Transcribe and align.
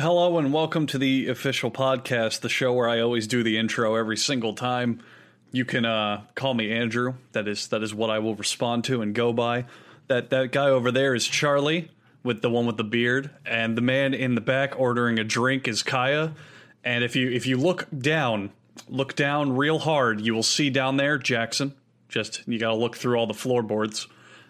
Hello 0.00 0.38
and 0.38 0.50
welcome 0.50 0.86
to 0.86 0.96
the 0.96 1.28
official 1.28 1.70
podcast, 1.70 2.40
the 2.40 2.48
show 2.48 2.72
where 2.72 2.88
I 2.88 3.00
always 3.00 3.26
do 3.26 3.42
the 3.42 3.58
intro 3.58 3.96
every 3.96 4.16
single 4.16 4.54
time. 4.54 5.02
You 5.52 5.66
can 5.66 5.84
uh, 5.84 6.22
call 6.34 6.54
me 6.54 6.72
Andrew. 6.72 7.16
That 7.32 7.46
is 7.46 7.68
that 7.68 7.82
is 7.82 7.94
what 7.94 8.08
I 8.08 8.18
will 8.18 8.34
respond 8.34 8.84
to 8.84 9.02
and 9.02 9.14
go 9.14 9.34
by. 9.34 9.66
That 10.06 10.30
that 10.30 10.52
guy 10.52 10.70
over 10.70 10.90
there 10.90 11.14
is 11.14 11.26
Charlie 11.26 11.90
with 12.22 12.40
the 12.40 12.48
one 12.48 12.64
with 12.64 12.78
the 12.78 12.84
beard, 12.84 13.28
and 13.44 13.76
the 13.76 13.82
man 13.82 14.14
in 14.14 14.36
the 14.36 14.40
back 14.40 14.72
ordering 14.80 15.18
a 15.18 15.24
drink 15.24 15.68
is 15.68 15.82
Kaya. 15.82 16.32
And 16.82 17.04
if 17.04 17.14
you 17.14 17.30
if 17.30 17.46
you 17.46 17.58
look 17.58 17.86
down, 17.94 18.52
look 18.88 19.14
down 19.14 19.54
real 19.54 19.80
hard, 19.80 20.22
you 20.22 20.34
will 20.34 20.42
see 20.42 20.70
down 20.70 20.96
there 20.96 21.18
Jackson. 21.18 21.74
Just 22.08 22.42
you 22.48 22.58
got 22.58 22.70
to 22.70 22.76
look 22.76 22.96
through 22.96 23.18
all 23.18 23.26
the 23.26 23.34
floorboards. 23.34 24.08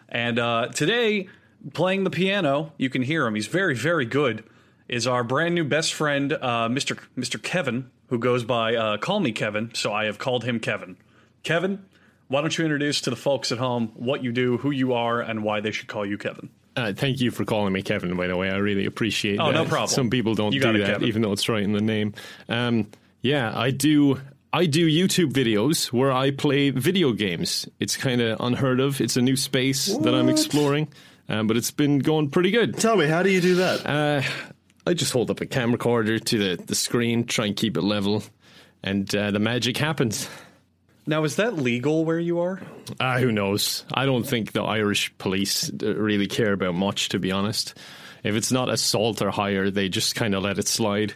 And 0.09 0.39
uh, 0.39 0.69
today, 0.69 1.29
playing 1.75 2.05
the 2.05 2.11
piano, 2.11 2.73
you 2.77 2.89
can 2.89 3.03
hear 3.03 3.27
him. 3.27 3.35
He's 3.35 3.48
very 3.48 3.75
very 3.75 4.05
good 4.05 4.45
is 4.91 5.07
our 5.07 5.25
brand 5.25 5.55
new 5.55 5.65
best 5.65 5.95
friend, 5.95 6.33
uh, 6.33 6.69
Mr. 6.69 6.99
Mr. 7.17 7.41
Kevin, 7.43 7.91
who 8.09 8.19
goes 8.19 8.45
by 8.45 8.75
uh, 8.75 8.97
Call 8.98 9.21
Me 9.21 9.33
Kevin. 9.33 9.71
So 9.75 9.93
I 9.93 10.05
have 10.05 10.19
called 10.19 10.45
him 10.45 10.59
Kevin. 10.61 10.97
Kevin, 11.45 11.85
why 12.29 12.41
don't 12.41 12.57
you 12.59 12.65
introduce 12.65 13.01
to 13.03 13.11
the 13.11 13.17
folks 13.17 13.53
at 13.53 13.59
home 13.59 13.93
what 13.95 14.23
you 14.23 14.33
do, 14.33 14.59
who 14.59 14.71
you 14.71 14.93
are, 14.95 15.21
and 15.21 15.43
why 15.43 15.61
they 15.61 15.71
should 15.71 15.87
call 15.87 16.05
you 16.05 16.19
Kevin? 16.19 16.51
Uh, 16.77 16.93
thank 16.93 17.21
you 17.21 17.31
for 17.31 17.45
calling 17.45 17.73
me 17.73 17.83
Kevin. 17.83 18.17
By 18.17 18.27
the 18.27 18.37
way, 18.37 18.51
I 18.51 18.57
really 18.57 18.84
appreciate. 18.87 19.34
It. 19.34 19.41
Oh, 19.41 19.47
that. 19.47 19.53
no 19.55 19.65
problem. 19.65 19.89
Some 19.89 20.11
people 20.11 20.34
don't 20.34 20.53
You 20.53 20.61
do 20.61 20.79
that, 20.79 20.87
Kevin. 20.87 21.09
even 21.09 21.23
though 21.23 21.33
it's 21.33 21.48
right 21.48 21.62
in 21.62 21.73
the 21.73 21.81
name. 21.81 22.15
Um, 22.48 22.89
yeah, 23.23 23.53
I 23.57 23.70
do. 23.70 24.20
I 24.53 24.67
do 24.67 24.89
YouTube 24.89 25.33
videos 25.33 25.93
where 25.93 26.11
I 26.11 26.33
play 26.33 26.70
video 26.70 27.12
games. 27.12 27.69
It's 27.79 27.97
kind 27.97 28.20
of 28.20 28.41
unheard 28.41 28.81
of. 28.81 29.01
It's 29.01 29.17
a 29.17 29.23
new 29.23 29.37
space 29.37 29.87
that 29.98 30.12
I'm 30.12 30.29
exploring, 30.29 30.89
um, 31.29 31.47
but 31.47 31.57
it's 31.57 31.70
been 31.70 32.01
going 32.01 32.31
pretty 32.31 32.51
good. 32.51 32.77
Tell 32.77 32.97
me, 32.97 33.07
how 33.07 33.23
do 33.23 33.31
you 33.31 33.41
do 33.41 33.55
that? 33.57 33.87
Uh, 33.87 34.23
I 34.91 34.93
just 34.93 35.12
hold 35.12 35.30
up 35.30 35.41
a 35.41 35.47
camera 35.47 35.75
recorder 35.75 36.19
to 36.19 36.57
the, 36.57 36.65
the 36.65 36.75
screen, 36.75 37.25
try 37.25 37.47
and 37.47 37.55
keep 37.55 37.77
it 37.77 37.83
level, 37.83 38.25
and 38.83 39.15
uh, 39.15 39.31
the 39.31 39.39
magic 39.39 39.77
happens. 39.77 40.28
Now, 41.06 41.23
is 41.23 41.37
that 41.37 41.55
legal 41.55 42.05
where 42.05 42.19
you 42.19 42.41
are? 42.41 42.61
Ah, 42.98 43.19
who 43.19 43.31
knows? 43.31 43.84
I 43.95 44.05
don't 44.05 44.27
think 44.27 44.51
the 44.51 44.64
Irish 44.64 45.17
police 45.17 45.70
uh, 45.70 45.95
really 45.95 46.27
care 46.27 46.53
about 46.53 46.75
much, 46.75 47.11
to 47.11 47.20
be 47.20 47.31
honest. 47.31 47.79
If 48.25 48.34
it's 48.34 48.51
not 48.51 48.69
assault 48.69 49.23
or 49.23 49.31
higher, 49.31 49.70
they 49.70 49.89
just 49.89 50.17
kind 50.17 50.34
of 50.34 50.42
let 50.42 50.59
it 50.59 50.67
slide. 50.67 51.14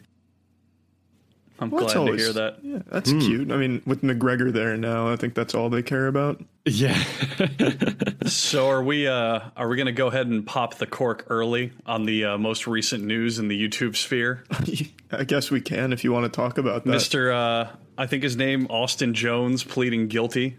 I'm 1.60 1.70
Well, 1.70 1.86
glad 1.86 1.94
that's 1.96 2.10
to 2.10 2.16
hear 2.16 2.32
that. 2.32 2.58
Yeah, 2.62 2.78
that's 2.86 3.12
cute. 3.12 3.52
I 3.52 3.56
mean, 3.56 3.80
with 3.86 4.02
McGregor 4.02 4.52
there 4.52 4.76
now, 4.76 5.08
I 5.08 5.16
think 5.16 5.34
that's 5.34 5.54
all 5.54 5.70
they 5.70 5.82
care 5.82 6.06
about. 6.08 6.42
Yeah. 6.64 7.00
So, 8.26 8.70
are 8.70 8.82
we? 8.82 9.06
Uh, 9.06 9.40
are 9.54 9.68
we 9.68 9.76
going 9.76 9.86
to 9.86 9.92
go 9.92 10.06
ahead 10.06 10.26
and 10.28 10.46
pop 10.46 10.76
the 10.76 10.86
cork 10.86 11.26
early 11.28 11.72
on 11.84 12.06
the 12.06 12.24
uh, 12.24 12.38
most 12.38 12.66
recent 12.66 13.04
news 13.04 13.38
in 13.38 13.48
the 13.48 13.68
YouTube 13.68 13.96
sphere? 13.96 14.44
I 15.12 15.24
guess 15.24 15.50
we 15.50 15.60
can 15.60 15.92
if 15.92 16.04
you 16.04 16.10
want 16.12 16.24
to 16.24 16.34
talk 16.34 16.56
about 16.56 16.84
that. 16.84 16.90
Mister, 16.90 17.30
uh, 17.32 17.68
I 17.98 18.06
think 18.06 18.22
his 18.22 18.34
name 18.34 18.66
Austin 18.70 19.12
Jones 19.12 19.62
pleading 19.62 20.08
guilty 20.08 20.56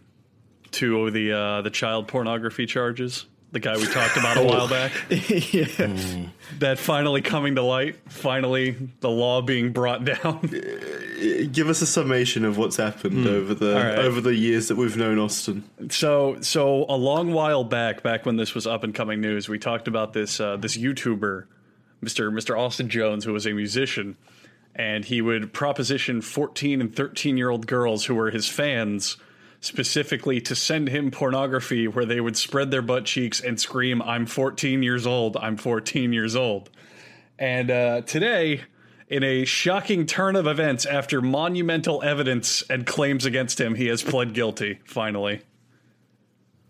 to 0.72 1.10
the 1.10 1.32
uh, 1.32 1.62
the 1.64 1.72
child 1.72 2.08
pornography 2.08 2.68
charges. 2.68 3.26
The 3.56 3.62
guy 3.62 3.78
we 3.78 3.86
talked 3.86 4.18
about 4.18 4.36
a 4.36 4.40
oh. 4.42 4.44
while 4.44 4.68
back. 4.68 4.92
yeah. 5.10 5.64
Hmm. 5.64 6.26
That 6.60 6.78
finally 6.78 7.22
coming 7.22 7.56
to 7.56 7.62
light. 7.62 7.96
Finally, 8.12 8.76
the 9.00 9.10
law 9.10 9.42
being 9.42 9.72
brought 9.72 10.04
down. 10.04 10.52
Uh, 11.16 11.48
give 11.50 11.70
us 11.70 11.82
a 11.82 11.86
summation 11.86 12.44
of 12.44 12.58
what's 12.58 12.76
happened 12.76 13.24
hmm. 13.24 13.28
over 13.28 13.54
the 13.54 13.74
right. 13.74 14.00
over 14.00 14.20
the 14.20 14.36
years 14.36 14.68
that 14.68 14.76
we've 14.76 14.98
known 14.98 15.18
Austin. 15.18 15.64
So, 15.90 16.42
so 16.42 16.86
a 16.90 16.98
long 16.98 17.32
while 17.32 17.64
back, 17.64 18.04
back 18.04 18.26
when 18.26 18.36
this 18.36 18.54
was 18.54 18.68
up 18.68 18.84
and 18.84 18.94
coming 18.94 19.22
news, 19.22 19.48
we 19.48 19.58
talked 19.58 19.88
about 19.88 20.12
this 20.12 20.42
uh, 20.42 20.58
this 20.58 20.76
YouTuber, 20.76 21.46
Mister 22.02 22.30
Mister 22.32 22.58
Austin 22.58 22.90
Jones, 22.90 23.24
who 23.24 23.32
was 23.32 23.48
a 23.48 23.54
musician, 23.54 24.18
and 24.76 25.06
he 25.06 25.22
would 25.22 25.54
proposition 25.54 26.20
fourteen 26.20 26.82
and 26.82 26.94
thirteen 26.94 27.38
year 27.38 27.50
old 27.50 27.66
girls 27.66 28.04
who 28.04 28.16
were 28.16 28.30
his 28.30 28.50
fans, 28.50 29.16
specifically 29.62 30.40
to 30.42 30.56
send 30.56 30.90
him 30.90 31.12
pornography 31.12 31.88
where 31.88 32.06
they 32.06 32.20
would 32.22 32.38
spread 32.38 32.72
their 32.72 32.82
butt 32.82 33.06
cheeks 33.06 33.42
and 33.42 33.60
scream, 33.60 34.02
"I'm 34.02 34.26
14 34.26 34.84
years 34.84 35.06
old. 35.08 35.38
I'm 35.38 35.58
14 35.58 36.14
years 36.14 36.36
old." 36.36 36.70
And 37.40 37.70
uh, 37.72 38.02
today, 38.02 38.62
in 39.10 39.24
a 39.24 39.46
shocking 39.46 40.06
turn 40.06 40.36
of 40.36 40.48
events, 40.48 40.86
after 40.86 41.22
monumental 41.22 42.02
evidence 42.04 42.64
and 42.70 42.86
claims 42.86 43.26
against 43.26 43.60
him, 43.60 43.76
he 43.76 43.88
has 43.88 44.02
pled 44.04 44.34
guilty. 44.34 44.80
Finally. 44.86 45.42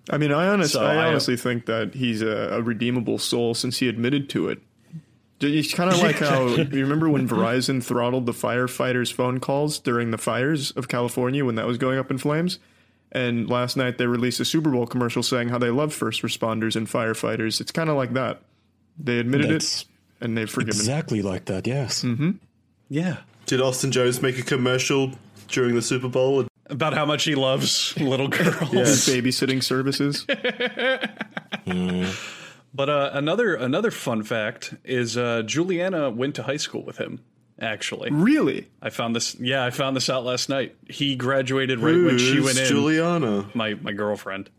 I 0.10 0.18
mean, 0.18 0.32
I, 0.32 0.48
honest, 0.48 0.74
So 0.74 0.86
I 0.86 0.96
I- 0.96 1.08
honestly 1.08 1.36
think 1.38 1.66
that 1.66 1.96
he's 1.96 2.22
a, 2.22 2.28
a 2.54 2.62
redeemable 2.62 3.18
soul 3.18 3.54
since 3.56 3.78
he 3.80 3.90
admitted 3.90 4.30
to 4.32 4.50
it. 4.50 4.60
It's 5.42 5.74
kind 5.74 5.92
of 5.92 6.00
like 6.02 6.20
how 6.20 6.46
you 6.48 6.82
remember 6.84 7.10
when 7.10 7.28
Verizon 7.28 7.84
throttled 7.84 8.26
the 8.26 8.32
firefighters' 8.32 9.12
phone 9.12 9.40
calls 9.40 9.80
during 9.80 10.12
the 10.12 10.18
fires 10.18 10.72
of 10.72 10.88
California 10.88 11.44
when 11.44 11.56
that 11.56 11.66
was 11.66 11.78
going 11.78 11.98
up 12.00 12.10
in 12.12 12.18
flames. 12.18 12.60
And 13.16 13.50
last 13.50 13.78
night 13.78 13.98
they 13.98 14.08
released 14.08 14.40
a 14.42 14.46
Super 14.46 14.70
Bowl 14.70 14.86
commercial 14.86 15.24
saying 15.24 15.48
how 15.50 15.58
they 15.58 15.70
love 15.70 15.94
first 15.94 16.22
responders 16.22 16.76
and 16.76 16.86
firefighters. 16.86 17.62
It's 17.62 17.72
kind 17.72 17.90
of 17.90 17.96
like 17.96 18.14
that. 18.14 18.42
They 19.00 19.20
admitted 19.20 19.50
That's 19.52 19.82
it 19.84 19.88
and 20.22 20.38
they've 20.38 20.50
forgiven. 20.50 20.80
exactly 20.80 21.22
like 21.22 21.46
that. 21.46 21.66
Yes. 21.66 22.06
Yeah. 22.90 23.18
Did 23.46 23.62
Austin 23.62 23.92
Jones 23.92 24.22
make 24.22 24.38
a 24.38 24.44
commercial 24.44 25.12
during 25.48 25.76
the 25.76 25.82
Super 25.82 26.10
Bowl? 26.10 26.46
About 26.68 26.94
how 26.94 27.06
much 27.06 27.24
he 27.24 27.36
loves 27.36 27.98
little 27.98 28.28
girls. 28.40 28.74
Yeah, 28.74 28.82
babysitting 29.22 29.64
services. 29.64 30.26
But 32.74 32.90
uh, 32.90 33.12
another 33.14 33.56
another 33.56 33.90
fun 33.90 34.24
fact 34.24 34.74
is 34.84 35.16
uh, 35.16 35.44
Juliana 35.44 36.10
went 36.10 36.36
to 36.36 36.44
high 36.44 36.58
school 36.58 36.84
with 36.84 36.98
him. 36.98 37.22
Actually, 37.60 38.10
really? 38.12 38.68
I 38.82 38.90
found 38.90 39.16
this. 39.16 39.36
Yeah, 39.40 39.64
I 39.64 39.70
found 39.70 39.96
this 39.96 40.10
out 40.10 40.26
last 40.26 40.50
night. 40.50 40.76
He 40.90 41.16
graduated 41.16 41.80
right 41.80 41.96
when 41.96 42.18
she 42.18 42.42
went 42.42 42.58
in. 42.58 42.66
Juliana. 42.66 43.50
My 43.54 43.76
my 43.76 43.94
girlfriend. 43.94 44.50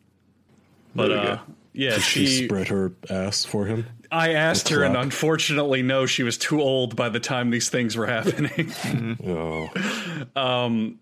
But 0.94 1.08
There 1.08 1.20
we 1.20 1.26
uh, 1.28 1.36
go. 1.36 1.40
yeah, 1.74 1.98
She 1.98 2.26
she. 2.26 2.44
spread 2.46 2.68
her 2.68 2.92
ass 3.10 3.44
for 3.44 3.66
him. 3.66 3.84
I 4.10 4.32
asked 4.34 4.68
her, 4.70 4.82
and 4.82 4.96
unfortunately, 4.96 5.82
no, 5.82 6.06
she 6.06 6.22
was 6.22 6.38
too 6.38 6.62
old 6.62 6.96
by 6.96 7.08
the 7.10 7.20
time 7.20 7.50
these 7.50 7.68
things 7.68 7.96
were 7.96 8.06
happening. 8.06 8.72
Oh, 9.26 9.68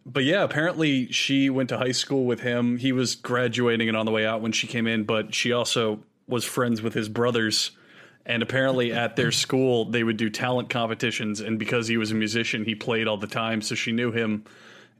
but 0.06 0.24
yeah, 0.24 0.42
apparently 0.42 1.10
she 1.12 1.50
went 1.50 1.68
to 1.68 1.78
high 1.78 1.92
school 1.92 2.24
with 2.24 2.40
him. 2.40 2.78
He 2.78 2.92
was 2.92 3.14
graduating 3.14 3.88
and 3.88 3.96
on 3.96 4.06
the 4.06 4.12
way 4.12 4.26
out 4.26 4.40
when 4.40 4.52
she 4.52 4.66
came 4.66 4.86
in, 4.86 5.04
but 5.04 5.34
she 5.34 5.52
also 5.52 6.00
was 6.26 6.44
friends 6.44 6.82
with 6.82 6.94
his 6.94 7.08
brothers. 7.08 7.70
And 8.26 8.42
apparently 8.42 8.92
at 8.92 9.16
their 9.16 9.30
school, 9.32 9.84
they 9.84 10.02
would 10.02 10.16
do 10.16 10.30
talent 10.30 10.70
competitions. 10.70 11.40
And 11.40 11.58
because 11.58 11.88
he 11.88 11.96
was 11.98 12.10
a 12.10 12.14
musician, 12.14 12.64
he 12.64 12.74
played 12.74 13.06
all 13.06 13.18
the 13.18 13.26
time. 13.26 13.60
So 13.60 13.74
she 13.74 13.92
knew 13.92 14.12
him. 14.12 14.44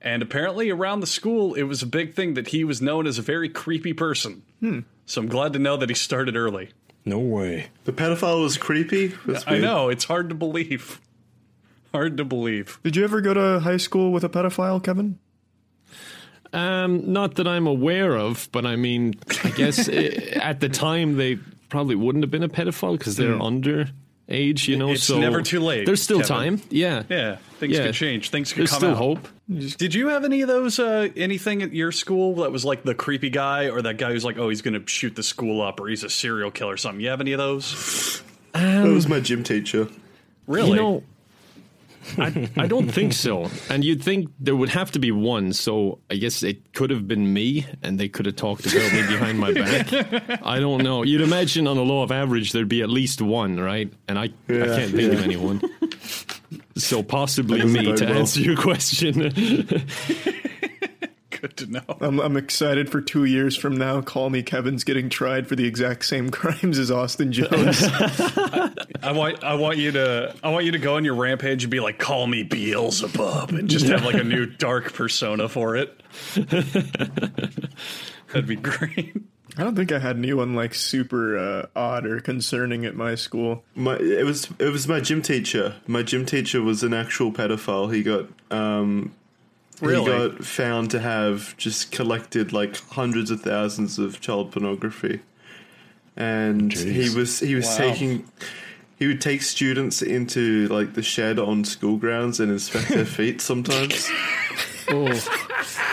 And 0.03 0.23
apparently 0.23 0.69
around 0.71 1.01
the 1.01 1.07
school, 1.07 1.55
it 1.55 1.63
was 1.63 1.83
a 1.83 1.87
big 1.87 2.15
thing 2.15 2.35
that 2.35 2.49
he 2.49 2.65
was 2.65 2.83
known 2.83 3.07
as 3.07 3.19
a 3.19 3.23
very 3.23 3.49
creepy 3.49 3.95
person. 3.95 4.43
So 5.07 5.21
I'm 5.23 5.29
glad 5.29 5.55
to 5.55 5.59
know 5.59 5.77
that 5.79 5.89
he 5.89 5.95
started 5.95 6.37
early. 6.37 6.71
no 7.07 7.19
way. 7.19 7.69
The 7.85 7.93
pedophile 7.93 8.43
was 8.43 8.59
creepy. 8.59 9.15
That's 9.27 9.47
I 9.47 9.53
weird. 9.53 9.63
know, 9.63 9.89
it's 9.89 10.05
hard 10.05 10.29
to 10.29 10.35
believe. 10.35 11.01
Hard 11.93 12.17
to 12.17 12.25
believe. 12.25 12.81
Did 12.83 12.97
you 12.97 13.05
ever 13.05 13.21
go 13.21 13.33
to 13.35 13.61
high 13.61 13.77
school 13.77 14.11
with 14.11 14.25
a 14.25 14.29
pedophile, 14.29 14.83
Kevin? 14.83 15.21
Um, 16.53 17.13
not 17.13 17.37
that 17.37 17.47
I'm 17.47 17.67
aware 17.69 18.17
of, 18.17 18.49
but 18.53 18.67
I 18.67 18.75
mean, 18.77 19.15
I 19.45 19.51
guess 19.51 19.89
eh, 19.93 20.39
at 20.41 20.59
the 20.61 20.69
time 20.69 21.17
they 21.17 21.39
probably 21.75 21.97
wouldn't 21.97 22.23
have 22.23 22.31
been 22.31 22.45
a 22.45 22.49
pedophile 22.49 22.97
because 22.97 23.17
they're 23.17 23.41
under 23.43 23.89
age, 24.29 24.69
you 24.69 24.77
know. 24.77 24.91
It's 24.93 25.03
so 25.03 25.19
never 25.19 25.43
too 25.43 25.59
late, 25.59 25.87
There's 25.87 26.01
still 26.01 26.21
Kevin. 26.21 26.59
time. 26.59 26.63
Yeah. 26.71 27.03
Yeah, 27.11 27.37
things 27.59 27.77
Yeah. 27.77 27.87
could 27.87 27.95
change. 27.95 28.31
Things 28.31 28.53
could 28.53 28.61
There's 28.61 28.71
come 28.71 28.79
still 28.79 28.91
out. 28.93 28.97
hope. 28.97 29.29
Did 29.49 29.93
you 29.93 30.09
have 30.09 30.25
any 30.25 30.41
of 30.43 30.49
those? 30.49 30.79
Uh, 30.79 31.09
anything 31.17 31.63
at 31.63 31.75
your 31.75 31.91
school 31.91 32.37
that 32.37 32.53
was 32.53 32.65
like 32.65 32.85
the 32.85 32.95
creepy 32.95 33.29
guy, 33.29 33.69
or 33.71 33.83
that 33.83 33.99
guy 33.99 34.13
who's 34.13 34.25
like, 34.25 34.39
oh, 34.39 34.49
he's 34.51 34.63
going 34.63 34.81
to 34.81 34.87
shoot 34.89 35.17
the 35.17 35.23
school 35.25 35.61
up, 35.61 35.81
or 35.81 35.89
he's 35.89 36.05
a 36.05 36.09
serial 36.09 36.53
killer 36.53 36.75
or 36.75 36.77
something? 36.77 37.01
You 37.01 37.09
have 37.11 37.21
any 37.21 37.33
of 37.33 37.39
those? 37.39 38.23
That 38.53 38.87
was 38.87 39.09
my 39.09 39.19
gym 39.19 39.43
teacher. 39.43 39.89
Really? 40.47 40.71
You 40.71 40.77
know, 40.77 41.03
I, 42.19 42.49
I 42.57 42.67
don't 42.67 42.91
think 42.91 43.13
so. 43.13 43.51
And 43.71 43.85
you'd 43.85 44.03
think 44.03 44.31
there 44.39 44.57
would 44.57 44.69
have 44.71 44.91
to 44.93 44.99
be 44.99 45.11
one. 45.11 45.53
So 45.53 46.01
I 46.11 46.17
guess 46.17 46.43
it 46.43 46.73
could 46.73 46.91
have 46.91 47.09
been 47.09 47.33
me, 47.33 47.67
and 47.83 47.99
they 47.99 48.09
could 48.09 48.27
have 48.27 48.37
talked 48.37 48.67
about 48.67 48.93
me 48.93 49.03
behind 49.07 49.39
my 49.39 49.53
back. 49.53 49.93
I 50.43 50.61
don't 50.61 50.83
know. 50.83 51.03
You'd 51.03 51.23
imagine 51.23 51.67
on 51.67 51.77
a 51.77 51.83
law 51.83 52.03
of 52.03 52.13
average 52.13 52.53
there'd 52.53 52.69
be 52.69 52.83
at 52.83 52.91
least 52.91 53.23
one, 53.23 53.59
right? 53.59 53.93
And 54.09 54.19
I, 54.19 54.25
I 54.25 54.29
can't 54.49 54.93
think 54.93 55.13
of 55.13 55.23
anyone. 55.23 55.61
So 56.77 57.03
possibly 57.03 57.65
me 57.65 57.95
to 57.95 58.05
well. 58.05 58.19
answer 58.19 58.41
your 58.41 58.57
question. 58.57 59.33
Good 61.45 61.59
to 61.59 61.67
know. 61.67 61.83
I'm, 62.01 62.21
I'm 62.21 62.39
excited 62.39 62.89
for 62.89 63.03
two 63.03 63.27
years 63.27 63.55
from 63.55 63.77
now. 63.77 64.01
Call 64.01 64.31
me 64.31 64.43
Kevin's 64.43 64.83
getting 64.83 65.11
tried 65.11 65.47
for 65.47 65.57
the 65.57 65.67
exact 65.67 66.07
same 66.07 66.31
crimes 66.31 66.79
as 66.79 66.91
Austin 66.91 67.33
Jones. 67.33 67.83
I 69.03 69.13
want, 69.13 69.45
I 69.45 69.53
want 69.53 69.77
you 69.77 69.93
to, 69.93 70.35
I 70.43 70.49
want 70.49 70.65
you 70.65 70.73
to 70.73 70.79
go 70.79 70.97
on 70.97 71.05
your 71.05 71.17
rampage 71.17 71.63
and 71.63 71.71
be 71.71 71.81
like, 71.81 71.99
call 71.99 72.27
me 72.27 72.45
Beelzebub, 72.45 73.51
and 73.51 73.69
just 73.69 73.85
have 73.89 74.07
like 74.07 74.15
a 74.15 74.25
new 74.25 74.47
dark 74.47 74.95
persona 74.95 75.51
for 75.51 75.77
it. 75.77 76.01
That'd 76.35 77.67
be 78.47 78.57
great. 78.57 79.15
I 79.59 79.65
don't 79.65 79.77
think 79.77 79.93
I 79.93 79.99
had 79.99 80.17
anyone 80.17 80.55
like 80.55 80.75
super 80.75 81.37
uh, 81.37 81.67
odd 81.77 82.07
or 82.07 82.21
concerning 82.21 82.87
at 82.87 82.95
my 82.95 83.17
school. 83.17 83.65
My 83.75 83.97
it 83.97 84.25
was 84.25 84.49
it 84.59 84.71
was 84.71 84.89
my 84.89 85.01
gym 85.01 85.21
teacher. 85.21 85.75
My 85.87 86.03
gym 86.03 86.25
teacher 86.25 86.63
was 86.63 86.83
an 86.83 86.95
actual 86.95 87.33
pedophile. 87.33 87.95
He 87.95 88.03
got 88.03 88.29
um 88.51 89.15
Really? 89.85 90.05
he 90.05 90.29
got 90.29 90.45
found 90.45 90.91
to 90.93 91.01
have 91.01 91.57
just 91.57 91.91
collected 91.91 92.53
like 92.53 92.77
hundreds 92.91 93.31
of 93.31 93.41
thousands 93.41 93.99
of 93.99 94.21
child 94.21 94.53
pornography. 94.53 95.21
And 96.17 96.73
he 96.73 97.11
was 97.11 97.41
he 97.41 97.55
was 97.55 97.67
Wow. 97.67 97.77
taking 97.77 98.25
he 98.97 99.07
would 99.07 99.21
take 99.21 99.43
students 99.43 100.03
into 100.03 100.69
like 100.69 100.95
the 100.95 101.03
shed 101.03 101.39
on 101.39 101.65
school 101.65 101.97
grounds 101.97 102.41
and 102.41 102.51
inspect 102.51 102.89
their 102.89 103.05
feet 103.19 103.41
sometimes. 103.41 104.09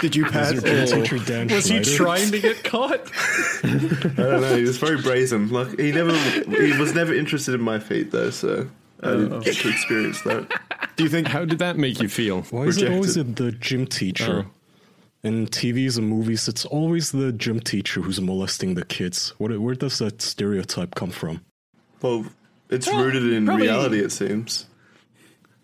Did 0.02 0.16
you 0.16 0.26
pass? 0.26 0.52
Is 0.52 0.92
your 0.92 1.02
oh. 1.02 1.24
gym 1.24 1.48
Was 1.48 1.66
he 1.66 1.80
trying 1.82 2.32
to 2.32 2.40
get 2.40 2.64
caught? 2.64 3.02
I 3.64 3.70
don't 4.16 4.42
know. 4.42 4.56
He 4.56 4.64
was 4.64 4.78
very 4.78 5.02
brazen. 5.02 5.50
Like 5.50 5.80
he 5.80 5.92
never, 5.92 6.16
he 6.16 6.78
was 6.78 6.94
never 6.94 7.14
interested 7.14 7.56
in 7.56 7.62
my 7.62 7.80
feet 7.80 8.12
though. 8.12 8.30
So 8.30 8.68
I 9.04 9.08
oh, 9.08 9.18
didn't 9.22 9.44
get 9.44 9.56
to 9.58 9.70
experience 9.70 10.22
that. 10.22 10.48
Do 10.96 11.04
you 11.04 11.10
think? 11.10 11.28
How 11.28 11.46
did 11.46 11.60
that 11.60 11.78
make 11.78 12.00
you 12.00 12.10
feel? 12.10 12.42
Why 12.44 12.64
is 12.64 12.82
it 12.82 12.92
always 12.92 13.16
the 13.16 13.52
gym 13.52 13.88
teacher? 13.88 14.46
Oh. 14.48 14.52
In 15.24 15.46
TVs 15.46 15.98
and 16.00 16.10
movies, 16.10 16.48
it's 16.48 16.66
always 16.66 17.12
the 17.12 17.32
gym 17.32 17.60
teacher 17.60 18.02
who's 18.02 18.20
molesting 18.20 18.74
the 18.74 18.84
kids. 18.84 19.36
What, 19.38 19.56
where 19.60 19.76
does 19.76 20.00
that 20.00 20.20
stereotype 20.22 20.96
come 20.96 21.12
from? 21.12 21.42
Well, 22.02 22.26
it's 22.70 22.88
Well, 22.88 23.04
rooted 23.04 23.32
in 23.32 23.46
probably- 23.46 23.68
reality. 23.68 24.00
It 24.00 24.12
seems. 24.12 24.66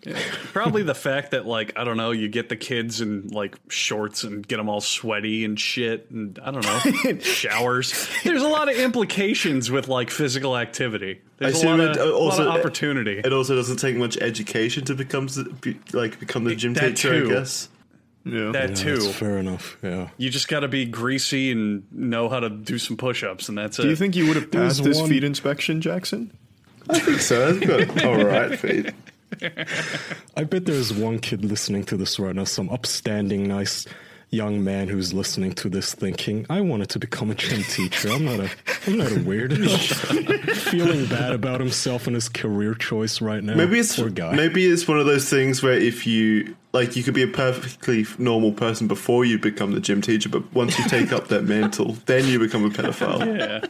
Probably 0.52 0.82
the 0.84 0.94
fact 0.94 1.32
that 1.32 1.44
like 1.46 1.72
I 1.76 1.84
don't 1.84 1.96
know, 1.96 2.12
you 2.12 2.28
get 2.28 2.48
the 2.48 2.56
kids 2.56 3.00
in 3.00 3.28
like 3.28 3.56
shorts 3.68 4.24
and 4.24 4.46
get 4.46 4.56
them 4.58 4.68
all 4.68 4.80
sweaty 4.80 5.44
and 5.44 5.58
shit, 5.58 6.08
and 6.10 6.38
I 6.42 6.50
don't 6.50 6.64
know, 6.64 7.18
showers. 7.20 8.08
There's 8.24 8.42
a 8.42 8.48
lot 8.48 8.68
of 8.70 8.76
implications 8.76 9.70
with 9.70 9.88
like 9.88 10.10
physical 10.10 10.56
activity. 10.56 11.20
There's 11.38 11.54
a 11.54 11.56
assume 11.58 11.78
lot, 11.78 11.80
of, 11.80 11.96
it, 11.96 12.00
uh, 12.00 12.04
lot 12.06 12.12
also- 12.14 12.42
of 12.48 12.54
opportunity. 12.58 13.18
It 13.24 13.32
also 13.32 13.56
doesn't 13.56 13.78
take 13.78 13.96
much 13.96 14.16
education 14.18 14.84
to 14.86 14.94
become 14.94 15.28
like 15.92 16.20
become 16.20 16.44
the 16.44 16.54
gym 16.54 16.74
That 16.74 16.90
teacher. 16.96 17.20
too. 17.24 17.30
I 17.30 17.34
guess. 17.34 17.68
Yeah. 18.24 18.50
that 18.52 18.68
Yeah, 18.70 18.74
too. 18.74 18.96
that's 18.98 19.14
fair 19.16 19.38
enough. 19.38 19.78
Yeah. 19.82 20.10
You 20.16 20.28
just 20.30 20.48
got 20.48 20.60
to 20.60 20.68
be 20.68 20.84
greasy 20.84 21.50
and 21.50 21.84
know 21.90 22.28
how 22.28 22.40
to 22.40 22.50
do 22.50 22.78
some 22.78 22.96
push-ups, 22.96 23.48
and 23.48 23.56
that's 23.56 23.78
it. 23.78 23.82
Do 23.82 23.88
you 23.88 23.96
think 23.96 24.16
you 24.16 24.26
would 24.26 24.36
have 24.36 24.50
passed 24.50 24.84
this 24.84 24.98
one- 25.00 25.08
feet 25.08 25.24
inspection, 25.24 25.80
Jackson? 25.80 26.30
I 26.90 26.98
think 26.98 27.20
so. 27.20 27.48
I've 27.48 27.60
got 27.66 28.04
all 28.06 28.22
right 28.24 28.58
feet. 28.58 28.92
I 30.36 30.44
bet 30.44 30.64
there's 30.66 30.92
one 30.92 31.18
kid 31.18 31.44
listening 31.44 31.84
to 31.84 31.96
this 31.96 32.18
right 32.18 32.34
now, 32.34 32.44
some 32.44 32.68
upstanding, 32.70 33.48
nice 33.48 33.86
young 34.30 34.62
man 34.62 34.88
who's 34.88 35.14
listening 35.14 35.52
to 35.54 35.68
this 35.68 35.94
thinking, 35.94 36.44
I 36.50 36.60
wanted 36.60 36.90
to 36.90 36.98
become 36.98 37.30
a 37.30 37.34
gym 37.34 37.62
teacher. 37.62 38.10
I'm 38.10 38.24
not 38.24 38.40
a 38.40 38.50
I'm 38.86 38.98
not 38.98 39.12
a 39.12 39.16
weirdo. 39.16 39.68
Feeling 40.70 41.06
bad 41.06 41.32
about 41.32 41.60
himself 41.60 42.06
and 42.06 42.14
his 42.14 42.28
career 42.28 42.74
choice 42.74 43.20
right 43.20 43.42
now. 43.42 43.54
Maybe 43.54 43.78
it's 43.78 43.96
Poor 43.96 44.10
guy. 44.10 44.34
maybe 44.34 44.66
it's 44.66 44.86
one 44.86 44.98
of 44.98 45.06
those 45.06 45.28
things 45.30 45.62
where 45.62 45.72
if 45.72 46.06
you 46.06 46.54
like, 46.72 46.94
you 46.96 47.02
could 47.02 47.14
be 47.14 47.22
a 47.22 47.28
perfectly 47.28 48.04
normal 48.18 48.52
person 48.52 48.86
before 48.88 49.24
you 49.24 49.38
become 49.38 49.72
the 49.72 49.80
gym 49.80 50.02
teacher, 50.02 50.28
but 50.28 50.52
once 50.52 50.78
you 50.78 50.84
take 50.88 51.12
up 51.12 51.28
that 51.28 51.44
mantle, 51.44 51.96
then 52.04 52.26
you 52.26 52.38
become 52.38 52.64
a 52.64 52.70
pedophile. 52.70 53.18
Yeah. 53.38 53.60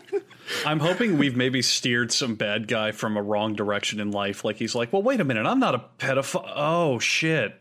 I'm 0.64 0.80
hoping 0.80 1.18
we've 1.18 1.36
maybe 1.36 1.60
steered 1.60 2.10
some 2.10 2.34
bad 2.34 2.68
guy 2.68 2.90
from 2.92 3.18
a 3.18 3.22
wrong 3.22 3.54
direction 3.54 4.00
in 4.00 4.12
life. 4.12 4.46
Like 4.46 4.56
he's 4.56 4.74
like, 4.74 4.94
well, 4.94 5.02
wait 5.02 5.20
a 5.20 5.24
minute, 5.24 5.44
I'm 5.44 5.60
not 5.60 5.74
a 5.74 5.84
pedophile. 5.98 6.50
Oh 6.56 6.98
shit. 6.98 7.60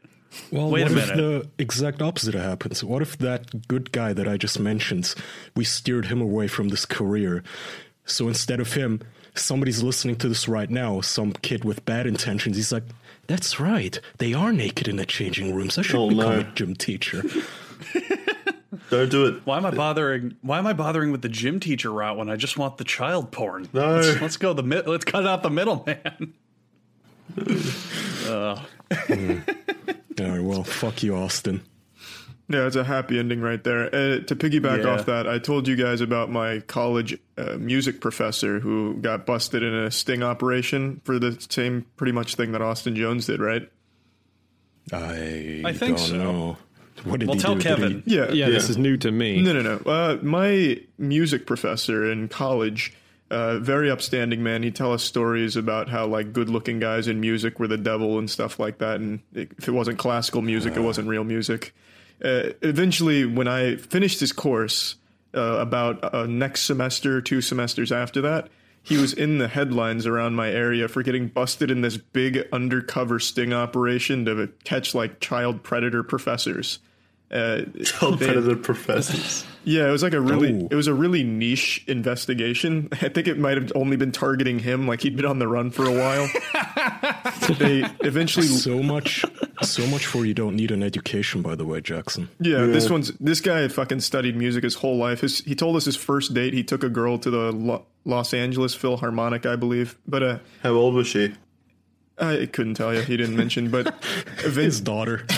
Well, 0.51 0.69
Wait 0.69 0.87
a 0.87 0.93
what 0.93 0.97
if 0.97 1.07
the 1.15 1.49
exact 1.57 2.01
opposite 2.01 2.35
happens? 2.35 2.83
What 2.83 3.01
if 3.01 3.17
that 3.19 3.67
good 3.67 3.91
guy 3.91 4.13
that 4.13 4.27
I 4.27 4.37
just 4.37 4.59
mentioned, 4.59 5.13
we 5.55 5.63
steered 5.63 6.05
him 6.05 6.21
away 6.21 6.47
from 6.47 6.69
this 6.69 6.85
career? 6.85 7.43
So 8.05 8.27
instead 8.27 8.59
of 8.59 8.73
him, 8.73 9.01
somebody's 9.35 9.83
listening 9.83 10.15
to 10.17 10.29
this 10.29 10.47
right 10.47 10.69
now, 10.69 11.01
some 11.01 11.33
kid 11.33 11.65
with 11.65 11.85
bad 11.85 12.07
intentions, 12.07 12.55
he's 12.57 12.71
like, 12.71 12.83
that's 13.27 13.59
right. 13.59 13.99
They 14.19 14.33
are 14.33 14.53
naked 14.53 14.87
in 14.87 14.95
the 14.97 15.05
changing 15.05 15.53
rooms. 15.53 15.77
I 15.77 15.81
should 15.81 15.97
Oh, 15.99 16.09
become 16.09 16.33
no. 16.33 16.39
a 16.39 16.43
gym 16.43 16.75
teacher. 16.75 17.23
Don't 18.89 19.09
do 19.09 19.25
it. 19.25 19.41
Why 19.45 19.57
am 19.57 19.65
I 19.65 19.71
bothering? 19.71 20.37
Why 20.41 20.59
am 20.59 20.67
I 20.67 20.73
bothering 20.73 21.11
with 21.11 21.21
the 21.21 21.29
gym 21.29 21.59
teacher 21.59 21.91
route 21.91 22.17
when 22.17 22.29
I 22.29 22.37
just 22.37 22.57
want 22.57 22.77
the 22.77 22.83
child 22.85 23.31
porn? 23.31 23.67
No. 23.73 23.95
Let's, 23.95 24.21
let's 24.21 24.37
go 24.37 24.53
the 24.53 24.63
mid. 24.63 24.87
Let's 24.87 25.03
cut 25.03 25.27
out 25.27 25.43
the 25.43 25.49
middleman. 25.49 26.33
All 30.19 30.27
right, 30.29 30.41
well, 30.41 30.63
fuck 30.63 31.03
you, 31.03 31.15
Austin. 31.15 31.61
Yeah, 32.49 32.65
it's 32.65 32.77
a 32.77 32.83
happy 32.85 33.19
ending 33.19 33.41
right 33.41 33.61
there. 33.63 33.87
Uh, 33.87 34.19
to 34.21 34.35
piggyback 34.35 34.83
Yeah. 34.83 34.91
off 34.91 35.05
that, 35.07 35.27
I 35.27 35.37
told 35.37 35.67
you 35.67 35.75
guys 35.75 35.99
about 35.99 36.31
my 36.31 36.61
college 36.61 37.17
uh, 37.37 37.57
music 37.57 37.99
professor 37.99 38.59
who 38.61 38.95
got 39.01 39.25
busted 39.25 39.63
in 39.63 39.73
a 39.73 39.91
sting 39.91 40.23
operation 40.23 41.01
for 41.03 41.19
the 41.19 41.37
same 41.49 41.85
pretty 41.97 42.13
much 42.13 42.35
thing 42.35 42.53
that 42.53 42.61
Austin 42.61 42.95
Jones 42.95 43.25
did, 43.25 43.41
right? 43.41 43.69
I, 44.93 45.61
I 45.65 45.73
think 45.73 45.97
don't 45.97 46.07
so. 46.07 46.17
know. 46.17 46.57
What 47.03 47.19
did 47.19 47.27
Well, 47.27 47.35
he 47.35 47.41
tell 47.41 47.55
do? 47.55 47.61
Kevin. 47.61 48.03
he- 48.05 48.15
Yeah. 48.15 48.31
Yeah, 48.31 48.49
this 48.49 48.69
is 48.69 48.77
new 48.77 48.97
to 48.97 49.11
me. 49.11 49.41
No, 49.41 49.53
no, 49.53 49.61
no. 49.61 49.91
Uh, 49.91 50.17
my 50.23 50.79
music 50.97 51.45
professor 51.45 52.09
in 52.09 52.27
college, 52.29 52.93
uh, 53.29 53.59
very 53.59 53.89
upstanding 53.91 54.43
man. 54.43 54.63
He'd 54.63 54.75
tell 54.75 54.93
us 54.93 55.03
stories 55.03 55.55
about 55.55 55.89
how 55.89 56.05
like 56.07 56.33
good-looking 56.33 56.79
guys 56.79 57.07
in 57.07 57.19
music 57.19 57.59
were 57.59 57.67
the 57.67 57.77
devil 57.77 58.19
and 58.19 58.29
stuff 58.29 58.59
like 58.59 58.77
that. 58.79 58.99
And 58.99 59.19
if 59.33 59.67
it 59.67 59.71
wasn't 59.71 59.97
classical 59.97 60.41
music, 60.41 60.75
it 60.75 60.81
wasn't 60.81 61.07
real 61.07 61.23
music. 61.23 61.73
Uh, 62.23 62.53
eventually, 62.61 63.25
when 63.25 63.47
I 63.47 63.75
finished 63.75 64.19
his 64.19 64.31
course, 64.31 64.95
uh, 65.35 65.57
about 65.59 66.13
uh, 66.13 66.25
next 66.25 66.61
semester, 66.61 67.21
two 67.21 67.41
semesters 67.41 67.91
after 67.91 68.21
that, 68.21 68.49
he 68.81 68.97
was 68.97 69.13
in 69.13 69.37
the 69.37 69.47
headlines 69.49 70.05
around 70.05 70.35
my 70.35 70.49
area 70.49 70.87
for 70.87 71.03
getting 71.03 71.27
busted 71.27 71.69
in 71.69 71.81
this 71.81 71.97
big 71.97 72.47
undercover 72.53 73.19
sting 73.19 73.53
operation 73.53 74.25
to 74.25 74.49
catch 74.63 74.95
like 74.95 75.19
child 75.19 75.61
predator 75.61 76.03
professors. 76.03 76.79
Uh, 77.29 77.63
Child 77.83 78.19
they- 78.19 78.25
predator 78.25 78.55
professors. 78.55 79.45
yeah, 79.65 79.87
it 79.89 79.91
was 79.91 80.01
like 80.01 80.13
a 80.13 80.21
really 80.21 80.53
Oh. 80.63 80.67
it 80.71 80.75
was 80.75 80.87
a 80.87 80.93
really 80.93 81.23
niche 81.23 81.83
investigation. 81.87 82.87
I 83.01 83.09
think 83.09 83.27
it 83.27 83.37
might 83.37 83.57
have 83.57 83.71
only 83.75 83.97
been 83.97 84.13
targeting 84.13 84.59
him, 84.59 84.87
like 84.87 85.01
he'd 85.01 85.17
been 85.17 85.25
on 85.25 85.37
the 85.39 85.47
run 85.47 85.69
for 85.71 85.83
a 85.85 85.91
while. 85.91 86.29
they 87.59 87.83
eventually 88.01 88.45
So 88.47 88.81
much, 88.81 89.25
so 89.61 89.85
much 89.87 90.05
for 90.05 90.25
you 90.25 90.33
don't 90.33 90.55
need 90.55 90.71
an 90.71 90.81
education, 90.83 91.41
by 91.41 91.55
the 91.55 91.65
way, 91.65 91.81
Jackson. 91.81 92.29
yeah, 92.39 92.65
this 92.65 92.89
one's 92.89 93.11
this 93.19 93.41
guy 93.41 93.67
fucking 93.67 93.99
studied 94.01 94.35
music 94.37 94.63
his 94.63 94.75
whole 94.75 94.97
life. 94.97 95.21
His, 95.21 95.39
he 95.39 95.55
told 95.55 95.75
us 95.75 95.85
his 95.85 95.95
first 95.97 96.33
date 96.33 96.53
he 96.53 96.63
took 96.63 96.83
a 96.83 96.89
girl 96.89 97.17
to 97.19 97.29
the 97.29 97.51
Lo- 97.51 97.85
Los 98.05 98.33
Angeles 98.33 98.73
Philharmonic, 98.73 99.45
I 99.45 99.55
believe. 99.57 99.97
But 100.07 100.23
uh 100.23 100.37
How 100.63 100.71
old 100.71 100.93
was 100.95 101.07
she? 101.07 101.33
I 102.19 102.47
couldn't 102.47 102.73
tell 102.75 102.93
you. 102.93 103.01
He 103.01 103.15
didn't 103.15 103.35
mention, 103.35 103.69
but 103.69 103.93
His 104.39 104.81
daughter. 104.81 105.25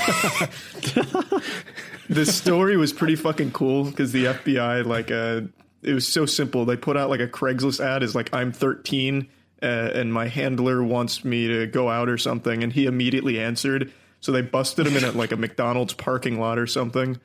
the 2.10 2.25
story 2.25 2.77
was 2.77 2.94
pretty 2.94 3.15
fucking 3.15 3.51
cool 3.51 3.86
because 3.86 4.12
the 4.12 4.25
FBI 4.25 4.86
like 4.86 5.12
uh 5.12 5.42
it 5.82 5.94
was 5.94 6.08
so 6.08 6.25
simple. 6.25 6.65
They 6.65 6.77
put 6.77 6.98
out 6.98 7.10
like 7.10 7.22
a 7.22 7.27
Craigslist 7.27 7.84
ad 7.84 8.03
is 8.03 8.15
like 8.15 8.34
I'm 8.34 8.51
13 8.51 9.27
uh, 9.62 9.65
and 9.65 10.13
my 10.13 10.27
handler 10.27 10.84
wants 10.84 11.25
me 11.25 11.48
to 11.48 11.68
go 11.68 11.89
out 11.89 12.10
or 12.10 12.18
something, 12.18 12.63
and 12.63 12.72
he 12.72 12.86
immediately 12.86 13.39
answered. 13.39 13.92
So 14.22 14.32
they 14.32 14.42
busted 14.42 14.88
him 14.88 14.98
in 14.98 15.03
at 15.03 15.15
like 15.15 15.32
a 15.32 15.38
McDonald's 15.38 15.94
parking 15.94 16.39
lot 16.39 16.58
or 16.58 16.68
something. 16.68 17.20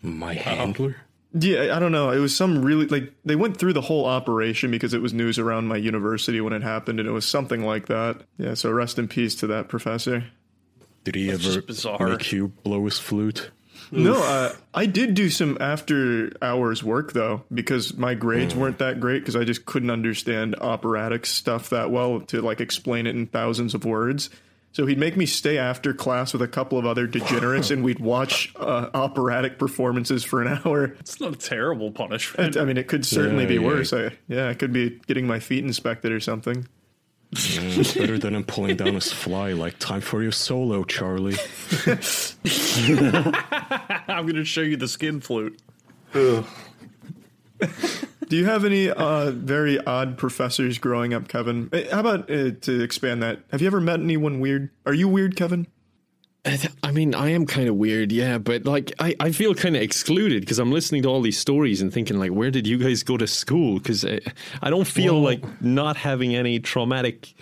My 0.00 0.34
handler. 0.34 0.96
Yeah, 1.34 1.74
I 1.74 1.78
don't 1.78 1.92
know. 1.92 2.10
It 2.10 2.18
was 2.18 2.36
some 2.36 2.62
really 2.62 2.86
like 2.86 3.12
they 3.24 3.36
went 3.36 3.56
through 3.56 3.72
the 3.72 3.80
whole 3.80 4.04
operation 4.04 4.70
because 4.70 4.92
it 4.92 5.00
was 5.00 5.14
news 5.14 5.38
around 5.38 5.66
my 5.66 5.76
university 5.76 6.40
when 6.40 6.52
it 6.52 6.62
happened, 6.62 7.00
and 7.00 7.08
it 7.08 7.12
was 7.12 7.26
something 7.26 7.64
like 7.64 7.86
that. 7.86 8.22
Yeah, 8.36 8.54
so 8.54 8.70
rest 8.70 8.98
in 8.98 9.08
peace 9.08 9.34
to 9.36 9.46
that 9.48 9.68
professor. 9.68 10.24
Did 11.04 11.14
he 11.14 11.28
just 11.28 11.56
ever 11.56 11.62
bizarre. 11.62 12.08
make 12.08 12.32
you 12.32 12.48
blow 12.48 12.84
his 12.84 12.98
flute? 12.98 13.50
No, 13.90 14.22
uh, 14.22 14.54
I 14.72 14.86
did 14.86 15.14
do 15.14 15.28
some 15.28 15.58
after 15.60 16.32
hours 16.40 16.82
work 16.82 17.12
though 17.12 17.44
because 17.52 17.94
my 17.94 18.14
grades 18.14 18.54
weren't 18.54 18.78
that 18.78 19.00
great 19.00 19.18
because 19.18 19.36
I 19.36 19.44
just 19.44 19.66
couldn't 19.66 19.90
understand 19.90 20.56
operatic 20.60 21.26
stuff 21.26 21.70
that 21.70 21.90
well 21.90 22.20
to 22.20 22.40
like 22.40 22.60
explain 22.60 23.06
it 23.06 23.14
in 23.14 23.26
thousands 23.26 23.74
of 23.74 23.84
words. 23.84 24.30
So 24.72 24.86
he'd 24.86 24.98
make 24.98 25.18
me 25.18 25.26
stay 25.26 25.58
after 25.58 25.92
class 25.92 26.32
with 26.32 26.40
a 26.40 26.48
couple 26.48 26.78
of 26.78 26.86
other 26.86 27.06
degenerates, 27.06 27.70
and 27.70 27.84
we'd 27.84 28.00
watch 28.00 28.52
uh, 28.56 28.88
operatic 28.94 29.58
performances 29.58 30.24
for 30.24 30.40
an 30.42 30.60
hour. 30.64 30.96
It's 31.00 31.20
not 31.20 31.34
a 31.34 31.36
terrible 31.36 31.90
punishment. 31.90 32.56
I 32.56 32.64
mean, 32.64 32.78
it 32.78 32.88
could 32.88 33.04
certainly 33.04 33.42
Yeah, 33.44 33.48
be 33.48 33.54
yeah. 33.56 33.60
worse. 33.66 33.92
I, 33.92 34.12
yeah, 34.28 34.48
I 34.48 34.54
could 34.54 34.72
be 34.72 34.98
getting 35.06 35.26
my 35.26 35.40
feet 35.40 35.62
inspected 35.62 36.10
or 36.10 36.20
something. 36.20 36.66
Mm, 37.34 37.78
it's 37.78 37.94
better 37.94 38.18
than 38.18 38.34
him 38.34 38.44
pulling 38.44 38.76
down 38.76 38.94
his 38.94 39.12
fly. 39.12 39.52
Like 39.52 39.78
time 39.78 40.00
for 40.00 40.22
your 40.22 40.32
solo, 40.32 40.84
Charlie. 40.84 41.36
I'm 44.08 44.24
going 44.26 44.34
to 44.36 44.44
show 44.44 44.60
you 44.62 44.76
the 44.76 44.88
skin 44.88 45.20
flute. 45.20 45.60
Do 48.32 48.38
you 48.38 48.46
have 48.46 48.64
any 48.64 48.88
uh, 48.88 49.30
very 49.32 49.78
odd 49.84 50.16
professors 50.16 50.78
growing 50.78 51.12
up, 51.12 51.28
Kevin? 51.28 51.68
Eh, 51.70 51.84
How 51.92 52.00
about 52.00 52.30
uh, 52.30 52.52
to 52.62 52.80
expand 52.80 53.22
that? 53.22 53.40
Have 53.50 53.60
you 53.60 53.66
ever 53.66 53.78
met 53.78 54.00
anyone 54.00 54.40
weird? 54.40 54.70
Are 54.86 54.94
you 54.94 55.06
weird, 55.06 55.36
Kevin? 55.36 55.66
I 56.82 56.92
mean, 56.92 57.14
I 57.14 57.28
am 57.28 57.44
kind 57.44 57.68
of 57.68 57.74
weird, 57.74 58.10
yeah, 58.10 58.38
but 58.38 58.64
like 58.64 58.90
I, 58.98 59.14
I 59.20 59.32
feel 59.32 59.54
kind 59.54 59.76
of 59.76 59.82
excluded 59.82 60.40
because 60.40 60.58
I'm 60.58 60.72
listening 60.72 61.02
to 61.02 61.10
all 61.10 61.20
these 61.20 61.36
stories 61.36 61.82
and 61.82 61.92
thinking 61.92 62.18
like, 62.18 62.30
where 62.30 62.50
did 62.50 62.66
you 62.66 62.78
guys 62.78 63.02
go 63.02 63.18
to 63.18 63.26
school? 63.26 63.74
Because 63.78 64.02
I, 64.02 64.20
I 64.62 64.70
don't 64.70 64.86
feel 64.86 65.16
Well- 65.20 65.24
like 65.24 65.60
not 65.60 65.98
having 65.98 66.34
any 66.34 66.58
traumatic 66.58 67.34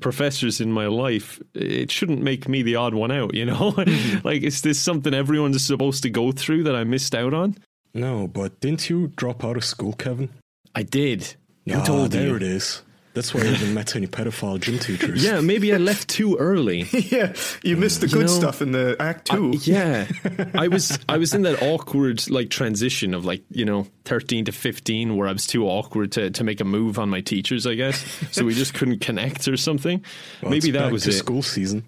professors 0.00 0.58
in 0.58 0.72
my 0.72 0.86
life. 0.86 1.38
It 1.52 1.90
shouldn't 1.90 2.22
make 2.22 2.48
me 2.48 2.62
the 2.62 2.76
odd 2.76 2.94
one 2.94 3.10
out, 3.10 3.34
you 3.34 3.44
know. 3.44 3.74
like, 4.24 4.42
is 4.42 4.62
this 4.62 4.80
something 4.80 5.12
everyone's 5.12 5.62
supposed 5.62 6.02
to 6.04 6.08
go 6.08 6.32
through 6.32 6.62
that 6.64 6.74
I 6.74 6.84
missed 6.84 7.14
out 7.14 7.34
on? 7.34 7.56
No, 7.94 8.26
but 8.28 8.60
didn't 8.60 8.88
you 8.88 9.08
drop 9.16 9.44
out 9.44 9.56
of 9.56 9.64
school, 9.64 9.92
Kevin? 9.94 10.30
I 10.74 10.82
did. 10.82 11.34
Who 11.66 11.74
Ah, 11.74 11.84
told 11.84 12.12
there 12.12 12.28
you? 12.28 12.36
it 12.36 12.42
is. 12.42 12.82
That's 13.12 13.34
why 13.34 13.40
I 13.40 13.46
haven't 13.46 13.74
met 13.74 13.96
any 13.96 14.06
pedophile 14.06 14.60
gym 14.60 14.78
teachers. 14.88 15.24
Yeah, 15.24 15.40
maybe 15.40 15.74
I 15.74 15.78
left 15.78 16.08
too 16.08 16.36
early. 16.36 16.82
yeah, 16.92 17.34
you 17.64 17.76
missed 17.76 18.00
the 18.02 18.06
good 18.06 18.22
know, 18.22 18.26
stuff 18.28 18.62
in 18.62 18.70
the 18.70 18.94
act 19.00 19.26
two. 19.26 19.52
Yeah, 19.62 20.06
I 20.54 20.68
was 20.68 20.96
I 21.08 21.18
was 21.18 21.34
in 21.34 21.42
that 21.42 21.60
awkward 21.60 22.30
like 22.30 22.50
transition 22.50 23.12
of 23.12 23.24
like 23.24 23.42
you 23.50 23.64
know 23.64 23.88
thirteen 24.04 24.44
to 24.44 24.52
fifteen 24.52 25.16
where 25.16 25.26
I 25.26 25.32
was 25.32 25.44
too 25.48 25.66
awkward 25.66 26.12
to, 26.12 26.30
to 26.30 26.44
make 26.44 26.60
a 26.60 26.64
move 26.64 27.00
on 27.00 27.08
my 27.10 27.20
teachers, 27.20 27.66
I 27.66 27.74
guess. 27.74 27.98
So 28.30 28.44
we 28.44 28.54
just 28.54 28.74
couldn't 28.74 29.00
connect 29.00 29.48
or 29.48 29.56
something. 29.56 30.04
Well, 30.40 30.52
Maybe 30.52 30.68
it's 30.68 30.74
that 30.78 30.84
back 30.84 30.92
was 30.92 31.02
to 31.02 31.10
it. 31.10 31.14
school 31.14 31.42
season. 31.42 31.82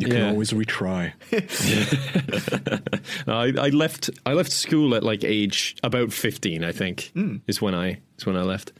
You 0.00 0.08
can 0.08 0.28
always 0.28 0.52
retry. 0.52 1.12
I, 3.26 3.66
I 3.66 3.68
left 3.70 4.10
I 4.26 4.32
left 4.32 4.52
school 4.52 4.94
at 4.94 5.02
like 5.02 5.24
age 5.24 5.76
about 5.82 6.12
fifteen, 6.12 6.64
I 6.64 6.72
think, 6.72 7.12
is 7.46 7.60
when 7.60 7.74
I 7.74 8.00
is 8.18 8.26
when 8.26 8.36
I 8.36 8.42
left. 8.42 8.72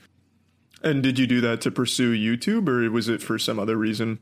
And 0.81 1.03
did 1.03 1.19
you 1.19 1.27
do 1.27 1.41
that 1.41 1.61
to 1.61 1.71
pursue 1.71 2.13
YouTube, 2.13 2.67
or 2.69 2.89
was 2.89 3.09
it 3.09 3.21
for 3.21 3.37
some 3.37 3.59
other 3.59 3.75
reason? 3.75 4.19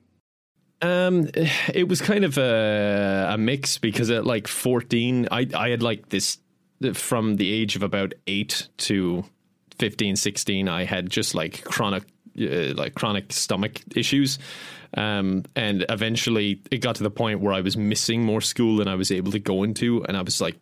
Um, 0.81 1.29
it 1.73 1.87
was 1.87 2.01
kind 2.01 2.23
of 2.23 2.37
a, 2.37 3.29
a 3.31 3.37
mix 3.37 3.77
because 3.77 4.11
at 4.11 4.25
like 4.25 4.47
14, 4.47 5.27
I, 5.31 5.47
I 5.55 5.69
had 5.69 5.81
like 5.81 6.09
this 6.09 6.37
from 6.93 7.37
the 7.37 7.51
age 7.51 7.75
of 7.75 7.81
about 7.81 8.13
eight 8.27 8.67
to 8.77 9.25
15, 9.79 10.15
16, 10.15 10.69
I 10.69 10.83
had 10.85 11.09
just 11.09 11.33
like 11.33 11.63
chronic, 11.63 12.03
uh, 12.39 12.73
like 12.75 12.93
chronic 12.93 13.33
stomach 13.33 13.81
issues. 13.95 14.37
Um, 14.93 15.43
and 15.55 15.85
eventually 15.89 16.61
it 16.71 16.77
got 16.77 16.95
to 16.95 17.03
the 17.03 17.11
point 17.11 17.41
where 17.41 17.53
I 17.53 17.61
was 17.61 17.75
missing 17.75 18.23
more 18.23 18.41
school 18.41 18.77
than 18.77 18.87
I 18.87 18.95
was 18.95 19.11
able 19.11 19.31
to 19.33 19.39
go 19.39 19.63
into. 19.63 20.03
And 20.05 20.15
I 20.15 20.21
was 20.21 20.39
like, 20.39 20.55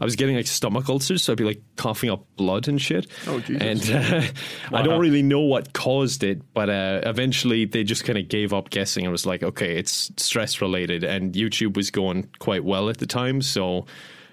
I 0.00 0.04
was 0.04 0.16
getting 0.16 0.36
like 0.36 0.46
stomach 0.46 0.88
ulcers. 0.88 1.22
So 1.22 1.32
I'd 1.32 1.38
be 1.38 1.44
like 1.44 1.62
coughing 1.76 2.10
up 2.10 2.24
blood 2.36 2.68
and 2.68 2.80
shit. 2.80 3.06
Oh, 3.26 3.40
Jesus. 3.40 3.90
And 3.90 4.14
uh, 4.14 4.28
I 4.72 4.82
don't 4.82 5.00
really 5.00 5.22
know 5.22 5.40
what 5.40 5.72
caused 5.72 6.24
it, 6.24 6.42
but 6.54 6.68
uh, 6.68 7.02
eventually 7.04 7.64
they 7.64 7.84
just 7.84 8.04
kind 8.04 8.18
of 8.18 8.28
gave 8.28 8.52
up 8.52 8.70
guessing 8.70 9.06
I 9.06 9.10
was 9.10 9.26
like, 9.26 9.42
okay, 9.42 9.76
it's 9.76 10.10
stress 10.16 10.60
related. 10.60 11.04
And 11.04 11.34
YouTube 11.34 11.76
was 11.76 11.90
going 11.90 12.28
quite 12.38 12.64
well 12.64 12.88
at 12.88 12.98
the 12.98 13.06
time. 13.06 13.42
So 13.42 13.86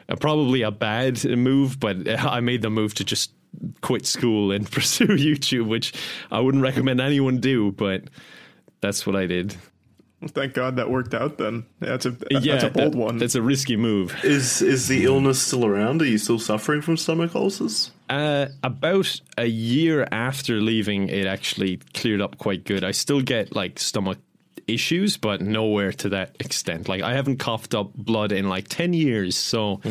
uh, 0.10 0.16
probably 0.16 0.64
a 0.64 0.72
bad 0.72 1.24
move, 1.25 1.80
but 1.80 2.08
I 2.08 2.40
made 2.40 2.62
the 2.62 2.70
move 2.70 2.94
to 2.96 3.04
just 3.04 3.32
quit 3.82 4.06
school 4.06 4.52
and 4.52 4.70
pursue 4.72 5.08
YouTube, 5.08 5.68
which 5.68 5.94
I 6.32 6.40
wouldn't 6.40 6.64
recommend 6.64 7.02
anyone 7.02 7.40
do, 7.40 7.72
but 7.72 8.04
that's 8.82 9.05
what 9.05 9.15
I 9.15 9.25
did. 9.25 9.55
Well, 10.22 10.29
thank 10.34 10.53
God 10.53 10.77
that 10.77 10.89
worked 10.89 11.13
out. 11.13 11.38
Then 11.38 11.65
that's 11.79 12.05
a 12.05 12.15
yeah, 12.32 12.53
that's 12.53 12.63
a 12.63 12.70
bold 12.70 12.94
that- 12.94 12.98
one. 12.98 13.17
That's 13.17 13.36
a 13.36 13.41
risky 13.41 13.75
move. 13.75 14.15
Is 14.24 14.62
is 14.62 14.88
the 14.88 15.03
illness 15.03 15.41
still 15.41 15.65
around? 15.65 16.01
Are 16.01 16.05
you 16.05 16.17
still 16.17 16.39
suffering 16.39 16.82
from 16.82 16.98
stomach 16.98 17.36
ulcers? 17.36 17.91
Uh, 18.10 18.48
about 18.63 19.20
a 19.38 19.46
year 19.48 20.08
after 20.12 20.62
leaving, 20.62 21.10
it 21.10 21.25
actually 21.25 21.77
cleared 21.94 22.22
up 22.22 22.38
quite 22.38 22.63
good. 22.63 22.84
I 22.84 22.91
still 22.91 23.22
get 23.22 23.55
like 23.55 23.77
stomach 23.79 24.20
issues, 24.67 25.17
but 25.17 25.41
nowhere 25.41 25.91
to 25.91 26.10
that 26.10 26.36
extent. 26.39 26.88
Like 26.88 27.01
I 27.01 27.13
haven't 27.13 27.38
coughed 27.38 27.75
up 27.75 27.94
blood 27.94 28.32
in 28.32 28.48
like 28.48 28.67
ten 28.67 28.94
years, 28.94 29.36
so 29.36 29.82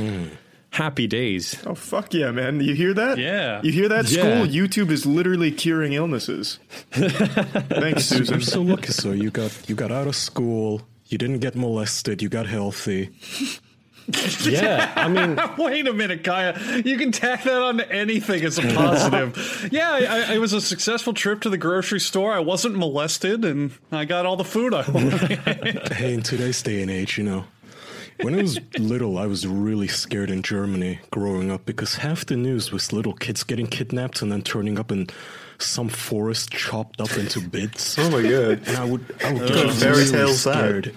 happy 0.75 1.07
days. 1.07 1.57
Oh 1.67 1.75
fuck 1.75 2.13
yeah, 2.13 2.31
man! 2.33 2.61
You 2.61 2.75
hear 2.75 2.93
that? 2.95 3.17
Yeah. 3.19 3.61
You 3.63 3.73
hear 3.73 3.89
that? 3.89 4.11
Yeah. 4.11 4.23
School 4.23 4.47
YouTube 4.47 4.91
is 4.91 5.07
literally 5.07 5.51
curing 5.51 5.93
illnesses. 5.93 6.59
Thanks, 6.91 8.05
Susan. 8.07 8.35
I'm 8.35 8.43
so 8.43 8.61
lucky. 8.63 8.93
So 8.93 9.13
you 9.13 9.31
got 9.31 9.57
you 9.69 9.75
got 9.75 9.91
out 9.93 10.07
of 10.07 10.17
school. 10.17 10.83
You 11.07 11.19
didn't 11.19 11.39
get 11.39 11.55
molested. 11.55 12.23
You 12.23 12.29
got 12.29 12.47
healthy. 12.47 13.11
Yeah, 14.43 14.93
I 14.97 15.09
mean, 15.09 15.39
Wait 15.59 15.87
a 15.87 15.93
minute, 15.93 16.25
Kaya. 16.25 16.59
You 16.85 16.99
can 16.99 17.11
tack 17.11 17.45
that 17.45 17.63
on 17.63 17.79
to 17.79 17.91
anything 17.91 18.45
as 18.45 18.59
a 18.59 18.63
positive. 18.75 19.69
yeah, 19.73 19.91
I, 19.93 19.99
I, 19.99 20.35
it 20.35 20.39
was 20.39 20.53
a 20.53 20.61
successful 20.61 21.15
trip 21.15 21.41
to 21.43 21.51
the 21.51 21.57
grocery 21.57 22.01
store. 22.01 22.33
I 22.33 22.41
wasn't 22.41 22.77
molested, 22.77 23.45
and 23.47 23.73
I 23.91 24.05
got 24.05 24.27
all 24.27 24.37
the 24.37 24.45
food 24.45 24.75
I 24.75 24.91
wanted. 24.91 25.91
Hey, 25.93 26.13
in 26.15 26.23
today's 26.23 26.61
day 26.63 26.83
and 26.83 26.91
age, 26.91 27.17
you 27.17 27.25
know, 27.25 27.45
when 28.23 28.35
I 28.35 28.43
was 28.43 28.59
little, 28.79 29.19
I 29.19 29.27
was 29.27 29.47
really 29.47 29.89
scared 29.89 30.31
in 30.31 30.43
Germany 30.43 31.01
growing 31.11 31.51
up 31.51 31.65
because 31.67 31.97
half 31.97 32.25
the 32.27 32.37
news 32.37 32.73
was 32.73 32.93
little 32.93 33.13
kids 33.15 33.43
getting 33.45 33.67
kidnapped 33.67 34.23
and 34.23 34.31
then 34.31 34.43
turning 34.43 34.79
up 34.79 34.91
in 34.93 35.09
some 35.59 35.89
forest 35.89 36.51
chopped 36.51 37.01
up 37.01 37.17
into 37.17 37.41
bits. 37.41 37.99
Oh 37.99 38.11
my 38.11 38.23
god! 38.23 38.63
And 38.67 38.77
I 38.77 38.85
would, 38.85 39.05
I 39.25 39.33
would 39.33 39.43
of 39.43 39.49
get 39.49 39.73
fairy 39.75 39.97
really 39.99 40.11
tales 40.11 40.45
that? 40.45 40.55
scared. 40.55 40.95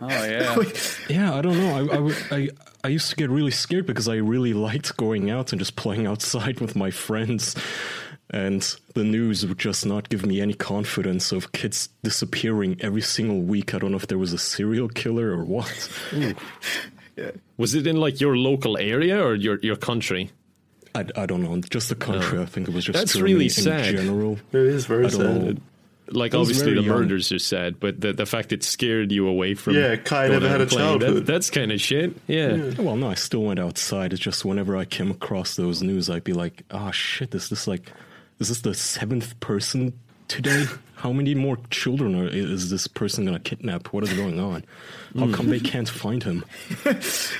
oh 0.00 0.08
yeah. 0.08 0.62
Yeah, 1.08 1.34
I 1.34 1.40
don't 1.42 1.58
know. 1.58 1.74
I, 1.74 1.96
I, 1.96 1.98
would- 1.98 2.16
I, 2.30 2.48
I 2.84 2.88
used 2.88 3.08
to 3.10 3.16
get 3.16 3.30
really 3.30 3.50
scared 3.50 3.86
because 3.86 4.08
I 4.08 4.16
really 4.16 4.52
liked 4.52 4.96
going 4.96 5.30
out 5.30 5.52
and 5.52 5.58
just 5.60 5.74
playing 5.76 6.06
outside 6.06 6.60
with 6.60 6.76
my 6.76 6.90
friends. 6.90 7.56
And 8.30 8.62
the 8.94 9.04
news 9.04 9.46
would 9.46 9.58
just 9.58 9.86
not 9.86 10.08
give 10.08 10.26
me 10.26 10.40
any 10.40 10.52
confidence 10.54 11.30
of 11.30 11.52
kids 11.52 11.88
disappearing 12.02 12.76
every 12.80 13.00
single 13.02 13.40
week. 13.40 13.72
I 13.72 13.78
don't 13.78 13.92
know 13.92 13.98
if 13.98 14.08
there 14.08 14.18
was 14.18 14.32
a 14.32 14.38
serial 14.38 14.88
killer 14.88 15.30
or 15.30 15.44
what. 15.44 15.72
was 17.56 17.74
it 17.74 17.86
in 17.86 17.96
like 17.96 18.20
your 18.20 18.36
local 18.36 18.76
area 18.78 19.22
or 19.24 19.34
your 19.34 19.58
your 19.60 19.76
country? 19.76 20.30
I, 20.94 21.04
I 21.14 21.26
don't 21.26 21.42
know. 21.42 21.60
Just 21.60 21.88
the 21.88 21.94
country. 21.94 22.40
I 22.40 22.46
think 22.46 22.68
it 22.68 22.74
was 22.74 22.84
just 22.84 22.98
That's 22.98 23.12
Germany 23.12 23.32
really 23.34 23.44
in 23.46 23.50
sad. 23.50 23.96
general. 23.96 24.38
It 24.52 24.60
is 24.60 24.86
very 24.86 25.06
I 25.06 25.08
don't 25.10 25.20
sad. 25.20 25.44
know. 25.56 25.56
Like 26.08 26.34
I 26.34 26.38
was 26.38 26.48
obviously 26.48 26.74
the 26.74 26.80
very 26.82 26.86
young. 26.86 26.98
murders 27.00 27.32
are 27.32 27.38
sad, 27.38 27.80
but 27.80 28.00
the 28.00 28.12
the 28.12 28.26
fact 28.26 28.52
it 28.52 28.62
scared 28.62 29.10
you 29.10 29.26
away 29.28 29.54
from 29.54 29.74
Yeah, 29.74 29.96
Kai 29.96 30.28
going 30.28 30.40
never 30.40 30.48
had 30.48 30.60
a 30.60 30.66
playing, 30.66 30.98
that- 30.98 31.04
childhood. 31.06 31.26
that's 31.26 31.50
kind 31.50 31.72
of 31.72 31.80
shit. 31.80 32.16
Yeah. 32.28 32.72
Well, 32.78 32.96
no, 32.96 33.08
I 33.10 33.14
still 33.14 33.42
went 33.42 33.58
outside. 33.58 34.12
It's 34.12 34.22
just 34.22 34.44
whenever 34.44 34.76
I 34.76 34.84
came 34.84 35.10
across 35.10 35.56
those 35.56 35.82
news, 35.82 36.08
I'd 36.08 36.22
be 36.24 36.32
like, 36.32 36.62
"Ah, 36.70 36.92
shit! 36.92 37.34
Is 37.34 37.48
this 37.48 37.66
like, 37.66 37.90
is 38.38 38.48
this 38.48 38.60
the 38.60 38.74
seventh 38.74 39.38
person 39.40 39.92
today? 40.28 40.66
How 40.96 41.12
many 41.12 41.34
more 41.34 41.58
children 41.70 42.14
are, 42.14 42.26
is 42.26 42.70
this 42.70 42.86
person 42.86 43.26
gonna 43.26 43.38
kidnap? 43.38 43.92
What 43.92 44.02
is 44.02 44.14
going 44.14 44.40
on? 44.40 44.64
How 45.16 45.30
come 45.30 45.50
they 45.50 45.60
can't 45.60 45.88
find 45.88 46.22
him? 46.22 46.42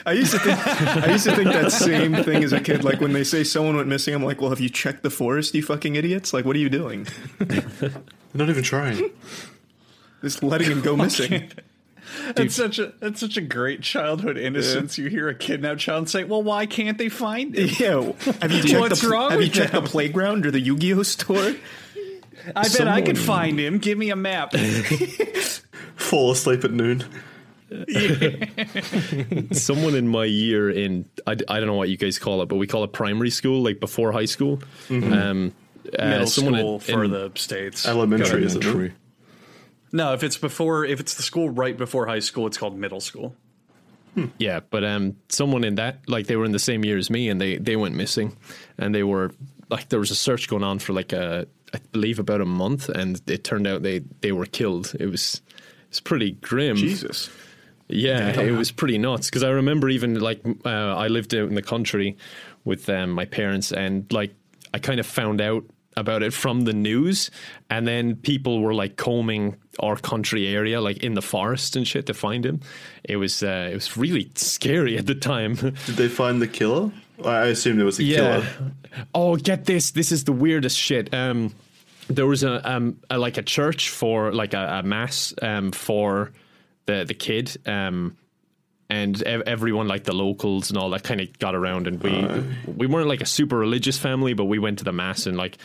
I 0.07 0.13
used 0.13 0.33
to 0.33 0.39
think 0.39 0.67
I 0.67 1.13
used 1.13 1.25
to 1.25 1.35
think 1.35 1.51
that 1.53 1.73
same 1.73 2.15
thing 2.23 2.45
as 2.45 2.53
a 2.53 2.61
kid. 2.61 2.85
Like 2.85 3.01
when 3.01 3.15
they 3.15 3.25
say 3.25 3.45
someone 3.45 3.77
went 3.77 3.89
missing, 3.89 4.15
I'm 4.15 4.23
like, 4.23 4.43
well, 4.43 4.51
have 4.51 4.61
you 4.61 4.69
checked 4.69 5.03
the 5.03 5.11
forest, 5.11 5.55
you 5.55 5.63
fucking 5.63 5.97
idiots? 5.97 6.35
Like, 6.35 6.45
what 6.45 6.55
are 6.55 6.59
you 6.59 6.69
doing? 6.69 7.07
You're 7.41 7.91
not 8.35 8.51
even 8.51 8.63
trying. 8.63 9.11
Just 10.21 10.43
letting 10.43 10.71
him 10.71 10.83
go 10.83 10.95
missing. 10.95 11.51
It's 12.37 12.55
such 12.55 12.79
a 12.79 12.93
it's 13.03 13.21
such 13.21 13.37
a 13.37 13.41
great 13.41 13.83
childhood 13.83 14.37
innocence. 14.39 14.97
You 14.99 15.09
hear 15.09 15.29
a 15.29 15.35
kidnapped 15.35 15.81
child 15.81 16.09
say, 16.09 16.25
"Well, 16.25 16.43
why 16.43 16.67
can't 16.67 16.99
they 16.99 17.09
find 17.09 17.55
him?" 17.55 17.69
Yeah. 17.79 18.13
Have 18.41 18.53
you 18.53 18.63
checked 18.69 18.81
What's 18.81 19.01
the 19.03 19.09
wrong 19.09 19.31
Have 19.31 19.41
you 19.41 19.47
with 19.49 19.55
checked 19.55 19.73
the 19.73 19.83
playground 19.83 20.47
or 20.47 20.51
the 20.51 20.61
Yu-Gi-Oh 20.61 21.03
store? 21.03 21.55
I 22.55 22.69
bet 22.69 22.87
I 22.87 23.03
could 23.03 23.19
find 23.19 23.59
him. 23.59 23.79
Give 23.79 23.99
me 23.99 24.11
a 24.11 24.17
map. 24.17 24.53
Fall 25.97 26.31
asleep 26.31 26.63
at 26.65 26.71
noon. 26.73 27.05
Someone 29.53 29.95
in 29.95 30.07
my 30.09 30.25
year 30.25 30.71
in 30.71 31.07
I, 31.27 31.33
I 31.33 31.35
don't 31.59 31.67
know 31.67 31.75
what 31.75 31.89
you 31.89 31.97
guys 31.97 32.19
call 32.19 32.43
it, 32.43 32.47
but 32.47 32.57
we 32.57 32.67
call 32.67 32.85
it 32.85 32.93
primary 32.93 33.31
school, 33.31 33.63
like 33.63 33.81
before 33.81 34.13
high 34.13 34.25
school. 34.27 34.61
Um, 34.91 35.53
uh, 35.99 36.05
Middle 36.09 36.27
someone 36.27 36.55
in- 36.55 36.61
school 36.61 36.79
for 36.81 37.05
in- 37.05 37.11
the 37.11 37.33
states. 37.35 37.87
Elementary, 37.87 38.45
isn't 38.45 38.63
it? 38.63 38.67
Elementary. 38.67 38.95
No, 39.93 40.13
if 40.13 40.23
it's 40.23 40.37
before, 40.37 40.85
if 40.85 41.01
it's 41.01 41.15
the 41.15 41.23
school 41.23 41.49
right 41.49 41.77
before 41.77 42.07
high 42.07 42.19
school, 42.19 42.47
it's 42.47 42.59
called 42.59 42.77
middle 42.77 43.01
school. 43.01 43.35
Yeah, 44.39 44.61
but 44.71 44.83
um, 44.83 45.17
someone 45.29 45.63
in 45.63 45.75
that, 45.75 46.09
like 46.09 46.27
they 46.27 46.37
were 46.37 46.47
in 46.47 46.53
the 46.53 46.59
same 46.59 46.85
year 46.85 46.97
as 46.97 47.11
me, 47.11 47.29
and 47.29 47.41
they 47.41 47.59
they 47.59 47.77
went 47.77 47.95
missing, 47.95 48.37
and 48.79 48.95
they 48.95 49.03
were 49.03 49.33
like 49.69 49.91
there 49.91 49.99
was 49.99 50.11
a 50.11 50.15
search 50.15 50.49
going 50.49 50.65
on 50.65 50.79
for 50.79 50.95
like 50.95 51.13
a 51.13 51.47
I 51.75 51.79
believe 51.93 52.19
about 52.19 52.41
a 52.41 52.47
month, 52.47 52.89
and 52.89 53.21
it 53.27 53.45
turned 53.45 53.67
out 53.67 53.83
they 53.83 54.01
they 54.21 54.33
were 54.33 54.47
killed. 54.47 54.95
It 54.99 55.07
was 55.07 55.43
it's 55.89 56.01
pretty 56.01 56.33
grim. 56.33 56.77
Jesus. 56.77 57.31
Yeah, 57.89 58.41
it 58.41 58.51
was 58.53 58.73
pretty 58.73 58.99
nuts 58.99 59.29
because 59.29 59.45
I 59.45 59.51
remember 59.51 59.89
even 59.89 60.19
like 60.19 60.41
uh, 60.65 60.97
I 60.97 61.09
lived 61.09 61.35
out 61.35 61.49
in 61.49 61.55
the 61.55 61.63
country 61.63 62.17
with 62.65 62.89
um, 62.89 63.11
my 63.11 63.27
parents, 63.27 63.71
and 63.71 64.11
like 64.13 64.35
I 64.75 64.79
kind 64.79 64.99
of 64.99 65.07
found 65.07 65.41
out 65.41 65.65
about 65.97 66.23
it 66.23 66.33
from 66.33 66.63
the 66.63 66.73
news, 66.73 67.31
and 67.71 67.87
then 67.87 68.17
people 68.17 68.61
were 68.61 68.75
like 68.75 68.97
combing 68.97 69.57
our 69.81 69.97
country 69.97 70.47
area, 70.49 70.81
like 70.81 70.99
in 71.03 71.15
the 71.15 71.23
forest 71.23 71.77
and 71.77 71.87
shit, 71.87 72.07
to 72.07 72.15
find 72.15 72.45
him. 72.45 72.61
It 73.05 73.17
was 73.17 73.43
uh, 73.43 73.69
it 73.71 73.75
was 73.75 73.97
really 73.97 74.31
scary 74.35 74.99
at 74.99 75.07
the 75.07 75.15
time. 75.15 75.55
Did 75.55 75.97
they 75.97 76.09
find 76.09 76.41
the 76.41 76.49
killer? 76.49 76.91
I 77.25 77.47
assume 77.47 77.77
there 77.77 77.87
was 77.87 77.99
a 77.99 78.05
killer. 78.05 78.47
Oh, 79.15 79.37
get 79.37 79.65
this! 79.65 79.93
This 79.93 80.13
is 80.13 80.25
the 80.25 80.33
weirdest 80.33 80.79
shit. 80.79 81.15
Um, 81.15 81.55
there 82.09 82.27
was 82.27 82.43
a 82.43 82.71
um 82.71 82.99
a, 83.11 83.19
like 83.19 83.37
a 83.37 83.43
church 83.43 83.91
for 83.91 84.33
like 84.33 84.55
a, 84.55 84.81
a 84.81 84.83
mass 84.83 85.35
um 85.43 85.73
for 85.73 86.33
the 86.87 87.05
the 87.05 87.15
kid 87.15 87.57
um 87.67 88.17
and 88.89 89.21
ev- 89.23 89.43
everyone 89.47 89.89
like 89.89 90.05
the 90.05 90.13
locals 90.15 90.71
and 90.71 90.79
all 90.79 90.91
that 90.91 91.03
kind 91.03 91.21
of 91.21 91.39
got 91.39 91.55
around, 91.55 91.87
and 91.87 92.03
we 92.03 92.73
we 92.73 92.87
weren't 92.87 93.09
like 93.09 93.21
a 93.21 93.27
super 93.27 93.57
religious 93.57 93.99
family, 93.99 94.33
but 94.35 94.45
we 94.47 94.59
went 94.59 94.79
to 94.79 94.85
the 94.85 94.93
mass 94.93 95.27
and 95.27 95.37
like. 95.37 95.59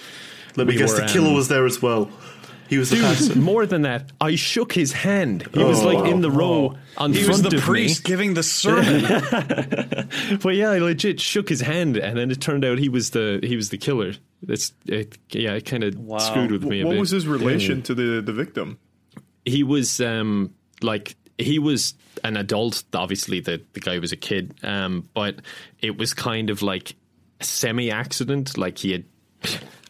Let 0.57 0.67
me 0.67 0.73
we 0.73 0.79
guess, 0.79 0.91
were, 0.93 0.99
the 1.01 1.07
killer 1.07 1.29
um, 1.29 1.35
was 1.35 1.47
there 1.47 1.65
as 1.65 1.81
well. 1.81 2.11
He 2.67 2.77
was 2.77 2.89
the 2.89 2.97
Dude, 2.97 3.05
person. 3.05 3.41
more 3.41 3.65
than 3.65 3.83
that, 3.83 4.11
I 4.19 4.35
shook 4.35 4.73
his 4.73 4.91
hand. 4.91 5.47
He 5.53 5.63
was 5.63 5.81
like 5.83 6.09
in 6.09 6.19
the 6.21 6.29
row 6.31 6.75
on 6.97 7.13
He 7.13 7.23
front 7.23 7.43
was 7.43 7.51
the 7.51 7.57
of 7.57 7.63
priest 7.63 8.03
giving 8.03 8.33
the 8.33 8.43
sermon. 8.43 9.03
But 10.41 10.55
yeah, 10.55 10.69
I 10.71 10.79
legit 10.79 11.19
shook 11.19 11.47
his 11.49 11.61
hand, 11.61 11.97
and 11.97 12.17
then 12.17 12.31
it 12.31 12.41
turned 12.41 12.65
out 12.65 12.79
he 12.79 12.89
was 12.89 13.11
the 13.11 13.39
he 13.43 13.55
was 13.55 13.69
the 13.69 13.77
killer. 13.77 14.13
That's 14.43 14.73
it, 14.87 15.17
yeah, 15.31 15.53
it 15.53 15.65
kind 15.65 15.83
of 15.83 15.95
Wow. 15.99 16.17
screwed 16.19 16.51
with 16.51 16.63
me 16.63 16.81
a 16.81 16.83
bit. 16.83 16.87
What 16.87 16.93
bit. 16.93 16.99
was 16.99 17.11
his 17.11 17.27
relation 17.27 17.81
to 17.83 17.93
the 17.93 18.21
the 18.21 18.33
victim? 18.33 18.77
he 19.45 19.63
was 19.63 19.99
um 20.01 20.53
like 20.81 21.15
he 21.41 21.59
was 21.59 21.93
an 22.23 22.37
adult 22.37 22.83
obviously 22.93 23.39
the, 23.39 23.61
the 23.73 23.79
guy 23.79 23.99
was 23.99 24.11
a 24.11 24.17
kid 24.17 24.53
um 24.63 25.07
but 25.13 25.35
it 25.79 25.97
was 25.97 26.13
kind 26.13 26.49
of 26.49 26.61
like 26.61 26.95
a 27.39 27.43
semi 27.43 27.91
accident 27.91 28.57
like 28.57 28.77
he 28.77 28.91
had 28.91 29.03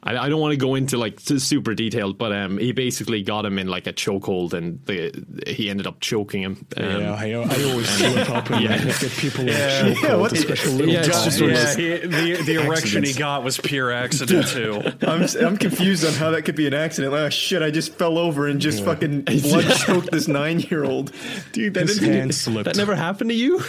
I, 0.04 0.18
I 0.18 0.30
don't 0.30 0.42
want 0.42 0.52
to 0.54 0.58
go 0.58 0.74
into 0.76 0.98
like 0.98 1.20
super 1.20 1.76
detailed, 1.76 2.18
but 2.18 2.32
um, 2.32 2.58
he 2.58 2.72
basically 2.72 3.22
got 3.22 3.46
him 3.46 3.60
in 3.60 3.68
like 3.68 3.86
a 3.86 3.94
chokehold, 3.94 4.54
and 4.54 4.84
the, 4.86 5.12
he 5.48 5.70
ended 5.70 5.86
up 5.86 6.00
choking 6.00 6.42
him. 6.42 6.66
Um, 6.76 6.84
yeah, 7.02 7.14
I, 7.14 7.30
I 7.34 7.64
always 7.66 7.88
slip 7.98 8.30
up 8.32 8.50
and 8.50 8.64
Yeah. 8.64 8.84
get 8.84 9.12
people 9.12 9.46
Yeah. 9.46 9.86
in 9.86 9.94
chokehold, 9.96 10.20
what 10.20 10.32
the- 10.32 10.38
especially 10.40 10.74
little 10.74 10.94
Yeah, 10.94 11.06
guys. 11.08 11.24
just 11.26 11.42
one 11.42 11.52
yeah, 11.52 11.76
he, 11.76 11.98
the 12.00 12.44
the 12.46 12.66
erection 12.66 13.04
he 13.04 13.14
got 13.14 13.44
was 13.44 13.60
pure 13.60 13.92
accident 13.92 14.48
too. 14.48 14.82
I'm 15.08 15.24
I'm 15.46 15.58
confused 15.58 16.04
on 16.06 16.14
how 16.14 16.32
that 16.32 16.44
could 16.44 16.56
be 16.56 16.66
an 16.66 16.74
accident. 16.74 17.14
Like, 17.14 17.22
oh, 17.22 17.30
shit, 17.30 17.62
I 17.62 17.70
just 17.70 17.94
fell 17.94 18.18
over 18.18 18.48
and 18.48 18.60
just 18.60 18.84
fucking 18.84 19.22
blood 19.26 19.72
choked 19.86 20.10
this 20.12 20.28
nine 20.28 20.62
year 20.62 20.84
old. 20.84 21.12
Dude, 21.52 21.76
that 21.76 21.88
His 21.88 22.00
didn't. 22.00 22.14
hand 22.16 22.34
slipped. 22.36 22.66
that 22.66 22.76
never 22.76 22.96
happened 22.96 23.30
to 23.30 23.36
you? 23.36 23.60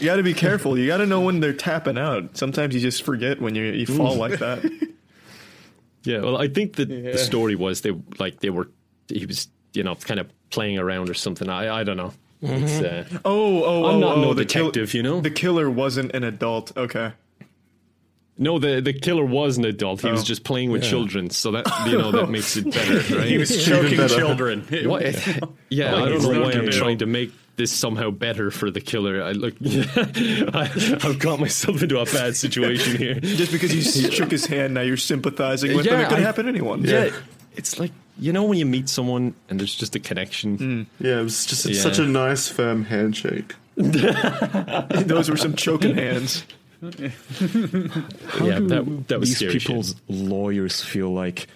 You 0.00 0.06
got 0.06 0.16
to 0.16 0.22
be 0.22 0.34
careful. 0.34 0.78
You 0.78 0.86
got 0.86 0.98
to 0.98 1.06
know 1.06 1.20
when 1.20 1.40
they're 1.40 1.52
tapping 1.52 1.98
out. 1.98 2.36
Sometimes 2.36 2.74
you 2.74 2.80
just 2.80 3.02
forget 3.02 3.40
when 3.40 3.54
you 3.54 3.64
you 3.64 3.86
fall 3.86 4.14
like 4.16 4.38
that. 4.40 4.62
yeah. 6.04 6.20
Well, 6.20 6.36
I 6.36 6.48
think 6.48 6.76
that 6.76 6.88
the 6.88 7.18
story 7.18 7.54
was 7.54 7.80
they 7.82 7.92
like 8.18 8.40
they 8.40 8.50
were 8.50 8.68
he 9.08 9.26
was 9.26 9.48
you 9.72 9.82
know 9.82 9.94
kind 9.94 10.20
of 10.20 10.28
playing 10.50 10.78
around 10.78 11.10
or 11.10 11.14
something. 11.14 11.48
I 11.48 11.80
I 11.80 11.84
don't 11.84 11.96
know. 11.96 12.12
It's, 12.42 12.80
uh, 12.80 13.04
Oh, 13.24 13.64
oh, 13.64 13.84
I'm 13.86 13.94
oh, 13.96 14.00
not 14.00 14.16
oh, 14.18 14.20
no 14.20 14.34
the 14.34 14.44
kill- 14.44 14.66
detective, 14.70 14.92
you 14.92 15.02
know? 15.02 15.22
The 15.22 15.30
killer 15.30 15.70
wasn't 15.70 16.12
an 16.14 16.24
adult. 16.24 16.76
Okay. 16.76 17.12
No, 18.36 18.58
the 18.58 18.80
the 18.82 18.92
killer 18.92 19.24
was 19.24 19.56
an 19.58 19.64
adult. 19.64 20.02
He 20.02 20.10
was 20.10 20.22
Oh. 20.22 20.24
just 20.24 20.44
playing 20.44 20.70
with 20.70 20.82
children, 20.82 21.30
so 21.30 21.52
that 21.52 21.66
you 21.86 21.96
know 21.96 22.10
that 22.10 22.28
makes 22.28 22.56
it 22.56 22.64
better, 22.70 22.94
right? 23.16 23.28
He 23.28 23.38
was 23.38 23.64
choking 23.64 23.96
children. 24.08 24.66
What? 24.84 25.04
Yeah, 25.70 25.94
Like 25.94 26.04
I 26.04 26.08
don't 26.10 26.22
know 26.22 26.40
why 26.42 26.52
I'm 26.52 26.68
trying 26.70 26.98
to 26.98 27.06
make 27.06 27.32
this 27.56 27.72
somehow 27.72 28.10
better 28.10 28.50
for 28.50 28.70
the 28.70 28.80
killer. 28.80 29.22
I 29.22 29.32
look, 29.32 29.54
I, 29.64 30.98
I've 31.02 31.18
got 31.18 31.38
myself 31.40 31.82
into 31.82 31.98
a 32.00 32.04
bad 32.04 32.36
situation 32.36 32.96
here. 32.96 33.14
Just 33.20 33.52
because 33.52 33.72
you 33.74 34.10
shook 34.10 34.30
his 34.30 34.46
hand, 34.46 34.74
now 34.74 34.80
you're 34.82 34.96
sympathizing 34.96 35.76
with 35.76 35.84
them. 35.86 36.00
Yeah, 36.00 36.06
It 36.06 36.08
could 36.08 36.18
I- 36.18 36.22
happen 36.22 36.44
to 36.46 36.50
anyone. 36.50 36.82
Yeah, 36.84 37.10
it's 37.56 37.78
like 37.78 37.92
you 38.18 38.32
know 38.32 38.44
when 38.44 38.58
you 38.58 38.66
meet 38.66 38.88
someone 38.88 39.34
and 39.48 39.58
there's 39.60 39.74
just 39.74 39.94
a 39.96 40.00
connection. 40.00 40.58
Mm. 40.58 40.86
Yeah, 41.00 41.20
it 41.20 41.22
was 41.24 41.46
just 41.46 41.66
Yeah. 41.66 41.80
such 41.80 41.98
a 41.98 42.06
nice, 42.06 42.48
firm 42.48 42.84
handshake. 42.84 43.54
Those 43.76 45.28
were 45.30 45.36
some 45.36 45.54
choking 45.54 45.94
hands. 45.96 46.44
How 46.82 46.90
Yeah, 48.46 48.58
do 48.58 48.68
that- 48.68 49.04
that 49.08 49.20
was 49.20 49.28
these 49.30 49.36
scary 49.38 49.52
shit. 49.58 49.62
people's 49.68 49.94
lawyers 50.08 50.80
feel 50.82 51.10
like 51.12 51.38
w- 51.38 51.48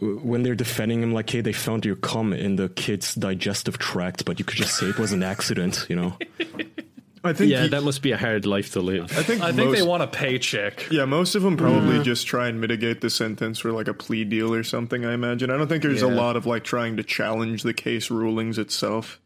when 0.00 0.42
they're 0.42 0.54
defending 0.54 1.02
him? 1.02 1.12
Like, 1.12 1.30
hey, 1.30 1.40
they 1.40 1.52
found 1.52 1.84
your 1.84 1.96
cum 1.96 2.32
in 2.32 2.56
the 2.56 2.68
kid's 2.68 3.14
digestive 3.14 3.78
tract, 3.78 4.24
but 4.24 4.38
you 4.38 4.44
could 4.44 4.58
just 4.58 4.76
say 4.76 4.86
it 4.86 4.98
was 4.98 5.12
an 5.12 5.22
accident. 5.22 5.86
You 5.88 5.96
know? 5.96 6.18
I 7.24 7.32
think. 7.32 7.50
Yeah, 7.50 7.64
you- 7.64 7.70
that 7.70 7.82
must 7.82 8.02
be 8.02 8.12
a 8.12 8.16
hard 8.16 8.46
life 8.46 8.72
to 8.72 8.80
live. 8.80 9.16
I 9.16 9.22
think. 9.22 9.42
I 9.42 9.52
think 9.52 9.68
most, 9.68 9.78
they 9.78 9.86
want 9.86 10.02
a 10.02 10.06
paycheck. 10.06 10.88
Yeah, 10.90 11.04
most 11.04 11.34
of 11.34 11.42
them 11.42 11.56
probably 11.56 11.98
mm. 11.98 12.04
just 12.04 12.26
try 12.26 12.48
and 12.48 12.60
mitigate 12.60 13.00
the 13.00 13.10
sentence 13.10 13.58
for 13.58 13.72
like 13.72 13.88
a 13.88 13.94
plea 13.94 14.24
deal 14.24 14.54
or 14.54 14.62
something. 14.62 15.04
I 15.04 15.14
imagine. 15.14 15.50
I 15.50 15.56
don't 15.56 15.68
think 15.68 15.82
there's 15.82 16.02
a 16.02 16.08
lot 16.08 16.36
of 16.36 16.46
like 16.46 16.64
trying 16.64 16.96
to 16.96 17.02
challenge 17.02 17.62
the 17.62 17.74
case 17.74 18.10
rulings 18.10 18.58
itself. 18.58 19.20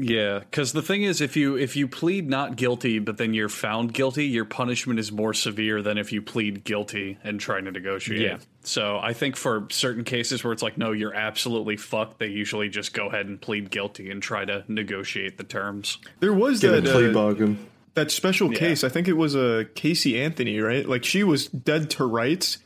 Yeah, 0.00 0.38
because 0.38 0.72
the 0.72 0.82
thing 0.82 1.02
is, 1.02 1.20
if 1.20 1.36
you 1.36 1.56
if 1.56 1.74
you 1.74 1.88
plead 1.88 2.28
not 2.28 2.54
guilty, 2.54 3.00
but 3.00 3.18
then 3.18 3.34
you're 3.34 3.48
found 3.48 3.92
guilty, 3.92 4.26
your 4.26 4.44
punishment 4.44 5.00
is 5.00 5.10
more 5.10 5.34
severe 5.34 5.82
than 5.82 5.98
if 5.98 6.12
you 6.12 6.22
plead 6.22 6.62
guilty 6.62 7.18
and 7.24 7.40
try 7.40 7.60
to 7.60 7.68
negotiate. 7.68 8.20
Yeah. 8.20 8.38
So 8.62 8.98
I 8.98 9.12
think 9.12 9.34
for 9.34 9.66
certain 9.70 10.04
cases 10.04 10.44
where 10.44 10.52
it's 10.52 10.62
like, 10.62 10.78
no, 10.78 10.92
you're 10.92 11.14
absolutely 11.14 11.76
fucked, 11.76 12.20
they 12.20 12.28
usually 12.28 12.68
just 12.68 12.94
go 12.94 13.08
ahead 13.08 13.26
and 13.26 13.40
plead 13.40 13.70
guilty 13.70 14.08
and 14.08 14.22
try 14.22 14.44
to 14.44 14.62
negotiate 14.68 15.36
the 15.36 15.42
terms. 15.42 15.98
There 16.20 16.32
was 16.32 16.60
Get 16.60 16.70
that 16.70 16.84
plea 16.84 17.10
uh, 17.10 17.12
bargain. 17.12 17.66
that 17.94 18.12
special 18.12 18.50
case. 18.50 18.84
I 18.84 18.88
think 18.90 19.08
it 19.08 19.14
was 19.14 19.34
a 19.34 19.62
uh, 19.62 19.64
Casey 19.74 20.20
Anthony, 20.20 20.60
right? 20.60 20.88
Like 20.88 21.04
she 21.04 21.24
was 21.24 21.48
dead 21.48 21.90
to 21.90 22.04
rights, 22.06 22.58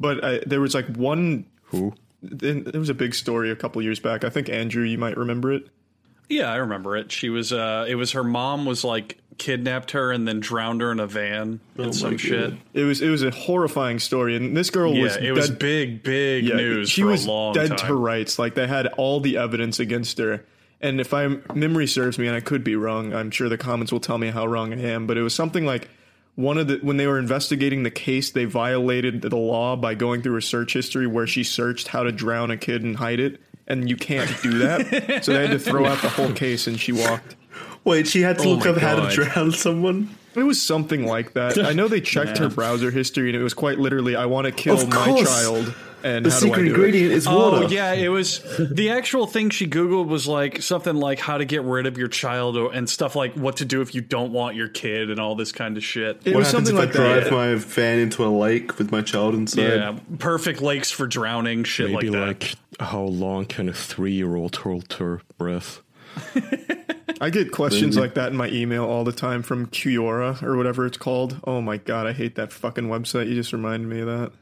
but 0.00 0.24
uh, 0.24 0.38
there 0.44 0.60
was 0.60 0.74
like 0.74 0.88
one. 0.96 1.46
Who? 1.66 1.94
Then 2.20 2.64
there 2.64 2.80
was 2.80 2.90
a 2.90 2.94
big 2.94 3.14
story 3.14 3.52
a 3.52 3.56
couple 3.56 3.80
years 3.80 4.00
back. 4.00 4.24
I 4.24 4.30
think 4.30 4.48
Andrew, 4.48 4.82
you 4.82 4.98
might 4.98 5.16
remember 5.16 5.52
it. 5.52 5.68
Yeah, 6.30 6.50
I 6.50 6.56
remember 6.56 6.96
it. 6.96 7.12
She 7.12 7.28
was 7.28 7.52
uh 7.52 7.84
it 7.88 7.96
was 7.96 8.12
her 8.12 8.24
mom 8.24 8.64
was 8.64 8.84
like 8.84 9.18
kidnapped 9.36 9.92
her 9.92 10.12
and 10.12 10.28
then 10.28 10.38
drowned 10.38 10.80
her 10.82 10.92
in 10.92 11.00
a 11.00 11.06
van 11.06 11.60
and 11.76 11.94
some 11.94 12.12
my 12.12 12.16
shit. 12.16 12.54
It 12.72 12.84
was 12.84 13.02
it 13.02 13.08
was 13.10 13.22
a 13.22 13.30
horrifying 13.30 13.98
story, 13.98 14.36
and 14.36 14.56
this 14.56 14.70
girl 14.70 14.94
Yeah, 14.94 15.02
was 15.04 15.16
it 15.16 15.32
was 15.32 15.48
dead, 15.50 15.58
big, 15.58 16.02
big 16.02 16.44
yeah, 16.44 16.56
news 16.56 16.88
She 16.90 17.02
for 17.02 17.08
was 17.08 17.26
a 17.26 17.30
long 17.30 17.54
dead 17.54 17.76
time. 17.76 17.88
to 17.88 17.94
rights. 17.94 18.38
Like 18.38 18.54
they 18.54 18.66
had 18.66 18.86
all 18.96 19.20
the 19.20 19.36
evidence 19.36 19.80
against 19.80 20.18
her. 20.18 20.44
And 20.82 20.98
if 21.00 21.12
I 21.12 21.26
memory 21.54 21.86
serves 21.86 22.18
me, 22.18 22.26
and 22.26 22.34
I 22.36 22.40
could 22.40 22.64
be 22.64 22.74
wrong, 22.76 23.12
I'm 23.12 23.30
sure 23.30 23.48
the 23.50 23.58
comments 23.58 23.92
will 23.92 24.00
tell 24.00 24.16
me 24.16 24.28
how 24.28 24.46
wrong 24.46 24.72
I 24.72 24.80
am. 24.80 25.06
But 25.06 25.18
it 25.18 25.22
was 25.22 25.34
something 25.34 25.66
like 25.66 25.90
one 26.36 26.56
of 26.56 26.68
the 26.68 26.76
when 26.82 26.96
they 26.96 27.06
were 27.06 27.18
investigating 27.18 27.82
the 27.82 27.90
case, 27.90 28.30
they 28.30 28.44
violated 28.46 29.20
the 29.20 29.36
law 29.36 29.76
by 29.76 29.94
going 29.94 30.22
through 30.22 30.34
her 30.34 30.40
search 30.40 30.72
history 30.74 31.06
where 31.06 31.26
she 31.26 31.44
searched 31.44 31.88
how 31.88 32.02
to 32.04 32.12
drown 32.12 32.50
a 32.50 32.56
kid 32.56 32.82
and 32.82 32.96
hide 32.96 33.20
it, 33.20 33.40
and 33.70 33.88
you 33.88 33.96
can't 33.96 34.30
do 34.42 34.58
that. 34.58 35.24
so 35.24 35.32
they 35.32 35.40
had 35.46 35.50
to 35.52 35.58
throw 35.58 35.86
out 35.86 36.02
the 36.02 36.08
whole 36.18 36.32
case, 36.32 36.66
and 36.66 36.78
she 36.78 36.92
walked. 36.92 37.36
Wait, 37.84 38.06
she 38.06 38.20
had 38.22 38.38
to 38.38 38.44
Oh 38.44 38.50
look 38.52 38.64
my 38.66 38.70
up 38.72 38.76
how 38.78 38.96
to 39.08 39.14
drown 39.14 39.52
someone? 39.52 40.14
It 40.34 40.42
was 40.42 40.60
something 40.62 41.06
like 41.06 41.32
that. 41.32 41.58
I 41.58 41.72
know 41.72 41.88
they 41.88 42.00
checked 42.00 42.38
her 42.38 42.48
browser 42.48 42.90
history, 42.90 43.28
and 43.30 43.36
it 43.36 43.42
was 43.42 43.54
quite 43.54 43.78
literally, 43.78 44.14
"I 44.16 44.26
want 44.26 44.46
to 44.46 44.52
kill 44.52 44.78
Of 44.80 44.88
my 44.88 45.06
course. 45.06 45.28
child." 45.28 45.74
And 46.02 46.24
The 46.24 46.30
how 46.30 46.40
do 46.40 46.46
I 46.46 46.48
secret 46.48 46.62
do 46.62 46.66
it? 46.66 46.74
ingredient 46.74 47.12
is 47.12 47.26
Oh 47.26 47.60
water. 47.60 47.74
yeah, 47.74 47.92
it 47.92 48.08
was 48.08 48.40
the 48.58 48.90
actual 48.90 49.26
thing 49.26 49.50
she 49.50 49.66
googled 49.66 50.06
was 50.08 50.26
like 50.26 50.62
something 50.62 50.94
like 50.96 51.18
how 51.18 51.38
to 51.38 51.44
get 51.44 51.62
rid 51.62 51.86
of 51.86 51.98
your 51.98 52.08
child 52.08 52.56
or, 52.56 52.72
and 52.72 52.88
stuff 52.88 53.14
like 53.16 53.34
what 53.34 53.56
to 53.58 53.64
do 53.64 53.80
if 53.82 53.94
you 53.94 54.00
don't 54.00 54.32
want 54.32 54.56
your 54.56 54.68
kid 54.68 55.10
and 55.10 55.20
all 55.20 55.34
this 55.34 55.52
kind 55.52 55.76
of 55.76 55.84
shit. 55.84 56.20
It 56.24 56.32
What 56.34 56.38
was 56.40 56.50
happens 56.50 56.68
something 56.68 56.88
if 56.88 56.94
like 56.94 56.96
I 56.96 57.12
drive 57.20 57.24
that. 57.24 57.32
my 57.32 57.54
van 57.56 57.98
into 57.98 58.24
a 58.24 58.28
lake 58.28 58.78
with 58.78 58.90
my 58.90 59.02
child 59.02 59.34
inside? 59.34 59.62
yeah, 59.62 59.98
perfect 60.18 60.62
lakes 60.62 60.90
for 60.90 61.06
drowning, 61.06 61.64
shit 61.64 61.90
Maybe 61.90 62.10
like 62.10 62.40
that. 62.40 62.48
like 62.80 62.88
how 62.88 63.02
long 63.02 63.44
can 63.44 63.68
a 63.68 63.72
three-year-old 63.74 64.56
hold 64.56 64.92
her 64.94 65.20
breath? 65.38 65.80
I 67.20 67.28
get 67.30 67.52
questions 67.52 67.96
Maybe. 67.96 68.06
like 68.06 68.14
that 68.14 68.30
in 68.30 68.36
my 68.36 68.48
email 68.48 68.84
all 68.84 69.04
the 69.04 69.12
time 69.12 69.42
from 69.42 69.66
Quora 69.66 70.42
or 70.42 70.56
whatever 70.56 70.86
it's 70.86 70.96
called. 70.96 71.38
Oh 71.44 71.60
my 71.60 71.76
god, 71.76 72.06
I 72.06 72.12
hate 72.12 72.36
that 72.36 72.52
fucking 72.52 72.84
website. 72.88 73.28
You 73.28 73.34
just 73.34 73.52
reminded 73.52 73.88
me 73.88 74.00
of 74.00 74.06
that. 74.06 74.32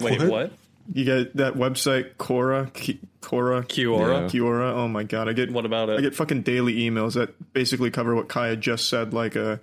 Wait, 0.00 0.18
What? 0.20 0.28
what? 0.28 0.52
You 0.92 1.04
get 1.04 1.36
that 1.36 1.54
website 1.54 2.14
Quora, 2.16 2.72
Ki- 2.72 3.00
Quora, 3.20 3.64
Quora? 3.66 4.28
Quora. 4.30 4.74
Oh 4.74 4.88
my 4.88 5.04
god, 5.04 5.28
I 5.28 5.32
get 5.32 5.50
What 5.50 5.64
about 5.64 5.88
it? 5.90 5.98
I 5.98 6.00
get 6.00 6.14
fucking 6.14 6.42
daily 6.42 6.74
emails 6.74 7.14
that 7.14 7.52
basically 7.52 7.90
cover 7.90 8.14
what 8.14 8.28
Kaya 8.28 8.56
just 8.56 8.88
said. 8.88 9.14
Like, 9.14 9.36
uh, 9.36 9.58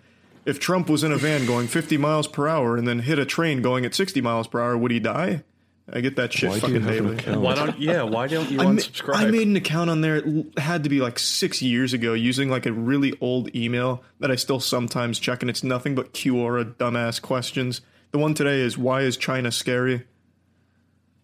if 0.46 0.60
Trump 0.60 0.90
was 0.90 1.04
in 1.04 1.12
a 1.12 1.18
van 1.18 1.46
going 1.46 1.68
50 1.68 1.98
miles 1.98 2.28
per 2.28 2.48
hour 2.48 2.78
and 2.78 2.88
then 2.88 3.00
hit 3.00 3.20
a 3.20 3.26
train 3.26 3.62
going 3.62 3.86
at 3.86 3.94
60 3.94 4.22
miles 4.22 4.48
per 4.48 4.62
hour, 4.62 4.78
would 4.78 4.92
he 4.92 5.00
die? 5.00 5.44
I 5.92 6.02
get 6.02 6.16
that 6.18 6.32
shit 6.32 6.50
Why 6.52 6.60
fucking 6.60 6.82
have 6.82 7.26
daily. 7.26 7.38
Why 7.40 7.56
don't 7.56 7.80
yeah? 7.80 8.04
Why 8.04 8.28
don't 8.28 8.50
you 8.50 8.60
I, 8.62 8.64
ma- 8.66 8.70
unsubscribe? 8.72 9.16
I 9.16 9.26
made 9.26 9.48
an 9.48 9.56
account 9.56 9.90
on 9.90 10.02
there. 10.02 10.18
It 10.18 10.60
had 10.60 10.84
to 10.84 10.90
be 10.90 11.02
like 11.02 11.18
six 11.20 11.62
years 11.62 11.94
ago 11.94 12.14
using 12.14 12.50
like 12.50 12.66
a 12.66 12.72
really 12.72 13.14
old 13.22 13.54
email 13.56 14.04
that 14.20 14.30
I 14.30 14.36
still 14.36 14.60
sometimes 14.60 15.20
check, 15.20 15.42
and 15.42 15.50
it's 15.50 15.64
nothing 15.64 15.96
but 15.96 16.14
Quora 16.14 16.76
dumbass 16.76 17.22
questions. 17.22 17.82
The 18.12 18.20
one 18.20 18.34
today 18.36 18.62
is 18.62 18.78
why 18.78 19.02
is 19.02 19.18
China 19.18 19.52
scary? 19.52 20.04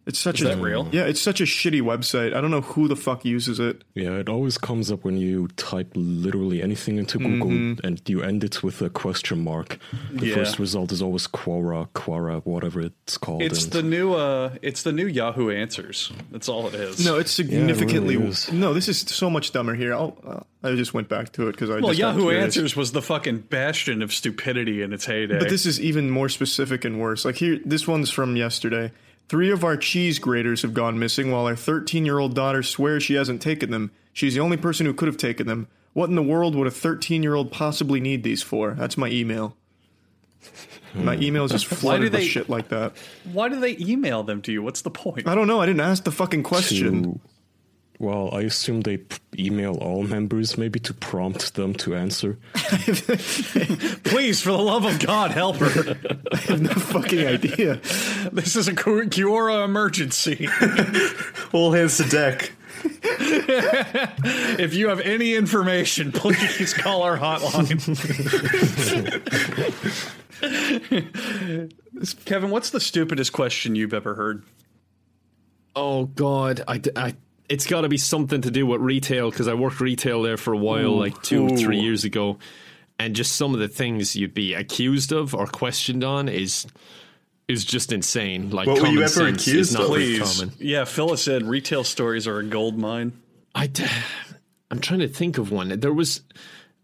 It's 0.06 0.20
such 0.20 0.42
Is 0.42 0.46
a 0.48 0.50
that 0.56 0.62
real? 0.62 0.88
yeah. 0.92 1.06
It's 1.06 1.20
such 1.20 1.42
a 1.42 1.46
shitty 1.46 1.82
website. 1.82 2.36
I 2.36 2.42
don't 2.42 2.52
know 2.52 2.62
who 2.62 2.88
the 2.88 2.96
fuck 2.96 3.26
uses 3.26 3.60
it. 3.60 3.84
Yeah, 3.96 4.12
it 4.18 4.30
always 4.30 4.58
comes 4.58 4.92
up 4.92 5.04
when 5.04 5.18
you 5.18 5.48
type 5.58 5.92
literally 5.96 6.62
anything 6.62 6.98
into 6.98 7.18
Google 7.18 7.78
and 7.84 8.02
you 8.08 8.22
end 8.22 8.44
it 8.44 8.62
with 8.62 8.82
a 8.84 8.90
question 8.92 9.44
mark. 9.44 9.80
The 10.12 10.28
Yeah. 10.28 10.36
first 10.36 10.60
result 10.60 10.92
is 10.92 11.02
always 11.02 11.28
Quora, 11.28 11.88
Quora, 11.96 12.46
whatever 12.46 12.82
it's 12.82 13.18
called. 13.18 13.42
it's 13.42 13.64
and- 13.64 13.74
the 13.74 13.82
new 13.84 14.14
uh 14.14 14.52
it's 14.62 14.84
the 14.84 14.92
new 14.92 15.08
Yahoo 15.08 15.50
Answers. 15.50 16.12
That's 16.32 16.48
all 16.50 16.68
it 16.68 16.76
is. 16.76 17.04
No, 17.04 17.18
it's 17.18 17.38
really 17.40 17.50
significantly 17.52 18.16
is. 18.16 18.52
no. 18.52 18.74
This 18.76 18.88
is 18.88 19.00
so 19.00 19.30
much 19.30 19.54
dumber 19.54 19.74
here. 19.74 19.94
I'll, 19.96 20.18
uh, 20.26 20.40
I 20.68 20.76
just 20.76 20.94
went 20.94 21.10
back 21.10 21.32
to 21.34 21.48
it 21.48 21.54
because 21.54 21.70
I 21.72 21.76
well, 21.80 21.90
just 21.90 22.00
got 22.02 22.16
Yahoo. 22.16 22.30
Answers 22.32 22.76
was 22.76 22.92
the 22.92 23.02
fucking 23.02 23.40
bastion 23.50 24.02
of 24.04 24.14
stupidity 24.14 24.82
in 24.84 24.94
its 24.94 25.06
heyday. 25.06 25.40
But 25.40 25.50
this 25.50 25.66
is 25.66 25.80
even 25.82 26.10
more 26.12 26.30
specific 26.30 26.86
and 26.86 27.00
worse. 27.00 27.26
Like 27.26 27.36
here, 27.38 27.60
this 27.66 27.88
one's 27.88 28.10
from 28.12 28.36
yesterday. 28.36 28.92
Three 29.28 29.52
of 29.52 29.64
our 29.64 29.76
cheese 29.78 30.20
graters 30.20 30.62
have 30.62 30.74
gone 30.74 31.00
missing 31.00 31.32
while 31.32 31.46
our 31.48 31.56
13 31.56 32.06
year 32.06 32.20
old 32.20 32.36
daughter 32.36 32.62
swears 32.64 33.04
she 33.04 33.16
hasn't 33.16 33.42
taken 33.42 33.72
them. 33.72 33.92
She's 34.14 34.34
the 34.36 34.40
only 34.42 34.58
person 34.58 34.86
who 34.86 34.94
could 34.94 35.08
have 35.08 35.18
taken 35.18 35.48
them. 35.48 35.68
What 35.94 36.10
in 36.10 36.16
the 36.16 36.24
world 36.24 36.56
would 36.56 36.68
a 36.68 36.72
13 36.72 37.24
year 37.24 37.36
old 37.36 37.52
possibly 37.52 38.00
need 38.00 38.24
these 38.24 38.44
for? 38.44 38.72
That's 38.76 38.98
my 38.98 39.10
email. 39.10 39.56
My 40.94 41.16
email 41.18 41.44
is 41.46 41.52
just 41.52 41.66
Why 41.70 41.76
do 41.76 41.82
flooded 41.82 42.04
with 42.04 42.12
they- 42.14 42.28
shit 42.28 42.50
like 42.50 42.70
that. 42.70 42.94
Why 43.34 43.50
do 43.50 43.60
they 43.60 43.76
email 43.80 44.24
them 44.24 44.42
to 44.44 44.52
you? 44.52 44.62
What's 44.62 44.82
the 44.84 44.92
point? 44.92 45.28
I 45.28 45.36
don't 45.36 45.48
know. 45.48 45.60
I 45.60 45.66
didn't 45.66 45.82
ask 45.82 46.04
the 46.04 46.12
fucking 46.12 46.44
question. 46.44 47.20
To, 47.98 48.04
well, 48.04 48.30
I 48.34 48.42
assume 48.42 48.82
they 48.82 48.98
p- 48.98 49.18
email 49.38 49.76
all 49.76 50.04
members, 50.04 50.58
maybe 50.58 50.80
to 50.82 50.94
prompt 50.94 51.56
them 51.56 51.74
to 51.76 51.96
answer. 51.96 52.38
Please, 54.04 54.42
for 54.42 54.52
the 54.52 54.58
love 54.58 54.86
of 54.86 55.00
God, 55.00 55.32
help 55.32 55.58
her. 55.58 55.98
I 56.32 56.38
have 56.38 56.62
no 56.62 56.70
fucking 56.70 57.26
idea. 57.26 57.76
This 58.32 58.56
is 58.56 58.68
a 58.68 58.76
Cu- 58.76 59.06
Kiora 59.10 59.66
emergency. 59.66 60.48
All 61.52 61.72
hands 61.72 61.98
to 61.98 62.04
deck. 62.04 62.52
if 63.04 64.74
you 64.74 64.90
have 64.90 65.00
any 65.00 65.34
information, 65.34 66.12
please 66.12 66.74
call 66.74 67.02
our 67.02 67.18
hotline. 67.18 67.82
Kevin, 72.26 72.50
what's 72.52 72.70
the 72.70 72.80
stupidest 72.80 73.34
question 73.34 73.76
you've 73.76 73.94
ever 73.94 74.14
heard? 74.16 74.44
Oh 75.76 76.06
God, 76.06 76.62
I, 76.68 76.82
I 76.96 77.16
it's 77.50 77.68
got 77.68 77.82
to 77.82 77.90
be 77.90 77.98
something 77.98 78.42
to 78.42 78.52
do 78.52 78.66
with 78.66 78.82
retail 78.82 79.30
because 79.30 79.48
I 79.48 79.54
worked 79.54 79.80
retail 79.80 80.22
there 80.22 80.38
for 80.38 80.54
a 80.54 80.58
while, 80.58 80.98
like 80.98 81.22
two, 81.22 81.46
Ooh. 81.46 81.58
three 81.58 81.80
years 81.80 82.04
ago, 82.04 82.38
and 83.00 83.16
just 83.16 83.36
some 83.36 83.54
of 83.54 83.60
the 83.60 83.68
things 83.68 84.16
you'd 84.16 84.34
be 84.34 84.54
accused 84.54 85.12
of 85.12 85.34
or 85.36 85.46
questioned 85.48 86.04
on 86.04 86.28
is 86.30 86.66
is 87.48 87.64
just 87.64 87.92
insane. 87.92 88.50
Like, 88.50 88.66
What 88.68 88.82
were 88.82 88.88
you 88.88 88.94
common 88.94 89.04
ever 89.04 89.08
sense 89.12 89.48
accused 89.48 89.76
of? 89.80 89.86
Please. 89.86 90.20
common. 90.40 90.54
Yeah, 90.58 90.84
Phyllis 90.86 91.22
said 91.22 91.44
retail 91.44 91.84
stories 91.84 92.26
are 92.28 92.40
a 92.40 92.44
gold 92.44 92.76
mine. 92.78 93.14
I, 93.54 93.68
d- 93.68 93.86
I'm 94.72 94.80
trying 94.80 95.02
to 95.02 95.08
think 95.08 95.38
of 95.38 95.52
one. 95.52 95.80
There 95.80 95.94
was 95.94 96.22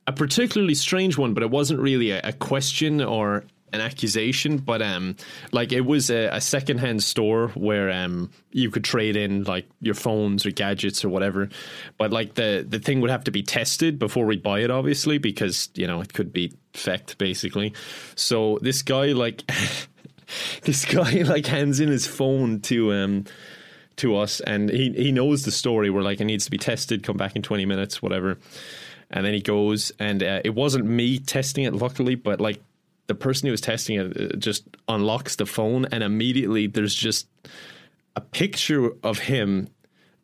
a 0.05 0.11
particularly 0.13 0.75
strange 0.75 1.17
one, 1.17 1.33
but 1.33 1.41
it 1.41 1.49
wasn't 1.49 1.79
really 1.79 2.11
a, 2.11 2.21
a 2.23 2.33
question 2.33 3.01
or 3.01 3.43
an 3.73 3.81
accusation. 3.81 4.57
But 4.57 4.81
um, 4.81 5.15
like 5.51 5.71
it 5.71 5.81
was 5.81 6.09
a, 6.09 6.27
a 6.27 6.41
secondhand 6.41 7.03
store 7.03 7.49
where 7.49 7.89
um 7.91 8.31
you 8.51 8.69
could 8.69 8.83
trade 8.83 9.15
in 9.15 9.43
like 9.43 9.67
your 9.79 9.95
phones 9.95 10.45
or 10.45 10.51
gadgets 10.51 11.03
or 11.03 11.09
whatever. 11.09 11.49
But 11.97 12.11
like 12.11 12.35
the 12.35 12.65
the 12.67 12.79
thing 12.79 13.01
would 13.01 13.09
have 13.09 13.23
to 13.25 13.31
be 13.31 13.43
tested 13.43 13.99
before 13.99 14.25
we 14.25 14.37
buy 14.37 14.59
it, 14.59 14.71
obviously, 14.71 15.17
because 15.17 15.69
you 15.75 15.87
know 15.87 16.01
it 16.01 16.13
could 16.13 16.33
be 16.33 16.53
fecked 16.73 17.17
basically. 17.17 17.73
So 18.15 18.59
this 18.61 18.81
guy 18.81 19.07
like. 19.07 19.43
this 20.61 20.85
guy 20.85 21.23
like 21.23 21.45
hands 21.45 21.81
in 21.81 21.89
his 21.89 22.07
phone 22.07 22.61
to 22.61 22.93
um 22.93 23.25
to 23.97 24.15
us 24.15 24.39
and 24.41 24.69
he 24.69 24.91
he 24.91 25.11
knows 25.11 25.43
the 25.43 25.51
story 25.51 25.89
we're 25.89 26.01
like 26.01 26.21
it 26.21 26.25
needs 26.25 26.45
to 26.45 26.51
be 26.51 26.57
tested 26.57 27.03
come 27.03 27.17
back 27.17 27.35
in 27.35 27.41
20 27.41 27.65
minutes 27.65 28.01
whatever 28.01 28.37
and 29.09 29.25
then 29.25 29.33
he 29.33 29.41
goes 29.41 29.91
and 29.99 30.23
uh, 30.23 30.41
it 30.43 30.55
wasn't 30.55 30.83
me 30.83 31.19
testing 31.19 31.65
it 31.65 31.73
luckily 31.73 32.15
but 32.15 32.39
like 32.39 32.61
the 33.11 33.15
person 33.15 33.45
who 33.47 33.51
was 33.51 33.59
testing 33.59 33.97
it 33.97 34.17
uh, 34.17 34.37
just 34.37 34.63
unlocks 34.87 35.35
the 35.35 35.45
phone 35.45 35.83
and 35.91 36.01
immediately 36.01 36.65
there's 36.65 36.95
just 36.95 37.27
a 38.15 38.21
picture 38.21 38.89
of 39.03 39.19
him 39.19 39.67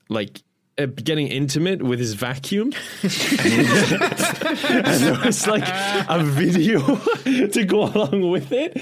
like 0.07 0.41
uh, 0.77 0.85
getting 0.85 1.27
intimate 1.27 1.81
with 1.81 1.99
his 1.99 2.13
vacuum. 2.13 2.71
And 4.69 5.01
there 5.03 5.19
was 5.25 5.47
like 5.47 5.67
a 5.67 6.23
video 6.23 6.79
to 7.25 7.65
go 7.65 7.83
along 7.83 8.29
with 8.31 8.53
it. 8.53 8.81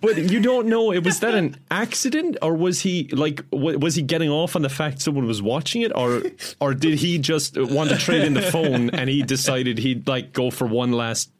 But 0.00 0.30
you 0.30 0.40
don't 0.40 0.66
know 0.66 0.92
it 0.92 1.02
was 1.02 1.20
that 1.20 1.34
an 1.34 1.56
accident 1.70 2.36
or 2.42 2.54
was 2.54 2.80
he 2.80 3.08
like 3.12 3.42
wa- 3.50 3.78
was 3.78 3.94
he 3.94 4.02
getting 4.02 4.28
off 4.28 4.54
on 4.54 4.60
the 4.60 4.68
fact 4.68 5.00
someone 5.00 5.26
was 5.26 5.40
watching 5.40 5.80
it 5.80 5.92
or 5.96 6.22
or 6.60 6.74
did 6.74 6.98
he 6.98 7.18
just 7.18 7.56
want 7.56 7.88
to 7.88 7.96
trade 7.96 8.22
in 8.22 8.34
the 8.34 8.42
phone 8.42 8.90
and 8.90 9.08
he 9.08 9.22
decided 9.22 9.78
he'd 9.78 10.06
like 10.06 10.34
go 10.34 10.50
for 10.50 10.66
one 10.66 10.92
last 10.92 11.30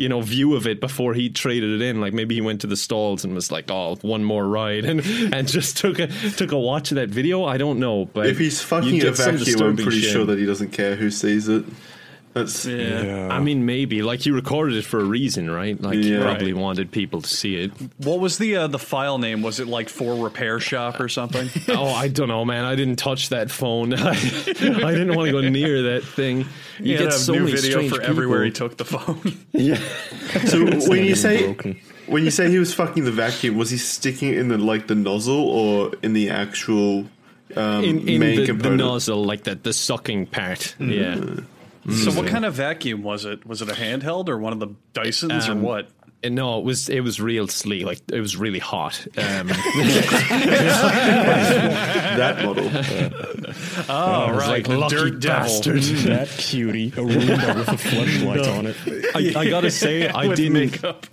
you 0.00 0.08
know 0.08 0.22
view 0.22 0.54
of 0.56 0.66
it 0.66 0.80
before 0.80 1.12
he 1.12 1.28
traded 1.28 1.80
it 1.80 1.84
in 1.84 2.00
like 2.00 2.14
maybe 2.14 2.34
he 2.34 2.40
went 2.40 2.62
to 2.62 2.66
the 2.66 2.76
stalls 2.76 3.22
and 3.22 3.34
was 3.34 3.52
like 3.52 3.70
oh 3.70 3.96
one 4.00 4.24
more 4.24 4.48
ride 4.48 4.84
and 4.90 5.00
and 5.34 5.46
just 5.46 5.76
took 5.76 5.98
a 5.98 6.06
took 6.36 6.52
a 6.52 6.58
watch 6.58 6.90
of 6.90 6.94
that 6.96 7.10
video 7.10 7.44
I 7.44 7.58
don't 7.58 7.78
know 7.78 8.06
but 8.06 8.26
If 8.26 8.38
he's 8.38 8.62
fucking 8.62 9.04
a 9.04 9.10
vacuum, 9.12 9.62
I'm 9.62 9.76
pretty 9.76 10.00
shit. 10.00 10.10
sure 10.12 10.24
that 10.24 10.38
he 10.38 10.46
doesn't 10.46 10.70
care 10.72 10.96
who 10.96 11.10
sees 11.10 11.48
it. 11.48 11.64
That's 12.32 12.64
Yeah. 12.64 13.28
I 13.28 13.40
mean, 13.40 13.66
maybe 13.66 14.02
like 14.02 14.24
you 14.24 14.34
recorded 14.34 14.76
it 14.76 14.84
for 14.84 15.00
a 15.00 15.04
reason, 15.04 15.50
right? 15.50 15.80
Like 15.80 15.96
you 15.96 16.14
Yeah. 16.18 16.22
probably 16.22 16.52
wanted 16.52 16.92
people 16.92 17.22
to 17.22 17.28
see 17.28 17.56
it. 17.56 17.72
What 17.98 18.20
was 18.20 18.38
the 18.38 18.54
uh, 18.56 18.66
the 18.68 18.78
file 18.78 19.18
name? 19.18 19.42
Was 19.42 19.58
it 19.58 19.66
like 19.66 19.88
for 19.88 20.14
repair 20.14 20.60
shop 20.60 21.00
or 21.00 21.08
something? 21.08 21.48
oh, 21.76 21.86
I 21.88 22.06
don't 22.06 22.28
know, 22.28 22.44
man. 22.44 22.64
I 22.64 22.76
didn't 22.76 22.96
touch 22.96 23.30
that 23.30 23.50
phone. 23.50 23.94
I, 23.94 24.14
didn't 24.14 25.16
want 25.16 25.26
to 25.26 25.32
go 25.32 25.40
near 25.40 25.82
that 25.94 26.04
thing. 26.04 26.38
You 26.78 26.84
He 26.84 26.92
had 26.92 27.00
get 27.10 27.12
so 27.14 27.32
new 27.32 27.40
many 27.40 27.52
video 27.52 27.70
strange 27.70 27.92
for 27.92 28.00
everywhere 28.02 28.44
he 28.44 28.52
took 28.52 28.76
the 28.76 28.84
phone. 28.84 29.20
Yeah, 29.52 29.80
so 30.46 30.64
when 30.88 31.04
you 31.04 31.14
say 31.16 31.44
broken. 31.44 31.80
when 32.06 32.24
you 32.24 32.30
say 32.30 32.48
he 32.48 32.58
was 32.58 32.72
fucking 32.72 33.04
the 33.04 33.10
vacuum, 33.10 33.56
was 33.58 33.70
he 33.70 33.76
sticking 33.76 34.28
it 34.32 34.38
in 34.38 34.48
the 34.48 34.56
like 34.56 34.86
the 34.86 34.94
nozzle 34.94 35.48
or 35.48 35.92
in 36.02 36.12
the 36.12 36.30
actual 36.30 37.06
um, 37.56 37.84
in, 37.84 38.08
in 38.08 38.20
main 38.20 38.46
the, 38.46 38.52
the 38.52 38.70
nozzle, 38.70 39.24
like 39.24 39.42
the 39.42 39.56
the 39.56 39.72
sucking 39.72 40.26
part. 40.26 40.76
Yeah. 40.78 41.16
So 41.88 42.10
what 42.12 42.26
kind 42.26 42.44
of 42.44 42.54
vacuum 42.54 43.02
was 43.02 43.24
it? 43.24 43.46
Was 43.46 43.62
it 43.62 43.68
a 43.68 43.72
handheld 43.74 44.28
or 44.28 44.38
one 44.38 44.52
of 44.52 44.60
the 44.60 44.68
Dysons 44.92 45.48
or 45.48 45.52
Um, 45.52 45.62
what? 45.62 45.88
And 46.22 46.34
no, 46.34 46.58
it 46.58 46.64
was 46.64 46.90
it 46.90 47.00
was 47.00 47.18
real 47.20 47.48
sleek. 47.48 47.86
Like 47.86 48.00
it 48.12 48.20
was 48.20 48.36
really 48.36 48.58
hot. 48.58 49.06
Um, 49.16 49.46
that 51.08 52.44
model. 52.44 52.70
Oh, 53.88 53.94
I 53.94 54.30
was 54.32 54.40
right, 54.42 54.48
like, 54.48 54.68
the 54.68 54.78
lucky 54.78 54.94
dirt 54.96 55.20
devil. 55.20 55.42
bastard. 55.48 55.82
that 55.82 56.28
cutie, 56.28 56.88
a 56.88 56.90
Roomba 57.00 57.56
with 57.56 57.68
a 57.68 57.76
flashlight 57.78 58.46
on 58.46 58.66
it. 58.66 58.76
I, 59.36 59.40
I 59.40 59.48
gotta 59.50 59.70
say, 59.70 60.08
I 60.08 60.32
didn't. 60.32 60.52
makeup. 60.52 61.06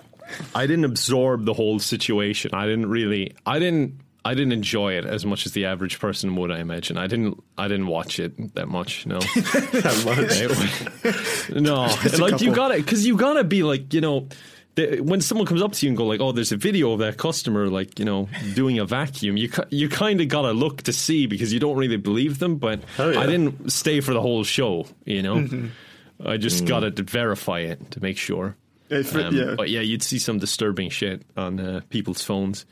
I 0.54 0.68
didn't 0.68 0.86
absorb 0.86 1.46
the 1.46 1.54
whole 1.54 1.80
situation. 1.80 2.52
I 2.54 2.66
didn't 2.68 2.88
really. 2.90 3.34
I 3.46 3.58
didn't. 3.60 4.02
I 4.30 4.34
didn't 4.34 4.52
enjoy 4.54 4.94
it 4.94 5.06
as 5.06 5.26
much 5.26 5.46
as 5.46 5.54
the 5.54 5.66
average 5.66 6.00
person 6.00 6.36
would. 6.36 6.52
I 6.52 6.60
imagine. 6.60 6.98
I 6.98 7.08
didn't. 7.08 7.42
I 7.58 7.68
didn't 7.68 7.88
watch 7.88 8.20
it 8.20 8.56
that 8.56 8.68
much. 8.68 9.06
No. 9.06 9.20
that 9.36 10.04
much. 10.06 11.50
It- 11.50 11.62
no, 11.62 11.88
like 12.20 12.42
you 12.42 12.54
gotta, 12.54 12.76
because 12.76 13.06
you 13.06 13.16
gotta 13.18 13.44
be 13.44 13.64
like, 13.64 13.94
you 13.94 14.02
know, 14.02 14.28
the, 14.76 15.00
when 15.02 15.22
someone 15.22 15.48
comes 15.48 15.62
up 15.62 15.72
to 15.74 15.86
you 15.86 15.90
and 15.90 15.98
go 15.98 16.06
like, 16.06 16.20
"Oh, 16.22 16.32
there's 16.32 16.52
a 16.52 16.58
video 16.58 16.92
of 16.92 17.00
that 17.00 17.18
customer 17.18 17.68
like, 17.68 17.98
you 18.00 18.06
know, 18.06 18.30
doing 18.54 18.80
a 18.80 18.86
vacuum," 18.86 19.38
you 19.38 19.50
you 19.70 19.90
kind 19.90 20.22
of 20.22 20.28
gotta 20.28 20.52
look 20.52 20.84
to 20.84 20.94
see 20.94 21.26
because 21.26 21.52
you 21.54 21.60
don't 21.60 21.78
really 21.78 21.98
believe 21.98 22.40
them. 22.40 22.58
But 22.58 22.84
Hell 22.98 23.14
yeah. 23.14 23.20
I 23.22 23.26
didn't 23.26 23.72
stay 23.72 24.02
for 24.02 24.14
the 24.14 24.22
whole 24.22 24.44
show, 24.44 24.86
you 25.06 25.22
know. 25.22 25.70
I 26.24 26.38
just 26.38 26.66
gotta 26.66 26.92
verify 26.92 27.60
it 27.62 27.92
to 27.92 28.02
make 28.02 28.18
sure. 28.18 28.56
If 28.90 29.16
it- 29.16 29.26
Um, 29.26 29.36
yeah, 29.36 29.54
But 29.58 29.70
yeah, 29.70 29.82
you'd 29.82 30.04
see 30.04 30.18
some 30.20 30.40
disturbing 30.40 30.90
shit 30.90 31.22
on 31.36 31.60
uh, 31.60 31.82
people's 31.90 32.24
phones. 32.24 32.66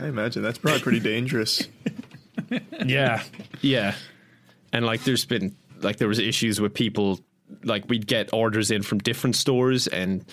I 0.00 0.08
imagine 0.08 0.42
that's 0.42 0.58
probably 0.58 0.80
pretty 0.80 1.00
dangerous. 1.00 1.66
Yeah, 2.84 3.22
yeah, 3.60 3.94
and 4.72 4.84
like 4.84 5.04
there's 5.04 5.24
been 5.24 5.54
like 5.82 5.98
there 5.98 6.08
was 6.08 6.18
issues 6.18 6.60
with 6.60 6.74
people 6.74 7.20
like 7.62 7.88
we'd 7.88 8.08
get 8.08 8.32
orders 8.32 8.72
in 8.72 8.82
from 8.82 8.98
different 8.98 9.36
stores 9.36 9.86
and 9.86 10.24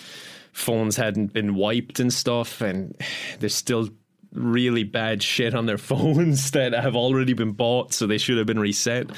phones 0.52 0.96
hadn't 0.96 1.32
been 1.32 1.54
wiped 1.54 2.00
and 2.00 2.12
stuff, 2.12 2.60
and 2.60 2.96
there's 3.38 3.54
still 3.54 3.88
really 4.32 4.82
bad 4.82 5.22
shit 5.22 5.54
on 5.54 5.66
their 5.66 5.78
phones 5.90 6.50
that 6.52 6.72
have 6.72 6.96
already 6.96 7.34
been 7.34 7.52
bought, 7.52 7.92
so 7.92 8.06
they 8.06 8.18
should 8.18 8.38
have 8.38 8.46
been 8.46 8.58
reset. 8.58 9.08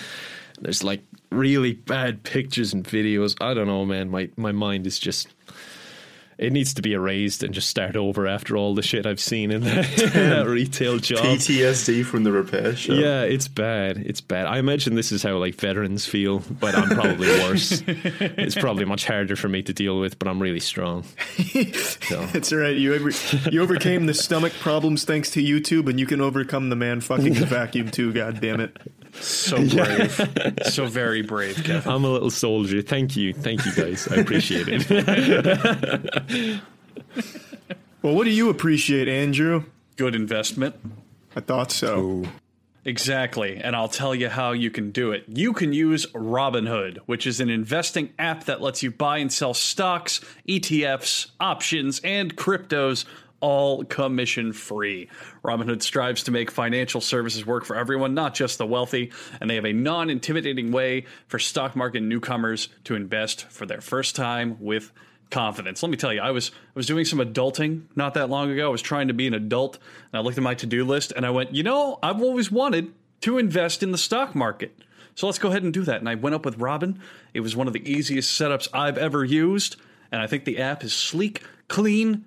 There's 0.60 0.84
like 0.84 1.02
really 1.30 1.72
bad 1.72 2.22
pictures 2.22 2.74
and 2.74 2.84
videos. 2.84 3.34
I 3.40 3.54
don't 3.54 3.66
know, 3.68 3.86
man. 3.86 4.10
My 4.10 4.28
my 4.36 4.52
mind 4.52 4.86
is 4.86 4.98
just. 4.98 5.28
It 6.40 6.54
needs 6.54 6.72
to 6.74 6.82
be 6.82 6.94
erased 6.94 7.42
and 7.42 7.52
just 7.52 7.68
start 7.68 7.96
over 7.96 8.26
after 8.26 8.56
all 8.56 8.74
the 8.74 8.80
shit 8.80 9.04
I've 9.04 9.20
seen 9.20 9.50
in 9.50 9.60
that, 9.64 10.02
in 10.02 10.30
that 10.30 10.46
retail 10.46 10.96
job. 10.96 11.18
PTSD 11.18 12.02
from 12.02 12.24
the 12.24 12.32
repair 12.32 12.74
shop. 12.74 12.96
Yeah, 12.96 13.22
it's 13.24 13.46
bad. 13.46 13.98
It's 13.98 14.22
bad. 14.22 14.46
I 14.46 14.56
imagine 14.56 14.94
this 14.94 15.12
is 15.12 15.22
how 15.22 15.36
like 15.36 15.56
veterans 15.56 16.06
feel, 16.06 16.38
but 16.58 16.74
I'm 16.74 16.88
probably 16.88 17.28
worse. 17.42 17.82
it's 17.86 18.54
probably 18.54 18.86
much 18.86 19.04
harder 19.06 19.36
for 19.36 19.50
me 19.50 19.60
to 19.64 19.74
deal 19.74 20.00
with, 20.00 20.18
but 20.18 20.28
I'm 20.28 20.40
really 20.40 20.60
strong. 20.60 21.02
So, 21.02 21.12
It's 22.32 22.50
all 22.54 22.58
right. 22.60 22.74
You 22.74 22.94
over, 22.94 23.10
you 23.50 23.60
overcame 23.60 24.06
the 24.06 24.14
stomach 24.14 24.54
problems 24.60 25.04
thanks 25.04 25.30
to 25.32 25.42
YouTube, 25.42 25.90
and 25.90 26.00
you 26.00 26.06
can 26.06 26.22
overcome 26.22 26.70
the 26.70 26.76
man 26.76 27.02
fucking 27.02 27.34
the 27.34 27.44
vacuum 27.44 27.90
too. 27.90 28.14
God 28.14 28.40
damn 28.40 28.60
it! 28.60 28.74
So 29.20 29.56
brave. 29.68 30.58
so 30.64 30.86
very 30.86 31.22
brave, 31.22 31.56
Kevin. 31.62 31.90
I'm 31.92 32.04
a 32.04 32.10
little 32.10 32.30
soldier. 32.30 32.82
Thank 32.82 33.16
you. 33.16 33.32
Thank 33.32 33.64
you 33.66 33.72
guys. 33.72 34.08
I 34.08 34.16
appreciate 34.16 34.66
it. 34.68 36.60
Well, 38.02 38.14
what 38.14 38.24
do 38.24 38.30
you 38.30 38.48
appreciate, 38.48 39.08
Andrew? 39.08 39.64
Good 39.96 40.14
investment. 40.14 40.74
I 41.36 41.40
thought 41.40 41.70
so. 41.70 42.24
Exactly, 42.82 43.58
and 43.58 43.76
I'll 43.76 43.88
tell 43.90 44.14
you 44.14 44.30
how 44.30 44.52
you 44.52 44.70
can 44.70 44.90
do 44.90 45.12
it. 45.12 45.24
You 45.28 45.52
can 45.52 45.74
use 45.74 46.06
Robinhood, 46.06 46.96
which 47.04 47.26
is 47.26 47.40
an 47.40 47.50
investing 47.50 48.14
app 48.18 48.44
that 48.44 48.62
lets 48.62 48.82
you 48.82 48.90
buy 48.90 49.18
and 49.18 49.30
sell 49.30 49.52
stocks, 49.52 50.22
ETFs, 50.48 51.26
options, 51.38 52.00
and 52.02 52.34
cryptos 52.36 53.04
all 53.40 53.84
commission 53.84 54.52
free. 54.52 55.08
Robinhood 55.44 55.82
strives 55.82 56.22
to 56.24 56.30
make 56.30 56.50
financial 56.50 57.00
services 57.00 57.44
work 57.44 57.64
for 57.64 57.76
everyone, 57.76 58.14
not 58.14 58.34
just 58.34 58.58
the 58.58 58.66
wealthy, 58.66 59.12
and 59.40 59.48
they 59.48 59.54
have 59.54 59.64
a 59.64 59.72
non 59.72 60.10
intimidating 60.10 60.72
way 60.72 61.06
for 61.26 61.38
stock 61.38 61.74
market 61.74 62.02
newcomers 62.02 62.68
to 62.84 62.94
invest 62.94 63.46
for 63.46 63.66
their 63.66 63.80
first 63.80 64.14
time 64.16 64.56
with 64.60 64.92
confidence. 65.30 65.82
Let 65.82 65.90
me 65.90 65.96
tell 65.96 66.12
you, 66.12 66.20
I 66.20 66.30
was 66.32 66.50
I 66.50 66.72
was 66.74 66.86
doing 66.86 67.04
some 67.04 67.20
adulting 67.20 67.84
not 67.96 68.14
that 68.14 68.28
long 68.28 68.50
ago. 68.50 68.66
I 68.66 68.70
was 68.70 68.82
trying 68.82 69.08
to 69.08 69.14
be 69.14 69.26
an 69.26 69.34
adult, 69.34 69.78
and 70.12 70.18
I 70.18 70.22
looked 70.22 70.38
at 70.38 70.44
my 70.44 70.54
to-do 70.54 70.84
list 70.84 71.12
and 71.14 71.24
I 71.24 71.30
went, 71.30 71.54
"You 71.54 71.62
know, 71.62 71.98
I've 72.02 72.20
always 72.20 72.50
wanted 72.50 72.92
to 73.22 73.38
invest 73.38 73.82
in 73.82 73.92
the 73.92 73.98
stock 73.98 74.34
market." 74.34 74.76
So 75.14 75.26
let's 75.26 75.38
go 75.38 75.48
ahead 75.48 75.62
and 75.62 75.72
do 75.72 75.82
that. 75.82 76.00
And 76.00 76.08
I 76.08 76.14
went 76.14 76.34
up 76.34 76.44
with 76.44 76.58
Robin. 76.58 77.00
It 77.34 77.40
was 77.40 77.56
one 77.56 77.66
of 77.66 77.72
the 77.72 77.90
easiest 77.90 78.40
setups 78.40 78.68
I've 78.72 78.98
ever 78.98 79.24
used, 79.24 79.76
and 80.12 80.20
I 80.20 80.26
think 80.26 80.44
the 80.44 80.58
app 80.58 80.84
is 80.84 80.92
sleek, 80.92 81.42
clean, 81.68 82.24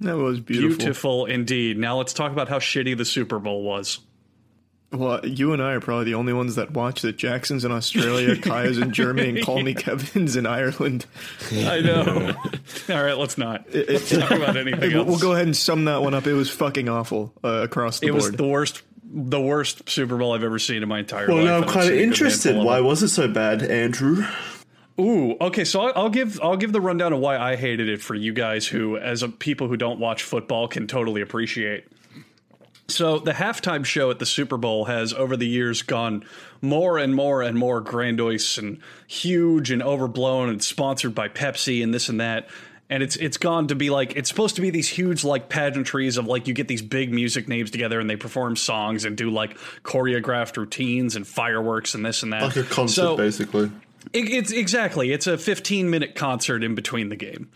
That 0.00 0.16
was 0.16 0.40
beautiful. 0.40 0.76
Beautiful 0.78 1.26
indeed. 1.26 1.78
Now 1.78 1.96
let's 1.98 2.12
talk 2.12 2.32
about 2.32 2.48
how 2.48 2.58
shitty 2.58 2.96
the 2.96 3.04
Super 3.04 3.38
Bowl 3.38 3.62
was. 3.62 4.00
Well, 4.92 5.26
you 5.26 5.52
and 5.52 5.60
I 5.60 5.72
are 5.72 5.80
probably 5.80 6.04
the 6.04 6.14
only 6.14 6.32
ones 6.32 6.54
that 6.54 6.70
watch 6.70 7.02
the 7.02 7.10
Jackson's 7.12 7.64
in 7.64 7.72
Australia, 7.72 8.36
Kaya's 8.40 8.78
in 8.78 8.92
Germany, 8.92 9.30
and 9.30 9.44
Call 9.44 9.60
Me 9.64 9.74
Kevin's 9.74 10.36
in 10.36 10.46
Ireland. 10.46 11.06
I 11.50 11.80
know. 11.80 12.32
All 12.88 13.02
right, 13.02 13.18
let's 13.18 13.36
not 13.36 13.66
talk 13.72 14.30
about 14.30 14.56
anything 14.56 14.92
We'll, 14.92 14.98
else. 14.98 15.08
we'll 15.08 15.18
go 15.18 15.32
ahead 15.32 15.46
and 15.46 15.56
sum 15.56 15.86
that 15.86 16.02
one 16.02 16.14
up. 16.14 16.28
It 16.28 16.34
was 16.34 16.48
fucking 16.48 16.88
awful 16.88 17.32
uh, 17.42 17.62
across 17.64 17.98
the 17.98 18.06
it 18.06 18.10
board. 18.10 18.22
was 18.22 18.32
the 18.32 18.46
worst, 18.46 18.82
the 19.16 19.40
worst 19.40 19.88
Super 19.88 20.16
Bowl 20.16 20.32
I've 20.32 20.42
ever 20.42 20.58
seen 20.58 20.82
in 20.82 20.88
my 20.88 20.98
entire 20.98 21.28
Well, 21.28 21.36
life. 21.36 21.46
now 21.46 21.56
I'm 21.58 21.62
kind 21.64 21.76
of 21.76 21.84
seen 21.84 21.92
a 21.92 21.96
good 21.96 22.02
interested. 22.02 22.56
Why 22.56 22.80
was 22.80 23.02
it 23.02 23.08
so 23.08 23.28
bad, 23.28 23.62
Andrew? 23.62 24.26
Ooh, 25.00 25.36
okay. 25.40 25.64
So 25.64 25.80
I'll, 25.82 25.92
I'll 26.04 26.10
give 26.10 26.40
I'll 26.42 26.56
give 26.56 26.72
the 26.72 26.80
rundown 26.80 27.12
of 27.12 27.20
why 27.20 27.38
I 27.38 27.56
hated 27.56 27.88
it 27.88 28.00
for 28.02 28.14
you 28.14 28.32
guys 28.32 28.66
who, 28.66 28.96
as 28.96 29.22
a 29.22 29.28
people 29.28 29.68
who 29.68 29.76
don't 29.76 30.00
watch 30.00 30.22
football, 30.24 30.66
can 30.68 30.86
totally 30.86 31.20
appreciate. 31.20 31.84
So 32.88 33.18
the 33.18 33.32
halftime 33.32 33.84
show 33.84 34.10
at 34.10 34.18
the 34.18 34.26
Super 34.26 34.56
Bowl 34.56 34.84
has 34.84 35.14
over 35.14 35.36
the 35.36 35.46
years 35.48 35.82
gone 35.82 36.24
more 36.60 36.98
and 36.98 37.14
more 37.14 37.40
and 37.40 37.56
more 37.56 37.80
grandiose 37.80 38.58
and 38.58 38.78
huge 39.06 39.70
and 39.70 39.82
overblown 39.82 40.50
and 40.50 40.62
sponsored 40.62 41.14
by 41.14 41.28
Pepsi 41.28 41.82
and 41.82 41.94
this 41.94 42.08
and 42.08 42.20
that. 42.20 42.48
And 42.90 43.02
it's 43.02 43.16
it's 43.16 43.38
gone 43.38 43.68
to 43.68 43.74
be 43.74 43.88
like 43.90 44.14
it's 44.14 44.28
supposed 44.28 44.56
to 44.56 44.60
be 44.60 44.68
these 44.70 44.88
huge 44.88 45.24
like 45.24 45.48
pageantries 45.48 46.18
of 46.18 46.26
like 46.26 46.46
you 46.46 46.52
get 46.54 46.68
these 46.68 46.82
big 46.82 47.12
music 47.12 47.48
names 47.48 47.70
together 47.70 47.98
and 47.98 48.10
they 48.10 48.16
perform 48.16 48.56
songs 48.56 49.04
and 49.06 49.16
do 49.16 49.30
like 49.30 49.56
choreographed 49.82 50.56
routines 50.58 51.16
and 51.16 51.26
fireworks 51.26 51.94
and 51.94 52.04
this 52.04 52.22
and 52.22 52.32
that. 52.34 52.42
Like 52.42 52.56
a 52.56 52.62
concert, 52.62 52.94
So- 53.00 53.16
basically. 53.16 53.70
it, 54.12 54.28
it's 54.30 54.52
exactly. 54.52 55.12
It's 55.12 55.26
a 55.26 55.38
15 55.38 55.88
minute 55.88 56.14
concert 56.14 56.62
in 56.62 56.74
between 56.74 57.08
the 57.08 57.16
game. 57.16 57.48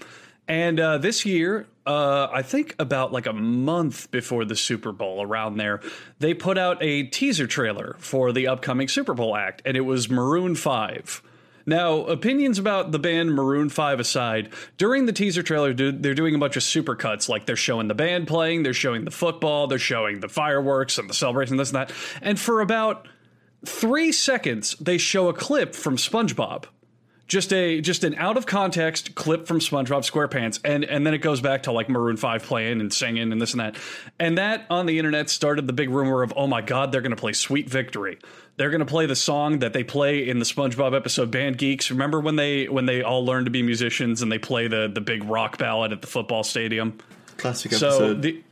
And 0.50 0.80
uh, 0.80 0.96
this 0.96 1.26
year, 1.26 1.66
uh, 1.86 2.28
I 2.32 2.40
think 2.40 2.74
about 2.78 3.12
like 3.12 3.26
a 3.26 3.34
month 3.34 4.10
before 4.10 4.46
the 4.46 4.56
Super 4.56 4.92
Bowl, 4.92 5.20
around 5.22 5.58
there, 5.58 5.82
they 6.20 6.32
put 6.32 6.56
out 6.56 6.82
a 6.82 7.02
teaser 7.02 7.46
trailer 7.46 7.96
for 7.98 8.32
the 8.32 8.46
upcoming 8.46 8.88
Super 8.88 9.12
Bowl 9.12 9.36
act, 9.36 9.60
and 9.66 9.76
it 9.76 9.82
was 9.82 10.08
Maroon 10.08 10.54
5. 10.54 11.22
Now, 11.68 11.98
opinions 12.04 12.58
about 12.58 12.92
the 12.92 12.98
band 12.98 13.34
Maroon 13.34 13.68
5 13.68 14.00
aside, 14.00 14.54
during 14.78 15.04
the 15.04 15.12
teaser 15.12 15.42
trailer, 15.42 15.74
they're 15.74 16.14
doing 16.14 16.34
a 16.34 16.38
bunch 16.38 16.56
of 16.56 16.62
supercuts. 16.62 17.28
Like 17.28 17.44
they're 17.44 17.56
showing 17.56 17.88
the 17.88 17.94
band 17.94 18.26
playing, 18.26 18.62
they're 18.62 18.72
showing 18.72 19.04
the 19.04 19.10
football, 19.10 19.66
they're 19.66 19.78
showing 19.78 20.20
the 20.20 20.30
fireworks 20.30 20.96
and 20.96 21.10
the 21.10 21.14
celebration, 21.14 21.58
this 21.58 21.68
and 21.68 21.76
that. 21.76 21.92
And 22.22 22.40
for 22.40 22.62
about 22.62 23.06
three 23.66 24.12
seconds, 24.12 24.76
they 24.80 24.96
show 24.96 25.28
a 25.28 25.34
clip 25.34 25.74
from 25.74 25.98
SpongeBob. 25.98 26.64
Just 27.26 27.52
a 27.52 27.82
just 27.82 28.04
an 28.04 28.14
out 28.14 28.38
of 28.38 28.46
context 28.46 29.14
clip 29.14 29.46
from 29.46 29.58
SpongeBob 29.58 30.10
SquarePants, 30.10 30.60
and 30.64 30.82
and 30.82 31.06
then 31.06 31.12
it 31.12 31.18
goes 31.18 31.42
back 31.42 31.64
to 31.64 31.72
like 31.72 31.90
Maroon 31.90 32.16
Five 32.16 32.44
playing 32.44 32.80
and 32.80 32.90
singing 32.90 33.30
and 33.30 33.42
this 33.42 33.52
and 33.52 33.60
that, 33.60 33.76
and 34.18 34.38
that 34.38 34.64
on 34.70 34.86
the 34.86 34.96
internet 34.98 35.28
started 35.28 35.66
the 35.66 35.74
big 35.74 35.90
rumor 35.90 36.22
of 36.22 36.32
oh 36.34 36.46
my 36.46 36.62
god 36.62 36.90
they're 36.90 37.02
going 37.02 37.14
to 37.14 37.20
play 37.20 37.34
Sweet 37.34 37.68
Victory, 37.68 38.18
they're 38.58 38.70
going 38.70 38.80
to 38.80 38.86
play 38.86 39.06
the 39.06 39.16
song 39.16 39.60
that 39.60 39.72
they 39.72 39.84
play 39.84 40.28
in 40.28 40.40
the 40.40 40.44
SpongeBob 40.44 40.94
episode 40.94 41.30
Band 41.30 41.56
Geeks. 41.56 41.90
Remember 41.90 42.20
when 42.20 42.36
they 42.36 42.68
when 42.68 42.86
they 42.86 43.02
all 43.02 43.24
learn 43.24 43.44
to 43.44 43.50
be 43.50 43.62
musicians 43.62 44.20
and 44.20 44.30
they 44.30 44.38
play 44.38 44.68
the 44.68 44.90
the 44.92 45.00
big 45.00 45.24
rock 45.24 45.56
ballad 45.58 45.92
at 45.92 46.00
the 46.02 46.08
football 46.08 46.42
stadium? 46.42 46.98
Classic 47.36 47.72
So 47.72 47.86
episode. 47.86 48.22
the 48.22 48.42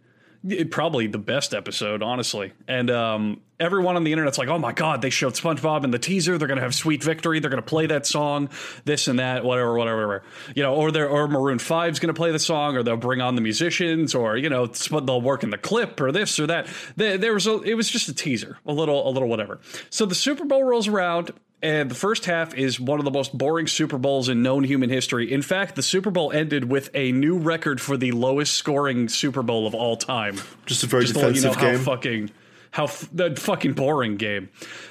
it- 0.49 0.71
probably 0.71 1.07
the 1.07 1.19
best 1.19 1.55
episode, 1.55 2.03
honestly. 2.03 2.53
And 2.69 2.91
um, 2.91 3.41
everyone 3.61 3.97
on 3.97 4.05
the 4.05 4.13
internet's 4.13 4.39
like, 4.39 4.49
"Oh 4.49 4.59
my 4.59 4.73
god, 4.73 5.03
they 5.03 5.11
showed 5.11 5.35
SpongeBob 5.35 5.85
in 5.85 5.91
the 5.91 5.99
teaser. 5.99 6.39
They're 6.39 6.49
gonna 6.49 6.61
have 6.61 6.75
Sweet 6.75 7.03
Victory. 7.03 7.41
They're 7.41 7.51
gonna 7.51 7.63
play 7.63 7.87
that 7.87 8.07
song, 8.07 8.49
this 8.85 9.09
and 9.09 9.19
that, 9.19 9.45
whatever, 9.45 9.77
whatever, 9.77 10.07
whatever. 10.07 10.23
You 10.55 10.63
know, 10.63 10.75
or 10.75 10.91
they're 10.91 11.09
or 11.09 11.29
Maroon 11.29 11.59
5's 11.59 11.99
gonna 11.99 12.15
play 12.15 12.33
the 12.33 12.39
song, 12.39 12.77
or 12.77 12.83
they'll 12.83 12.97
bring 12.97 13.21
on 13.21 13.35
the 13.35 13.41
musicians, 13.41 14.15
or 14.15 14.37
you 14.37 14.49
know, 14.49 14.67
they'll 14.67 15.21
work 15.21 15.43
in 15.43 15.51
the 15.51 15.59
clip, 15.59 16.01
or 16.01 16.13
this 16.13 16.39
or 16.39 16.47
that. 16.49 16.67
There, 16.97 17.19
there 17.19 17.35
was 17.35 17.47
a, 17.47 17.61
it 17.63 17.75
was 17.75 17.89
just 17.91 18.09
a 18.09 18.15
teaser, 18.15 18.59
a 18.67 18.73
little, 18.73 19.09
a 19.09 19.11
little 19.11 19.29
whatever. 19.29 19.61
So 19.91 20.07
the 20.07 20.15
Super 20.15 20.45
Bowl 20.45 20.65
rolls 20.65 20.89
around. 20.89 21.33
And 21.63 21.91
the 21.91 21.95
first 21.95 22.27
half 22.27 22.55
is 22.55 22.79
one 22.79 22.99
of 22.99 23.05
the 23.07 23.11
most 23.11 23.37
boring 23.37 23.67
Super 23.67 23.97
Bowls 23.97 24.29
in 24.29 24.43
known 24.43 24.63
human 24.63 24.91
history. 24.91 25.33
In 25.33 25.41
fact, 25.43 25.75
the 25.75 25.83
Super 25.83 26.11
Bowl 26.11 26.31
ended 26.31 26.71
with 26.71 26.91
a 26.93 27.13
new 27.13 27.39
record 27.39 27.81
for 27.81 27.97
the 27.97 28.13
lowest 28.13 28.55
scoring 28.55 29.09
Super 29.09 29.43
Bowl 29.43 29.67
of 29.67 29.75
all 29.75 29.97
time. 29.97 30.37
Just 30.67 30.83
a 30.83 30.87
very 30.87 31.05
Just 31.05 31.15
to 31.15 31.21
let 31.27 31.35
you 31.35 31.41
know 31.43 31.55
defensive 31.55 31.63
how 31.63 31.71
game. 31.71 31.79
fucking 32.27 32.31
how 32.73 32.85
f- 32.85 33.09
that 33.15 33.39
fucking 33.39 33.73
boring 33.73 34.17
game. 34.17 34.51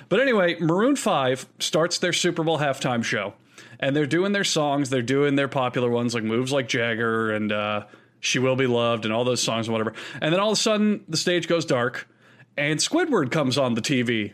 But 0.09 0.19
anyway, 0.21 0.57
Maroon 0.59 0.95
Five 0.95 1.45
starts 1.59 1.99
their 1.99 2.13
Super 2.13 2.43
Bowl 2.43 2.57
halftime 2.57 3.03
show, 3.03 3.35
and 3.79 3.95
they're 3.95 4.07
doing 4.07 4.31
their 4.31 4.43
songs. 4.43 4.89
They're 4.89 5.03
doing 5.03 5.35
their 5.35 5.47
popular 5.47 5.89
ones 5.91 6.15
like 6.15 6.23
"Moves 6.23 6.51
Like 6.51 6.67
Jagger" 6.67 7.31
and 7.31 7.51
uh, 7.51 7.85
"She 8.21 8.39
Will 8.39 8.55
Be 8.55 8.65
Loved" 8.65 9.05
and 9.05 9.13
all 9.13 9.23
those 9.23 9.41
songs 9.43 9.67
and 9.67 9.73
whatever. 9.73 9.93
And 10.19 10.33
then 10.33 10.39
all 10.39 10.49
of 10.51 10.57
a 10.57 10.61
sudden, 10.61 11.03
the 11.07 11.17
stage 11.17 11.47
goes 11.47 11.63
dark, 11.63 12.07
and 12.57 12.79
Squidward 12.79 13.29
comes 13.29 13.55
on 13.55 13.75
the 13.75 13.81
TV. 13.81 14.33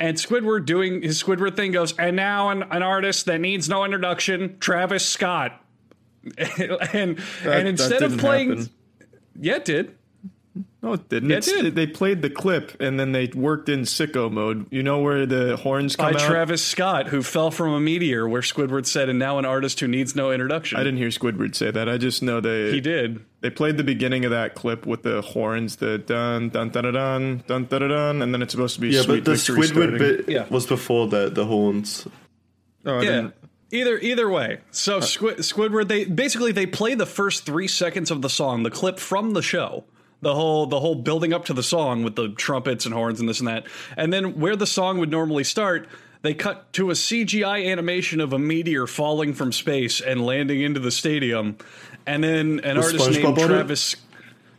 And 0.00 0.16
Squidward 0.16 0.64
doing 0.64 1.02
his 1.02 1.22
Squidward 1.22 1.54
thing 1.56 1.72
goes, 1.72 1.96
and 1.98 2.16
now 2.16 2.48
an, 2.48 2.62
an 2.64 2.82
artist 2.82 3.26
that 3.26 3.38
needs 3.40 3.68
no 3.68 3.84
introduction, 3.84 4.58
Travis 4.58 5.06
Scott. 5.06 5.62
and 6.38 7.18
That- 7.18 7.18
and 7.44 7.68
instead 7.68 8.02
of 8.02 8.16
playing, 8.18 8.48
happen. 8.50 8.70
yeah, 9.38 9.56
it 9.56 9.64
did. 9.66 9.96
No, 10.82 10.94
it 10.94 11.08
didn't. 11.10 11.28
Yeah, 11.28 11.36
it 11.36 11.44
did. 11.44 11.74
They 11.74 11.86
played 11.86 12.22
the 12.22 12.30
clip 12.30 12.80
and 12.80 12.98
then 12.98 13.12
they 13.12 13.26
worked 13.34 13.68
in 13.68 13.80
sicko 13.82 14.32
mode. 14.32 14.66
You 14.70 14.82
know 14.82 15.00
where 15.00 15.26
the 15.26 15.56
horns 15.58 15.94
come 15.94 16.14
By 16.14 16.20
out? 16.20 16.26
Travis 16.26 16.64
Scott, 16.64 17.08
who 17.08 17.22
fell 17.22 17.50
from 17.50 17.72
a 17.72 17.80
meteor, 17.80 18.26
where 18.26 18.40
Squidward 18.40 18.86
said, 18.86 19.10
and 19.10 19.18
now 19.18 19.38
an 19.38 19.44
artist 19.44 19.80
who 19.80 19.88
needs 19.88 20.16
no 20.16 20.32
introduction. 20.32 20.78
I 20.78 20.84
didn't 20.84 20.98
hear 20.98 21.08
Squidward 21.08 21.54
say 21.54 21.70
that. 21.70 21.88
I 21.88 21.98
just 21.98 22.22
know 22.22 22.40
they. 22.40 22.70
He 22.70 22.80
did. 22.80 23.20
They 23.42 23.50
played 23.50 23.76
the 23.76 23.84
beginning 23.84 24.24
of 24.24 24.30
that 24.30 24.54
clip 24.54 24.86
with 24.86 25.02
the 25.02 25.20
horns, 25.20 25.76
the 25.76 25.98
dun 25.98 26.48
dun 26.48 26.70
dun 26.70 26.84
dun 26.84 27.42
dun 27.46 27.64
dun 27.64 27.66
dun, 27.66 27.88
dun 27.88 28.22
and 28.22 28.32
then 28.32 28.40
it's 28.40 28.52
supposed 28.52 28.74
to 28.76 28.80
be 28.80 28.88
yeah, 28.88 29.02
but 29.06 29.24
the 29.24 29.32
Squidward 29.32 29.66
starting. 29.66 29.98
bit 29.98 30.28
yeah. 30.28 30.46
was 30.48 30.66
before 30.66 31.08
the 31.08 31.28
the 31.28 31.44
horns. 31.44 32.06
Oh, 32.86 32.98
I 32.98 33.02
yeah. 33.02 33.10
Didn't. 33.10 33.34
Either 33.72 33.98
either 33.98 34.28
way, 34.28 34.58
so 34.72 34.98
Squid, 34.98 35.38
Squidward 35.38 35.86
they 35.86 36.04
basically 36.04 36.50
they 36.50 36.66
play 36.66 36.94
the 36.94 37.06
first 37.06 37.46
three 37.46 37.68
seconds 37.68 38.10
of 38.10 38.20
the 38.20 38.28
song, 38.28 38.64
the 38.64 38.70
clip 38.70 38.98
from 38.98 39.32
the 39.32 39.42
show, 39.42 39.84
the 40.22 40.34
whole 40.34 40.66
the 40.66 40.80
whole 40.80 40.94
building 40.94 41.32
up 41.32 41.46
to 41.46 41.54
the 41.54 41.62
song 41.62 42.02
with 42.02 42.16
the 42.16 42.28
trumpets 42.30 42.84
and 42.84 42.94
horns 42.94 43.20
and 43.20 43.28
this 43.28 43.40
and 43.40 43.48
that, 43.48 43.66
and 43.96 44.12
then 44.12 44.38
where 44.38 44.56
the 44.56 44.66
song 44.66 44.98
would 44.98 45.10
normally 45.10 45.44
start, 45.44 45.88
they 46.22 46.34
cut 46.34 46.72
to 46.74 46.90
a 46.90 46.94
CGI 46.94 47.70
animation 47.70 48.20
of 48.20 48.32
a 48.32 48.38
meteor 48.38 48.86
falling 48.86 49.32
from 49.32 49.52
space 49.52 50.00
and 50.00 50.24
landing 50.24 50.60
into 50.60 50.80
the 50.80 50.90
stadium, 50.90 51.56
and 52.06 52.22
then 52.22 52.60
an 52.60 52.76
Was 52.76 52.86
artist 52.86 53.10
SpongeBob 53.10 53.36
named? 53.36 53.48
Travis. 53.48 53.96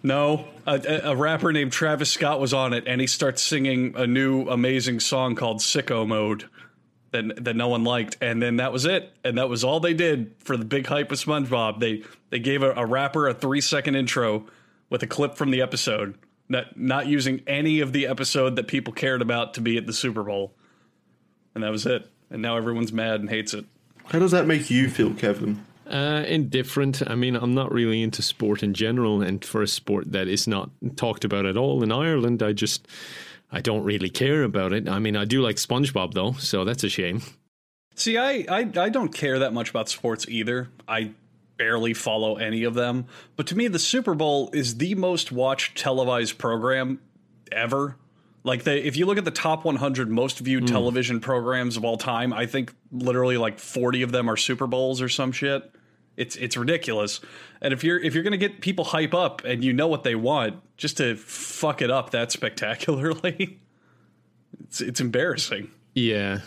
No, 0.04 0.48
a, 0.66 0.82
a 1.06 1.12
a 1.12 1.16
rapper 1.16 1.52
named 1.52 1.72
Travis 1.72 2.12
Scott 2.12 2.40
was 2.40 2.54
on 2.54 2.74
it, 2.74 2.86
and 2.88 3.00
he 3.00 3.06
starts 3.06 3.44
singing 3.44 3.94
a 3.96 4.08
new 4.08 4.48
amazing 4.48 5.00
song 5.00 5.36
called 5.36 5.60
"Sicko 5.60 6.08
Mode." 6.08 6.46
that 7.12 7.44
that 7.44 7.56
no 7.56 7.68
one 7.68 7.84
liked, 7.84 8.18
and 8.22 8.42
then 8.42 8.56
that 8.56 8.72
was 8.72 8.86
it, 8.86 9.12
and 9.24 9.38
that 9.38 9.50
was 9.50 9.64
all 9.64 9.80
they 9.80 9.94
did 9.94 10.34
for 10.40 10.58
the 10.58 10.66
big 10.66 10.88
hype 10.88 11.12
of 11.12 11.20
SpongeBob. 11.20 11.80
They 11.80 12.04
they 12.30 12.40
gave 12.40 12.64
a, 12.64 12.72
a 12.72 12.86
rapper 12.86 13.28
a 13.28 13.34
three 13.34 13.62
second 13.62 13.96
intro 13.96 14.46
with 14.92 15.02
a 15.02 15.08
clip 15.08 15.36
from 15.36 15.50
the 15.50 15.62
episode, 15.62 16.16
not 16.48 16.78
not 16.78 17.08
using 17.08 17.42
any 17.48 17.80
of 17.80 17.94
the 17.94 18.06
episode 18.06 18.56
that 18.58 18.68
people 18.68 18.94
cared 18.94 19.24
about 19.24 19.56
to 19.56 19.62
be 19.62 19.78
at 19.78 19.88
the 19.88 19.94
Super 19.94 20.22
Bowl, 20.22 20.54
and 21.56 21.64
that 21.64 21.72
was 21.72 21.88
it. 21.88 22.08
And 22.30 22.44
now 22.44 22.56
everyone's 22.56 22.94
mad 22.94 23.20
and 23.20 23.30
hates 23.30 23.56
it. 23.56 23.66
How 24.06 24.20
does 24.20 24.32
that 24.32 24.46
make 24.46 24.70
you 24.70 24.90
feel, 24.90 25.14
Kevin? 25.14 25.66
Uh, 25.88 26.24
indifferent. 26.28 27.02
I 27.10 27.16
mean, 27.16 27.36
I'm 27.36 27.54
not 27.54 27.72
really 27.74 28.02
into 28.02 28.22
sport 28.22 28.64
in 28.64 28.74
general, 28.74 29.22
and 29.22 29.44
for 29.44 29.62
a 29.62 29.68
sport 29.68 30.12
that 30.12 30.28
is 30.28 30.48
not 30.48 30.70
talked 30.96 31.26
about 31.26 31.46
at 31.46 31.58
all 31.58 31.82
in 31.82 31.92
Ireland, 31.92 32.44
I 32.44 32.54
just 32.54 32.88
I 33.52 33.62
don't 33.62 33.84
really 33.84 34.10
care 34.10 34.44
about 34.44 34.74
it. 34.74 34.88
I 34.88 35.00
mean, 35.00 35.18
I 35.18 35.26
do 35.26 35.42
like 35.42 35.56
SpongeBob 35.56 36.14
though, 36.14 36.34
so 36.34 36.64
that's 36.64 36.84
a 36.84 36.90
shame. 36.90 37.22
See, 37.96 38.18
I, 38.18 38.46
I 38.50 38.70
I 38.78 38.90
don't 38.90 39.14
care 39.14 39.40
that 39.40 39.54
much 39.54 39.70
about 39.70 39.90
sports 39.90 40.26
either. 40.30 40.70
I 40.88 41.12
barely 41.62 41.94
follow 41.94 42.38
any 42.38 42.64
of 42.64 42.74
them. 42.74 43.06
But 43.36 43.46
to 43.48 43.56
me, 43.56 43.68
the 43.68 43.78
Super 43.78 44.16
Bowl 44.16 44.50
is 44.52 44.78
the 44.78 44.96
most 44.96 45.32
watched 45.32 45.78
televised 45.78 46.40
program 46.40 47.00
ever. 47.52 47.98
Like 48.44 48.64
the 48.64 48.88
if 48.88 48.98
you 48.98 49.06
look 49.06 49.20
at 49.20 49.26
the 49.26 49.32
top 49.32 49.64
100 49.64 50.10
most 50.10 50.40
viewed 50.40 50.64
hmm. 50.64 50.74
television 50.74 51.20
programs 51.20 51.78
of 51.78 51.86
all 51.86 51.98
time, 51.98 52.34
I 52.34 52.48
think 52.48 52.74
literally 52.92 53.38
like 53.38 53.60
40 53.60 54.02
of 54.02 54.12
them 54.12 54.28
are 54.28 54.38
Super 54.38 54.66
Bowls 54.66 55.04
or 55.04 55.10
some 55.10 55.32
shit. 55.32 55.72
It's 56.18 56.36
it's 56.36 56.58
ridiculous. 56.58 57.22
And 57.62 57.74
if 57.74 57.84
you're 57.84 58.00
if 58.00 58.16
you're 58.16 58.24
going 58.24 58.32
to 58.32 58.40
get 58.40 58.62
people 58.62 58.86
hype 58.86 59.14
up 59.14 59.44
and 59.46 59.64
you 59.64 59.72
know 59.72 59.88
what 59.88 60.04
they 60.04 60.16
want, 60.16 60.56
just 60.78 60.98
to 60.98 61.16
fuck 61.16 61.84
it 61.84 61.92
up 61.92 62.10
that 62.10 62.32
spectacularly, 62.38 63.60
it's 64.64 64.82
it's 64.82 65.00
embarrassing. 65.00 65.70
Yeah. 65.94 66.40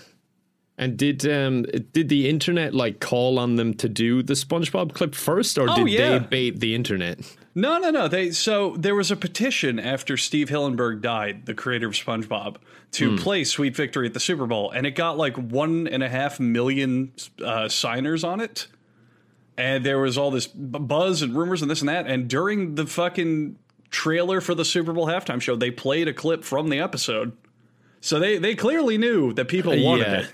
And 0.77 0.97
did 0.97 1.25
um 1.31 1.63
did 1.93 2.09
the 2.09 2.29
internet 2.29 2.75
like 2.75 2.99
call 2.99 3.39
on 3.39 3.55
them 3.57 3.75
to 3.75 3.89
do 3.89 4.23
the 4.25 4.35
SpongeBob 4.35 4.93
clip 4.93 5.15
first, 5.15 5.57
or 5.57 5.71
Oh, 5.71 5.77
did 5.77 5.89
yeah. 5.89 6.19
they 6.19 6.27
bait 6.27 6.59
the 6.61 6.75
internet? 6.75 7.21
No, 7.55 7.79
no, 7.79 7.91
no. 7.91 8.09
They 8.09 8.33
so 8.33 8.75
there 8.77 8.97
was 8.97 9.13
a 9.13 9.17
petition 9.17 9.79
after 9.79 10.17
Steve 10.17 10.49
Hillenburg 10.49 11.01
died, 11.01 11.47
the 11.47 11.55
creator 11.55 11.87
of 11.87 11.93
SpongeBob, 11.93 12.57
to 12.93 13.17
play 13.17 13.45
"Sweet 13.45 13.77
Victory" 13.77 14.07
at 14.09 14.15
the 14.15 14.21
Super 14.21 14.47
Bowl, 14.47 14.73
and 14.73 14.85
it 14.85 14.97
got 14.97 15.17
like 15.17 15.37
one 15.37 15.87
and 15.87 16.03
a 16.03 16.09
half 16.09 16.41
million 16.41 17.13
uh, 17.45 17.69
signers 17.69 18.25
on 18.25 18.41
it. 18.41 18.67
And 19.57 19.87
there 19.87 20.01
was 20.01 20.19
all 20.19 20.33
this 20.33 20.49
buzz 20.49 21.23
and 21.23 21.37
rumors 21.37 21.63
and 21.63 21.71
this 21.71 21.81
and 21.83 21.89
that. 21.89 22.09
And 22.09 22.27
during 22.29 22.75
the 22.75 22.87
fucking 22.87 23.57
trailer 23.93 24.41
for 24.41 24.57
the 24.57 24.65
Super 24.65 24.93
Bowl 24.93 25.07
halftime 25.07 25.41
show, 25.41 25.55
they 25.55 25.71
played 25.71 26.09
a 26.09 26.13
clip 26.13 26.43
from 26.43 26.69
the 26.69 26.81
episode. 26.81 27.31
So 28.01 28.19
they 28.19 28.39
they 28.39 28.57
clearly 28.57 28.99
knew 28.99 29.33
that 29.35 29.47
people 29.47 29.81
wanted 29.81 30.09
Yeah. 30.09 30.21
it, 30.23 30.33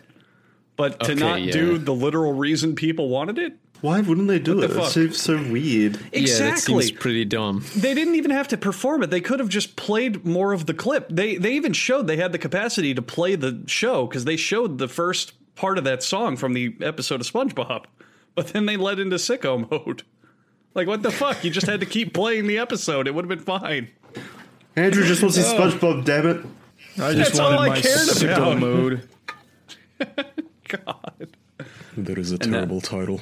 but 0.80 1.00
to 1.00 1.12
Okay, 1.12 1.20
not 1.20 1.42
yeah. 1.42 1.52
do 1.52 1.78
the 1.78 1.92
literal 1.94 2.32
reason 2.32 2.74
people 2.74 3.08
wanted 3.08 3.38
it. 3.38 3.54
Why 3.82 4.00
wouldn't 4.00 4.28
they 4.28 4.38
do 4.38 4.56
What 4.56 4.64
it? 4.64 4.68
the 4.74 4.82
It's 4.82 4.94
fuck? 4.94 5.14
so, 5.14 5.36
so 5.36 5.50
weird. 5.50 5.94
Yeah, 5.96 6.00
that 6.02 6.16
Exactly. 6.18 6.82
seems 6.84 7.00
pretty 7.00 7.24
dumb. 7.24 7.64
they 7.76 7.94
didn't 7.94 8.14
even 8.16 8.30
have 8.30 8.48
to 8.48 8.56
perform 8.58 9.02
it. 9.02 9.10
They 9.10 9.20
could 9.22 9.40
have 9.40 9.48
just 9.48 9.76
played 9.76 10.24
more 10.26 10.52
of 10.52 10.66
the 10.66 10.74
clip. 10.74 11.08
They 11.10 11.36
they 11.36 11.52
even 11.54 11.72
showed 11.72 12.06
they 12.06 12.16
had 12.16 12.32
the 12.32 12.38
capacity 12.38 12.92
to 12.94 13.00
play 13.02 13.36
the 13.36 13.62
show 13.66 14.06
because 14.06 14.24
they 14.26 14.36
showed 14.36 14.78
the 14.78 14.88
first 14.88 15.32
part 15.54 15.78
of 15.78 15.84
that 15.84 16.02
song 16.02 16.36
from 16.36 16.52
the 16.54 16.74
episode 16.82 17.20
of 17.20 17.26
SpongeBob. 17.26 17.84
But 18.34 18.48
then 18.48 18.66
they 18.66 18.76
led 18.76 18.98
into 18.98 19.16
sicko 19.16 19.70
mode. 19.70 20.02
Like 20.74 20.86
what 20.86 21.02
the 21.02 21.10
fuck? 21.10 21.42
You 21.42 21.50
just 21.50 21.66
had 21.66 21.80
to 21.80 21.86
keep 21.86 22.12
playing 22.14 22.46
the 22.46 22.58
episode. 22.58 23.06
It 23.08 23.14
would 23.14 23.24
have 23.24 23.28
been 23.30 23.44
fine. 23.60 23.88
Andrew 24.76 25.04
just 25.04 25.22
wants 25.22 25.36
his 25.36 25.46
oh. 25.46 25.58
SpongeBob, 25.58 26.04
damn 26.04 26.26
it. 26.28 26.46
I 26.98 27.14
just 27.14 27.32
That's 27.32 27.38
all 27.38 27.56
wanted 27.56 27.62
I 27.62 27.68
my 27.76 27.80
cared 27.80 28.08
sicko 28.08 28.36
about. 28.36 28.58
mode. 28.58 29.08
God, 30.70 31.28
That 31.96 32.18
is 32.18 32.33
a 32.33 32.38
that- 32.38 32.48
terrible 32.50 32.80
title. 32.80 33.20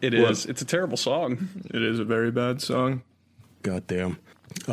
it 0.00 0.14
is. 0.14 0.46
It's 0.46 0.62
a 0.62 0.66
terrible 0.66 0.96
song. 0.96 1.48
It 1.72 1.82
is 1.82 1.98
a 1.98 2.04
very 2.04 2.30
bad 2.30 2.60
song. 2.62 3.02
God 3.62 3.86
damn. 3.86 4.18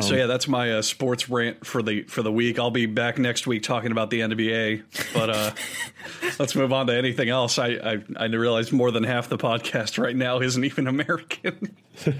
So 0.00 0.16
yeah, 0.16 0.26
that's 0.26 0.48
my 0.48 0.72
uh, 0.72 0.82
sports 0.82 1.28
rant 1.28 1.64
for 1.64 1.82
the 1.82 2.02
for 2.04 2.22
the 2.22 2.32
week. 2.32 2.58
I'll 2.58 2.72
be 2.72 2.86
back 2.86 3.16
next 3.16 3.46
week 3.46 3.62
talking 3.62 3.92
about 3.92 4.10
the 4.10 4.20
NBA. 4.20 4.82
But 5.14 5.30
uh, 5.30 5.50
let's 6.40 6.56
move 6.56 6.72
on 6.72 6.88
to 6.88 6.96
anything 6.96 7.28
else. 7.28 7.60
I, 7.60 7.68
I 7.68 7.98
I 8.16 8.24
realize 8.24 8.72
more 8.72 8.90
than 8.90 9.04
half 9.04 9.28
the 9.28 9.38
podcast 9.38 9.96
right 10.02 10.16
now 10.16 10.40
isn't 10.40 10.64
even 10.64 10.88
American. 10.88 11.76
so 11.96 12.10
it 12.10 12.18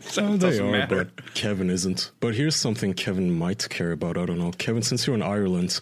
they 0.00 0.38
doesn't 0.38 0.64
are, 0.66 0.70
matter. 0.72 1.04
but 1.14 1.34
Kevin 1.34 1.68
isn't. 1.68 2.10
But 2.20 2.34
here's 2.36 2.56
something 2.56 2.94
Kevin 2.94 3.36
might 3.36 3.68
care 3.68 3.92
about. 3.92 4.16
I 4.16 4.24
don't 4.24 4.38
know. 4.38 4.52
Kevin, 4.52 4.80
since 4.82 5.06
you're 5.06 5.16
in 5.16 5.22
Ireland, 5.22 5.78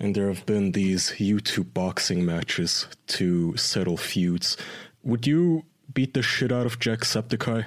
and 0.00 0.14
there 0.14 0.28
have 0.28 0.46
been 0.46 0.72
these 0.72 1.10
YouTube 1.12 1.74
boxing 1.74 2.24
matches 2.24 2.86
to 3.08 3.56
settle 3.56 3.96
feuds, 3.96 4.56
would 5.02 5.26
you 5.26 5.64
beat 5.92 6.14
the 6.14 6.22
shit 6.22 6.52
out 6.52 6.66
of 6.66 6.78
Jacksepticeye? 6.78 7.66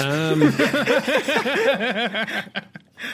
Um, 0.00 0.42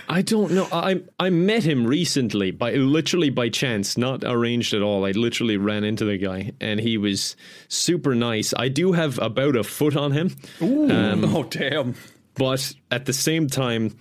I 0.09 0.23
don't 0.23 0.53
know. 0.53 0.69
I 0.71 1.03
I 1.19 1.31
met 1.31 1.65
him 1.65 1.87
recently 1.87 2.51
by 2.51 2.75
literally 2.75 3.31
by 3.31 3.49
chance, 3.49 3.97
not 3.97 4.23
arranged 4.25 4.75
at 4.75 4.83
all. 4.83 5.07
I 5.07 5.13
literally 5.13 5.57
ran 5.57 5.85
into 5.85 6.05
the 6.05 6.19
guy, 6.19 6.53
and 6.61 6.81
he 6.81 6.99
was 6.99 7.37
super 7.69 8.15
nice. 8.15 8.53
I 8.57 8.69
do 8.69 8.93
have 8.93 9.19
about 9.19 9.57
a 9.57 9.65
foot 9.65 9.97
on 9.97 10.13
him, 10.13 10.37
oh 10.61 11.45
damn! 11.45 11.95
but 12.35 12.75
at 12.91 13.07
the 13.07 13.13
same 13.13 13.49
time, 13.49 13.97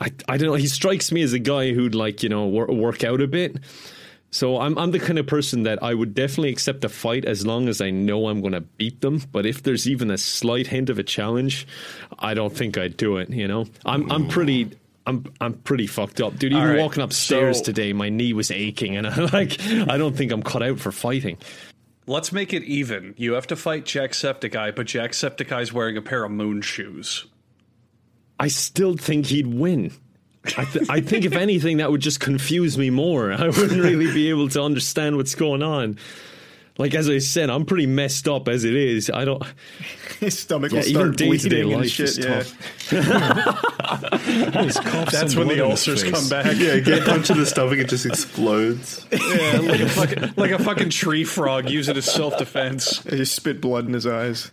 I 0.00 0.12
I 0.28 0.36
don't 0.36 0.48
know. 0.48 0.54
He 0.54 0.66
strikes 0.68 1.10
me 1.12 1.22
as 1.22 1.32
a 1.32 1.38
guy 1.38 1.72
who'd 1.72 1.94
like 1.94 2.22
you 2.22 2.28
know 2.28 2.46
wor- 2.46 2.66
work 2.72 3.04
out 3.04 3.20
a 3.20 3.26
bit. 3.26 3.56
So 4.30 4.60
I'm 4.60 4.76
I'm 4.78 4.90
the 4.90 4.98
kind 4.98 5.18
of 5.18 5.26
person 5.26 5.62
that 5.62 5.82
I 5.82 5.94
would 5.94 6.14
definitely 6.14 6.50
accept 6.50 6.84
a 6.84 6.88
fight 6.88 7.24
as 7.24 7.46
long 7.46 7.68
as 7.68 7.80
I 7.80 7.90
know 7.90 8.28
I'm 8.28 8.40
going 8.40 8.52
to 8.52 8.60
beat 8.60 9.00
them. 9.00 9.22
But 9.32 9.46
if 9.46 9.62
there's 9.62 9.88
even 9.88 10.10
a 10.10 10.18
slight 10.18 10.66
hint 10.66 10.90
of 10.90 10.98
a 10.98 11.02
challenge, 11.02 11.66
I 12.18 12.34
don't 12.34 12.54
think 12.54 12.76
I'd 12.76 12.96
do 12.96 13.16
it. 13.16 13.30
You 13.30 13.48
know, 13.48 13.66
I'm 13.86 14.10
I'm 14.12 14.28
pretty. 14.28 14.70
I'm 15.06 15.24
I'm 15.40 15.54
pretty 15.54 15.86
fucked 15.86 16.20
up, 16.20 16.38
dude. 16.38 16.52
Even 16.52 16.68
right, 16.68 16.78
walking 16.78 17.02
upstairs 17.02 17.58
so- 17.58 17.64
today, 17.64 17.94
my 17.94 18.10
knee 18.10 18.34
was 18.34 18.50
aching, 18.50 18.96
and 18.98 19.06
I 19.06 19.16
like 19.32 19.58
I 19.62 19.96
don't 19.96 20.14
think 20.14 20.30
I'm 20.30 20.42
cut 20.42 20.62
out 20.62 20.78
for 20.78 20.92
fighting. 20.92 21.38
Let's 22.06 22.30
make 22.30 22.52
it 22.52 22.62
even. 22.64 23.14
You 23.16 23.32
have 23.32 23.46
to 23.48 23.56
fight 23.56 23.84
Jacksepticeye, 23.84 24.74
but 24.76 24.86
Jacksepticeye's 24.86 25.72
wearing 25.72 25.96
a 25.96 26.02
pair 26.02 26.24
of 26.24 26.30
moon 26.30 26.60
shoes. 26.62 27.26
I 28.38 28.48
still 28.48 28.96
think 28.96 29.26
he'd 29.26 29.46
win. 29.46 29.92
I, 30.56 30.64
th- 30.64 30.88
I 30.88 31.00
think 31.00 31.24
if 31.24 31.32
anything, 31.34 31.78
that 31.78 31.90
would 31.90 32.00
just 32.00 32.20
confuse 32.20 32.78
me 32.78 32.90
more. 32.90 33.32
I 33.38 33.48
wouldn't 33.48 33.82
really 33.82 34.12
be 34.12 34.30
able 34.30 34.48
to 34.50 34.62
understand 34.62 35.16
what's 35.16 35.34
going 35.34 35.62
on. 35.62 35.98
Like 36.78 36.94
as 36.94 37.10
I 37.10 37.18
said, 37.18 37.50
I'm 37.50 37.64
pretty 37.66 37.86
messed 37.86 38.28
up 38.28 38.46
as 38.46 38.62
it 38.62 38.76
is. 38.76 39.10
I 39.10 39.24
don't. 39.24 39.42
His 40.20 40.38
stomach 40.38 40.70
Yeah, 40.70 40.78
will 40.78 40.86
even 40.88 41.00
start 41.02 41.16
day-to-day 41.16 41.48
bleeding 41.62 41.72
and 41.72 41.80
life 41.82 41.90
shit. 41.90 42.08
is 42.10 42.18
Yeah. 42.18 42.42
tough. 42.44 42.90
That's 45.10 45.34
when 45.34 45.48
the 45.48 45.60
ulcers 45.64 46.04
come 46.04 46.28
back. 46.28 46.56
Yeah, 46.56 46.78
get 46.78 47.04
punched 47.04 47.30
in 47.30 47.38
the 47.38 47.46
stomach, 47.46 47.78
it 47.78 47.88
just 47.88 48.06
explodes. 48.06 49.04
Yeah, 49.10 49.58
like 49.60 49.80
a 49.80 49.88
fucking 49.88 50.34
like 50.36 50.50
a 50.52 50.58
fucking 50.62 50.90
tree 50.90 51.24
frog. 51.24 51.68
using 51.68 51.96
it 51.96 51.98
as 51.98 52.04
self 52.12 52.38
defense. 52.38 53.02
He 53.10 53.24
spit 53.24 53.60
blood 53.60 53.86
in 53.86 53.92
his 53.94 54.06
eyes. 54.06 54.52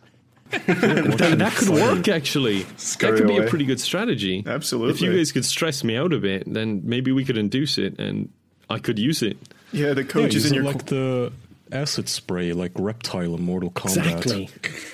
That 0.52 1.54
could 1.58 1.70
work 1.70 2.08
actually. 2.08 2.66
Scurry 2.78 3.12
that 3.12 3.18
could 3.18 3.28
be 3.28 3.38
away. 3.38 3.46
a 3.46 3.50
pretty 3.50 3.66
good 3.66 3.80
strategy. 3.80 4.44
Absolutely. 4.46 4.94
If 4.94 5.02
you 5.02 5.16
guys 5.16 5.32
could 5.32 5.46
stress 5.46 5.84
me 5.84 5.98
out 5.98 6.14
a 6.14 6.20
bit, 6.20 6.52
then 6.52 6.82
maybe 6.84 7.12
we 7.12 7.26
could 7.26 7.38
induce 7.38 7.78
it, 7.78 8.00
and 8.00 8.30
I 8.70 8.80
could 8.80 9.00
use 9.00 9.22
it. 9.22 9.38
Yeah, 9.72 9.94
the 9.94 10.04
Yeah, 10.04 10.26
is 10.28 10.46
in 10.46 10.54
your. 10.54 10.64
like 10.64 10.86
the 10.86 11.32
acid 11.72 12.08
spray, 12.10 12.54
like 12.54 12.72
Reptile 12.76 13.36
in 13.36 13.42
Mortal 13.42 13.72
Kombat. 13.72 14.18
Exactly. 14.18 14.50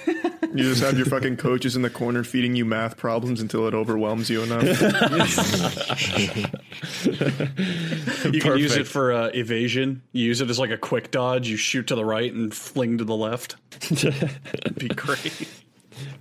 You 0.54 0.64
just 0.66 0.82
have 0.84 0.98
your 0.98 1.06
fucking 1.06 1.38
coaches 1.38 1.78
in 1.78 1.82
the 1.82 1.90
corner 1.90 2.26
feeding 2.26 2.58
you 2.58 2.66
math 2.66 2.98
problems 2.98 3.40
until 3.40 3.70
it 3.70 3.74
overwhelms 3.74 4.30
you 4.30 4.42
enough. 4.44 4.64
You 8.32 8.40
can 8.42 8.58
use 8.58 8.76
it 8.76 8.88
for 8.88 9.12
uh, 9.12 9.28
evasion. 9.34 10.02
You 10.14 10.26
use 10.26 10.42
it 10.42 10.50
as 10.50 10.60
like 10.60 10.72
a 10.72 10.78
quick 10.78 11.12
dodge. 11.12 11.48
You 11.48 11.58
shoot 11.58 11.88
to 11.88 11.96
the 11.96 12.06
right 12.06 12.32
and 12.32 12.54
fling 12.54 12.98
to 13.00 13.04
the 13.04 13.16
left. 13.16 13.56
It'd 13.92 14.76
be 14.76 14.88
great. 14.90 15.48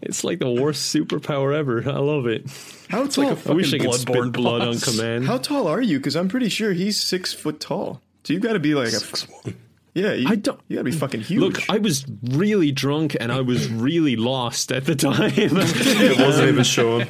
It's 0.03 0.25
like 0.25 0.41
the 0.41 0.51
worst 0.51 0.95
superpower 0.95 1.55
ever. 1.57 1.89
I 1.89 1.99
love 1.99 2.27
it. 2.27 2.45
How 2.91 3.07
tall? 3.07 3.39
I 3.49 3.53
wish 3.53 3.73
I 3.73 3.79
could 3.79 3.95
spit 3.95 4.33
blood 4.33 4.61
on 4.61 4.79
command. 4.79 5.25
how 5.27 5.39
tall 5.39 5.69
are 5.69 5.81
you? 5.81 5.99
Because 5.99 6.17
I'm 6.17 6.29
pretty 6.29 6.51
sure 6.51 6.73
he's 6.73 7.01
six 7.01 7.33
foot 7.33 7.61
tall. 7.61 8.03
So 8.25 8.35
you've 8.35 8.43
got 8.43 8.55
to 8.55 8.59
be 8.59 8.75
like 8.75 8.89
a. 8.89 8.91
Six 8.93 9.27
one. 9.29 9.57
Yeah, 9.93 10.13
you, 10.13 10.29
I 10.29 10.37
don't- 10.37 10.61
You 10.69 10.77
gotta 10.77 10.85
be 10.85 10.93
fucking 10.93 11.21
huge. 11.23 11.41
Look, 11.41 11.69
I 11.69 11.79
was 11.79 12.07
really 12.23 12.71
drunk 12.71 13.17
and 13.19 13.33
I 13.33 13.41
was 13.41 13.69
really 13.69 14.15
lost 14.15 14.71
at 14.71 14.85
the 14.85 14.95
time. 14.95 15.33
It 15.37 16.19
wasn't 16.19 16.49
even 16.49 16.63
Sean. 16.65 17.03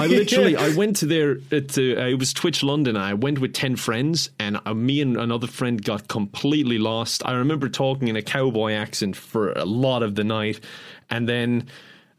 I 0.00 0.06
literally 0.08 0.56
I 0.66 0.74
went 0.74 0.96
to 0.96 1.06
there 1.06 1.36
to 1.36 1.96
uh, 1.96 2.06
it 2.08 2.18
was 2.18 2.32
Twitch 2.32 2.62
London. 2.64 2.96
I 2.96 3.14
went 3.14 3.38
with 3.38 3.52
ten 3.54 3.76
friends, 3.76 4.30
and 4.40 4.58
uh, 4.66 4.74
me 4.74 5.00
and 5.00 5.16
another 5.16 5.46
friend 5.46 5.82
got 5.82 6.08
completely 6.08 6.78
lost. 6.78 7.24
I 7.24 7.34
remember 7.34 7.68
talking 7.68 8.08
in 8.08 8.16
a 8.16 8.22
cowboy 8.22 8.72
accent 8.72 9.14
for 9.16 9.52
a 9.52 9.64
lot 9.64 10.02
of 10.02 10.14
the 10.16 10.24
night, 10.24 10.60
and 11.10 11.28
then 11.28 11.68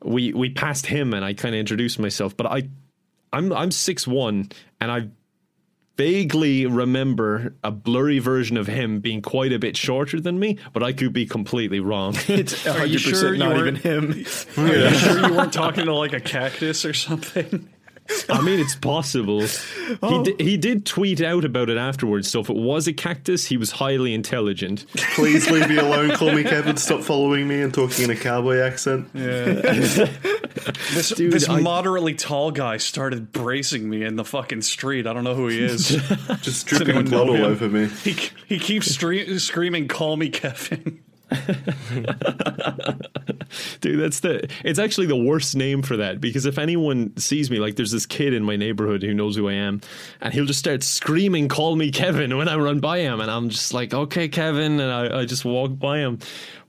we 0.03 0.32
we 0.34 0.49
passed 0.49 0.86
him, 0.86 1.13
and 1.13 1.26
I 1.26 1.34
kind 1.34 1.53
of 1.55 1.59
introduced 1.59 1.99
myself. 1.99 2.38
But 2.38 2.47
I 2.47 2.70
I'm 3.34 3.51
I'm 3.51 3.72
six 3.72 4.07
one, 4.07 4.49
and 4.80 4.89
I 4.91 5.09
vaguely 5.98 6.66
remember 6.66 7.56
a 7.64 7.72
blurry 7.72 8.20
version 8.20 8.58
of 8.58 8.68
him 8.68 9.00
being 9.00 9.22
quite 9.22 9.54
a 9.54 9.60
bit 9.60 9.78
shorter 9.78 10.20
than 10.20 10.38
me, 10.39 10.58
but 10.74 10.84
I 10.84 10.93
could 10.93 11.14
be 11.14 11.26
completely 11.26 11.80
wrong. 11.80 12.16
it's 12.28 12.66
Are 12.68 12.86
you 12.86 12.98
100% 13.00 13.20
sure 13.20 13.34
you 13.34 13.39
not 13.39 13.56
weren't- 13.56 13.78
even 13.86 14.04
him. 14.04 14.12
Are 14.58 14.76
you 14.76 14.89
sure 14.96 15.28
you 15.28 15.34
weren't 15.34 15.54
talking 15.54 15.86
to 15.86 15.93
like 15.93 16.14
a 16.14 16.20
cactus 16.20 16.84
or 16.86 16.93
something? 16.93 17.70
I 18.30 18.41
mean, 18.41 18.60
it's 18.60 18.76
possible. 18.76 19.41
He, 19.41 19.97
oh. 20.03 20.24
di- 20.24 20.43
he 20.43 20.58
did 20.58 20.86
tweet 20.86 21.22
out 21.22 21.43
about 21.45 21.70
it 21.70 21.78
afterwards. 21.78 22.30
So 22.30 22.39
if 22.39 22.49
it 22.49 22.56
was 22.56 22.88
a 22.88 22.93
cactus, 22.93 23.45
he 23.45 23.58
was 23.58 23.72
highly 23.72 24.14
intelligent. 24.14 24.86
Please 25.16 25.49
leave 25.51 25.68
me 25.70 25.78
alone. 25.78 26.12
Call 26.12 26.32
me 26.32 26.43
Kevin. 26.43 26.78
Stop 26.78 27.01
following 27.01 27.47
me 27.47 27.62
and 27.62 27.74
talking 27.74 28.06
in 28.06 28.12
a 28.12 28.16
cowboy 28.16 28.58
accent. 28.60 29.10
This 30.93 31.10
Dude, 31.10 31.34
this 31.34 31.49
I- 31.49 31.60
moderately 31.60 32.16
tall 32.16 32.49
guy 32.51 32.78
started 32.78 33.32
bracing 33.32 33.89
me 33.89 34.03
in 34.03 34.16
the 34.16 34.24
fucking 34.24 34.62
street. 34.62 35.06
I 35.06 35.14
don't 35.14 35.24
know 35.24 35.36
who 35.36 35.47
he 35.47 35.60
is. 35.64 35.89
Just 36.41 36.66
dripping 36.68 36.89
anyone 36.95 37.06
blood 37.06 37.30
all 37.30 37.45
over 37.45 37.68
me. 37.70 37.88
he 37.88 38.16
he 38.47 38.58
keeps 38.58 38.95
stre- 38.95 39.39
screaming, 39.39 39.88
"Call 39.88 40.16
me 40.18 40.30
Kevin." 40.30 41.01
Dude, 43.82 43.99
that's 43.99 44.19
the. 44.19 44.47
It's 44.63 44.80
actually 44.80 45.07
the 45.07 45.15
worst 45.15 45.55
name 45.55 45.82
for 45.82 45.97
that 45.97 46.21
because 46.21 46.45
if 46.45 46.57
anyone 46.57 47.15
sees 47.17 47.49
me, 47.49 47.59
like 47.59 47.76
there's 47.76 47.91
this 47.91 48.05
kid 48.05 48.34
in 48.34 48.43
my 48.43 48.55
neighborhood 48.55 49.01
who 49.01 49.13
knows 49.13 49.36
who 49.36 49.49
I 49.49 49.53
am, 49.53 49.82
and 50.21 50.34
he'll 50.34 50.45
just 50.45 50.59
start 50.59 50.84
screaming, 50.84 51.47
"Call 51.47 51.76
me 51.76 51.91
Kevin!" 51.91 52.38
when 52.38 52.47
I 52.47 52.55
run 52.55 52.80
by 52.80 52.99
him, 52.99 53.21
and 53.21 53.32
I'm 53.32 53.49
just 53.49 53.73
like, 53.73 53.93
"Okay, 53.93 54.28
Kevin," 54.28 54.80
and 54.80 54.91
I, 54.91 55.21
I 55.21 55.26
just 55.26 55.45
walk 55.45 55.78
by 55.78 55.99
him. 55.99 56.19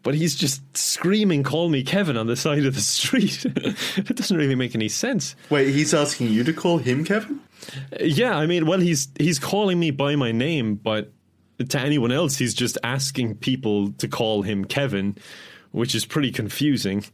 But 0.02 0.14
he's 0.14 0.36
just 0.36 0.62
screaming, 0.76 1.42
"Call 1.42 1.68
me 1.68 1.82
Kevin!" 1.82 2.16
on 2.16 2.26
the 2.26 2.36
side 2.36 2.64
of 2.64 2.74
the 2.74 2.80
street. 2.96 3.44
it 3.44 4.16
doesn't 4.16 4.36
really 4.36 4.54
make 4.54 4.74
any 4.74 4.88
sense. 4.88 5.36
Wait, 5.50 5.74
he's 5.74 5.92
asking 5.92 6.28
you 6.28 6.44
to 6.44 6.52
call 6.52 6.78
him 6.78 7.04
Kevin? 7.04 7.40
Yeah, 8.00 8.36
I 8.36 8.46
mean, 8.46 8.66
well, 8.66 8.80
he's 8.80 9.08
he's 9.18 9.38
calling 9.38 9.78
me 9.78 9.90
by 9.90 10.16
my 10.16 10.32
name, 10.32 10.76
but 10.76 11.12
to 11.58 11.80
anyone 11.80 12.12
else, 12.12 12.36
he's 12.36 12.54
just 12.54 12.78
asking 12.84 13.36
people 13.36 13.92
to 13.92 14.08
call 14.08 14.42
him 14.42 14.64
Kevin, 14.64 15.16
which 15.72 15.94
is 15.94 16.04
pretty 16.04 16.30
confusing. 16.32 17.04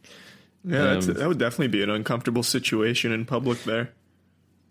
Yeah, 0.65 0.93
Um, 0.93 1.01
that 1.01 1.29
would 1.29 1.39
definitely 1.39 1.69
be 1.69 1.83
an 1.83 1.91
uncomfortable 1.91 2.43
situation 2.43 3.13
in 3.13 3.25
public 3.25 3.65
there. 3.65 3.91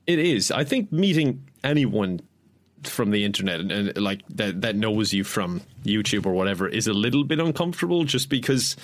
It 0.07 0.19
is. 0.19 0.51
I 0.51 0.63
think 0.63 0.91
meeting 0.91 1.47
anyone 1.63 2.21
from 2.83 3.11
the 3.11 3.23
internet 3.23 3.59
and, 3.59 3.71
and 3.71 3.97
like 3.97 4.21
that 4.29 4.61
that 4.61 4.75
knows 4.75 5.13
you 5.13 5.23
from 5.23 5.61
YouTube 5.83 6.25
or 6.25 6.33
whatever 6.33 6.67
is 6.67 6.87
a 6.87 6.93
little 6.93 7.23
bit 7.23 7.39
uncomfortable 7.39 8.05
just 8.05 8.27
because 8.29 8.75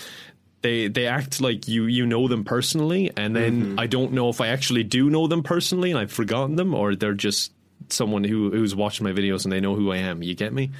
they 0.62 0.88
they 0.88 1.08
act 1.08 1.42
like 1.42 1.68
you 1.68 1.86
you 1.86 2.06
know 2.06 2.28
them 2.28 2.44
personally 2.44 3.10
and 3.18 3.36
then 3.36 3.76
I 3.80 3.88
don't 3.88 4.14
know 4.14 4.30
if 4.30 4.40
I 4.40 4.50
actually 4.50 4.84
do 4.84 5.10
know 5.10 5.26
them 5.26 5.42
personally 5.42 5.90
and 5.90 6.00
I've 6.00 6.12
forgotten 6.12 6.58
them 6.58 6.76
or 6.76 6.96
they're 6.96 7.14
just 7.14 7.52
someone 7.90 8.24
who 8.24 8.52
who's 8.52 8.76
watching 8.76 9.06
my 9.06 9.12
videos 9.12 9.44
and 9.44 9.52
they 9.52 9.60
know 9.60 9.76
who 9.76 9.92
I 9.92 9.98
am. 9.98 10.24
You 10.24 10.36
get 10.36 10.54
me? 10.54 10.72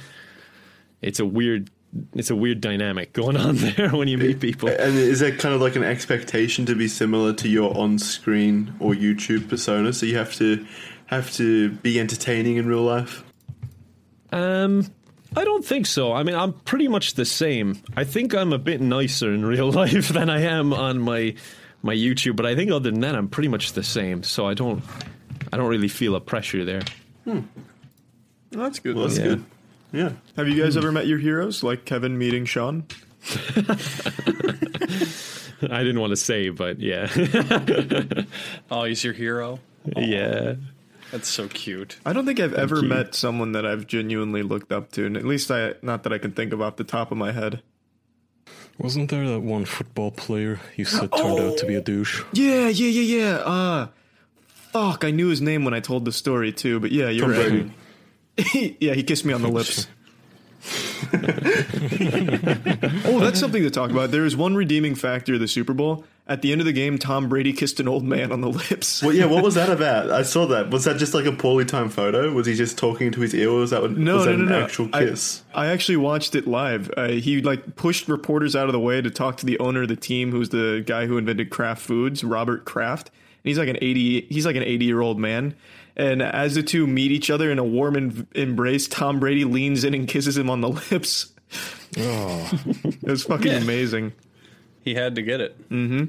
It's 1.00 1.20
a 1.20 1.26
weird 1.26 1.70
it's 2.14 2.30
a 2.30 2.36
weird 2.36 2.60
dynamic 2.60 3.12
going 3.12 3.36
on 3.36 3.56
there 3.76 3.90
when 3.90 4.08
you 4.08 4.18
meet 4.18 4.40
people. 4.40 4.68
And 4.68 4.96
is 4.96 5.20
that 5.20 5.38
kind 5.38 5.54
of 5.54 5.60
like 5.60 5.76
an 5.76 5.84
expectation 5.84 6.66
to 6.66 6.74
be 6.74 6.88
similar 6.88 7.32
to 7.34 7.48
your 7.48 7.76
on-screen 7.76 8.74
or 8.78 8.92
YouTube 8.92 9.48
persona? 9.48 9.92
So 9.92 10.06
you 10.06 10.16
have 10.16 10.34
to 10.34 10.66
have 11.06 11.32
to 11.34 11.70
be 11.70 11.98
entertaining 11.98 12.56
in 12.56 12.66
real 12.66 12.82
life. 12.82 13.24
Um, 14.30 14.86
I 15.34 15.44
don't 15.44 15.64
think 15.64 15.86
so. 15.86 16.12
I 16.12 16.22
mean, 16.22 16.34
I'm 16.34 16.52
pretty 16.52 16.88
much 16.88 17.14
the 17.14 17.24
same. 17.24 17.80
I 17.96 18.04
think 18.04 18.34
I'm 18.34 18.52
a 18.52 18.58
bit 18.58 18.80
nicer 18.80 19.32
in 19.32 19.44
real 19.44 19.70
life 19.72 20.08
than 20.08 20.28
I 20.30 20.42
am 20.42 20.72
on 20.72 20.98
my 21.00 21.34
my 21.80 21.94
YouTube, 21.94 22.34
but 22.34 22.44
I 22.44 22.56
think 22.56 22.72
other 22.72 22.90
than 22.90 23.00
that, 23.00 23.14
I'm 23.14 23.28
pretty 23.28 23.48
much 23.48 23.72
the 23.74 23.84
same. 23.84 24.24
So 24.24 24.48
I 24.48 24.54
don't, 24.54 24.82
I 25.52 25.56
don't 25.56 25.68
really 25.68 25.88
feel 25.88 26.14
a 26.14 26.20
pressure 26.20 26.64
there. 26.64 26.82
Oh, 27.26 27.42
that's 28.50 28.78
good. 28.78 28.96
Well, 28.96 29.06
that's 29.06 29.18
Yeah. 29.18 29.24
good. 29.24 29.44
Yeah. 29.92 30.12
Have 30.36 30.48
you 30.48 30.62
guys 30.62 30.76
ever 30.76 30.92
met 30.92 31.06
your 31.06 31.18
heroes, 31.18 31.62
like 31.62 31.84
Kevin 31.84 32.18
meeting 32.18 32.44
Sean? 32.44 32.84
I 35.60 35.78
didn't 35.82 36.00
want 36.00 36.10
to 36.10 36.16
say, 36.16 36.50
but 36.50 36.78
yeah, 36.78 37.08
Oh, 38.70 38.84
he's 38.84 39.02
your 39.02 39.12
hero. 39.14 39.58
yeah. 39.96 40.54
That's 41.10 41.28
so 41.28 41.48
cute. 41.48 41.96
I 42.04 42.12
don't 42.12 42.26
think 42.26 42.38
I've 42.38 42.52
ever 42.54 42.76
you. 42.76 42.82
met 42.88 43.14
someone 43.14 43.52
that 43.52 43.64
I've 43.64 43.86
genuinely 43.86 44.42
looked 44.42 44.72
up 44.72 44.92
to, 44.92 45.06
and 45.06 45.16
at 45.16 45.24
least 45.24 45.50
I 45.50 45.74
not 45.82 46.02
that 46.02 46.12
I 46.12 46.18
can 46.18 46.32
think 46.32 46.52
of 46.52 46.60
off 46.60 46.76
the 46.76 46.84
top 46.84 47.10
of 47.10 47.16
my 47.18 47.32
head. 47.32 47.62
Wasn't 48.78 49.10
there 49.10 49.26
that 49.26 49.40
one 49.40 49.64
football 49.64 50.10
player 50.10 50.60
you 50.76 50.84
said 50.84 51.10
turned 51.12 51.40
out 51.40 51.56
to 51.58 51.66
be 51.66 51.74
a 51.74 51.80
douche? 51.80 52.22
Yeah, 52.34 52.68
yeah, 52.68 52.88
yeah, 52.88 53.16
yeah. 53.18 53.34
Uh 53.38 53.86
fuck, 54.78 55.04
I 55.04 55.10
knew 55.10 55.28
his 55.28 55.40
name 55.40 55.64
when 55.64 55.74
I 55.74 55.80
told 55.80 56.04
the 56.04 56.12
story 56.12 56.52
too, 56.52 56.80
but 56.80 56.92
yeah, 56.92 57.08
you're 57.08 57.32
Tom 57.32 57.36
right. 57.36 57.70
Brady. 58.36 58.76
yeah, 58.80 58.94
he 58.94 59.02
kissed 59.02 59.24
me 59.24 59.32
on 59.32 59.42
the 59.42 59.48
lips. 59.48 59.86
oh, 61.12 61.16
that's 63.20 63.40
something 63.40 63.62
to 63.62 63.70
talk 63.70 63.90
about. 63.90 64.10
There 64.10 64.24
is 64.24 64.36
one 64.36 64.54
redeeming 64.54 64.94
factor 64.94 65.34
of 65.34 65.40
the 65.40 65.48
Super 65.48 65.72
Bowl. 65.72 66.04
At 66.26 66.42
the 66.42 66.52
end 66.52 66.60
of 66.60 66.66
the 66.66 66.72
game, 66.72 66.98
Tom 66.98 67.28
Brady 67.28 67.54
kissed 67.54 67.80
an 67.80 67.88
old 67.88 68.04
man 68.04 68.32
on 68.32 68.42
the 68.42 68.48
lips. 68.48 69.02
Well, 69.02 69.14
yeah. 69.14 69.24
What 69.24 69.42
was 69.42 69.54
that 69.54 69.70
about? 69.78 70.10
I 70.10 70.22
saw 70.22 70.46
that. 70.46 70.70
Was 70.70 70.84
that 70.84 70.98
just 70.98 71.14
like 71.14 71.24
a 71.24 71.32
poorly 71.32 71.64
timed 71.64 71.94
photo? 71.94 72.30
Was 72.32 72.46
he 72.46 72.54
just 72.54 72.76
talking 72.76 73.10
to 73.12 73.20
his 73.20 73.34
ear? 73.34 73.50
Or 73.50 73.60
was 73.60 73.70
that 73.70 73.82
No, 73.92 74.16
was 74.16 74.26
no, 74.26 74.32
that 74.32 74.36
no, 74.36 74.44
an 74.44 74.48
no. 74.50 74.62
actual 74.62 74.90
I- 74.92 75.06
kiss? 75.06 75.42
I, 75.54 75.66
actually 75.68 75.96
watched 75.96 76.34
it 76.34 76.46
live. 76.46 76.90
Uh, 76.96 77.08
he 77.08 77.40
like 77.40 77.76
pushed 77.76 78.08
reporters 78.08 78.54
out 78.54 78.66
of 78.66 78.72
the 78.72 78.80
way 78.80 79.00
to 79.00 79.10
talk 79.10 79.38
to 79.38 79.46
the 79.46 79.58
owner 79.58 79.82
of 79.82 79.88
the 79.88 79.96
team, 79.96 80.30
who's 80.30 80.50
the 80.50 80.82
guy 80.86 81.06
who 81.06 81.16
invented 81.18 81.50
Kraft 81.50 81.82
Foods, 81.82 82.22
Robert 82.22 82.64
Kraft. 82.64 83.10
And 83.48 83.56
he's 83.56 83.58
like 83.58 83.68
an 83.68 83.78
eighty. 83.80 84.26
He's 84.28 84.44
like 84.44 84.56
an 84.56 84.62
eighty-year-old 84.62 85.18
man. 85.18 85.54
And 85.96 86.20
as 86.22 86.54
the 86.54 86.62
two 86.62 86.86
meet 86.86 87.10
each 87.10 87.30
other 87.30 87.50
in 87.50 87.58
a 87.58 87.64
warm 87.64 87.96
em- 87.96 88.28
embrace, 88.34 88.86
Tom 88.86 89.18
Brady 89.18 89.44
leans 89.44 89.82
in 89.84 89.94
and 89.94 90.06
kisses 90.06 90.36
him 90.36 90.50
on 90.50 90.60
the 90.60 90.68
lips. 90.90 91.32
Oh, 91.96 92.50
It 92.84 93.02
was 93.02 93.24
fucking 93.24 93.52
amazing. 93.54 94.12
He 94.82 94.94
had 94.94 95.14
to 95.16 95.22
get 95.22 95.40
it. 95.40 95.68
Mm-hmm. 95.70 96.04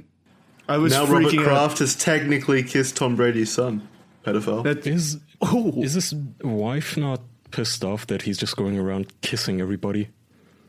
I 0.68 0.78
was 0.78 0.92
Now 0.94 1.06
Robert 1.06 1.28
freaking 1.32 1.40
out. 1.40 1.46
Kraft 1.46 1.80
has 1.80 1.96
technically 1.96 2.62
kissed 2.62 2.98
Tom 2.98 3.16
Brady's 3.16 3.52
son. 3.52 3.88
Pedophile. 4.26 4.64
That, 4.64 4.86
is 4.86 5.18
oh, 5.42 5.74
is 5.82 5.94
his 5.94 6.14
wife 6.44 6.98
not 6.98 7.22
pissed 7.52 7.84
off 7.86 8.06
that 8.08 8.24
he's 8.24 8.38
just 8.38 8.58
going 8.58 8.78
around 8.78 9.12
kissing 9.22 9.62
everybody? 9.62 10.10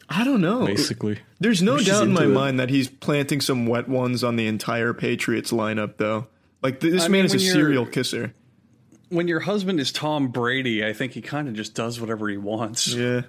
I 0.09 0.25
don't 0.25 0.41
know. 0.41 0.67
Basically, 0.67 1.19
There's 1.41 1.63
no 1.63 1.79
She's 1.79 1.89
doubt 1.89 2.05
in 2.05 2.13
my 2.13 2.25
it. 2.25 2.29
mind 2.29 2.59
that 2.61 2.71
he's 2.71 2.89
planting 2.89 3.41
some 3.41 3.67
wet 3.67 3.89
ones 3.89 4.25
on 4.25 4.37
the 4.37 4.47
entire 4.47 4.93
Patriots 4.95 5.53
lineup, 5.53 5.99
though. 5.99 6.27
Like 6.63 6.81
th- 6.81 6.93
this 6.93 7.05
I 7.05 7.09
man 7.09 7.13
mean, 7.13 7.25
is 7.27 7.35
a 7.35 7.39
serial 7.39 7.87
kisser. 7.87 8.35
When 9.09 9.27
your 9.29 9.41
husband 9.41 9.81
is 9.81 9.91
Tom 9.93 10.29
Brady, 10.29 10.85
I 10.85 10.93
think 10.93 11.13
he 11.13 11.21
kind 11.23 11.49
of 11.49 11.55
just 11.55 11.75
does 11.75 12.01
whatever 12.01 12.29
he 12.29 12.37
wants. 12.37 12.89
Yeah, 12.93 13.23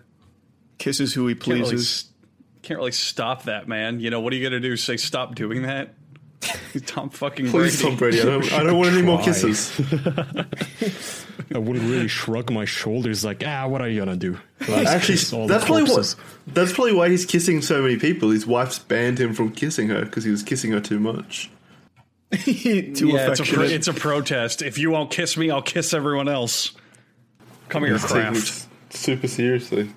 kisses 0.77 1.13
who 1.13 1.27
he 1.27 1.35
Can't 1.35 1.47
really, 1.47 1.61
pleases. 1.71 2.05
can't 2.61 2.77
really 2.77 2.91
stop 2.91 3.43
that, 3.43 3.67
man. 3.67 3.99
You 3.99 4.09
know 4.09 4.19
what 4.19 4.33
are 4.33 4.35
you 4.35 4.43
gonna 4.43 4.59
do? 4.59 4.75
Say 4.77 4.97
stop 4.97 5.35
doing 5.35 5.63
that? 5.63 5.95
Tom 6.85 7.09
fucking 7.09 7.49
Please, 7.49 7.81
Brady. 7.81 7.89
Tom 7.89 7.97
Brady. 7.97 8.21
I 8.21 8.25
don't, 8.25 8.53
I 8.53 8.63
don't 8.63 8.77
want 8.77 8.91
any 8.91 9.01
more 9.03 9.21
kisses. 9.21 9.71
I 11.53 11.57
wouldn't 11.57 11.89
really 11.89 12.07
shrug 12.07 12.51
my 12.51 12.65
shoulders 12.65 13.25
like, 13.25 13.43
ah, 13.45 13.67
what 13.67 13.81
are 13.81 13.89
you 13.89 13.99
gonna 13.99 14.15
do? 14.15 14.37
Actually, 14.61 15.15
Kiss 15.15 15.33
all 15.33 15.47
the 15.47 15.53
that's 15.53 15.65
probably 15.65 15.83
what. 15.83 16.15
That's 16.47 16.73
probably 16.73 16.93
why 16.93 17.09
he's 17.09 17.25
kissing 17.25 17.61
so 17.61 17.81
many 17.81 17.97
people. 17.97 18.29
His 18.29 18.45
wife's 18.47 18.79
banned 18.79 19.19
him 19.19 19.33
from 19.33 19.51
kissing 19.51 19.89
her 19.89 20.05
because 20.05 20.23
he 20.23 20.31
was 20.31 20.43
kissing 20.43 20.71
her 20.71 20.79
too 20.79 20.99
much. 20.99 21.49
Too 22.43 23.07
yeah, 23.09 23.31
it's 23.31 23.39
a, 23.39 23.43
pro- 23.43 23.63
it's 23.63 23.87
a 23.87 23.93
protest. 23.93 24.61
If 24.61 24.77
you 24.77 24.89
won't 24.91 25.11
kiss 25.11 25.35
me, 25.35 25.51
I'll 25.51 25.61
kiss 25.61 25.93
everyone 25.93 26.29
else. 26.29 26.71
Come 27.69 27.83
here, 27.83 27.93
He's 27.93 28.03
taking 28.03 28.17
it 28.17 28.23
Kraft. 28.31 28.67
super 28.93 29.27
seriously. 29.27 29.89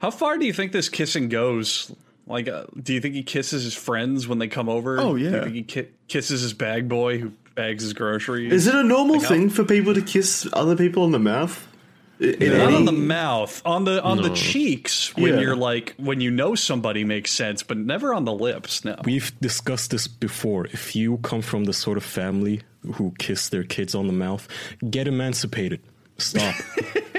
How 0.00 0.10
far 0.10 0.38
do 0.38 0.46
you 0.46 0.52
think 0.52 0.72
this 0.72 0.88
kissing 0.88 1.28
goes? 1.28 1.90
Like, 2.26 2.48
uh, 2.48 2.64
do 2.82 2.92
you 2.92 3.00
think 3.00 3.14
he 3.14 3.22
kisses 3.22 3.64
his 3.64 3.74
friends 3.74 4.28
when 4.28 4.38
they 4.38 4.48
come 4.48 4.68
over? 4.68 5.00
Oh, 5.00 5.16
Do 5.16 5.22
you 5.22 5.30
yeah. 5.30 5.42
think 5.44 5.54
he 5.54 5.62
ki- 5.62 5.88
kisses 6.08 6.42
his 6.42 6.52
bag 6.52 6.88
boy 6.88 7.18
who 7.18 7.32
bags 7.54 7.82
his 7.82 7.94
groceries? 7.94 8.52
Is 8.52 8.66
it 8.66 8.74
a 8.74 8.82
normal 8.82 9.16
Like, 9.18 9.28
thing 9.28 9.48
for 9.50 9.64
people 9.64 9.94
to 9.94 10.02
kiss 10.02 10.46
other 10.52 10.76
people 10.76 11.02
on 11.04 11.12
the 11.12 11.18
mouth? 11.18 11.66
I- 12.20 12.24
In 12.24 12.52
Not 12.58 12.60
any- 12.68 12.76
on 12.76 12.84
the 12.84 12.92
mouth, 12.92 13.62
on 13.64 13.84
the 13.84 14.02
on 14.02 14.22
the 14.22 14.30
cheeks 14.30 15.14
when 15.16 15.34
Yeah. 15.34 15.40
you're 15.40 15.56
like 15.56 15.94
when 15.98 16.20
you 16.20 16.30
know 16.30 16.54
somebody 16.56 17.04
makes 17.04 17.30
sense, 17.30 17.62
but 17.62 17.76
never 17.78 18.12
on 18.12 18.24
the 18.24 18.32
lips. 18.32 18.84
No, 18.84 18.96
We've 19.04 19.32
discussed 19.40 19.90
this 19.92 20.08
before. 20.08 20.66
If 20.66 20.96
you 20.96 21.18
come 21.18 21.42
from 21.42 21.64
the 21.64 21.72
sort 21.72 21.96
of 21.96 22.02
family 22.04 22.62
who 22.94 23.12
kiss 23.18 23.48
their 23.48 23.62
kids 23.64 23.94
on 23.94 24.06
the 24.08 24.12
mouth, 24.12 24.48
get 24.90 25.06
emancipated. 25.06 25.80
Stop. 26.18 26.54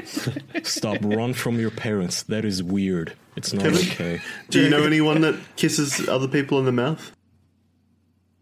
Stop. 0.64 0.98
Run 1.02 1.34
from 1.34 1.60
your 1.60 1.72
parents. 1.72 2.24
That 2.24 2.44
is 2.46 2.62
weird. 2.62 3.14
It's 3.38 3.54
not 3.54 3.64
Kevin? 3.64 3.80
okay. 3.92 4.22
Do 4.50 4.60
you 4.62 4.70
know 4.70 4.84
anyone 4.84 5.22
that 5.22 5.36
kisses 5.56 6.10
other 6.10 6.28
people 6.28 6.60
in 6.60 6.66
the 6.66 6.72
mouth? 6.74 7.12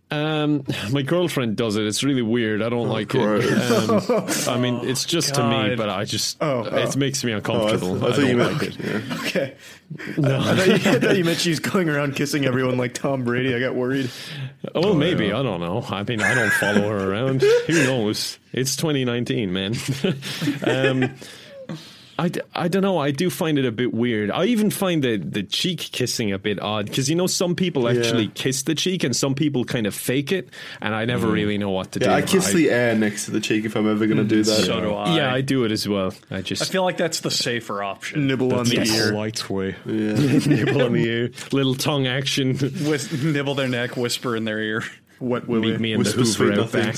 Um, 0.10 0.64
my 0.92 1.02
girlfriend 1.02 1.58
does 1.58 1.76
it. 1.76 1.86
It's 1.86 2.04
really 2.04 2.22
weird. 2.22 2.62
I 2.62 2.70
don't 2.70 2.88
like 2.88 3.10
gross. 3.10 3.44
it. 3.46 4.48
Um, 4.50 4.56
I 4.56 4.60
mean, 4.60 4.76
it's 4.90 5.04
just 5.06 5.36
to 5.36 5.48
me, 5.48 5.76
but 5.76 5.90
I 5.90 6.06
just 6.06 6.38
Oh, 6.42 6.64
it 6.64 6.96
makes 6.96 7.24
me 7.24 7.32
Oh, 7.32 7.36
I, 7.36 7.38
uncomfortable. 7.40 8.04
I 8.06 8.08
I, 8.08 8.12
thought 8.14 8.20
you 8.26 8.38
don't 8.38 8.38
meant. 8.38 8.62
like 8.62 8.80
it. 8.80 8.80
yeah. 9.10 9.18
Okay. 9.28 9.56
I, 10.00 10.56
thought 10.56 10.68
you, 10.68 10.74
I 10.74 11.00
thought 11.00 11.18
you 11.18 11.24
meant 11.26 11.40
she's 11.40 11.60
going 11.60 11.90
around 11.90 12.16
kissing 12.16 12.46
everyone 12.46 12.78
like 12.78 12.94
Tom 12.94 13.24
Brady. 13.24 13.54
I 13.56 13.60
got 13.60 13.76
worried. 13.76 14.10
Oh, 14.76 14.94
maybe 14.94 15.32
I 15.34 15.44
don't 15.44 15.60
know. 15.60 15.84
I 15.90 16.04
mean, 16.04 16.22
I 16.22 16.34
don't 16.34 16.52
follow 16.54 16.90
her 16.90 17.12
around. 17.12 17.42
Who 17.42 17.74
knows? 17.86 18.40
It's 18.54 18.76
2019, 18.78 19.52
man. 19.54 19.76
um, 20.64 21.14
I, 22.20 22.30
d- 22.30 22.42
I 22.56 22.68
don't 22.68 22.82
know. 22.82 22.98
I 22.98 23.12
do 23.12 23.30
find 23.30 23.60
it 23.60 23.66
a 23.66 23.72
bit 23.72 23.94
weird. 23.94 24.32
I 24.32 24.46
even 24.46 24.72
find 24.72 25.04
the, 25.04 25.18
the 25.18 25.44
cheek 25.44 25.80
kissing 25.80 26.32
a 26.32 26.40
bit 26.40 26.60
odd 26.60 26.88
because 26.88 27.10
you 27.10 27.16
know 27.16 27.28
some 27.28 27.56
people 27.56 27.88
actually 27.88 28.26
Yeah. 28.26 28.32
kiss 28.34 28.64
the 28.64 28.74
cheek 28.74 29.04
and 29.04 29.16
some 29.16 29.36
people 29.36 29.66
kind 29.66 29.86
of 29.86 29.94
fake 29.94 30.32
it, 30.32 30.50
and 30.82 30.96
I 30.96 31.06
never 31.06 31.28
mm. 31.28 31.34
really 31.34 31.58
know 31.58 31.70
what 31.70 31.92
to 31.92 32.00
do. 32.00 32.10
I 32.10 32.24
kiss 32.24 32.52
the 32.52 32.72
air 32.72 32.96
next 32.96 33.26
to 33.26 33.32
the 33.32 33.40
cheek 33.40 33.66
if 33.66 33.76
I'm 33.76 33.88
ever 33.88 34.08
going 34.08 34.18
to 34.18 34.24
do 34.24 34.42
mm, 34.42 34.46
that. 34.46 34.66
So 34.66 34.82
do 34.82 34.94
I. 34.94 35.16
Yeah, 35.16 35.34
I 35.34 35.42
do 35.42 35.64
it 35.64 35.72
as 35.72 35.88
well. 35.88 36.14
I 36.32 36.42
just 36.42 36.62
I 36.62 36.66
feel 36.66 36.84
like 36.84 36.98
that's 36.98 37.20
the 37.20 37.32
safer 37.32 37.84
option. 37.84 38.26
Nibble 38.28 38.54
on 38.56 38.66
the 38.66 38.78
That's 38.78 38.96
ear. 38.96 39.10
a 39.10 39.12
polite 39.12 39.50
way. 39.50 39.76
nibble 39.86 40.82
on 40.82 40.94
the 40.94 41.06
ear, 41.06 41.32
little 41.52 41.76
tongue 41.76 42.08
action. 42.08 42.56
Whis- 42.58 43.12
nibble 43.12 43.56
their 43.56 43.68
neck, 43.68 43.96
whisper 43.96 44.36
in 44.36 44.46
their 44.46 44.60
ear. 44.60 44.84
Wet 45.20 45.48
willy. 45.48 45.72
Meet 45.72 45.80
me 45.80 45.94
in 45.94 46.00
Whisper 46.00 46.46
the 46.46 46.54
Hoover 46.54 46.62
out 46.62 46.72
back. 46.72 46.96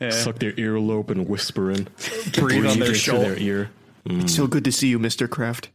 Yeah. 0.00 0.10
Suck 0.10 0.38
their 0.38 0.52
earlobe 0.52 1.10
and 1.10 1.28
whisper 1.28 1.70
in. 1.70 1.88
Breathe 2.32 2.66
on 2.66 2.78
their 2.78 2.88
into 2.88 2.94
shoulder. 2.94 3.34
their 3.34 3.38
ear. 3.38 3.70
It's 4.06 4.34
so 4.34 4.46
good 4.46 4.64
to 4.64 4.72
see 4.72 4.88
you, 4.88 4.98
Mr. 4.98 5.28
Kraft. 5.28 5.70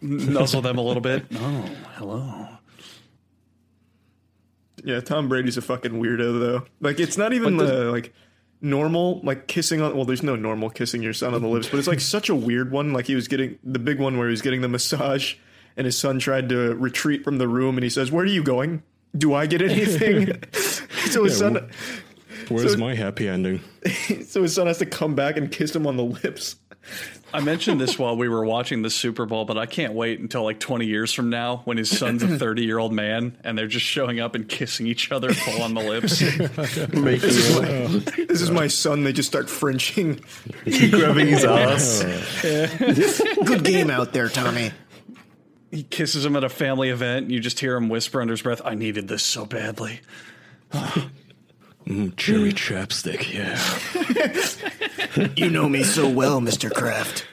Nuzzle 0.00 0.62
them 0.62 0.78
a 0.78 0.82
little 0.82 1.00
bit. 1.02 1.26
Oh, 1.36 1.70
hello. 1.96 2.48
Yeah, 4.82 5.00
Tom 5.00 5.28
Brady's 5.28 5.56
a 5.56 5.62
fucking 5.62 5.92
weirdo 5.92 6.38
though. 6.40 6.62
Like 6.80 7.00
it's 7.00 7.16
not 7.16 7.32
even 7.32 7.56
the 7.56 7.90
like 7.90 8.12
normal 8.60 9.20
like 9.22 9.46
kissing 9.46 9.80
on 9.82 9.94
well 9.96 10.04
there's 10.04 10.22
no 10.22 10.36
normal 10.36 10.68
kissing 10.70 11.02
your 11.02 11.12
son 11.14 11.34
on 11.34 11.40
the 11.42 11.48
lips, 11.48 11.68
but 11.68 11.78
it's 11.78 11.88
like 11.88 12.00
such 12.16 12.28
a 12.28 12.34
weird 12.34 12.70
one. 12.70 12.92
Like 12.92 13.06
he 13.06 13.14
was 13.14 13.28
getting 13.28 13.58
the 13.64 13.78
big 13.78 13.98
one 13.98 14.18
where 14.18 14.28
he 14.28 14.32
was 14.32 14.42
getting 14.42 14.60
the 14.60 14.68
massage 14.68 15.36
and 15.76 15.86
his 15.86 15.96
son 15.98 16.18
tried 16.18 16.48
to 16.50 16.74
retreat 16.74 17.24
from 17.24 17.38
the 17.38 17.48
room 17.48 17.76
and 17.76 17.84
he 17.84 17.90
says, 17.90 18.12
"Where 18.12 18.24
are 18.24 18.28
you 18.28 18.42
going? 18.42 18.82
Do 19.16 19.32
I 19.32 19.46
get 19.46 19.62
anything?" 19.62 20.32
so 20.52 21.24
his 21.24 21.32
Yeah, 21.40 21.48
son 21.50 21.70
Where's 22.50 22.72
So- 22.72 22.78
my 22.78 22.94
happy 22.94 23.28
ending? 23.28 23.60
so 24.26 24.42
his 24.42 24.54
son 24.54 24.66
has 24.66 24.78
to 24.78 24.86
come 24.86 25.14
back 25.14 25.36
and 25.36 25.50
kiss 25.50 25.74
him 25.74 25.86
on 25.86 25.96
the 25.96 26.04
lips. 26.04 26.56
I 27.32 27.40
mentioned 27.40 27.80
this 27.80 27.98
while 27.98 28.14
we 28.16 28.28
were 28.28 28.44
watching 28.44 28.82
the 28.82 28.90
Super 28.90 29.24
Bowl, 29.24 29.46
but 29.46 29.56
I 29.56 29.64
can't 29.64 29.94
wait 29.94 30.20
until 30.20 30.44
like 30.44 30.60
20 30.60 30.84
years 30.86 31.12
from 31.14 31.30
now 31.30 31.62
when 31.64 31.78
his 31.78 31.90
son's 31.90 32.22
a 32.22 32.28
30 32.38 32.62
year 32.64 32.78
old 32.78 32.92
man 32.92 33.38
and 33.42 33.56
they're 33.56 33.66
just 33.66 33.86
showing 33.86 34.20
up 34.20 34.34
and 34.34 34.46
kissing 34.48 34.86
each 34.86 35.10
other 35.10 35.32
full 35.32 35.62
on 35.62 35.72
the 35.74 35.80
lips. 35.80 36.20
Making 36.94 37.64
out, 37.64 38.28
This 38.28 38.42
is 38.42 38.50
my 38.50 38.68
son. 38.68 39.02
They 39.04 39.12
just 39.14 39.28
start 39.28 39.48
Frenching. 39.48 40.20
grabbing 40.90 41.28
his 41.28 41.44
ass. 41.46 42.04
Good 43.44 43.64
game 43.64 43.88
out 43.90 44.12
there, 44.12 44.28
Tommy. 44.28 44.72
he 45.70 45.82
kisses 45.84 46.24
him 46.24 46.36
at 46.36 46.44
a 46.44 46.48
family 46.50 46.90
event. 46.90 47.24
And 47.24 47.32
you 47.32 47.40
just 47.40 47.58
hear 47.60 47.76
him 47.76 47.88
whisper 47.88 48.20
under 48.20 48.32
his 48.34 48.42
breath, 48.42 48.60
I 48.64 48.74
needed 48.74 49.08
this 49.08 49.22
so 49.22 49.46
badly. 49.46 50.00
Mm, 51.86 52.16
cherry 52.16 52.52
mm. 52.52 52.54
chapstick, 52.54 53.32
yeah. 53.32 53.60
You 55.36 55.48
know 55.48 55.68
me 55.68 55.84
so 55.84 56.08
well, 56.08 56.40
Mr. 56.40 56.72
Kraft. 56.72 57.26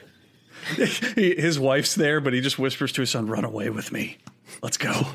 His 1.16 1.58
wife's 1.58 1.96
there, 1.96 2.20
but 2.20 2.32
he 2.32 2.40
just 2.40 2.58
whispers 2.58 2.92
to 2.92 3.00
his 3.00 3.10
son, 3.10 3.26
Run 3.26 3.44
away 3.44 3.70
with 3.70 3.90
me. 3.90 4.18
Let's 4.62 4.76
go 4.76 5.06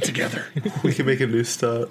together. 0.00 0.46
We 0.82 0.94
can 0.94 1.06
make 1.06 1.20
a 1.20 1.26
new 1.26 1.44
start. 1.44 1.90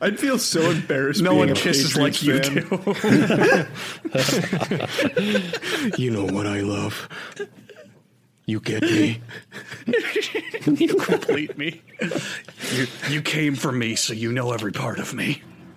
I'd 0.00 0.18
feel 0.20 0.38
so 0.38 0.70
embarrassed. 0.70 1.22
No 1.22 1.30
being 1.30 1.40
one 1.40 1.50
a 1.50 1.54
kisses 1.54 1.96
like 1.96 2.14
Patriots 2.14 2.48
you 2.50 2.62
fan. 2.92 3.68
do. 5.14 5.96
You 6.02 6.10
know 6.10 6.24
what 6.24 6.46
I 6.46 6.60
love. 6.60 7.08
You 8.46 8.60
get 8.60 8.82
me. 8.82 9.20
you 10.66 10.94
complete 10.96 11.56
me. 11.56 11.80
You, 12.72 12.86
you 13.08 13.22
came 13.22 13.54
for 13.54 13.72
me, 13.72 13.94
so 13.94 14.12
you 14.12 14.32
know 14.32 14.52
every 14.52 14.72
part 14.72 14.98
of 14.98 15.14
me. 15.14 15.42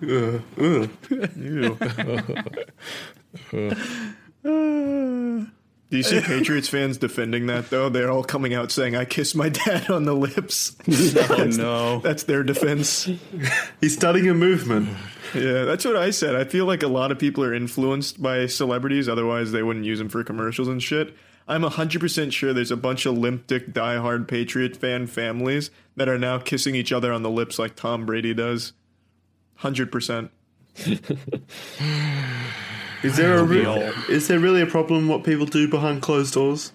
Do 5.88 5.96
you 5.96 6.02
see 6.02 6.20
Patriots 6.20 6.68
fans 6.68 6.98
defending 6.98 7.46
that 7.46 7.70
though? 7.70 7.88
They're 7.88 8.10
all 8.10 8.24
coming 8.24 8.54
out 8.54 8.72
saying, 8.72 8.96
"I 8.96 9.04
kissed 9.04 9.36
my 9.36 9.48
dad 9.48 9.88
on 9.88 10.04
the 10.04 10.14
lips." 10.14 10.76
Oh, 11.28 11.44
no. 11.44 12.00
That's 12.00 12.24
their 12.24 12.42
defense. 12.42 13.08
He's 13.80 13.94
starting 13.94 14.28
a 14.28 14.34
movement. 14.34 14.88
Yeah, 15.34 15.64
that's 15.64 15.84
what 15.84 15.96
I 15.96 16.10
said. 16.10 16.34
I 16.34 16.44
feel 16.44 16.66
like 16.66 16.82
a 16.82 16.88
lot 16.88 17.12
of 17.12 17.18
people 17.18 17.44
are 17.44 17.54
influenced 17.54 18.20
by 18.22 18.46
celebrities, 18.46 19.08
otherwise 19.08 19.52
they 19.52 19.62
wouldn't 19.62 19.84
use 19.84 19.98
them 19.98 20.08
for 20.08 20.22
commercials 20.24 20.68
and 20.68 20.82
shit. 20.82 21.14
I'm 21.48 21.62
100% 21.62 22.32
sure 22.32 22.52
there's 22.52 22.70
a 22.72 22.76
bunch 22.76 23.06
of 23.06 23.16
limp 23.16 23.46
dick 23.46 23.72
diehard 23.72 24.26
Patriot 24.26 24.76
fan 24.76 25.06
families 25.06 25.70
that 25.94 26.08
are 26.08 26.18
now 26.18 26.38
kissing 26.38 26.74
each 26.74 26.92
other 26.92 27.12
on 27.12 27.22
the 27.22 27.30
lips 27.30 27.58
like 27.58 27.76
Tom 27.76 28.04
Brady 28.04 28.34
does. 28.34 28.72
100%. 29.60 30.30
Is 33.02 33.16
there 33.16 33.38
a 33.38 33.46
be 33.46 33.58
re- 33.60 33.64
all- 33.64 33.92
is 34.10 34.28
there 34.28 34.38
really 34.38 34.60
a 34.62 34.66
problem 34.66 35.08
what 35.08 35.24
people 35.24 35.46
do 35.46 35.68
behind 35.68 36.02
closed 36.02 36.34
doors? 36.34 36.72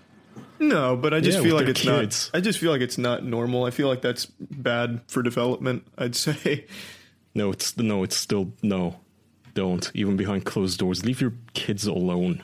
No, 0.60 0.96
but 0.96 1.14
I 1.14 1.20
just 1.20 1.40
Yeah, 1.40 1.44
feel 1.44 1.56
like 1.56 1.68
it's 1.68 1.82
kids. 1.82 2.30
not. 2.32 2.38
I 2.38 2.42
just 2.42 2.60
feel 2.60 2.72
like 2.72 2.82
it's 2.82 2.98
not 2.98 3.24
normal. 3.26 3.66
I 3.66 3.72
feel 3.72 3.88
like 3.88 4.02
that's 4.02 4.26
bad 4.40 5.02
for 5.08 5.24
development. 5.24 5.86
I'd 5.98 6.16
say. 6.16 6.66
No, 7.34 7.52
it's 7.52 7.76
no, 7.78 8.04
it's 8.04 8.16
still 8.16 8.52
no. 8.62 9.00
Don't 9.54 9.90
even 9.94 10.16
behind 10.18 10.46
closed 10.46 10.80
doors. 10.80 11.04
Leave 11.06 11.20
your 11.22 11.34
kids 11.54 11.86
alone. 11.86 12.44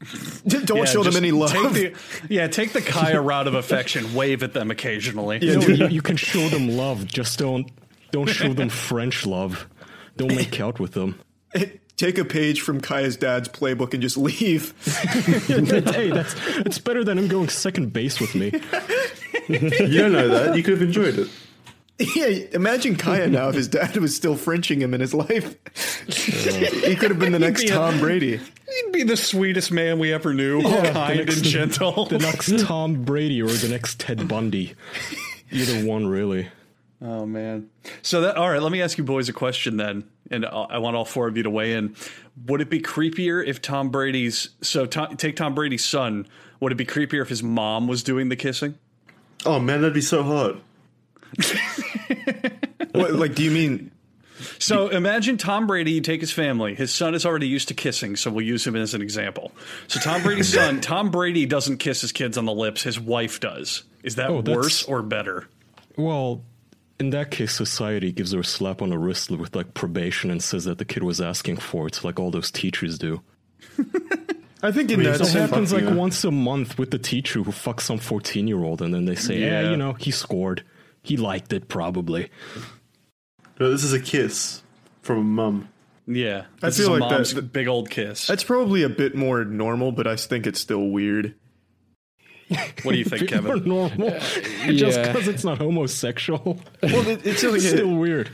Don't 0.46 0.78
Yeah, 0.78 0.84
show 0.84 1.02
them 1.02 1.16
any 1.16 1.30
love. 1.32 1.50
Take 1.52 1.72
the, 1.72 1.92
yeah, 2.34 2.46
take 2.48 2.72
the 2.72 2.80
Kaya 2.82 3.20
route 3.20 3.46
of 3.48 3.54
affection. 3.54 4.14
Wave 4.14 4.42
at 4.42 4.52
them 4.52 4.70
occasionally. 4.70 5.38
No, 5.40 5.60
you, 5.60 5.88
you 5.88 6.02
can 6.02 6.16
show 6.16 6.48
them 6.48 6.68
love. 6.68 7.06
Just 7.06 7.38
don't 7.38 7.70
don't 8.10 8.28
show 8.28 8.52
them 8.52 8.68
French 8.68 9.26
love. 9.26 9.68
Don't 10.16 10.34
make 10.34 10.60
out 10.60 10.78
with 10.80 10.92
them. 10.92 11.20
Take 11.96 12.16
a 12.16 12.24
page 12.24 12.62
from 12.62 12.80
Kaya's 12.80 13.16
dad's 13.16 13.48
playbook 13.50 13.92
and 13.92 14.02
just 14.02 14.16
leave. 14.16 14.72
hey, 15.94 16.08
that's 16.10 16.34
it's 16.58 16.78
better 16.78 17.04
than 17.04 17.18
him 17.18 17.28
going 17.28 17.50
second 17.50 17.92
base 17.92 18.18
with 18.20 18.34
me. 18.34 18.52
You 19.48 19.98
don't 19.98 20.12
know 20.12 20.28
that. 20.28 20.56
You 20.56 20.62
could 20.62 20.72
have 20.74 20.82
enjoyed 20.82 21.18
it. 21.18 21.28
yeah, 22.16 22.46
imagine 22.54 22.96
Kaya 22.96 23.26
now 23.28 23.50
if 23.50 23.54
his 23.54 23.68
dad 23.68 23.94
was 23.98 24.16
still 24.16 24.34
Frenching 24.34 24.80
him 24.80 24.94
in 24.94 25.02
his 25.02 25.12
life. 25.12 25.54
he 26.86 26.96
could 26.96 27.10
have 27.10 27.18
been 27.18 27.32
the 27.32 27.38
next 27.38 27.64
be 27.64 27.68
a- 27.68 27.74
Tom 27.74 27.98
Brady. 27.98 28.38
He'd 28.38 28.92
be 28.92 29.02
the 29.02 29.18
sweetest 29.18 29.70
man 29.70 29.98
we 29.98 30.10
ever 30.10 30.32
knew. 30.32 30.62
kind 30.62 31.18
next- 31.18 31.36
and 31.36 31.44
gentle. 31.44 32.06
The 32.08 32.18
next 32.18 32.60
Tom 32.60 33.04
Brady 33.04 33.42
or 33.42 33.48
the 33.48 33.68
next 33.68 34.00
Ted 34.00 34.26
Bundy. 34.26 34.74
Either 35.50 35.86
one, 35.86 36.06
really. 36.06 36.48
Oh 37.02 37.24
man. 37.26 37.70
So 38.02 38.20
that 38.22 38.36
all 38.36 38.48
right. 38.50 38.60
Let 38.60 38.72
me 38.72 38.82
ask 38.82 38.98
you 38.98 39.04
boys 39.04 39.28
a 39.28 39.32
question 39.32 39.76
then, 39.78 40.04
and 40.30 40.44
I 40.44 40.48
I 40.50 40.78
want 40.78 40.96
all 40.96 41.04
four 41.04 41.28
of 41.28 41.36
you 41.36 41.42
to 41.44 41.50
weigh 41.50 41.72
in. 41.74 41.96
Would 42.46 42.60
it 42.60 42.68
be 42.70 42.80
creepier 42.80 43.44
if 43.46 43.62
Tom 43.62 43.88
Brady's 43.90 44.50
so 44.60 44.86
Tom, 44.86 45.16
take 45.16 45.36
Tom 45.36 45.54
Brady's 45.54 45.84
son? 45.84 46.26
Would 46.60 46.72
it 46.72 46.76
be 46.76 46.84
creepier 46.84 47.22
if 47.22 47.28
his 47.30 47.42
mom 47.42 47.88
was 47.88 48.02
doing 48.02 48.28
the 48.28 48.36
kissing? 48.36 48.74
Oh 49.46 49.58
man, 49.58 49.80
that'd 49.80 49.94
be 49.94 50.00
so 50.02 50.22
hot. 50.22 50.56
What, 52.92 53.12
like, 53.14 53.34
do 53.36 53.44
you 53.44 53.50
mean? 53.52 53.92
So 54.58 54.88
imagine 54.88 55.36
Tom 55.36 55.66
Brady, 55.68 55.92
you 55.92 56.00
take 56.00 56.20
his 56.20 56.32
family. 56.32 56.74
His 56.74 56.92
son 56.92 57.14
is 57.14 57.24
already 57.24 57.46
used 57.46 57.68
to 57.68 57.74
kissing, 57.74 58.16
so 58.16 58.30
we'll 58.30 58.44
use 58.44 58.66
him 58.66 58.74
as 58.74 58.94
an 58.94 59.00
example. 59.00 59.52
So 59.86 60.00
Tom 60.00 60.22
Brady's 60.22 60.48
son, 60.52 60.80
Tom 60.80 61.10
Brady 61.10 61.46
doesn't 61.46 61.76
kiss 61.78 62.00
his 62.00 62.10
kids 62.10 62.36
on 62.36 62.46
the 62.46 62.52
lips. 62.52 62.82
His 62.82 62.98
wife 62.98 63.38
does. 63.38 63.84
Is 64.02 64.16
that 64.16 64.28
Oh, 64.30 64.40
worse 64.40 64.82
or 64.82 65.02
better? 65.02 65.46
Well, 65.96 66.42
in 67.00 67.10
that 67.10 67.30
case, 67.30 67.52
society 67.54 68.12
gives 68.12 68.32
her 68.32 68.40
a 68.40 68.44
slap 68.44 68.82
on 68.82 68.90
the 68.90 68.98
wrist 68.98 69.30
with 69.30 69.56
like 69.56 69.74
probation 69.74 70.30
and 70.30 70.42
says 70.42 70.64
that 70.64 70.78
the 70.78 70.84
kid 70.84 71.02
was 71.02 71.20
asking 71.20 71.56
for 71.56 71.86
it, 71.88 72.04
like 72.04 72.20
all 72.20 72.30
those 72.30 72.50
teachers 72.50 72.98
do. 72.98 73.22
I 74.62 74.70
think 74.72 74.90
in 74.90 75.00
mean, 75.00 75.10
that 75.10 75.20
It 75.22 75.28
happens 75.32 75.72
like 75.72 75.84
fucking- 75.84 75.96
once 75.96 76.22
a 76.24 76.30
month 76.30 76.78
with 76.78 76.90
the 76.90 76.98
teacher 76.98 77.42
who 77.42 77.50
fucks 77.50 77.80
some 77.80 77.98
14 77.98 78.46
year 78.46 78.62
old, 78.62 78.82
and 78.82 78.92
then 78.92 79.06
they 79.06 79.14
say, 79.14 79.38
yeah. 79.38 79.62
Yeah. 79.62 79.70
you 79.70 79.76
know, 79.76 79.94
he 79.94 80.10
scored. 80.10 80.62
He 81.02 81.16
liked 81.16 81.52
it, 81.54 81.68
probably. 81.68 82.30
No, 83.58 83.70
this 83.70 83.82
is 83.84 83.94
a 83.94 84.00
kiss 84.00 84.62
from 85.02 85.18
a 85.18 85.22
mum. 85.22 85.68
Yeah, 86.06 86.44
I 86.62 86.70
feel 86.70 86.92
is 86.94 87.00
like 87.00 87.00
that- 87.08 87.10
mom's 87.10 87.34
that- 87.34 87.52
big 87.52 87.68
old 87.68 87.88
kiss. 87.88 88.26
that's 88.26 88.44
probably 88.44 88.82
a 88.82 88.88
bit 88.90 89.14
more 89.14 89.44
normal, 89.44 89.92
but 89.92 90.06
I 90.06 90.16
think 90.16 90.46
it's 90.46 90.60
still 90.60 90.88
weird. 90.88 91.34
What 92.82 92.92
do 92.92 92.98
you 92.98 93.04
think, 93.04 93.30
More 93.30 93.54
Kevin? 93.54 93.68
normal, 93.68 94.10
just 94.66 94.98
yeah. 94.98 95.06
because 95.12 95.28
it's 95.28 95.44
not 95.44 95.58
homosexual. 95.58 96.58
Well, 96.82 97.08
it, 97.08 97.24
it's 97.24 97.44
like 97.44 97.60
Still 97.60 97.94
weird. 97.94 98.30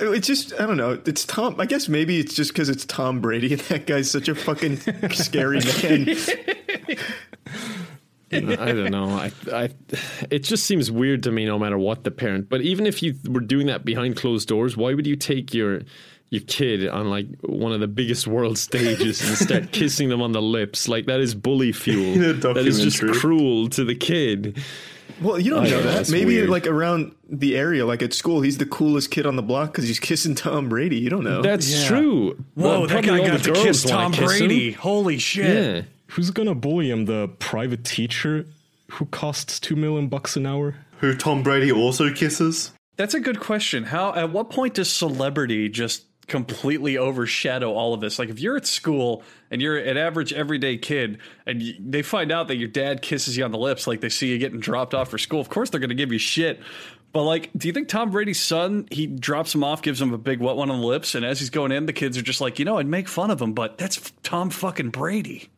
It's 0.00 0.26
just 0.26 0.54
I 0.54 0.66
don't 0.66 0.76
know. 0.76 1.00
It's 1.04 1.24
Tom. 1.24 1.60
I 1.60 1.66
guess 1.66 1.88
maybe 1.88 2.18
it's 2.18 2.34
just 2.34 2.52
because 2.52 2.68
it's 2.68 2.84
Tom 2.84 3.20
Brady 3.20 3.52
and 3.52 3.62
that 3.62 3.86
guy's 3.86 4.10
such 4.10 4.28
a 4.28 4.34
fucking 4.34 4.78
scary 5.10 5.60
man. 5.82 6.08
I 8.30 8.72
don't 8.72 8.90
know. 8.90 9.08
I, 9.08 9.32
I, 9.52 9.70
it 10.30 10.40
just 10.40 10.66
seems 10.66 10.90
weird 10.90 11.22
to 11.22 11.30
me, 11.32 11.46
no 11.46 11.58
matter 11.58 11.78
what 11.78 12.04
the 12.04 12.10
parent. 12.10 12.48
But 12.48 12.60
even 12.60 12.86
if 12.86 13.02
you 13.02 13.14
were 13.28 13.40
doing 13.40 13.66
that 13.68 13.84
behind 13.84 14.16
closed 14.16 14.48
doors, 14.48 14.76
why 14.76 14.92
would 14.94 15.06
you 15.06 15.16
take 15.16 15.54
your 15.54 15.82
your 16.30 16.42
kid 16.42 16.86
on 16.88 17.08
like 17.08 17.26
one 17.42 17.72
of 17.72 17.80
the 17.80 17.88
biggest 17.88 18.26
world 18.26 18.58
stages 18.58 19.20
and 19.26 19.36
start 19.38 19.72
kissing 19.72 20.08
them 20.08 20.20
on 20.22 20.32
the 20.32 20.42
lips? 20.42 20.88
Like 20.88 21.06
that 21.06 21.20
is 21.20 21.34
bully 21.34 21.72
fuel. 21.72 22.32
That 22.34 22.56
is 22.66 22.80
just 22.80 23.00
cruel 23.00 23.68
to 23.70 23.84
the 23.84 23.94
kid. 23.94 24.58
Well, 25.22 25.38
you 25.38 25.50
don't 25.50 25.66
I 25.66 25.70
know 25.70 25.76
know, 25.80 25.82
that. 25.90 26.00
it's 26.02 26.10
Maybe 26.10 26.36
weird. 26.36 26.48
like 26.50 26.66
around 26.66 27.12
the 27.28 27.56
area, 27.56 27.84
like 27.84 28.02
at 28.02 28.12
school, 28.12 28.40
he's 28.40 28.58
the 28.58 28.66
coolest 28.66 29.10
kid 29.10 29.26
on 29.26 29.34
the 29.34 29.42
block 29.42 29.72
because 29.72 29.88
he's 29.88 29.98
kissing 29.98 30.34
Tom 30.36 30.68
Brady. 30.68 30.96
You 30.98 31.10
don't 31.10 31.24
know. 31.24 31.42
That's 31.42 31.68
Yeah. 31.82 31.88
true. 31.88 32.44
Whoa, 32.54 32.80
Well, 32.80 32.86
that 32.86 33.04
guy 33.04 33.26
got 33.26 33.42
to 33.42 33.52
kiss 33.52 33.82
Tom 33.82 34.12
kiss 34.12 34.20
him. 34.38 34.46
Brady. 34.48 34.72
Holy 34.72 35.18
shit. 35.18 35.46
Yeah. 35.76 35.82
Who's 36.12 36.30
gonna 36.30 36.54
bully 36.54 36.90
him? 36.90 37.06
The 37.06 37.28
private 37.40 37.84
teacher 37.84 38.46
who 38.92 39.06
costs 39.06 39.58
two 39.58 39.74
million 39.76 40.08
bucks 40.08 40.36
an 40.36 40.46
hour? 40.46 40.76
Who 41.00 41.14
Tom 41.16 41.42
Brady 41.42 41.72
also 41.72 42.12
kisses? 42.12 42.70
That's 42.96 43.14
a 43.14 43.20
good 43.20 43.40
question. 43.40 43.84
How 43.84 44.14
at 44.14 44.30
what 44.30 44.50
point 44.50 44.74
does 44.74 44.88
celebrity 44.90 45.68
just 45.68 46.04
completely 46.28 46.96
overshadow 46.96 47.72
all 47.72 47.94
of 47.94 48.00
this? 48.00 48.18
Like 48.18 48.28
if 48.28 48.38
you're 48.38 48.56
at 48.56 48.66
school 48.66 49.22
and 49.50 49.60
you're 49.60 49.76
an 49.76 49.96
average 49.96 50.32
everyday 50.32 50.76
kid 50.76 51.18
and 51.46 51.62
you, 51.62 51.74
they 51.80 52.02
find 52.02 52.30
out 52.30 52.48
that 52.48 52.56
your 52.56 52.68
dad 52.68 53.02
kisses 53.02 53.36
you 53.36 53.44
on 53.44 53.50
the 53.50 53.58
lips 53.58 53.86
like 53.86 54.00
they 54.00 54.08
see 54.08 54.28
you 54.28 54.38
getting 54.38 54.60
dropped 54.60 54.94
off 54.94 55.08
for 55.10 55.18
school, 55.18 55.40
of 55.40 55.48
course 55.48 55.70
they're 55.70 55.80
going 55.80 55.88
to 55.88 55.96
give 55.96 56.12
you 56.12 56.18
shit. 56.18 56.60
But 57.12 57.24
like, 57.24 57.50
do 57.56 57.66
you 57.66 57.72
think 57.72 57.88
Tom 57.88 58.10
Brady's 58.10 58.40
son, 58.40 58.86
he 58.90 59.06
drops 59.06 59.54
him 59.54 59.64
off, 59.64 59.80
gives 59.80 60.00
him 60.00 60.12
a 60.12 60.18
big 60.18 60.40
wet 60.40 60.56
one 60.56 60.70
on 60.70 60.80
the 60.80 60.86
lips, 60.86 61.14
and 61.14 61.24
as 61.24 61.40
he's 61.40 61.50
going 61.50 61.72
in, 61.72 61.86
the 61.86 61.92
kids 61.92 62.18
are 62.18 62.22
just 62.22 62.40
like, 62.40 62.58
you 62.58 62.64
know, 62.66 62.78
I'd 62.78 62.86
make 62.86 63.08
fun 63.08 63.30
of 63.30 63.40
him, 63.40 63.54
but 63.54 63.78
that's 63.78 64.12
Tom 64.22 64.50
fucking 64.50 64.90
Brady. 64.90 65.48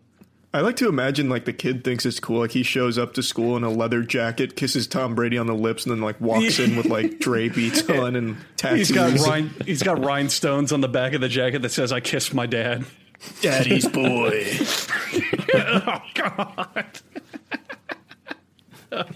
I 0.53 0.63
like 0.63 0.77
to 0.77 0.89
imagine 0.89 1.29
like 1.29 1.45
the 1.45 1.53
kid 1.53 1.85
thinks 1.85 2.05
it's 2.05 2.19
cool. 2.19 2.41
Like 2.41 2.51
he 2.51 2.65
shows 2.65 2.99
up 2.99 3.15
to 3.15 3.23
school 3.23 3.57
in 3.57 3.63
a 3.63 3.71
leather 3.71 4.03
jacket, 4.03 4.57
kisses 4.57 4.89
Tom 4.89 5.15
Brady 5.15 5.39
on 5.39 5.47
the 5.47 5.55
lips, 5.55 5.85
and 5.85 5.95
then 5.95 6.03
like 6.03 6.21
walks 6.21 6.59
in 6.59 6.77
with 6.77 6.87
like 6.87 7.21
Dre 7.21 7.49
beats 7.49 7.83
on 7.89 8.17
and 8.17 8.37
tattoos. 8.57 8.89
He's 8.89 8.97
got 8.97 9.19
rind, 9.21 9.51
he's 9.65 9.83
got 9.83 10.05
rhinestones 10.05 10.73
on 10.73 10.81
the 10.81 10.89
back 10.89 11.13
of 11.13 11.21
the 11.21 11.29
jacket 11.29 11.63
that 11.63 11.71
says 11.71 11.93
"I 11.93 12.01
kissed 12.01 12.35
my 12.35 12.47
dad." 12.47 12.85
Daddy's 13.43 13.87
boy. 13.87 14.45
oh 15.55 16.03
God! 16.15 17.01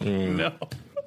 no, 0.01 0.53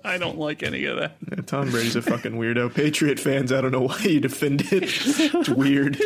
I 0.03 0.17
don't 0.17 0.38
like 0.38 0.61
any 0.61 0.84
of 0.86 0.97
that. 0.97 1.15
Yeah, 1.30 1.41
Tom 1.43 1.69
Brady's 1.69 1.95
a 1.95 2.01
fucking 2.01 2.34
weirdo. 2.34 2.73
Patriot 2.73 3.19
fans, 3.19 3.53
I 3.53 3.61
don't 3.61 3.71
know 3.71 3.84
why 3.84 3.99
you 3.99 4.19
defend 4.19 4.61
it. 4.73 4.84
It's 4.84 5.47
weird. 5.47 5.97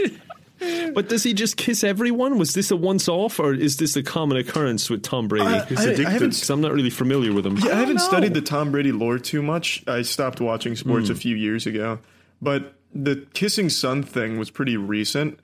But 0.93 1.09
does 1.09 1.23
he 1.23 1.33
just 1.33 1.57
kiss 1.57 1.83
everyone? 1.83 2.37
Was 2.37 2.53
this 2.53 2.69
a 2.71 2.75
once 2.75 3.07
off, 3.07 3.39
or 3.39 3.53
is 3.53 3.77
this 3.77 3.95
a 3.95 4.03
common 4.03 4.37
occurrence 4.37 4.89
with 4.89 5.01
Tom 5.03 5.27
Brady? 5.27 5.45
I- 5.45 5.65
He's 5.65 5.79
I- 5.79 5.81
I 5.81 5.85
addicted. 5.85 6.07
haven't 6.07 6.29
Because 6.31 6.49
I'm 6.49 6.61
not 6.61 6.73
really 6.73 6.89
familiar 6.89 7.33
with 7.33 7.45
him. 7.45 7.57
Yeah, 7.57 7.71
I 7.71 7.75
haven't 7.79 7.95
know. 7.97 8.03
studied 8.03 8.33
the 8.33 8.41
Tom 8.41 8.71
Brady 8.71 8.91
lore 8.91 9.17
too 9.17 9.41
much. 9.41 9.83
I 9.87 10.01
stopped 10.03 10.39
watching 10.41 10.75
sports 10.75 11.07
Hmm. 11.07 11.13
a 11.13 11.15
few 11.15 11.35
years 11.35 11.65
ago, 11.65 11.99
but 12.41 12.73
the 12.93 13.25
kissing 13.33 13.69
son 13.69 14.03
thing 14.03 14.37
was 14.37 14.49
pretty 14.49 14.77
recent. 14.77 15.39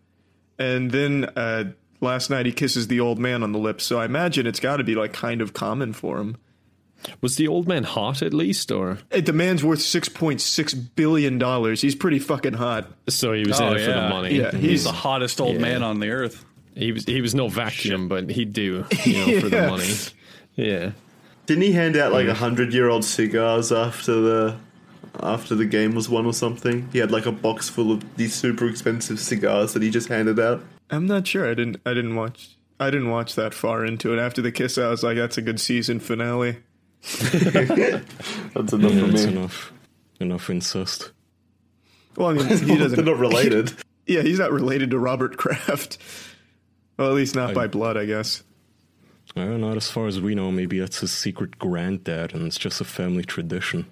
And 0.60 0.92
then 0.92 1.26
uh, 1.36 1.66
last 2.02 2.30
night 2.30 2.46
he 2.46 2.52
kisses 2.52 2.88
the 2.88 3.00
old 3.00 3.20
man 3.20 3.42
on 3.44 3.52
the 3.54 3.60
lips, 3.60 3.84
so 3.86 4.00
I 4.00 4.06
imagine 4.06 4.46
it's 4.48 4.60
got 4.60 4.78
to 4.78 4.84
be 4.84 4.96
like 4.96 5.14
kind 5.14 5.42
of 5.42 5.54
common 5.54 5.94
for 5.94 6.18
him. 6.20 6.38
Was 7.22 7.36
the 7.36 7.48
old 7.48 7.68
man 7.68 7.84
hot 7.84 8.22
at 8.22 8.34
least, 8.34 8.72
or 8.72 8.98
the 9.12 9.32
man's 9.34 9.64
worth 9.64 9.82
six 9.82 10.10
point 10.10 10.42
six 10.42 10.74
billion 10.74 11.38
dollars. 11.38 11.82
He's 11.82 11.96
pretty 11.96 12.20
fucking 12.20 12.54
hot. 12.54 12.88
so 13.08 13.34
he 13.34 13.44
was 13.46 13.60
Oh, 13.62 13.72
in 13.72 13.78
it 13.78 13.86
for 13.86 13.92
the 13.92 14.06
oh, 14.06 14.10
money? 14.10 14.36
Yeah, 14.36 14.52
He's 14.52 14.62
he's 14.62 14.84
the 14.84 14.92
hottest 14.92 15.40
old 15.40 15.56
Yeah. 15.56 15.62
man 15.62 15.84
on 15.84 16.00
the 16.00 16.10
earth. 16.10 16.44
He 16.76 16.92
was 16.92 17.06
he 17.06 17.22
was 17.22 17.34
no 17.36 17.48
vacuum, 17.48 18.08
but 18.08 18.30
he'd 18.30 18.52
do 18.54 18.86
you 19.06 19.14
know 19.14 19.40
for 19.40 19.50
the 19.50 19.56
Yeah. 19.58 19.70
money. 19.70 19.94
Yeah. 20.56 20.92
Didn't 21.46 21.64
he 21.64 21.72
hand 21.72 21.96
out 21.96 22.12
like 22.12 22.28
a 22.28 22.34
hundred 22.34 22.74
year 22.74 22.90
old 22.90 23.06
cigars 23.06 23.72
after 23.72 24.16
the 24.20 24.58
after 25.22 25.56
the 25.56 25.66
game 25.66 25.96
was 25.96 26.10
won 26.10 26.26
or 26.26 26.34
something? 26.34 26.90
He 26.92 27.00
had 27.00 27.12
like 27.12 27.26
a 27.26 27.32
box 27.32 27.70
full 27.70 27.92
of 27.92 28.18
these 28.18 28.34
super 28.36 28.68
expensive 28.68 29.20
cigars 29.20 29.74
that 29.74 29.82
he 29.82 29.90
just 29.90 30.10
handed 30.10 30.40
out. 30.40 30.62
I'm 30.90 31.06
not 31.08 31.26
sure. 31.28 31.50
I 31.50 31.54
didn't. 31.54 31.78
I 31.86 31.94
didn't 31.94 32.16
watch. 32.16 32.50
I 32.80 32.92
didn't 32.92 33.10
watch 33.10 33.34
that 33.36 33.54
far 33.54 33.84
into 33.86 34.14
it. 34.14 34.20
After 34.20 34.42
the 34.42 34.52
kiss, 34.52 34.78
I 34.78 34.90
was 34.90 35.04
like, 35.04 35.18
"That's 35.18 35.38
a 35.38 35.42
good 35.42 35.60
season 35.60 36.00
finale." 36.00 36.58
That's 38.54 38.74
enough 38.74 38.92
Yeah, 38.94 39.00
for 39.02 39.10
it's 39.12 39.26
me. 39.26 39.32
enough. 39.32 39.74
Enough 40.20 40.50
incest. 40.50 41.12
Well, 42.16 42.30
I 42.30 42.34
mean, 42.34 42.48
he 42.48 42.56
They're 42.56 42.78
doesn't. 42.78 43.06
not 43.06 43.18
related. 43.18 43.74
Yeah, 44.10 44.22
he's 44.22 44.40
not 44.40 44.54
related 44.54 44.92
to 44.92 45.00
Robert 45.00 45.36
Kraft. 45.36 45.98
Well, 46.98 47.10
at 47.10 47.14
least 47.14 47.36
not 47.36 47.54
by 47.54 47.68
blood, 47.68 47.98
I 47.98 48.06
guess. 48.06 48.42
I 49.36 49.42
don't 49.44 49.60
know. 49.60 49.74
As 49.76 49.92
far 49.92 50.08
as 50.08 50.22
we 50.22 50.34
know, 50.34 50.50
maybe 50.50 50.80
that's 50.80 51.02
his 51.02 51.12
secret 51.12 51.60
granddad, 51.60 52.34
and 52.34 52.48
it's 52.48 52.58
just 52.58 52.80
a 52.80 52.86
family 52.86 53.26
tradition. 53.26 53.86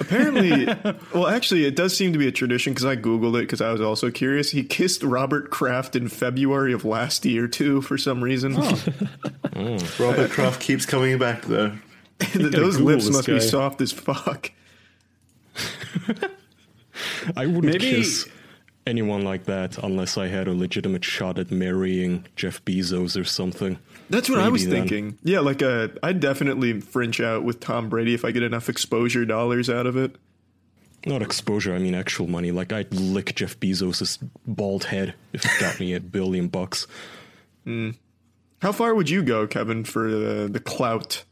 Apparently, 0.00 0.66
well, 1.14 1.28
actually, 1.28 1.64
it 1.64 1.76
does 1.76 1.96
seem 1.96 2.12
to 2.12 2.18
be 2.18 2.26
a 2.26 2.32
tradition 2.32 2.72
because 2.72 2.84
I 2.84 2.96
googled 2.96 3.36
it 3.38 3.42
because 3.42 3.60
I 3.60 3.70
was 3.70 3.80
also 3.80 4.10
curious. 4.10 4.50
He 4.50 4.64
kissed 4.64 5.04
Robert 5.04 5.50
Kraft 5.50 5.94
in 5.94 6.08
February 6.08 6.72
of 6.72 6.84
last 6.84 7.24
year 7.24 7.46
too, 7.46 7.82
for 7.82 7.96
some 7.96 8.20
reason. 8.20 8.56
Oh. 8.58 9.78
Robert 10.00 10.32
Kraft 10.32 10.60
keeps 10.60 10.84
coming 10.86 11.18
back 11.18 11.42
though. 11.42 11.72
Those 12.34 12.76
Google 12.76 12.92
lips 12.94 13.10
must 13.10 13.26
guy. 13.26 13.34
be 13.34 13.40
soft 13.40 13.80
as 13.80 13.92
fuck. 13.92 14.50
I 17.36 17.46
wouldn't 17.46 17.64
Maybe- 17.64 17.78
kiss 17.78 18.28
anyone 18.86 19.22
like 19.22 19.44
that 19.44 19.78
unless 19.78 20.18
I 20.18 20.26
had 20.26 20.48
a 20.48 20.52
legitimate 20.52 21.04
shot 21.04 21.38
at 21.38 21.50
marrying 21.50 22.26
Jeff 22.36 22.64
Bezos 22.64 23.18
or 23.20 23.24
something. 23.24 23.78
That's 24.10 24.28
what 24.28 24.40
I 24.40 24.48
was 24.48 24.66
then. 24.66 24.72
thinking. 24.88 25.18
Yeah, 25.22 25.40
like 25.40 25.62
uh, 25.62 25.88
I'd 26.02 26.20
definitely 26.20 26.80
fringe 26.80 27.20
out 27.20 27.44
with 27.44 27.60
Tom 27.60 27.88
Brady 27.88 28.12
if 28.14 28.24
I 28.24 28.30
get 28.32 28.42
enough 28.42 28.68
exposure 28.68 29.24
dollars 29.24 29.70
out 29.70 29.86
of 29.86 29.96
it. 29.96 30.16
Not 31.06 31.22
exposure, 31.22 31.74
I 31.74 31.78
mean 31.78 31.94
actual 31.94 32.26
money. 32.28 32.50
Like 32.52 32.72
I'd 32.72 32.92
lick 32.92 33.34
Jeff 33.34 33.58
Bezos' 33.58 34.18
bald 34.46 34.84
head 34.84 35.14
if 35.32 35.44
it 35.44 35.50
got 35.60 35.80
me 35.80 35.94
a 35.94 36.00
billion 36.00 36.48
bucks. 36.48 36.86
How 37.66 38.72
far 38.72 38.94
would 38.94 39.08
you 39.10 39.22
go, 39.22 39.46
Kevin, 39.46 39.84
for 39.84 40.10
the 40.10 40.48
the 40.48 40.60
clout? 40.60 41.24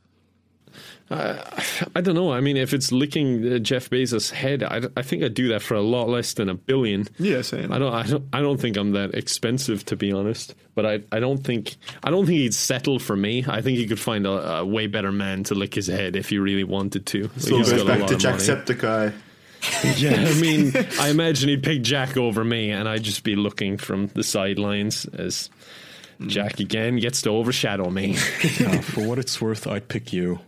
I 1.11 2.01
don't 2.01 2.15
know. 2.15 2.33
I 2.33 2.41
mean, 2.41 2.57
if 2.57 2.73
it's 2.73 2.93
licking 2.93 3.53
uh, 3.53 3.59
Jeff 3.59 3.91
Bezos' 3.91 4.31
head, 4.31 4.63
I, 4.63 4.83
I 4.97 5.03
think 5.03 5.25
I'd 5.25 5.35
do 5.35 5.49
that 5.49 5.61
for 5.61 5.75
a 5.75 5.81
lot 5.83 6.09
less 6.09 6.35
than 6.35 6.49
a 6.49 6.55
billion. 6.55 7.09
Yeah, 7.19 7.43
same. 7.43 7.73
I 7.73 7.79
don't, 7.79 7.93
I 7.93 8.03
don't, 8.05 8.25
I 8.33 8.41
don't 8.41 8.61
think 8.61 8.77
I'm 8.77 8.93
that 8.93 9.15
expensive 9.15 9.85
to 9.87 9.97
be 9.97 10.13
honest. 10.13 10.55
But 10.77 10.87
I, 10.87 11.01
I 11.11 11.19
don't 11.19 11.43
think, 11.43 11.77
I 12.05 12.11
don't 12.11 12.27
think 12.27 12.39
he'd 12.39 12.55
settle 12.55 12.99
for 13.01 13.17
me. 13.17 13.45
I 13.49 13.61
think 13.61 13.79
he 13.79 13.87
could 13.89 13.99
find 13.99 14.25
a, 14.27 14.59
a 14.59 14.65
way 14.65 14.87
better 14.87 15.11
man 15.11 15.43
to 15.45 15.55
lick 15.57 15.75
his 15.75 15.89
head 15.89 16.15
if 16.15 16.29
he 16.29 16.39
really 16.39 16.65
wanted 16.65 17.07
to. 17.07 17.23
Like, 17.25 17.33
Still 17.39 17.59
he's 17.59 17.71
goes 17.71 17.83
got 17.83 17.87
a 17.87 17.89
back 17.91 18.01
lot 18.01 18.09
to 18.11 18.15
of 18.15 18.23
money. 18.25 18.37
Jacksepticeye. 18.39 19.13
Yeah, 19.99 20.15
I 20.27 20.41
mean, 20.41 20.73
I 21.01 21.11
imagine 21.11 21.51
he'd 21.51 21.63
pick 21.63 21.83
Jack 21.83 22.17
over 22.17 22.43
me, 22.43 22.71
and 22.71 22.89
I'd 22.89 23.03
just 23.03 23.25
be 23.25 23.37
looking 23.37 23.77
from 23.77 24.07
the 24.15 24.23
sidelines 24.23 25.05
as 25.05 25.51
Jack 26.27 26.61
again 26.61 26.97
gets 26.97 27.21
to 27.23 27.31
overshadow 27.31 27.91
me. 27.91 28.17
Uh, 28.61 28.81
for 28.81 29.07
what 29.07 29.19
it's 29.19 29.39
worth, 29.41 29.67
I'd 29.67 29.87
pick 29.89 30.15
you. 30.15 30.39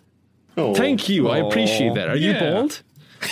Oh, 0.56 0.74
Thank 0.74 1.08
you, 1.08 1.28
I 1.28 1.38
appreciate 1.38 1.94
that. 1.94 2.08
Are 2.08 2.16
you 2.16 2.34
bald? 2.38 2.82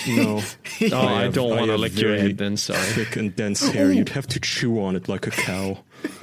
No. 0.08 0.42
Oh, 0.92 0.96
I, 0.98 1.22
have- 1.24 1.34
don't 1.34 1.50
want 1.50 1.64
to 1.66 1.72
have 1.72 1.80
lick 1.80 1.98
your 2.00 2.10
very 2.12 2.20
head 2.28 2.38
then. 2.38 2.56
Sorry. 2.56 2.78
Thick 2.78 3.16
and 3.16 3.34
dense 3.36 3.68
hair. 3.68 3.92
You'd 3.92 4.08
have 4.10 4.26
to 4.28 4.40
chew 4.40 4.80
on 4.82 4.96
it 4.96 5.08
like 5.08 5.26
a 5.26 5.30
cow. 5.30 5.78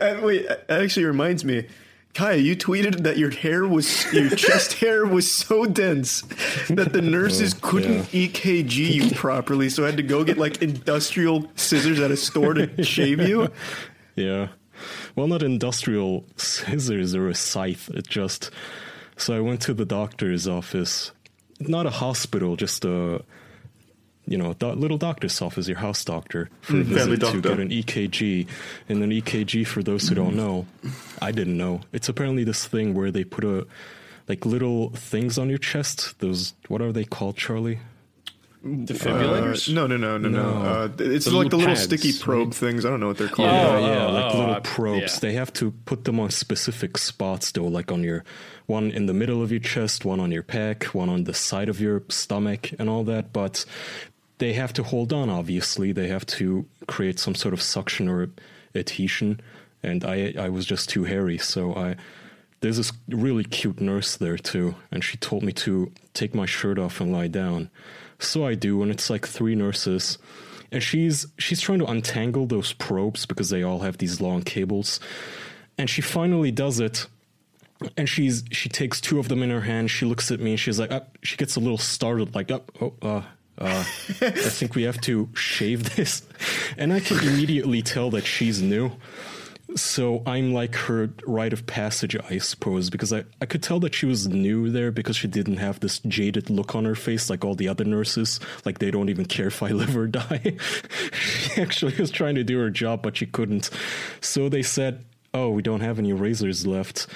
Uh, 0.00 0.20
wait, 0.22 0.46
it 0.46 0.64
actually 0.68 1.04
reminds 1.06 1.44
me. 1.44 1.66
Kaya, 2.14 2.38
you 2.38 2.56
tweeted 2.56 3.02
that 3.04 3.16
your 3.18 3.30
hair 3.30 3.66
was 3.66 4.10
your 4.12 4.30
chest 4.30 4.72
hair 4.74 5.06
was 5.06 5.30
so 5.30 5.66
dense 5.66 6.22
that 6.68 6.92
the 6.92 7.02
nurses 7.02 7.54
Oh, 7.54 7.58
couldn't 7.60 8.04
EKG 8.06 8.74
you 8.76 9.10
properly, 9.14 9.68
so 9.68 9.84
I 9.84 9.86
had 9.86 9.98
to 9.98 10.02
go 10.02 10.24
get 10.24 10.38
like 10.38 10.60
industrial 10.62 11.46
scissors 11.54 12.00
at 12.00 12.10
a 12.10 12.16
store 12.16 12.54
to 12.54 12.82
shave 12.82 13.20
you. 13.20 13.48
Yeah. 14.16 14.48
Well, 15.14 15.28
not 15.28 15.42
industrial 15.44 16.24
scissors 16.36 17.14
or 17.14 17.28
a 17.28 17.34
scythe. 17.34 17.88
It 17.90 18.08
just. 18.08 18.50
So 19.18 19.36
I 19.36 19.40
went 19.40 19.60
to 19.62 19.74
the 19.74 19.84
doctor's 19.84 20.48
office. 20.48 21.12
Not 21.60 21.86
a 21.86 21.90
hospital, 21.90 22.56
just 22.56 22.84
a. 22.84 23.22
You 24.26 24.36
know, 24.36 24.52
do- 24.52 24.72
little 24.72 24.98
doctor's 24.98 25.40
office, 25.40 25.68
your 25.68 25.78
house 25.78 26.04
doctor, 26.04 26.50
for 26.60 26.74
a 26.74 26.76
mm-hmm. 26.80 26.94
family 26.94 27.16
visit 27.16 27.32
to 27.32 27.40
get 27.40 27.60
an 27.60 27.70
EKG. 27.70 28.46
And 28.90 29.02
an 29.02 29.10
EKG, 29.10 29.66
for 29.66 29.82
those 29.82 30.06
who 30.06 30.14
don't 30.14 30.36
know, 30.36 30.66
I 31.22 31.32
didn't 31.32 31.56
know. 31.56 31.80
It's 31.94 32.10
apparently 32.10 32.44
this 32.44 32.66
thing 32.66 32.92
where 32.92 33.10
they 33.10 33.24
put 33.24 33.44
a 33.44 33.66
like 34.28 34.44
little 34.44 34.90
things 34.90 35.38
on 35.38 35.48
your 35.48 35.58
chest. 35.58 36.18
Those 36.18 36.52
what 36.68 36.82
are 36.82 36.92
they 36.92 37.04
called, 37.04 37.36
Charlie? 37.36 37.78
Defibrillators? 38.64 39.68
Uh, 39.68 39.72
no, 39.74 39.86
no, 39.86 39.96
no, 39.96 40.18
no, 40.18 40.28
no. 40.28 40.52
No. 40.52 40.58
Uh, 40.68 40.88
it's 40.98 41.26
The 41.26 41.30
like 41.30 41.50
the 41.50 41.56
little 41.56 41.74
pads, 41.74 41.82
sticky 41.84 42.12
probe 42.18 42.52
things. 42.52 42.84
I 42.84 42.90
don't 42.90 43.00
know 43.00 43.08
what 43.08 43.18
they're 43.18 43.28
called. 43.28 43.48
Oh, 43.48 43.52
yeah, 43.52 43.78
yeah, 43.78 44.06
oh, 44.06 44.12
like 44.12 44.34
oh, 44.34 44.38
little 44.38 44.54
I- 44.54 44.60
probes. 44.60 45.00
yeah. 45.14 45.18
They 45.20 45.32
have 45.34 45.52
to 45.54 45.70
put 45.84 46.04
them 46.04 46.18
on 46.20 46.30
specific 46.30 46.98
spots, 46.98 47.52
though, 47.52 47.64
like 47.66 47.92
on 47.92 48.02
your 48.02 48.24
one 48.66 48.90
in 48.90 49.06
the 49.06 49.14
middle 49.14 49.42
of 49.42 49.50
your 49.50 49.60
chest, 49.60 50.04
one 50.04 50.20
on 50.20 50.30
your 50.32 50.42
pec, 50.42 50.86
one 50.94 51.08
on 51.08 51.24
the 51.24 51.34
side 51.34 51.68
of 51.68 51.80
your 51.80 52.02
stomach, 52.08 52.72
and 52.78 52.88
all 52.90 53.04
that. 53.04 53.32
But 53.32 53.64
they 54.38 54.52
have 54.54 54.72
to 54.74 54.82
hold 54.82 55.12
on. 55.12 55.30
Obviously, 55.30 55.92
they 55.92 56.08
have 56.08 56.26
to 56.26 56.66
create 56.86 57.18
some 57.18 57.34
sort 57.34 57.54
of 57.54 57.62
suction 57.62 58.08
or 58.08 58.28
adhesion. 58.74 59.40
And 59.82 60.04
I, 60.04 60.34
I 60.38 60.48
was 60.48 60.66
just 60.66 60.88
too 60.88 61.04
hairy, 61.04 61.38
so 61.38 61.74
I. 61.74 61.96
There's 62.60 62.76
this 62.76 62.92
really 63.08 63.44
cute 63.44 63.80
nurse 63.80 64.16
there 64.16 64.36
too, 64.36 64.74
and 64.90 65.04
she 65.04 65.16
told 65.16 65.44
me 65.44 65.52
to 65.52 65.92
take 66.12 66.34
my 66.34 66.44
shirt 66.44 66.76
off 66.76 67.00
and 67.00 67.12
lie 67.12 67.28
down. 67.28 67.70
So 68.18 68.46
I 68.46 68.54
do, 68.54 68.82
and 68.82 68.90
it's 68.90 69.10
like 69.10 69.26
three 69.26 69.54
nurses. 69.54 70.18
And 70.70 70.82
she's 70.82 71.26
she's 71.38 71.60
trying 71.60 71.78
to 71.78 71.86
untangle 71.86 72.46
those 72.46 72.72
probes 72.74 73.24
because 73.26 73.50
they 73.50 73.62
all 73.62 73.80
have 73.80 73.98
these 73.98 74.20
long 74.20 74.42
cables. 74.42 75.00
And 75.78 75.88
she 75.88 76.02
finally 76.02 76.50
does 76.50 76.80
it. 76.80 77.06
And 77.96 78.08
she's 78.08 78.44
she 78.50 78.68
takes 78.68 79.00
two 79.00 79.18
of 79.18 79.28
them 79.28 79.42
in 79.42 79.50
her 79.50 79.62
hand. 79.62 79.90
She 79.90 80.04
looks 80.04 80.30
at 80.30 80.40
me 80.40 80.50
and 80.52 80.60
she's 80.60 80.78
like 80.78 80.90
up 80.90 81.16
she 81.22 81.36
gets 81.36 81.56
a 81.56 81.60
little 81.60 81.78
startled 81.78 82.34
like 82.34 82.50
up 82.50 82.72
oh 82.82 82.94
uh 83.00 83.22
uh, 83.60 83.84
I 84.20 84.30
think 84.30 84.74
we 84.74 84.84
have 84.84 85.00
to 85.02 85.28
shave 85.34 85.96
this, 85.96 86.22
and 86.76 86.92
I 86.92 87.00
can 87.00 87.18
immediately 87.18 87.82
tell 87.82 88.10
that 88.10 88.24
she's 88.24 88.62
new. 88.62 88.92
So 89.76 90.22
I'm 90.26 90.54
like 90.54 90.74
her 90.74 91.10
rite 91.26 91.52
of 91.52 91.66
passage, 91.66 92.16
I 92.16 92.38
suppose, 92.38 92.88
because 92.88 93.12
I, 93.12 93.24
I 93.42 93.46
could 93.46 93.62
tell 93.62 93.78
that 93.80 93.94
she 93.94 94.06
was 94.06 94.26
new 94.26 94.70
there 94.70 94.90
because 94.90 95.16
she 95.16 95.28
didn't 95.28 95.58
have 95.58 95.80
this 95.80 95.98
jaded 96.00 96.48
look 96.48 96.74
on 96.74 96.86
her 96.86 96.94
face 96.94 97.28
like 97.28 97.44
all 97.44 97.54
the 97.54 97.68
other 97.68 97.84
nurses. 97.84 98.40
Like 98.64 98.78
they 98.78 98.90
don't 98.90 99.10
even 99.10 99.26
care 99.26 99.48
if 99.48 99.62
I 99.62 99.68
live 99.68 99.96
or 99.96 100.06
die. 100.06 100.56
she 101.12 101.60
actually 101.60 101.94
was 101.96 102.10
trying 102.10 102.36
to 102.36 102.44
do 102.44 102.58
her 102.58 102.70
job, 102.70 103.02
but 103.02 103.18
she 103.18 103.26
couldn't. 103.26 103.70
So 104.20 104.48
they 104.48 104.62
said, 104.62 105.04
Oh, 105.34 105.50
we 105.50 105.60
don't 105.60 105.80
have 105.80 105.98
any 105.98 106.14
razors 106.14 106.66
left. 106.66 107.06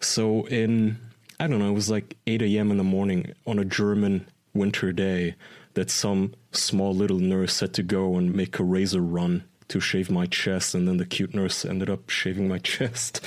So 0.00 0.46
in, 0.46 0.96
I 1.38 1.46
don't 1.46 1.58
know, 1.58 1.68
it 1.68 1.74
was 1.74 1.90
like 1.90 2.16
8 2.26 2.40
a.m. 2.40 2.70
in 2.70 2.78
the 2.78 2.84
morning 2.84 3.34
on 3.46 3.58
a 3.58 3.64
German 3.64 4.26
winter 4.54 4.92
day 4.92 5.34
that 5.74 5.90
some 5.90 6.34
small 6.52 6.94
little 6.94 7.18
nurse 7.18 7.60
had 7.60 7.74
to 7.74 7.82
go 7.82 8.16
and 8.16 8.34
make 8.34 8.58
a 8.58 8.64
razor 8.64 9.02
run 9.02 9.44
to 9.68 9.80
shave 9.80 10.10
my 10.10 10.26
chest, 10.26 10.74
and 10.74 10.88
then 10.88 10.96
the 10.96 11.06
cute 11.06 11.34
nurse 11.34 11.64
ended 11.64 11.90
up 11.90 12.08
shaving 12.10 12.48
my 12.48 12.58
chest. 12.58 13.24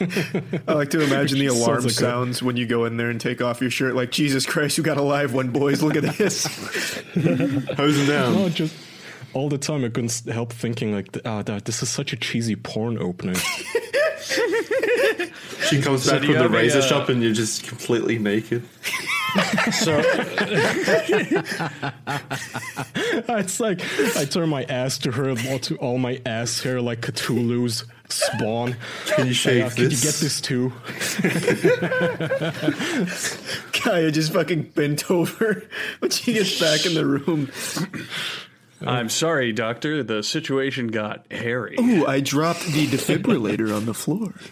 I 0.00 0.72
like 0.72 0.90
to 0.90 1.00
imagine 1.02 1.38
the 1.38 1.48
Sounds 1.48 1.60
alarm 1.60 1.82
like 1.82 1.90
a- 1.90 1.94
sounds 1.94 2.42
when 2.42 2.56
you 2.56 2.66
go 2.66 2.84
in 2.84 2.96
there 2.96 3.10
and 3.10 3.20
take 3.20 3.40
off 3.40 3.60
your 3.60 3.70
shirt. 3.70 3.94
Like 3.94 4.10
Jesus 4.10 4.44
Christ, 4.46 4.78
you 4.78 4.84
got 4.84 4.96
a 4.96 5.02
live 5.02 5.32
one, 5.34 5.50
boys! 5.50 5.82
Look 5.82 5.96
at 5.96 6.04
this. 6.16 6.44
Hose 7.76 8.06
down. 8.08 8.34
no, 8.34 8.48
just 8.48 8.74
all 9.34 9.48
the 9.48 9.58
time 9.58 9.84
I 9.84 9.88
couldn't 9.88 10.24
help 10.30 10.52
thinking 10.52 10.92
like, 10.92 11.16
ah, 11.24 11.42
that 11.42 11.66
this 11.66 11.82
is 11.82 11.88
such 11.88 12.12
a 12.12 12.16
cheesy 12.16 12.56
porn 12.56 12.98
opening. 12.98 13.36
She 15.68 15.82
comes 15.82 16.08
back 16.08 16.20
do 16.20 16.26
from 16.26 16.36
the 16.36 16.42
have 16.42 16.52
a, 16.52 16.54
razor 16.54 16.78
uh, 16.78 16.82
shop 16.82 17.08
and 17.08 17.22
you're 17.22 17.32
just 17.32 17.66
completely 17.66 18.18
naked. 18.18 18.62
So 19.72 19.98
it's 23.28 23.60
like 23.60 23.80
I 24.16 24.24
turn 24.24 24.48
my 24.48 24.64
ass 24.64 24.98
to 24.98 25.12
her, 25.12 25.30
all 25.30 25.58
to 25.60 25.76
all 25.76 25.98
my 25.98 26.20
ass 26.26 26.60
hair 26.60 26.80
like 26.80 27.00
Cthulhu's 27.00 27.84
spawn. 28.08 28.76
Can 29.06 29.26
you 29.26 29.32
shave 29.34 29.66
Uh, 29.66 29.70
Can 29.70 29.84
you 29.84 29.90
get 29.90 30.14
this 30.14 30.40
too? 30.40 30.72
Kaya 33.72 34.10
just 34.10 34.32
fucking 34.32 34.62
bent 34.74 35.10
over 35.10 35.62
when 35.98 36.10
she 36.10 36.32
gets 36.34 36.58
back 36.60 36.86
in 36.86 36.94
the 36.94 37.04
room. 37.06 37.50
I'm 38.80 39.08
sorry, 39.08 39.52
doctor. 39.52 40.02
The 40.02 40.22
situation 40.22 40.88
got 40.88 41.30
hairy. 41.32 41.76
Ooh, 41.80 42.06
I 42.06 42.20
dropped 42.20 42.64
the 42.66 42.86
defibrillator 42.86 43.74
on 43.74 43.86
the 43.86 43.94
floor. 43.94 44.34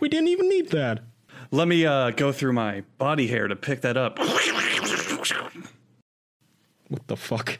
We 0.00 0.08
didn't 0.08 0.28
even 0.28 0.48
need 0.48 0.70
that. 0.70 1.00
Let 1.52 1.68
me 1.68 1.84
uh, 1.84 2.10
go 2.12 2.32
through 2.32 2.54
my 2.54 2.82
body 2.96 3.26
hair 3.26 3.46
to 3.46 3.54
pick 3.54 3.82
that 3.82 3.98
up. 3.98 4.18
What 6.88 7.06
the 7.06 7.16
fuck? 7.16 7.58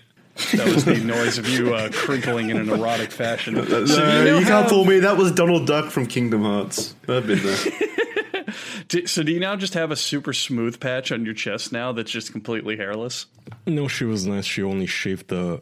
That 0.55 0.75
was 0.75 0.87
the 0.87 0.97
noise 0.97 1.37
of 1.37 1.47
you 1.47 1.75
uh, 1.75 1.91
crinkling 1.93 2.49
in 2.49 2.57
an 2.57 2.71
erotic 2.71 3.11
fashion. 3.11 3.53
No, 3.55 3.65
So 3.85 4.25
do 4.25 4.35
you, 4.35 4.41
now 4.41 4.49
can't 4.49 4.69
fool 4.69 4.87
me. 4.87 5.01
That 5.01 5.19
was 5.19 5.31
Donald 5.33 5.67
Duck 5.67 5.91
from 5.91 6.07
Kingdom 6.07 6.43
Hearts. 6.43 6.95
I've 7.07 7.27
been 7.27 7.43
there. 7.43 8.55
do- 8.89 9.07
so 9.07 9.23
do 9.23 9.31
you 9.31 9.41
now 9.41 9.57
just 9.57 9.75
have 9.75 9.91
a 9.91 9.97
super 9.97 10.33
smooth 10.33 10.81
patch 10.81 11.13
on 11.13 11.27
your 11.27 11.35
chest 11.35 11.71
now 11.71 11.93
that's 11.93 12.11
just 12.11 12.33
completely 12.33 12.79
hairless? 12.79 13.27
No, 13.67 13.89
she 13.89 14.05
was 14.05 14.27
nice. 14.27 14.47
She 14.47 14.63
only 14.63 14.87
shaved 14.87 15.29
the 15.29 15.61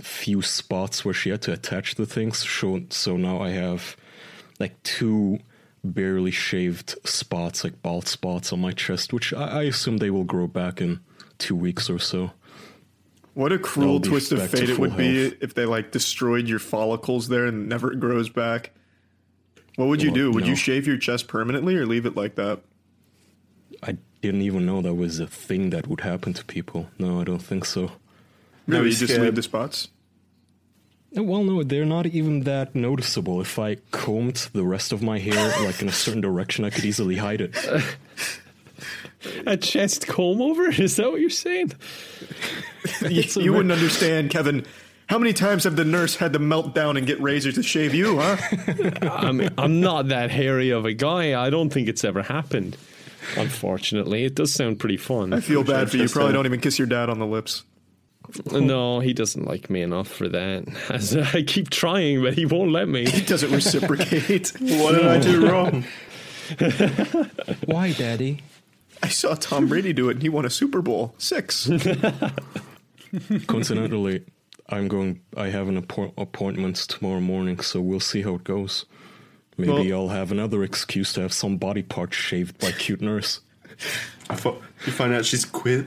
few 0.00 0.40
spots 0.40 1.04
where 1.04 1.14
she 1.14 1.28
had 1.28 1.42
to 1.42 1.52
attach 1.52 1.96
the 1.96 2.06
things. 2.06 2.38
So, 2.48 2.84
so 2.88 3.18
now 3.18 3.40
I 3.42 3.50
have 3.50 3.96
like 4.58 4.82
two 4.82 5.40
barely 5.94 6.30
shaved 6.30 6.96
spots, 7.04 7.64
like 7.64 7.82
bald 7.82 8.06
spots 8.08 8.52
on 8.52 8.60
my 8.60 8.72
chest, 8.72 9.12
which 9.12 9.32
I, 9.32 9.60
I 9.60 9.62
assume 9.64 9.98
they 9.98 10.10
will 10.10 10.24
grow 10.24 10.46
back 10.46 10.80
in 10.80 11.00
two 11.38 11.56
weeks 11.56 11.88
or 11.90 11.98
so. 11.98 12.32
What 13.34 13.52
a 13.52 13.58
cruel 13.58 14.00
twist 14.00 14.32
of 14.32 14.48
fate 14.50 14.70
it 14.70 14.78
would 14.78 14.90
full 14.90 14.98
be 14.98 15.22
health. 15.24 15.34
if 15.42 15.54
they 15.54 15.66
like 15.66 15.90
destroyed 15.92 16.48
your 16.48 16.58
follicles 16.58 17.28
there 17.28 17.44
and 17.46 17.68
never 17.68 17.94
grows 17.94 18.30
back. 18.30 18.70
What 19.76 19.88
would 19.88 20.00
you 20.02 20.08
Well, 20.08 20.14
do? 20.14 20.30
Would 20.32 20.44
no. 20.44 20.50
you 20.50 20.56
shave 20.56 20.86
your 20.86 20.96
chest 20.96 21.28
permanently 21.28 21.76
or 21.76 21.84
leave 21.84 22.06
it 22.06 22.16
like 22.16 22.36
that? 22.36 22.60
I 23.82 23.98
didn't 24.22 24.40
even 24.40 24.64
know 24.64 24.80
that 24.80 24.94
was 24.94 25.20
a 25.20 25.26
thing 25.26 25.68
that 25.70 25.86
would 25.86 26.00
happen 26.00 26.32
to 26.32 26.44
people. 26.46 26.88
No, 26.98 27.20
I 27.20 27.24
don't 27.24 27.42
think 27.42 27.66
so. 27.66 27.92
Really, 28.66 28.84
be 28.84 28.90
you 28.90 28.96
just 28.96 29.20
leave 29.20 29.34
the 29.34 29.42
spots? 29.42 29.88
Well, 31.16 31.42
no, 31.42 31.62
they're 31.62 31.86
not 31.86 32.06
even 32.06 32.40
that 32.40 32.74
noticeable. 32.74 33.40
If 33.40 33.58
I 33.58 33.76
combed 33.90 34.48
the 34.52 34.64
rest 34.64 34.92
of 34.92 35.02
my 35.02 35.18
hair 35.18 35.34
like 35.64 35.80
in 35.80 35.88
a 35.88 35.92
certain 35.92 36.20
direction, 36.20 36.64
I 36.64 36.70
could 36.70 36.84
easily 36.84 37.16
hide 37.16 37.40
it. 37.40 37.56
A 39.46 39.56
chest 39.56 40.06
comb 40.06 40.40
over? 40.40 40.70
Is 40.70 40.96
that 40.96 41.10
what 41.10 41.20
you're 41.20 41.30
saying? 41.30 41.72
you 43.08 43.22
you 43.36 43.52
wouldn't 43.52 43.72
understand, 43.72 44.30
Kevin. 44.30 44.64
How 45.08 45.18
many 45.18 45.32
times 45.32 45.64
have 45.64 45.76
the 45.76 45.84
nurse 45.84 46.16
had 46.16 46.32
to 46.32 46.38
melt 46.38 46.74
down 46.74 46.96
and 46.96 47.06
get 47.06 47.20
razors 47.20 47.54
to 47.54 47.62
shave 47.62 47.94
you, 47.94 48.18
huh? 48.18 48.36
I 49.10 49.32
mean, 49.32 49.50
I'm 49.56 49.80
not 49.80 50.08
that 50.08 50.30
hairy 50.30 50.70
of 50.70 50.84
a 50.84 50.92
guy. 50.92 51.40
I 51.40 51.48
don't 51.48 51.70
think 51.70 51.88
it's 51.88 52.04
ever 52.04 52.22
happened. 52.22 52.76
Unfortunately, 53.36 54.24
it 54.24 54.34
does 54.34 54.52
sound 54.52 54.78
pretty 54.78 54.96
fun. 54.96 55.32
I 55.32 55.40
feel 55.40 55.62
bad 55.62 55.90
for 55.90 55.96
you. 55.96 56.04
chest 56.04 56.14
Probably 56.14 56.32
don't 56.32 56.46
even 56.46 56.60
kiss 56.60 56.78
your 56.78 56.88
dad 56.88 57.08
on 57.08 57.18
the 57.18 57.26
lips. 57.26 57.62
No, 58.52 59.00
he 59.00 59.12
doesn't 59.12 59.44
like 59.44 59.68
me 59.70 59.82
enough 59.82 60.08
for 60.08 60.28
that. 60.28 60.64
As 60.90 61.16
I 61.34 61.42
keep 61.42 61.70
trying, 61.70 62.22
but 62.22 62.34
he 62.34 62.46
won't 62.46 62.70
let 62.72 62.88
me. 62.88 63.06
He 63.08 63.20
doesn't 63.22 63.50
reciprocate. 63.52 64.52
What 64.60 64.92
did 64.92 65.06
I 65.06 65.18
do 65.18 65.48
wrong? 65.48 65.84
Why, 67.66 67.92
Daddy? 67.92 68.42
I 69.02 69.08
saw 69.08 69.34
Tom 69.34 69.68
Brady 69.68 69.92
do 69.92 70.08
it 70.08 70.12
and 70.14 70.22
he 70.22 70.28
won 70.28 70.44
a 70.44 70.50
Super 70.50 70.80
Bowl. 70.82 71.14
Six. 71.18 71.68
Coincidentally, 73.46 74.24
I'm 74.68 74.88
going. 74.88 75.20
I 75.36 75.48
have 75.48 75.68
an 75.68 75.80
appo- 75.80 76.12
appointment 76.18 76.76
tomorrow 76.76 77.20
morning, 77.20 77.60
so 77.60 77.80
we'll 77.80 78.00
see 78.00 78.22
how 78.22 78.34
it 78.34 78.44
goes. 78.44 78.84
Maybe 79.58 79.92
Well- 79.92 80.02
I'll 80.02 80.08
have 80.08 80.32
another 80.32 80.62
excuse 80.62 81.12
to 81.14 81.22
have 81.22 81.32
some 81.32 81.56
body 81.56 81.82
part 81.82 82.12
shaved 82.14 82.58
by 82.58 82.72
cute 82.72 83.00
nurse. 83.00 83.40
I 84.30 84.34
thought 84.36 84.60
you 84.86 84.92
find 84.92 85.12
out 85.12 85.24
she's 85.24 85.44
quit. 85.44 85.86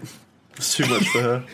It's 0.55 0.75
too 0.75 0.85
much 0.87 1.07
for 1.09 1.21
her. 1.21 1.45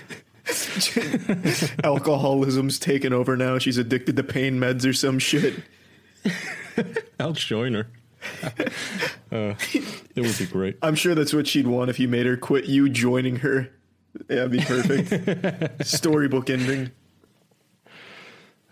Alcoholism's 1.84 2.80
taken 2.80 3.14
over 3.14 3.36
now. 3.36 3.58
She's 3.58 3.78
addicted 3.78 4.16
to 4.18 4.24
pain 4.24 4.60
meds 4.60 4.88
or 4.88 4.94
some 4.94 5.20
shit. 5.20 5.56
I'll 7.20 7.34
join 7.34 7.74
her. 7.74 7.88
uh, 9.32 9.54
it 9.62 10.22
would 10.22 10.38
be 10.38 10.46
great. 10.46 10.78
I'm 10.82 10.96
sure 10.96 11.16
that's 11.16 11.34
what 11.34 11.48
she'd 11.48 11.68
want 11.68 11.90
if 11.90 12.00
you 12.00 12.08
made 12.08 12.26
her 12.26 12.38
quit 12.38 12.66
you 12.66 12.90
joining 12.90 13.38
her. 13.38 13.70
Yeah, 14.30 14.48
that'd 14.48 14.52
be 14.52 14.60
perfect. 14.60 15.86
Storybook 15.86 16.50
ending. 16.50 16.92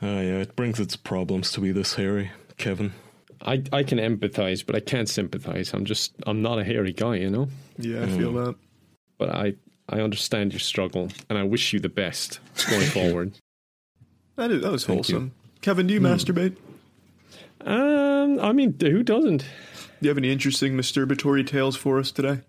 Uh, 0.02 0.08
yeah, 0.08 0.40
it 0.40 0.56
brings 0.56 0.80
its 0.80 0.96
problems 0.96 1.52
to 1.54 1.62
be 1.62 1.72
this 1.72 1.96
hairy, 1.96 2.32
Kevin. 2.58 2.94
I, 3.42 3.64
I 3.72 3.84
can 3.84 4.00
empathize, 4.00 4.66
but 4.66 4.76
I 4.76 4.80
can't 4.80 5.08
sympathize. 5.10 5.74
I'm 5.74 5.86
just 5.86 6.14
I'm 6.26 6.42
not 6.42 6.60
a 6.60 6.64
hairy 6.64 6.94
guy, 6.94 7.16
you 7.16 7.30
know. 7.30 7.48
Yeah, 7.78 8.04
I 8.04 8.08
feel 8.08 8.32
that. 8.34 8.56
But 9.18 9.30
I 9.30 9.56
I 9.90 10.00
understand 10.00 10.54
your 10.54 10.60
struggle, 10.60 11.10
and 11.30 11.38
I 11.38 11.44
wish 11.44 11.74
you 11.74 11.80
the 11.80 11.90
best 11.90 12.40
going 12.70 12.88
forward. 12.88 13.34
That, 14.38 14.50
is, 14.52 14.62
that 14.64 14.72
was 14.72 14.86
Thank 14.86 15.10
you. 15.10 15.16
wholesome. 15.16 15.32
Kevin, 15.62 15.88
do 15.88 15.94
you 15.94 16.02
masturbate? 16.02 16.56
Um, 17.62 18.40
I 18.40 18.52
mean, 18.54 18.76
who 18.80 19.04
doesn't? 19.04 19.40
Do 19.40 19.46
you 20.02 20.10
have 20.10 20.18
any 20.18 20.32
interesting 20.32 20.74
masturbatory 20.74 21.46
tales 21.46 21.76
for 21.76 22.00
us 22.00 22.12
today? 22.12 22.40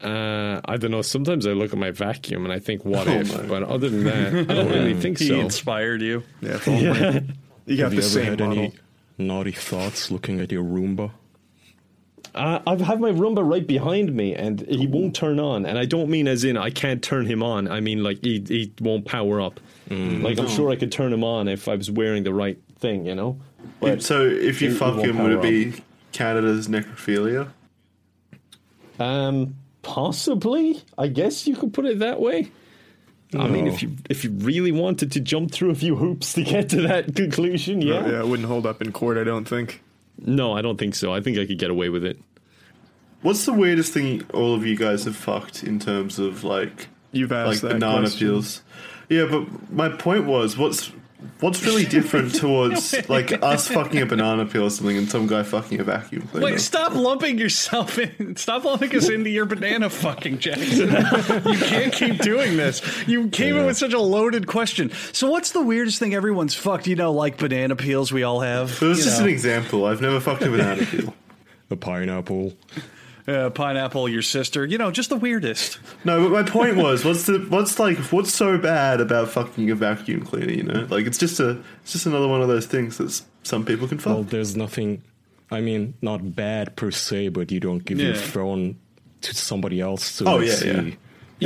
Uh, 0.00 0.60
I 0.64 0.76
don't 0.78 0.90
know. 0.90 1.02
Sometimes 1.02 1.46
I 1.46 1.50
look 1.52 1.72
at 1.72 1.78
my 1.78 1.92
vacuum 1.92 2.44
and 2.44 2.52
I 2.52 2.58
think, 2.58 2.84
what 2.84 3.06
Oh 3.06 3.12
if? 3.12 3.36
my. 3.36 3.46
But 3.46 3.62
other 3.62 3.88
than 3.88 4.04
that, 4.04 4.34
I 4.50 4.54
don't 4.54 4.68
really 4.70 4.94
think 5.00 5.18
He 5.18 5.28
so. 5.28 5.38
inspired 5.38 6.02
you. 6.02 6.24
Yeah, 6.40 6.54
if 6.54 6.66
only. 6.68 7.28
You 7.64 7.76
got 7.76 7.84
Have 7.84 7.90
the 7.92 7.96
you 7.98 8.02
ever 8.02 8.08
same 8.08 8.24
had 8.24 8.40
model. 8.40 8.58
any 8.58 8.74
naughty 9.18 9.52
thoughts 9.52 10.10
looking 10.10 10.40
at 10.40 10.50
your 10.50 10.64
Roomba? 10.64 11.12
Uh, 12.34 12.60
I 12.66 12.76
have 12.82 12.98
my 12.98 13.10
Roomba 13.10 13.46
right 13.46 13.66
behind 13.66 14.14
me, 14.14 14.34
and 14.34 14.60
he 14.66 14.86
won't 14.86 15.14
turn 15.14 15.38
on. 15.38 15.66
And 15.66 15.78
I 15.78 15.84
don't 15.84 16.08
mean 16.08 16.26
as 16.26 16.44
in 16.44 16.56
I 16.56 16.70
can't 16.70 17.02
turn 17.02 17.26
him 17.26 17.42
on. 17.42 17.68
I 17.68 17.80
mean 17.80 18.02
like 18.02 18.24
he 18.24 18.42
he 18.48 18.72
won't 18.80 19.04
power 19.04 19.40
up. 19.40 19.60
Like 19.90 20.38
I'm 20.38 20.48
sure 20.48 20.70
I 20.70 20.76
could 20.76 20.90
turn 20.90 21.12
him 21.12 21.22
on 21.22 21.46
if 21.48 21.68
I 21.68 21.74
was 21.74 21.90
wearing 21.90 22.22
the 22.24 22.32
right 22.32 22.58
thing, 22.78 23.04
you 23.04 23.14
know. 23.14 23.38
But 23.80 24.02
so 24.02 24.22
if 24.26 24.62
you 24.62 24.74
fuck 24.74 24.96
him, 24.98 25.18
would 25.22 25.32
it 25.32 25.42
be 25.42 25.82
counted 26.12 26.44
as 26.44 26.68
necrophilia? 26.68 27.50
um, 28.98 29.56
possibly, 29.82 30.82
I 30.96 31.08
guess 31.08 31.46
you 31.46 31.56
could 31.56 31.72
put 31.74 31.84
it 31.86 31.98
that 31.98 32.20
way. 32.20 32.50
I 33.34 33.48
mean, 33.48 33.66
if 33.66 33.82
you 33.82 33.96
if 34.10 34.24
you 34.24 34.30
really 34.30 34.72
wanted 34.72 35.12
to 35.12 35.20
jump 35.20 35.52
through 35.52 35.70
a 35.70 35.74
few 35.74 35.96
hoops 35.96 36.34
to 36.34 36.42
get 36.42 36.68
to 36.70 36.82
that 36.82 37.14
conclusion, 37.16 37.80
yeah. 37.80 38.06
Yeah, 38.06 38.20
it 38.20 38.28
wouldn't 38.28 38.48
hold 38.48 38.66
up 38.66 38.82
in 38.82 38.92
court, 38.92 39.16
I 39.16 39.24
don't 39.24 39.46
think. 39.46 39.82
No, 40.24 40.52
I 40.52 40.62
don't 40.62 40.78
think 40.78 40.94
so. 40.94 41.12
I 41.12 41.20
think 41.20 41.38
I 41.38 41.46
could 41.46 41.58
get 41.58 41.70
away 41.70 41.88
with 41.88 42.04
it. 42.04 42.18
What's 43.22 43.44
the 43.44 43.52
weirdest 43.52 43.92
thing 43.92 44.24
all 44.32 44.54
of 44.54 44.64
you 44.66 44.76
guys 44.76 45.04
have 45.04 45.16
fucked 45.16 45.62
in 45.62 45.78
terms 45.78 46.18
of 46.18 46.42
like 46.44 46.88
You've 47.12 47.30
like 47.30 47.46
asked 47.54 47.62
that 47.62 47.72
banana 47.74 48.00
question. 48.02 48.28
peels? 48.28 48.62
Yeah, 49.08 49.26
but 49.26 49.70
my 49.72 49.88
point 49.90 50.24
was, 50.26 50.56
what's 50.56 50.90
what's 51.40 51.62
really 51.64 51.84
different 51.84 52.34
towards 52.40 53.08
like 53.08 53.32
us 53.42 53.68
fucking 53.68 54.00
a 54.00 54.06
banana 54.06 54.46
peel 54.46 54.64
or 54.64 54.70
something 54.70 54.96
and 54.96 55.10
some 55.10 55.26
guy 55.26 55.42
fucking 55.42 55.80
a 55.80 55.84
vacuum 55.84 56.26
cleaner? 56.28 56.46
Wait, 56.46 56.60
stop 56.60 56.94
lumping 56.94 57.38
yourself 57.38 57.98
in. 57.98 58.36
Stop 58.36 58.64
lumping 58.64 58.94
us 58.96 59.08
into 59.08 59.30
your 59.30 59.46
banana 59.46 59.90
fucking, 59.90 60.38
Jackson. 60.38 60.88
you 60.88 61.58
can't 61.58 61.92
keep 61.92 62.18
doing 62.18 62.56
this. 62.56 62.82
You 63.06 63.28
came 63.28 63.56
in 63.56 63.66
with 63.66 63.76
such 63.76 63.92
a 63.92 64.00
loaded 64.00 64.46
question. 64.46 64.90
So, 65.12 65.30
what's 65.30 65.52
the 65.52 65.62
weirdest 65.62 65.98
thing 65.98 66.14
everyone's 66.14 66.54
fucked? 66.54 66.86
You 66.86 66.96
know, 66.96 67.12
like 67.12 67.38
banana 67.38 67.76
peels 67.76 68.12
we 68.12 68.22
all 68.22 68.40
have. 68.40 68.82
It 68.82 68.86
was 68.86 69.04
just 69.04 69.18
know. 69.18 69.26
an 69.26 69.30
example. 69.30 69.84
I've 69.86 70.00
never 70.00 70.20
fucked 70.20 70.42
a 70.42 70.50
banana 70.50 70.84
peel. 70.86 71.14
A 71.70 71.76
pineapple. 71.76 72.54
Uh, 73.28 73.50
pineapple, 73.50 74.08
your 74.08 74.22
sister. 74.22 74.64
You 74.66 74.78
know, 74.78 74.90
just 74.90 75.08
the 75.10 75.16
weirdest. 75.16 75.78
No, 76.04 76.28
but 76.28 76.32
my 76.44 76.50
point 76.50 76.76
was, 76.76 77.04
what's 77.04 77.26
the 77.26 77.38
what's 77.48 77.78
like 77.78 77.98
what's 78.12 78.32
so 78.34 78.58
bad 78.58 79.00
about 79.00 79.28
fucking 79.28 79.70
a 79.70 79.74
vacuum 79.74 80.24
cleaner? 80.24 80.52
You 80.52 80.62
know, 80.64 80.86
like 80.90 81.06
it's 81.06 81.18
just 81.18 81.38
a 81.40 81.60
it's 81.82 81.92
just 81.92 82.06
another 82.06 82.28
one 82.28 82.42
of 82.42 82.48
those 82.48 82.66
things 82.66 82.98
that 82.98 83.22
some 83.42 83.64
people 83.64 83.86
can 83.88 83.98
fuck. 83.98 84.14
Well, 84.14 84.22
there's 84.24 84.56
nothing. 84.56 85.02
I 85.50 85.60
mean, 85.60 85.94
not 86.00 86.34
bad 86.34 86.76
per 86.76 86.90
se, 86.90 87.28
but 87.28 87.52
you 87.52 87.60
don't 87.60 87.84
give 87.84 88.00
your 88.00 88.14
Yeah. 88.14 88.20
phone 88.20 88.76
to 89.20 89.34
somebody 89.34 89.80
else 89.80 90.16
to 90.18 90.24
Oh, 90.28 90.40
yeah, 90.40 90.52
see. 90.54 90.66
yeah. 90.68 90.90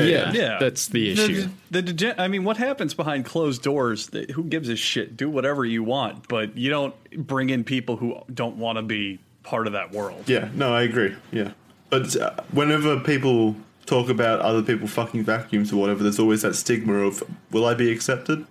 Yeah, 0.04 0.32
Yeah, 0.32 0.58
that's 0.60 0.88
the 0.88 1.10
issue. 1.12 1.48
The, 1.70 1.80
the 1.82 1.92
dege- 1.92 2.14
I 2.18 2.28
mean, 2.28 2.44
what 2.44 2.56
happens 2.58 2.92
behind 2.94 3.24
closed 3.24 3.62
doors? 3.62 4.08
th- 4.08 4.30
Who 4.30 4.44
gives 4.44 4.68
a 4.68 4.76
shit? 4.76 5.16
Do 5.16 5.28
whatever 5.30 5.64
you 5.64 5.82
want, 5.82 6.28
but 6.28 6.56
you 6.56 6.68
don't 6.70 6.94
bring 7.26 7.48
in 7.50 7.64
people 7.64 7.96
who 7.96 8.16
don't 8.32 8.58
want 8.58 8.76
to 8.76 8.82
be 8.82 9.18
part 9.42 9.66
of 9.66 9.72
that 9.72 9.92
world. 9.92 10.24
Yeah, 10.28 10.48
no, 10.54 10.74
I 10.74 10.82
agree. 10.82 11.14
Yeah, 11.32 11.52
but 11.90 12.16
uh, 12.16 12.32
whenever 12.52 12.98
people 13.00 13.56
talk 13.86 14.08
about 14.08 14.40
other 14.40 14.62
people 14.62 14.88
fucking 14.88 15.22
vacuums 15.24 15.72
or 15.72 15.76
whatever, 15.76 16.02
there's 16.02 16.18
always 16.18 16.42
that 16.42 16.54
stigma 16.54 16.94
of, 16.94 17.22
will 17.52 17.64
I 17.66 17.74
be 17.74 17.90
accepted? 17.92 18.46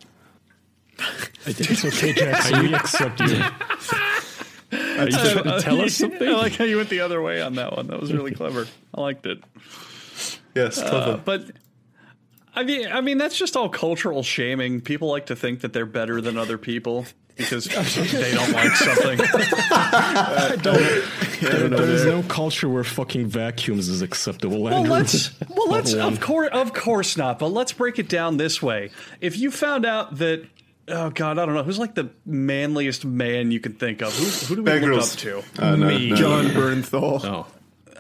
It's 1.45 1.83
okay, 1.86 2.13
Jackson. 2.13 2.63
we 2.63 2.73
accept 2.73 3.19
you. 3.19 3.41
Are 4.71 5.05
you 5.05 5.11
trying 5.11 5.43
to 5.43 5.59
tell 5.61 5.81
us 5.81 5.93
something? 5.97 6.27
I 6.27 6.31
like 6.33 6.55
how 6.55 6.63
you 6.63 6.77
went 6.77 6.89
the 6.89 7.01
other 7.01 7.21
way 7.21 7.41
on 7.41 7.55
that 7.55 7.75
one. 7.75 7.88
That 7.88 7.99
was 7.99 8.13
really 8.13 8.31
clever. 8.33 8.65
I 8.93 9.01
liked 9.01 9.25
it. 9.25 9.43
Yes, 10.55 10.79
Uh, 10.79 11.19
but 11.23 11.51
I 12.55 12.63
mean, 12.63 12.88
I 12.88 13.01
mean 13.01 13.17
that's 13.17 13.38
just 13.38 13.57
all 13.57 13.67
cultural 13.67 14.23
shaming. 14.23 14.79
People 14.79 15.09
like 15.09 15.25
to 15.25 15.36
think 15.36 15.59
that 15.61 15.73
they're 15.73 15.86
better 15.86 16.21
than 16.21 16.38
other 16.38 16.57
people 16.57 17.05
because 17.36 17.65
they 17.65 18.33
don't 18.33 18.51
like 18.51 18.71
something. 18.71 19.19
I 19.71 20.57
don't. 20.61 21.71
There 21.71 21.89
is 21.89 22.05
no 22.05 22.23
culture 22.23 22.69
where 22.69 22.83
fucking 22.83 23.27
vacuums 23.27 23.89
is 23.89 24.01
acceptable. 24.01 24.61
Well, 24.61 24.73
Andrew. 24.73 24.93
let's 24.93 25.31
well 25.49 25.69
let's 25.69 25.93
of 25.93 26.19
course 26.21 26.49
of 26.53 26.73
course 26.73 27.17
not. 27.17 27.39
But 27.39 27.47
let's 27.47 27.73
break 27.73 27.99
it 27.99 28.07
down 28.07 28.38
this 28.38 28.61
way. 28.61 28.91
If 29.21 29.38
you 29.38 29.51
found 29.51 29.86
out 29.86 30.17
that 30.17 30.45
oh 30.88 31.09
god, 31.09 31.38
I 31.38 31.45
don't 31.45 31.55
know 31.55 31.63
who's 31.63 31.79
like 31.79 31.95
the 31.95 32.09
manliest 32.25 33.05
man 33.05 33.51
you 33.51 33.59
can 33.59 33.73
think 33.73 34.01
of. 34.01 34.15
Who 34.17 34.25
who 34.25 34.55
do 34.55 34.61
we 34.61 34.65
Bear 34.65 34.93
look 34.93 35.03
up 35.03 35.09
to? 35.09 35.43
Uh, 35.59 35.75
no, 35.75 35.88
Me. 35.88 36.09
no. 36.09 36.15
Jon 36.15 36.45
Bernthal. 36.45 37.23
Oh, 37.25 37.47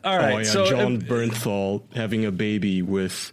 All 0.03 0.17
right, 0.17 0.33
oh 0.33 0.37
yeah, 0.37 0.43
so 0.43 0.65
Jon 0.65 0.81
um, 0.81 1.01
Bernthal 1.01 1.83
having 1.93 2.25
a 2.25 2.31
baby 2.31 2.81
with 2.81 3.31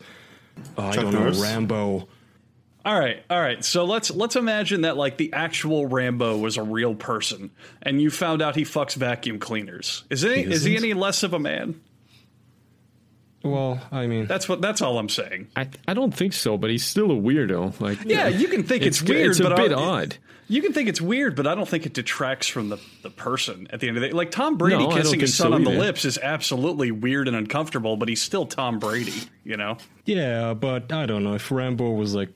uh, 0.77 0.89
I 0.89 0.97
don't 0.97 1.13
know 1.13 1.21
Norris? 1.21 1.41
Rambo. 1.41 2.09
All 2.85 2.99
right, 2.99 3.23
all 3.31 3.41
right. 3.41 3.65
So 3.65 3.85
let's 3.85 4.11
let's 4.11 4.35
imagine 4.37 4.81
that 4.83 4.97
like 4.97 5.17
the 5.17 5.33
actual 5.33 5.87
Rambo 5.87 6.37
was 6.39 6.57
a 6.57 6.63
real 6.63 6.95
person, 6.95 7.51
and 7.81 8.03
you 8.03 8.11
found 8.11 8.43
out 8.43 8.57
he 8.57 8.63
fucks 8.63 8.95
vacuum 8.97 9.39
cleaners. 9.39 10.05
Is 10.11 10.23
he 10.23 10.29
is 10.31 10.65
he 10.65 10.75
isn't? 10.75 10.85
any 10.85 10.95
less 10.95 11.23
of 11.23 11.33
a 11.33 11.39
man? 11.39 11.81
Well, 13.45 13.81
I 13.91 14.07
mean, 14.07 14.27
That's 14.27 14.49
what 14.49 14.61
that's 14.61 14.81
all 14.83 14.99
I'm 14.99 15.09
saying. 15.09 15.49
I, 15.57 15.69
I 15.89 15.95
don't 15.95 16.15
think 16.15 16.33
so, 16.33 16.57
but 16.57 16.71
he's 16.71 16.85
still 16.85 17.11
a 17.11 17.15
weirdo. 17.15 17.81
Like, 17.81 17.99
Yeah, 18.05 18.29
you 18.29 18.47
can 18.47 18.63
think 18.63 18.85
it's, 18.85 19.01
it's 19.01 19.09
weird. 19.11 19.31
It's 19.31 19.41
a 19.41 19.45
but 19.45 19.57
bit 19.57 19.73
I- 19.73 19.75
odd. 19.75 20.17
You 20.49 20.61
can 20.61 20.73
think 20.75 20.89
it's 20.89 21.01
weird, 21.01 21.35
but 21.35 21.47
I 21.47 21.55
don't 21.55 21.69
think 21.69 21.87
it 21.87 21.95
detracts 21.95 22.47
from 22.47 22.69
the, 22.69 22.79
the 23.03 23.09
person 23.11 23.69
at 23.71 23.81
the 23.81 23.89
end 23.89 23.97
of 23.97 24.03
the 24.03 24.09
day. 24.09 24.13
Like 24.13 24.31
Tom 24.31 24.59
Brady 24.59 24.87
No, 24.87 24.95
kissing 24.95 25.19
his 25.21 25.35
son 25.35 25.51
so 25.51 25.55
on 25.55 25.65
the 25.65 25.71
lips 25.71 26.05
is 26.05 26.19
absolutely 26.19 26.91
weird 26.91 27.27
and 27.27 27.37
uncomfortable, 27.37 27.97
but 27.97 28.09
he's 28.09 28.21
still 28.21 28.45
Tom 28.45 28.79
Brady, 28.79 29.15
you 29.45 29.57
know? 29.57 29.79
yeah, 30.05 30.53
but 30.53 30.93
I 30.93 31.07
don't 31.07 31.25
know 31.25 31.35
if 31.35 31.51
Rambo 31.51 31.93
was 31.93 32.15
like 32.15 32.29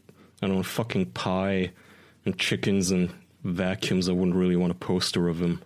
I 0.42 0.46
don't 0.46 0.56
know 0.56 0.62
fucking 0.62 1.06
pie 1.06 1.72
and 2.24 2.38
chickens 2.38 2.90
and 2.90 3.12
vacuums. 3.44 4.08
I 4.08 4.12
wouldn't 4.12 4.36
really 4.36 4.56
want 4.56 4.72
a 4.72 4.76
poster 4.76 5.28
of 5.28 5.40
him. 5.40 5.62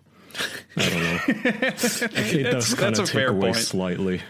I 0.76 0.88
don't 0.88 1.02
know. 1.02 1.20
it 1.26 2.50
does 2.50 2.74
kind 2.74 2.94
that's 2.94 2.98
a 2.98 3.02
of 3.02 3.08
take 3.08 3.14
fair 3.14 3.28
away 3.28 3.52
point. 3.52 3.56
slightly. 3.56 4.22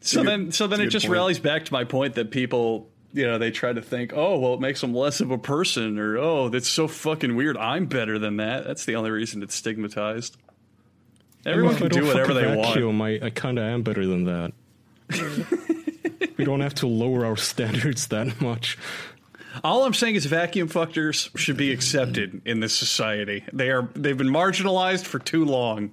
So 0.00 0.22
then 0.22 0.52
so 0.52 0.66
then 0.66 0.80
it 0.80 0.86
just 0.86 1.06
point. 1.06 1.14
rallies 1.14 1.38
back 1.38 1.64
to 1.66 1.72
my 1.72 1.84
point 1.84 2.14
that 2.14 2.30
people 2.30 2.88
you 3.16 3.26
know, 3.26 3.38
they 3.38 3.50
try 3.50 3.72
to 3.72 3.80
think, 3.80 4.12
oh, 4.14 4.38
well, 4.38 4.54
it 4.54 4.60
makes 4.60 4.82
them 4.82 4.92
less 4.92 5.20
of 5.22 5.30
a 5.30 5.38
person, 5.38 5.98
or 5.98 6.18
oh, 6.18 6.50
that's 6.50 6.68
so 6.68 6.86
fucking 6.86 7.34
weird. 7.34 7.56
I'm 7.56 7.86
better 7.86 8.18
than 8.18 8.36
that. 8.36 8.66
That's 8.66 8.84
the 8.84 8.94
only 8.96 9.10
reason 9.10 9.42
it's 9.42 9.54
stigmatized. 9.54 10.36
Everyone 11.46 11.74
If 11.74 11.82
I 11.82 11.88
can 11.88 12.00
do 12.00 12.06
whatever 12.06 12.34
fuck 12.34 12.42
a 12.42 12.46
they 12.46 12.56
want. 12.56 13.02
I, 13.02 13.26
I 13.26 13.30
kind 13.30 13.58
of 13.58 13.64
am 13.64 13.82
better 13.82 14.06
than 14.06 14.24
that. 14.24 14.52
we 16.36 16.44
don't 16.44 16.60
have 16.60 16.74
to 16.74 16.86
lower 16.86 17.24
our 17.24 17.36
standards 17.36 18.08
that 18.08 18.38
much. 18.40 18.76
All 19.64 19.84
I'm 19.84 19.94
saying 19.94 20.16
is 20.16 20.26
vacuum 20.26 20.68
fuckers 20.68 21.36
should 21.36 21.56
be 21.56 21.72
accepted 21.72 22.42
in 22.44 22.60
this 22.60 22.74
society. 22.74 23.44
They 23.52 23.70
are 23.70 23.88
they've 23.94 24.16
been 24.16 24.28
marginalized 24.28 25.04
for 25.04 25.18
too 25.18 25.44
long. 25.44 25.90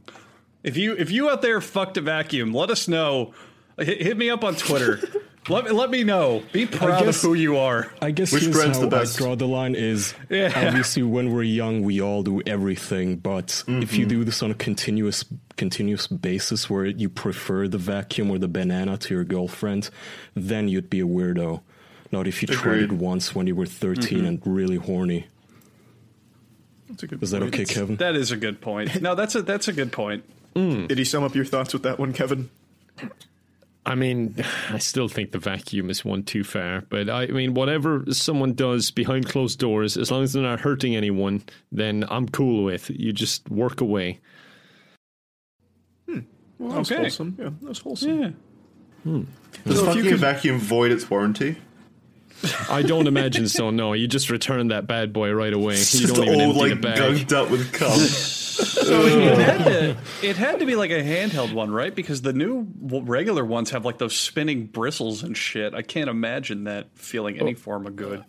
If 0.64 0.78
you 0.78 0.94
if 0.94 1.12
you 1.12 1.30
out 1.30 1.42
there 1.42 1.62
fucked 1.62 1.98
a 1.98 2.02
vacuum, 2.02 2.54
let 2.54 2.70
us 2.70 2.88
know. 2.88 3.34
Hit, 3.78 4.02
hit 4.02 4.18
me 4.18 4.30
up 4.30 4.44
on 4.44 4.56
Twitter. 4.56 5.00
let, 5.50 5.66
me- 5.66 5.72
let 5.72 5.90
me 5.90 6.04
know. 6.04 6.44
Be 6.52 6.66
proud 6.66 7.04
guess- 7.04 7.24
of 7.24 7.30
who 7.30 7.34
you 7.34 7.58
are. 7.58 7.92
I 8.02 8.12
guess 8.12 8.32
Which 8.32 8.44
here's 8.44 8.64
how 8.64 8.80
the 8.80 8.88
I 8.88 9.02
best? 9.02 9.18
draw 9.18 9.36
the 9.36 9.48
line 9.48 9.76
is 9.76 10.14
Yeah. 10.30 10.52
obviously 10.56 11.04
when 11.04 11.34
we're 11.34 11.44
young 11.44 11.82
we 11.82 12.02
all 12.02 12.24
do 12.24 12.42
everything, 12.46 13.18
but 13.18 13.64
if 13.68 13.94
you 13.94 14.06
mm-hmm. 14.06 14.10
do 14.10 14.24
this 14.24 14.42
on 14.44 14.52
a 14.52 14.56
continuous 14.56 15.26
continuous 15.58 16.08
basis 16.08 16.70
where 16.70 16.86
you 16.86 17.10
prefer 17.10 17.68
the 17.68 17.78
vacuum 17.78 18.32
or 18.32 18.38
the 18.38 18.48
banana 18.48 18.98
to 18.98 19.14
your 19.14 19.24
girlfriend, 19.24 19.90
then 20.34 20.68
you'd 20.68 20.90
be 20.90 21.00
a 21.00 21.06
weirdo. 21.06 21.62
Not 22.14 22.28
if 22.28 22.44
you 22.44 22.48
tried 22.48 22.80
it 22.80 22.92
once 22.92 23.34
when 23.34 23.48
you 23.48 23.56
were 23.56 23.66
13 23.66 24.24
and 24.24 24.40
really 24.46 24.76
horny. 24.76 25.26
That's 26.88 27.02
a 27.02 27.08
good 27.08 27.24
Is 27.24 27.32
that 27.32 27.42
point. 27.42 27.56
okay, 27.56 27.66
Kevin? 27.66 27.96
That 27.96 28.16
is 28.16 28.32
a 28.32 28.38
good 28.38 28.62
point. 28.62 29.02
No, 29.02 29.16
that's 29.16 29.34
a 29.34 29.42
that's 29.42 29.68
a 29.68 29.74
good 29.74 29.92
point. 29.92 30.24
Mm. 30.56 30.88
Did 30.88 31.00
he 31.00 31.06
sum 31.06 31.24
up 31.24 31.34
your 31.34 31.44
thoughts 31.46 31.74
with 31.74 31.82
that 31.84 31.98
one, 31.98 32.14
Kevin? 32.14 32.52
I 33.84 33.96
mean, 33.96 34.36
I 34.70 34.78
still 34.78 35.08
think 35.08 35.32
the 35.32 35.40
vacuum 35.40 35.90
is 35.90 36.06
one 36.06 36.22
too 36.22 36.44
far. 36.44 36.82
But 36.88 37.10
I 37.10 37.26
mean, 37.28 37.56
whatever 37.56 38.06
someone 38.12 38.54
does 38.54 38.92
behind 38.92 39.28
closed 39.28 39.58
doors, 39.58 39.98
as 39.98 40.12
long 40.12 40.22
as 40.22 40.34
they're 40.34 40.44
not 40.44 40.60
hurting 40.60 40.96
anyone, 40.96 41.42
then 41.72 42.06
I'm 42.12 42.30
cool 42.30 42.64
with. 42.64 42.92
You 42.92 43.12
just 43.12 43.50
work 43.50 43.82
away. 43.82 44.20
Hmm. 46.08 46.20
Well, 46.60 46.74
that's 46.78 46.92
Okay. 46.92 47.02
wholesome. 47.02 47.36
Yeah, 47.40 47.50
that's 47.64 47.80
wholesome. 47.80 48.22
Yeah. 48.22 48.30
Hmm. 49.04 49.18
Hmm. 49.22 49.24
Does 49.66 49.80
So 49.80 49.90
if 49.90 49.96
you 49.96 50.02
fucking 50.04 50.12
could- 50.12 50.20
vacuum 50.20 50.60
void 50.60 50.92
its 50.92 51.10
warranty? 51.10 51.58
I 52.70 52.82
don't 52.82 53.08
imagine 53.08 53.48
so. 53.48 53.70
No, 53.70 53.94
you 53.94 54.08
just 54.08 54.30
return 54.30 54.70
that 54.70 54.88
bad 54.88 55.14
boy 55.14 55.32
right 55.32 55.54
away. 55.54 55.74
You 55.76 55.80
Just 55.80 56.16
don't 56.16 56.26
even 56.28 56.42
all 56.42 56.50
empty 56.50 56.60
like 56.60 56.70
the 56.70 56.76
bag. 56.76 56.98
gunked 56.98 57.32
up 57.34 57.50
with 57.50 57.72
cum. 57.74 58.00
So 58.54 59.02
it 59.08 59.38
had 59.40 59.64
to 59.64 59.98
it 60.22 60.38
had 60.38 60.60
to 60.60 60.68
be 60.68 60.76
like 60.76 60.92
a 60.92 61.02
handheld 61.02 61.54
one, 61.54 61.72
right? 61.72 61.94
Because 61.94 62.22
the 62.22 62.34
new 62.34 62.68
regular 62.82 63.44
ones 63.44 63.72
have 63.72 63.84
like 63.84 63.98
those 63.98 64.16
spinning 64.16 64.68
bristles 64.68 65.24
and 65.24 65.36
shit. 65.36 65.74
I 65.74 65.82
can't 65.82 66.08
imagine 66.08 66.66
that 66.66 66.90
feeling 66.94 67.40
any 67.40 67.54
oh. 67.54 67.58
form 67.58 67.88
of 67.88 67.96
good. 67.96 68.24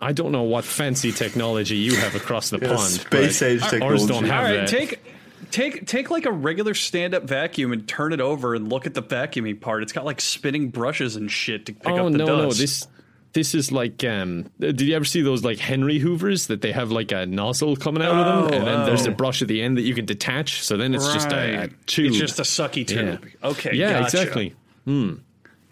I 0.00 0.12
don't 0.12 0.32
know 0.32 0.44
what 0.44 0.64
fancy 0.64 1.12
technology 1.12 1.76
you 1.76 1.96
have 1.96 2.14
across 2.14 2.48
the 2.48 2.58
Yeah, 2.60 2.68
pond. 2.76 2.80
space 2.80 3.40
but 3.40 3.46
age 3.46 3.82
Ours 3.82 4.06
don't 4.06 4.24
have 4.24 4.44
All 4.46 4.50
right, 4.50 4.56
that. 4.60 4.68
take 4.68 5.02
take 5.50 5.86
take 5.86 6.10
like 6.10 6.24
a 6.24 6.32
regular 6.32 6.72
stand 6.72 7.14
up 7.14 7.24
vacuum 7.24 7.72
and 7.72 7.86
turn 7.86 8.14
it 8.14 8.20
over 8.22 8.54
and 8.54 8.70
look 8.70 8.86
at 8.86 8.94
the 8.94 9.02
vacuuming 9.02 9.60
part. 9.60 9.82
It's 9.82 9.92
got 9.92 10.06
like 10.06 10.22
spinning 10.22 10.70
brushes 10.70 11.16
and 11.16 11.30
shit 11.30 11.66
to 11.66 11.74
pick 11.74 11.88
oh 11.92 12.06
up 12.06 12.12
the 12.12 12.18
no, 12.18 12.26
dust. 12.26 12.42
no! 12.42 12.50
This 12.52 12.86
this 13.32 13.54
is 13.54 13.70
like 13.70 14.02
um 14.04 14.50
did 14.58 14.80
you 14.80 14.96
ever 14.96 15.04
see 15.04 15.22
those 15.22 15.44
like 15.44 15.58
henry 15.58 15.98
hoovers 15.98 16.46
that 16.46 16.60
they 16.62 16.72
have 16.72 16.90
like 16.90 17.12
a 17.12 17.26
nozzle 17.26 17.76
coming 17.76 18.02
out 18.02 18.14
of 18.14 18.50
them 18.50 18.54
and 18.58 18.66
then 18.66 18.86
there's 18.86 19.06
a 19.06 19.10
oh. 19.10 19.14
brush 19.14 19.42
at 19.42 19.48
the 19.48 19.62
end 19.62 19.76
that 19.76 19.82
you 19.82 19.94
can 19.94 20.04
detach 20.06 20.62
so 20.62 20.76
then 20.76 20.94
it's 20.94 21.12
just 21.12 21.30
a, 21.32 21.64
a 21.64 21.68
tube 21.86 22.08
It's 22.08 22.18
just 22.18 22.38
a 22.38 22.42
sucky 22.42 22.86
tube. 22.86 23.24
Yeah. 23.24 23.48
Okay. 23.50 23.74
yeah 23.74 24.00
gotcha. 24.00 24.20
exactly 24.20 24.54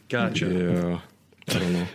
Gotcha. 0.08 0.46
Yeah, 0.46 1.00
I 1.48 1.58
don't 1.58 1.72
know. 1.72 1.86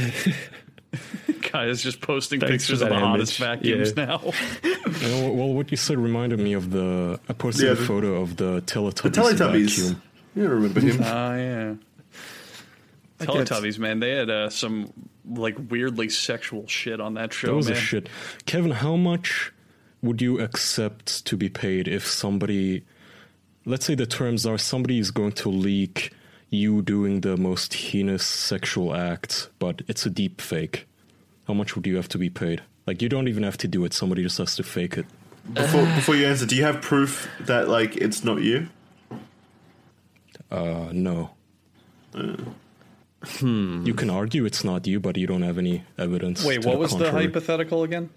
Guy 1.52 1.66
is 1.66 1.82
just 1.82 2.00
posting 2.00 2.40
Thanks 2.40 2.64
pictures 2.64 2.82
of 2.82 2.88
the 2.88 2.94
that 2.94 3.02
hottest 3.02 3.38
vacuums 3.38 3.92
Yeah. 3.96 4.04
now. 4.04 4.32
You 4.98 5.08
know, 5.08 5.32
well, 5.32 5.52
what 5.52 5.70
you 5.70 5.76
said 5.76 5.98
reminded 5.98 6.40
me 6.40 6.54
of 6.54 6.70
the. 6.70 7.20
I 7.28 7.32
posted 7.34 7.66
Yeah, 7.66 7.72
a 7.72 7.76
photo 7.76 8.20
of 8.20 8.36
the 8.36 8.54
The 8.54 8.62
Teletubbies, 8.62 9.12
Teletubbies. 9.12 9.78
vacuum. 9.78 10.02
You 10.34 10.48
remember 10.48 10.80
him? 10.80 11.00
Oh 11.02 11.36
yeah. 11.36 11.74
Teletubbies, 13.18 13.78
man, 13.78 14.00
they 14.00 14.10
had 14.12 14.30
uh, 14.30 14.50
some 14.50 14.92
like 15.28 15.56
weirdly 15.70 16.08
sexual 16.08 16.66
shit 16.66 17.00
on 17.00 17.14
that 17.14 17.32
show, 17.32 17.48
That 17.48 17.54
was 17.54 17.68
man. 17.68 17.76
a 17.76 17.80
shit. 17.80 18.08
Kevin, 18.46 18.70
how 18.70 18.96
much 18.96 19.52
would 20.02 20.22
you 20.22 20.40
accept 20.40 21.24
to 21.26 21.36
be 21.36 21.48
paid 21.48 21.88
if 21.88 22.06
somebody, 22.06 22.84
let's 23.64 23.84
say 23.84 23.94
the 23.94 24.06
terms 24.06 24.46
are 24.46 24.56
somebody 24.58 24.98
is 24.98 25.10
going 25.10 25.32
to 25.32 25.48
leak 25.48 26.12
you 26.50 26.80
doing 26.80 27.20
the 27.20 27.36
most 27.36 27.74
heinous 27.74 28.24
sexual 28.24 28.94
act, 28.94 29.50
but 29.58 29.82
it's 29.88 30.06
a 30.06 30.10
deep 30.10 30.40
fake? 30.40 30.86
How 31.46 31.54
much 31.54 31.74
would 31.74 31.86
you 31.86 31.96
have 31.96 32.08
to 32.08 32.18
be 32.18 32.30
paid? 32.30 32.62
Like 32.86 33.02
you 33.02 33.08
don't 33.08 33.28
even 33.28 33.42
have 33.42 33.58
to 33.58 33.68
do 33.68 33.84
it; 33.84 33.92
somebody 33.92 34.22
just 34.22 34.38
has 34.38 34.54
to 34.56 34.62
fake 34.62 34.96
it. 34.96 35.06
Before, 35.52 35.84
before 35.94 36.14
you 36.14 36.26
answer, 36.26 36.46
do 36.46 36.56
you 36.56 36.62
have 36.64 36.80
proof 36.80 37.28
that 37.40 37.68
like 37.68 37.96
it's 37.96 38.22
not 38.22 38.40
you? 38.42 38.68
Uh, 40.50 40.88
no. 40.92 41.30
You 43.40 43.94
can 43.94 44.10
argue 44.10 44.44
it's 44.44 44.62
not 44.62 44.86
you, 44.86 45.00
but 45.00 45.16
you 45.16 45.26
don't 45.26 45.42
have 45.42 45.58
any 45.58 45.82
evidence. 45.98 46.44
Wait, 46.44 46.62
to 46.62 46.68
what 46.68 46.78
was 46.78 46.92
the 46.92 46.98
contrary. 47.04 47.26
hypothetical 47.26 47.82
again? 47.82 48.10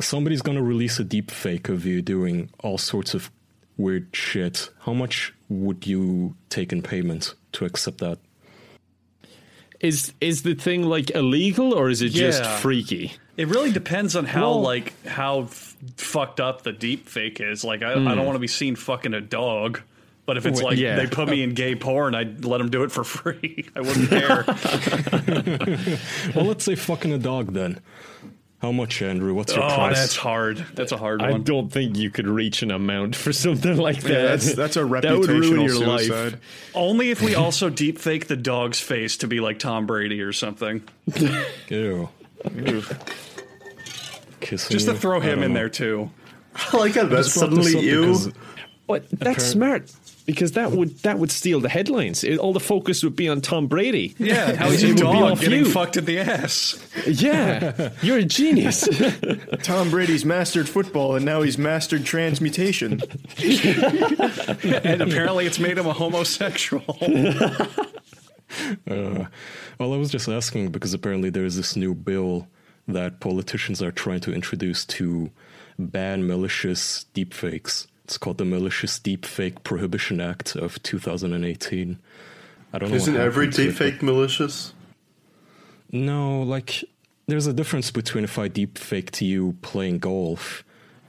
somebody's 0.00 0.42
going 0.42 0.56
to 0.56 0.62
release 0.62 0.98
a 0.98 1.04
deep 1.04 1.30
fake 1.30 1.68
of 1.68 1.86
you 1.86 2.02
doing 2.02 2.48
all 2.60 2.76
sorts 2.78 3.14
of 3.14 3.30
weird 3.76 4.08
shit. 4.12 4.68
How 4.80 4.92
much 4.94 5.32
would 5.48 5.86
you 5.86 6.34
take 6.48 6.72
in 6.72 6.82
payment 6.82 7.34
to 7.52 7.64
accept 7.64 7.98
that? 7.98 8.18
is 9.80 10.12
is 10.20 10.42
the 10.42 10.54
thing 10.54 10.84
like 10.84 11.10
illegal 11.10 11.74
or 11.74 11.90
is 11.90 12.02
it 12.02 12.10
just 12.10 12.44
freaky 12.60 13.12
It 13.36 13.48
really 13.48 13.72
depends 13.72 14.14
on 14.14 14.24
how 14.26 14.42
Well- 14.50 14.60
like 14.62 14.92
how 15.06 15.42
f- 15.42 15.76
fucked 15.96 16.38
up 16.38 16.62
the 16.62 16.72
deep 16.72 17.08
fake 17.08 17.40
is. 17.40 17.64
Like, 17.64 17.82
I, 17.82 17.94
Hmm. 17.94 18.06
I 18.06 18.14
don't 18.14 18.24
want 18.26 18.36
to 18.36 18.40
be 18.40 18.46
seen 18.46 18.76
fucking 18.76 19.12
a 19.14 19.20
dog. 19.20 19.80
But 20.24 20.36
if 20.36 20.46
it's 20.46 20.62
like 20.62 20.78
yeah. 20.78 20.96
they 20.96 21.06
put 21.06 21.28
me 21.28 21.42
in 21.42 21.52
gay 21.54 21.74
porn, 21.74 22.14
I'd 22.14 22.44
let 22.44 22.58
them 22.58 22.70
do 22.70 22.84
it 22.84 22.92
for 22.92 23.02
free. 23.04 23.68
I 23.74 23.80
wouldn't 23.80 24.08
care. 24.08 24.44
Well, 26.34 26.46
let's 26.46 26.64
say 26.64 26.74
fucking 26.76 27.12
a 27.12 27.18
dog 27.18 27.52
then. 27.52 27.80
How 28.60 28.70
much, 28.70 29.02
Andrew? 29.02 29.34
What's 29.34 29.54
your 29.54 29.64
oh, 29.64 29.74
price? 29.74 29.98
that's 29.98 30.16
hard. 30.16 30.64
That's 30.74 30.92
a 30.92 30.96
hard 30.96 31.20
I 31.20 31.32
one. 31.32 31.40
I 31.40 31.44
don't 31.44 31.70
think 31.70 31.96
you 31.96 32.10
could 32.10 32.28
reach 32.28 32.62
an 32.62 32.70
amount 32.70 33.16
for 33.16 33.32
something 33.32 33.76
like 33.76 34.00
that. 34.02 34.10
Yeah, 34.10 34.22
that's 34.22 34.54
that's 34.54 34.76
a 34.76 34.84
That 34.86 35.18
would 35.18 35.28
ruin 35.28 35.42
reputational 35.42 35.66
your 35.66 35.86
life. 35.86 36.02
suicide. 36.02 36.40
Only 36.72 37.10
if 37.10 37.20
we 37.20 37.34
also 37.34 37.68
deep 37.68 37.98
fake 37.98 38.28
the 38.28 38.36
dog's 38.36 38.78
face 38.78 39.16
to 39.18 39.26
be 39.26 39.40
like 39.40 39.58
Tom 39.58 39.86
Brady 39.86 40.22
or 40.22 40.32
something. 40.32 40.82
Ew. 41.68 42.08
Kissing 44.40 44.72
Just 44.72 44.86
to 44.86 44.94
throw 44.94 45.18
him 45.18 45.42
in 45.42 45.52
know. 45.52 45.58
there 45.58 45.68
too. 45.68 46.10
I 46.54 46.76
like 46.76 46.94
how 46.94 47.06
that's 47.06 47.34
Just 47.34 47.38
brought 47.40 47.50
this 47.50 47.72
suddenly 47.72 47.84
you. 47.84 48.00
because 48.02 48.32
But 48.86 49.10
that's 49.10 49.44
smart 49.44 49.92
because 50.26 50.52
that 50.52 50.72
would 50.72 50.98
that 51.00 51.18
would 51.18 51.30
steal 51.30 51.60
the 51.60 51.68
headlines. 51.68 52.22
It, 52.24 52.38
all 52.38 52.52
the 52.52 52.60
focus 52.60 53.02
would 53.04 53.16
be 53.16 53.28
on 53.28 53.40
Tom 53.40 53.66
Brady. 53.66 54.14
Yeah, 54.18 54.54
how 54.56 54.68
is 54.68 54.82
It 54.82 54.86
your 54.88 54.96
be 54.96 55.02
dog 55.02 55.32
off 55.32 55.40
getting 55.40 55.60
you. 55.64 55.70
fucked 55.70 55.96
in 55.96 56.04
the 56.04 56.18
ass? 56.20 56.78
Yeah, 57.06 57.90
you're 58.02 58.18
a 58.18 58.24
genius. 58.24 58.88
Tom 59.62 59.90
Brady's 59.90 60.24
mastered 60.24 60.68
football, 60.68 61.16
and 61.16 61.24
now 61.24 61.42
he's 61.42 61.58
mastered 61.58 62.04
transmutation. 62.04 63.00
and 63.42 65.00
apparently 65.02 65.46
it's 65.46 65.58
made 65.58 65.78
him 65.78 65.86
a 65.86 65.92
homosexual. 65.92 66.98
Uh, 68.86 69.24
well, 69.78 69.94
I 69.94 69.96
was 69.96 70.10
just 70.10 70.28
asking 70.28 70.70
because 70.72 70.92
apparently 70.92 71.30
there 71.30 71.44
is 71.44 71.56
this 71.56 71.74
new 71.76 71.94
bill 71.94 72.48
that 72.86 73.20
politicians 73.20 73.80
are 73.82 73.92
trying 73.92 74.20
to 74.20 74.32
introduce 74.34 74.84
to 74.84 75.30
ban 75.78 76.26
malicious 76.26 77.06
deepfakes. 77.14 77.86
It's 78.04 78.18
called 78.18 78.38
the 78.38 78.44
Malicious 78.44 78.98
Deepfake 78.98 79.62
Prohibition 79.62 80.20
Act 80.20 80.56
of 80.56 80.82
2018. 80.82 81.98
I 82.72 82.78
don't 82.78 82.90
know. 82.90 82.96
Isn't 82.96 83.16
every 83.16 83.50
to 83.50 83.68
it, 83.68 83.74
deepfake 83.74 84.02
malicious? 84.02 84.74
No, 85.90 86.42
like 86.42 86.84
there's 87.26 87.46
a 87.46 87.52
difference 87.52 87.90
between 87.90 88.24
if 88.24 88.38
I 88.38 88.48
deepfake 88.48 89.10
to 89.12 89.24
you 89.24 89.56
playing 89.62 89.98
golf. 89.98 90.64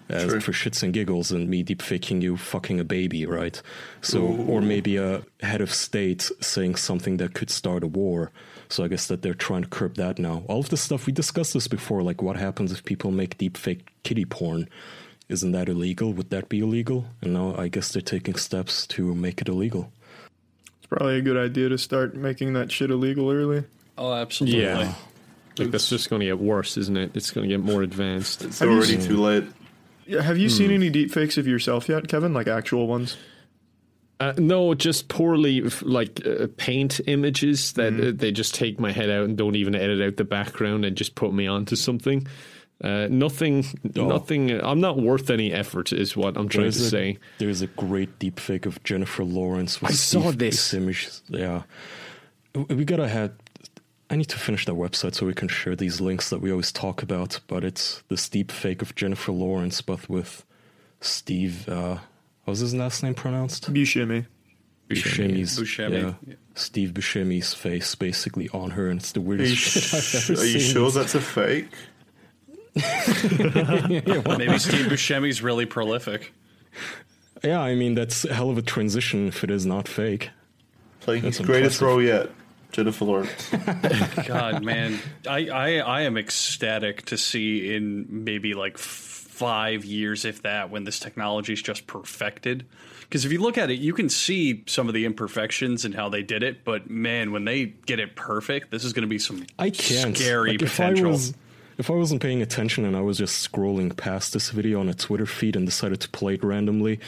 As 0.09 0.27
True. 0.27 0.41
for 0.41 0.51
shits 0.51 0.83
and 0.83 0.93
giggles, 0.93 1.31
and 1.31 1.49
me 1.49 1.63
deepfaking 1.63 2.21
you 2.21 2.35
fucking 2.35 2.77
a 2.77 2.83
baby, 2.83 3.25
right? 3.25 3.59
So, 4.01 4.21
or 4.21 4.61
maybe 4.61 4.97
a 4.97 5.23
head 5.41 5.61
of 5.61 5.73
state 5.73 6.29
saying 6.41 6.75
something 6.75 7.17
that 7.17 7.33
could 7.33 7.49
start 7.49 7.85
a 7.85 7.87
war. 7.87 8.29
So, 8.67 8.83
I 8.83 8.89
guess 8.89 9.07
that 9.07 9.21
they're 9.21 9.33
trying 9.33 9.63
to 9.63 9.69
curb 9.69 9.95
that 9.95 10.19
now. 10.19 10.43
All 10.49 10.59
of 10.59 10.69
this 10.69 10.81
stuff 10.81 11.07
we 11.07 11.13
discussed 11.13 11.53
this 11.53 11.69
before, 11.69 12.03
like 12.03 12.21
what 12.21 12.35
happens 12.35 12.73
if 12.73 12.83
people 12.83 13.11
make 13.11 13.37
deepfake 13.37 13.83
kitty 14.03 14.25
porn? 14.25 14.67
Isn't 15.29 15.51
that 15.53 15.69
illegal? 15.69 16.13
Would 16.13 16.29
that 16.31 16.49
be 16.49 16.59
illegal? 16.59 17.05
And 17.21 17.33
now 17.33 17.55
I 17.57 17.67
guess 17.67 17.91
they're 17.91 18.01
taking 18.01 18.35
steps 18.35 18.85
to 18.87 19.15
make 19.15 19.41
it 19.41 19.47
illegal. 19.47 19.91
It's 20.77 20.87
probably 20.87 21.17
a 21.17 21.21
good 21.21 21.37
idea 21.37 21.69
to 21.69 21.77
start 21.77 22.15
making 22.15 22.53
that 22.53 22.71
shit 22.71 22.91
illegal 22.91 23.31
early. 23.31 23.63
Oh, 23.97 24.13
absolutely. 24.13 24.61
yeah, 24.61 24.93
like 25.57 25.71
that's 25.71 25.89
just 25.89 26.09
going 26.09 26.19
to 26.19 26.25
get 26.25 26.39
worse, 26.39 26.77
isn't 26.77 26.97
it? 26.97 27.15
It's 27.15 27.31
going 27.31 27.47
to 27.47 27.55
get 27.55 27.63
more 27.63 27.83
advanced. 27.83 28.43
It's 28.43 28.59
Have 28.59 28.69
already 28.69 28.99
seen- 28.99 29.01
too 29.07 29.17
late. 29.17 29.45
Yeah, 30.05 30.21
have 30.21 30.37
you 30.37 30.49
seen 30.49 30.69
any 30.71 30.91
deepfakes 30.91 31.37
of 31.37 31.47
yourself 31.47 31.87
yet, 31.87 32.09
Kevin? 32.09 32.33
Like 32.33 32.47
actual 32.49 32.87
ones? 32.87 33.15
Uh, 34.19 34.33
no, 34.37 34.73
just 34.73 35.07
poorly 35.07 35.61
like 35.81 36.25
uh, 36.25 36.47
paint 36.57 36.99
images 37.07 37.73
that 37.73 37.93
uh, 37.93 38.11
they 38.13 38.31
just 38.31 38.53
take 38.53 38.79
my 38.79 38.91
head 38.91 39.09
out 39.09 39.25
and 39.25 39.37
don't 39.37 39.55
even 39.55 39.75
edit 39.75 40.01
out 40.01 40.17
the 40.17 40.23
background 40.25 40.83
and 40.85 40.97
just 40.97 41.15
put 41.15 41.33
me 41.33 41.47
onto 41.47 41.75
something. 41.77 42.27
Uh, 42.83 43.07
nothing, 43.09 43.65
nothing. 43.95 44.51
I'm 44.61 44.81
not 44.81 44.97
worth 44.97 45.29
any 45.29 45.53
effort, 45.53 45.93
is 45.93 46.17
what 46.17 46.35
I'm 46.35 46.49
trying 46.49 46.71
to 46.71 46.77
a, 46.77 46.89
say. 46.89 47.17
There's 47.37 47.61
a 47.61 47.67
great 47.67 48.19
deepfake 48.19 48.65
of 48.65 48.83
Jennifer 48.83 49.23
Lawrence. 49.23 49.81
With 49.81 49.91
I 49.91 49.93
saw 49.93 50.31
this. 50.31 50.73
Image. 50.73 51.09
Yeah, 51.29 51.63
we 52.53 52.75
we 52.75 52.85
gotta 52.85 53.07
have. 53.07 53.31
I 54.09 54.17
need 54.17 54.27
to 54.29 54.37
finish 54.37 54.65
that 54.65 54.73
website 54.75 55.15
so 55.15 55.25
we 55.25 55.33
can 55.33 55.47
share 55.47 55.75
these 55.77 56.01
links 56.01 56.29
that 56.29 56.41
we 56.41 56.51
always 56.51 56.73
talk 56.73 57.01
about. 57.01 57.39
But 57.47 57.63
it's 57.63 58.03
this 58.09 58.27
deepfake 58.27 58.81
of 58.81 58.93
Jennifer 58.95 59.31
Lawrence, 59.31 59.81
but 59.81 60.09
with 60.09 60.45
Steve. 60.99 61.69
Uh, 61.69 61.99
how's 62.45 62.59
his 62.59 62.75
last 62.75 63.01
name 63.01 63.13
pronounced? 63.13 63.73
Buscemi. 63.73 64.25
Buscemi's. 64.89 65.57
Buscemi. 65.57 66.15
Yeah, 66.27 66.33
Steve 66.55 66.89
Buscemi's 66.91 67.53
face 67.53 67.95
basically 67.95 68.49
on 68.49 68.71
her, 68.71 68.89
and 68.89 68.99
it's 68.99 69.13
the 69.13 69.21
Are 69.21 69.23
you, 69.23 69.29
weirdest 69.29 69.55
sh- 69.55 69.79
shit 69.79 69.93
I've 69.93 70.29
ever 70.31 70.41
are 70.41 70.45
you 70.45 70.59
seen. 70.59 70.73
sure 70.73 70.91
that's 70.91 71.15
a 71.15 71.21
fake? 71.21 71.69
Maybe 72.75 74.57
Steve 74.59 74.87
Buscemi's 74.87 75.41
really 75.41 75.65
prolific. 75.65 76.33
Yeah, 77.43 77.61
I 77.61 77.75
mean 77.75 77.93
that's 77.93 78.25
a 78.25 78.33
hell 78.33 78.49
of 78.49 78.57
a 78.57 78.61
transition 78.61 79.27
if 79.27 79.43
it 79.43 79.51
is 79.51 79.65
not 79.65 79.87
fake. 79.87 80.31
Playing 81.01 81.23
his 81.23 81.39
greatest 81.39 81.81
impressive. 81.81 81.87
role 81.87 82.01
yet, 82.01 82.29
Jennifer 82.71 83.05
Lawrence. 83.05 83.49
God, 84.25 84.63
man, 84.63 84.97
I, 85.27 85.49
I 85.49 85.69
I 85.77 86.01
am 86.01 86.17
ecstatic 86.17 87.05
to 87.07 87.17
see 87.17 87.75
in 87.75 88.07
maybe 88.23 88.53
like 88.53 88.77
five 88.77 89.83
years, 89.83 90.25
if 90.25 90.43
that, 90.43 90.69
when 90.69 90.83
this 90.83 90.99
technology 90.99 91.53
is 91.53 91.61
just 91.61 91.87
perfected. 91.87 92.65
Because 93.01 93.25
if 93.25 93.31
you 93.31 93.41
look 93.41 93.57
at 93.57 93.69
it, 93.69 93.79
you 93.79 93.93
can 93.93 94.09
see 94.09 94.63
some 94.67 94.87
of 94.87 94.93
the 94.93 95.05
imperfections 95.05 95.85
and 95.85 95.93
how 95.93 96.07
they 96.09 96.23
did 96.23 96.43
it. 96.43 96.63
But 96.63 96.89
man, 96.89 97.31
when 97.31 97.43
they 97.43 97.65
get 97.65 97.99
it 97.99 98.15
perfect, 98.15 98.71
this 98.71 98.83
is 98.83 98.93
going 98.93 99.03
to 99.03 99.07
be 99.07 99.19
some 99.19 99.45
I 99.59 99.69
can't. 99.69 100.15
scary 100.15 100.51
like, 100.51 100.61
if 100.61 100.71
potential. 100.71 101.07
I 101.07 101.11
was, 101.11 101.33
if 101.77 101.89
I 101.89 101.93
wasn't 101.93 102.21
paying 102.21 102.41
attention 102.41 102.85
and 102.85 102.95
I 102.95 103.01
was 103.01 103.17
just 103.17 103.51
scrolling 103.51 103.95
past 103.95 104.33
this 104.33 104.49
video 104.51 104.79
on 104.79 104.89
a 104.89 104.93
Twitter 104.93 105.25
feed 105.25 105.55
and 105.55 105.65
decided 105.65 106.01
to 106.01 106.09
play 106.09 106.35
it 106.35 106.43
randomly, 106.43 106.99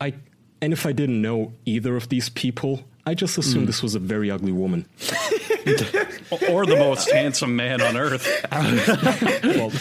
I 0.00 0.14
and 0.62 0.72
if 0.72 0.86
I 0.86 0.92
didn't 0.92 1.20
know 1.20 1.52
either 1.66 1.96
of 1.96 2.08
these 2.08 2.28
people, 2.30 2.82
I 3.04 3.14
just 3.14 3.36
assumed 3.38 3.64
Hmm. 3.64 3.66
this 3.66 3.82
was 3.82 3.94
a 3.94 3.98
very 3.98 4.30
ugly 4.30 4.52
woman. 4.52 4.86
or 6.50 6.64
the 6.66 6.76
most 6.78 7.10
handsome 7.10 7.54
man 7.56 7.80
on 7.80 7.96
earth. 7.96 8.26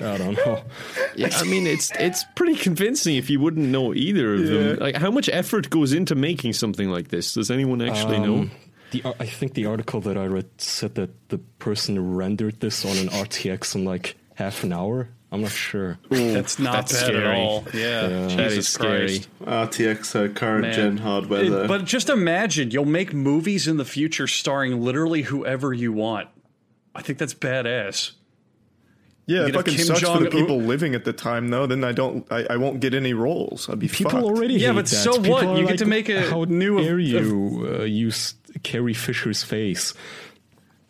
Well, 0.00 0.12
I 0.12 0.18
don't 0.18 0.34
know. 0.36 0.62
Yeah, 1.16 1.28
I 1.32 1.44
mean, 1.44 1.66
it's 1.66 1.90
it's 1.98 2.24
pretty 2.34 2.56
convincing 2.56 3.16
if 3.16 3.30
you 3.30 3.38
wouldn't 3.40 3.66
know 3.68 3.94
either 3.94 4.34
of 4.34 4.46
them. 4.46 4.76
Like, 4.78 4.96
how 4.96 5.10
much 5.10 5.28
effort 5.32 5.70
goes 5.70 5.92
into 5.92 6.14
making 6.16 6.52
something 6.54 6.90
like 6.90 7.08
this? 7.08 7.34
Does 7.34 7.50
anyone 7.50 7.80
actually 7.80 8.18
know? 8.18 8.50
The, 9.02 9.14
I 9.20 9.26
think 9.26 9.54
the 9.54 9.66
article 9.66 10.00
that 10.02 10.16
I 10.16 10.26
read 10.26 10.46
said 10.58 10.94
that 10.96 11.28
the 11.28 11.38
person 11.38 12.14
rendered 12.16 12.60
this 12.60 12.84
on 12.84 12.96
an 12.96 13.08
RTX 13.08 13.74
in 13.74 13.84
like 13.84 14.16
half 14.34 14.64
an 14.64 14.72
hour. 14.72 15.08
I'm 15.32 15.42
not 15.42 15.50
sure. 15.50 15.98
That's 16.10 16.60
not 16.60 16.72
that's 16.74 16.92
bad 16.92 17.06
scary. 17.06 17.26
at 17.26 17.36
all. 17.36 17.64
Yeah, 17.74 18.08
Jesus 18.28 18.36
That 18.36 18.52
is 18.52 18.68
scary. 18.68 19.06
Christ. 19.08 19.28
RTX 19.42 20.30
uh, 20.30 20.32
current 20.32 20.62
Man. 20.62 20.74
gen 20.74 20.96
hardware 20.98 21.42
It- 21.44 21.50
though. 21.50 21.66
but 21.66 21.84
just 21.84 22.08
imagine 22.08 22.70
you'll 22.70 22.84
make 22.84 23.12
movies 23.12 23.66
in 23.66 23.76
the 23.76 23.84
future 23.84 24.26
starring 24.28 24.80
literally 24.80 25.22
whoever 25.22 25.72
you 25.72 25.92
want. 25.92 26.28
I 26.94 27.02
think 27.02 27.18
that's 27.18 27.34
badass. 27.34 28.12
Yeah, 29.26 29.38
You 29.38 29.42
it 29.42 29.46
get 29.46 29.54
a 29.54 29.58
fucking 29.58 29.74
Kim 29.76 29.86
sucks 29.86 30.00
for 30.02 30.18
the 30.18 30.30
people 30.30 30.58
living 30.60 30.94
at 30.94 31.04
the 31.04 31.12
time, 31.14 31.48
though. 31.48 31.66
Then 31.66 31.82
I 31.82 31.92
don't, 31.92 32.30
I, 32.30 32.46
I 32.50 32.56
won't 32.58 32.80
get 32.80 32.92
any 32.94 33.14
roles. 33.14 33.68
I'd 33.70 33.78
be 33.78 33.88
People 33.88 34.10
fucked. 34.12 34.22
already 34.22 34.54
Yeah, 34.54 34.68
hate 34.68 34.74
but 34.74 34.84
that. 34.86 34.94
so 34.96 35.12
People 35.14 35.30
what? 35.30 35.44
are 35.46 35.58
You 35.58 35.66
get 35.66 35.78
to 35.78 35.86
make 35.86 36.10
a 36.10 36.28
how 36.30 36.44
new- 36.44 36.78
dare 36.80 36.98
you 37.00 37.76
uh, 37.80 37.84
use 37.84 38.34
Carrie 38.62 38.94
Fisher's 38.94 39.42
face? 39.42 39.94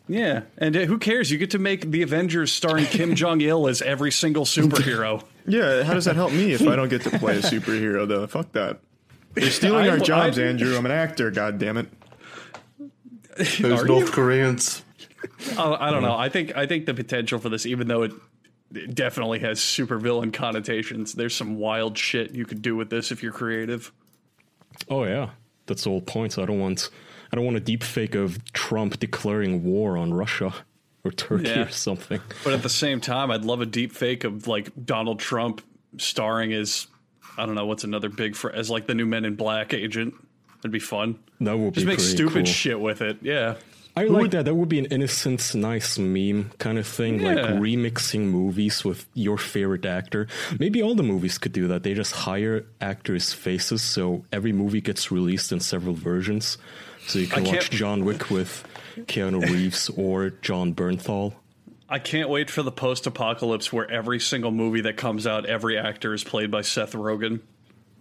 Yeah, 0.07 0.41
and 0.57 0.77
uh, 0.77 0.81
who 0.81 0.99
cares? 0.99 1.31
You 1.31 1.37
get 1.39 1.49
to 1.51 1.59
make 1.59 1.89
the 1.89 2.03
Avengers 2.03 2.51
starring 2.51 2.85
Kim 2.85 3.15
Jong 3.15 3.41
Il 3.41 3.67
as 3.67 3.81
every 3.81 4.11
single 4.11 4.45
superhero. 4.45 5.23
Yeah, 5.47 5.83
how 5.83 5.93
does 5.95 6.05
that 6.05 6.15
help 6.15 6.31
me 6.31 6.53
if 6.53 6.61
I 6.67 6.75
don't 6.75 6.89
get 6.89 7.01
to 7.03 7.17
play 7.17 7.37
a 7.37 7.41
superhero, 7.41 8.07
though? 8.07 8.27
Fuck 8.27 8.51
that. 8.51 8.79
You're 9.35 9.49
stealing 9.49 9.85
I- 9.87 9.89
our 9.89 9.97
jobs, 9.99 10.37
I- 10.37 10.43
Andrew. 10.43 10.77
I'm 10.77 10.85
an 10.85 10.91
actor. 10.91 11.31
God 11.31 11.57
damn 11.57 11.77
it. 11.77 11.87
Those 13.37 13.83
North 13.83 14.05
you? 14.05 14.11
Koreans. 14.11 14.83
Oh, 15.57 15.75
I 15.77 15.91
don't 15.91 16.03
know. 16.03 16.15
I 16.15 16.29
think 16.29 16.55
I 16.55 16.67
think 16.67 16.85
the 16.85 16.93
potential 16.93 17.39
for 17.39 17.49
this, 17.49 17.65
even 17.65 17.87
though 17.87 18.03
it, 18.03 18.13
it 18.73 18.95
definitely 18.95 19.39
has 19.39 19.59
supervillain 19.59 20.31
connotations, 20.31 21.13
there's 21.13 21.35
some 21.35 21.57
wild 21.57 21.97
shit 21.97 22.31
you 22.31 22.45
could 22.45 22.61
do 22.61 22.75
with 22.75 22.89
this 22.89 23.11
if 23.11 23.21
you're 23.23 23.33
creative. 23.33 23.91
Oh 24.89 25.03
yeah, 25.03 25.31
that's 25.65 25.83
the 25.83 25.89
whole 25.89 26.01
point. 26.01 26.37
I 26.37 26.45
don't 26.45 26.59
want, 26.59 26.89
I 27.35 27.37
don't 27.37 27.43
want 27.45 27.57
a 27.57 27.59
deep 27.59 27.83
fake 27.83 28.15
of 28.15 28.41
Trump 28.53 28.97
declaring 28.97 29.65
war 29.65 29.97
on 29.97 30.13
Russia 30.13 30.53
or 31.03 31.11
Turkey 31.11 31.49
Yeah. 31.49 31.63
or 31.63 31.69
something. 31.69 32.21
But 32.45 32.53
at 32.53 32.63
the 32.63 32.69
same 32.69 33.01
time, 33.01 33.29
I'd 33.29 33.43
love 33.43 33.59
a 33.59 33.65
deep 33.65 33.91
fake 33.91 34.23
of 34.23 34.47
like 34.47 34.69
Donald 34.85 35.19
Trump 35.19 35.61
starring 35.97 36.53
as 36.53 36.87
I 37.37 37.45
don't 37.45 37.55
know 37.55 37.65
what's 37.65 37.83
another 37.83 38.07
big 38.07 38.37
for 38.37 38.53
as 38.55 38.69
like 38.69 38.87
the 38.87 38.95
new 38.95 39.05
Men 39.05 39.25
in 39.25 39.35
Black 39.35 39.73
agent. 39.73 40.13
That'd 40.59 40.71
be 40.71 40.79
fun. 40.79 41.19
That 41.41 41.57
would 41.59 41.73
Just 41.73 41.85
make 41.85 41.99
stupid 41.99 42.45
cool. 42.45 42.53
shit 42.53 42.79
with 42.79 43.01
it. 43.01 43.17
Yeah. 43.21 43.55
I 43.97 44.05
like 44.05 44.31
that. 44.31 44.45
That 44.45 44.55
would 44.55 44.69
be 44.69 44.79
an 44.79 44.85
innocent, 44.85 45.55
nice 45.55 45.97
meme 45.97 46.51
kind 46.57 46.77
of 46.77 46.87
thing, 46.87 47.21
like 47.21 47.37
remixing 47.37 48.21
movies 48.27 48.83
with 48.85 49.07
your 49.13 49.37
favorite 49.37 49.85
actor. 49.85 50.27
Maybe 50.57 50.81
all 50.81 50.95
the 50.95 51.03
movies 51.03 51.37
could 51.37 51.51
do 51.53 51.67
that. 51.67 51.83
They 51.83 51.93
just 51.93 52.13
hire 52.13 52.65
actors' 52.81 53.31
faces, 53.33 53.81
so 53.81 54.23
every 54.33 54.51
movie 54.53 54.81
gets 54.81 55.11
released 55.11 55.51
in 55.53 55.59
several 55.61 55.95
versions. 55.95 56.57
So 57.07 57.19
you 57.19 57.27
can 57.27 57.45
I 57.45 57.51
watch 57.51 57.69
John 57.69 58.03
Wick 58.05 58.29
with 58.29 58.63
Keanu 58.95 59.41
Reeves 59.49 59.89
or 59.89 60.29
Jon 60.29 60.73
Bernthal. 60.73 61.33
I 61.87 61.99
can't 61.99 62.29
wait 62.29 62.49
for 62.49 62.63
the 62.63 62.71
post 62.71 63.05
apocalypse 63.05 63.71
where 63.71 63.89
every 63.89 64.19
single 64.19 64.51
movie 64.51 64.81
that 64.81 64.97
comes 64.97 65.27
out, 65.27 65.45
every 65.45 65.77
actor 65.77 66.13
is 66.13 66.23
played 66.23 66.49
by 66.49 66.61
Seth 66.61 66.93
Rogen. 66.93 67.41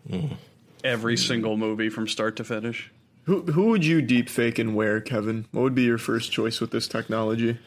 Mm. 0.09 0.37
Every 0.83 1.17
single 1.17 1.57
movie 1.57 1.91
from 1.91 2.09
start 2.09 2.37
to 2.37 2.45
finish. 2.45 2.91
Who 3.25 3.43
who 3.43 3.67
would 3.67 3.85
you 3.85 4.03
deep 4.03 4.29
fake 4.29 4.59
and 4.59 4.75
where, 4.75 5.01
Kevin? 5.01 5.47
What 5.51 5.63
would 5.63 5.75
be 5.75 5.85
your 5.85 5.99
first 5.99 6.31
choice 6.33 6.61
with 6.61 6.71
this 6.71 6.89
technology? 6.89 7.59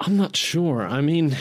I'm 0.00 0.16
not 0.16 0.36
sure. 0.36 0.86
I 0.86 1.00
mean, 1.00 1.36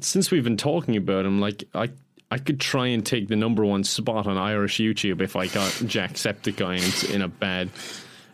since 0.00 0.30
we've 0.30 0.44
been 0.44 0.56
talking 0.56 0.96
about 0.96 1.24
him, 1.26 1.40
like 1.40 1.64
I 1.74 1.90
I 2.30 2.38
could 2.38 2.60
try 2.60 2.88
and 2.88 3.04
take 3.04 3.28
the 3.28 3.36
number 3.36 3.64
one 3.64 3.84
spot 3.84 4.26
on 4.26 4.36
Irish 4.36 4.78
YouTube 4.78 5.20
if 5.20 5.36
I 5.36 5.46
got 5.46 5.70
Jacksepticeye 5.70 7.08
in, 7.08 7.14
in 7.16 7.22
a 7.22 7.28
bad 7.28 7.70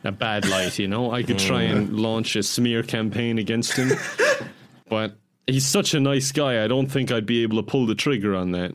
a 0.06 0.12
bad 0.12 0.46
light. 0.48 0.78
You 0.78 0.88
know, 0.88 1.12
I 1.12 1.22
could 1.22 1.38
try 1.38 1.62
and 1.62 1.88
mm. 1.88 1.98
launch 1.98 2.36
a 2.36 2.42
smear 2.42 2.82
campaign 2.82 3.38
against 3.38 3.72
him, 3.74 3.90
but 4.88 5.16
he's 5.46 5.66
such 5.66 5.94
a 5.94 6.00
nice 6.00 6.32
guy. 6.32 6.64
I 6.64 6.68
don't 6.68 6.86
think 6.86 7.10
I'd 7.10 7.26
be 7.26 7.42
able 7.42 7.56
to 7.56 7.62
pull 7.62 7.86
the 7.86 7.94
trigger 7.94 8.34
on 8.34 8.52
that. 8.52 8.72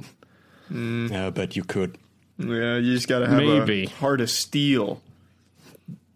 Mm. 0.72 1.12
Yeah, 1.12 1.28
I 1.28 1.30
bet 1.30 1.56
you 1.56 1.64
could. 1.64 1.98
Yeah, 2.38 2.78
you 2.78 2.94
just 2.96 3.08
gotta 3.08 3.28
have 3.28 3.38
Maybe. 3.38 3.84
a 3.84 3.90
heart 3.90 4.22
of 4.22 4.30
steel. 4.30 5.02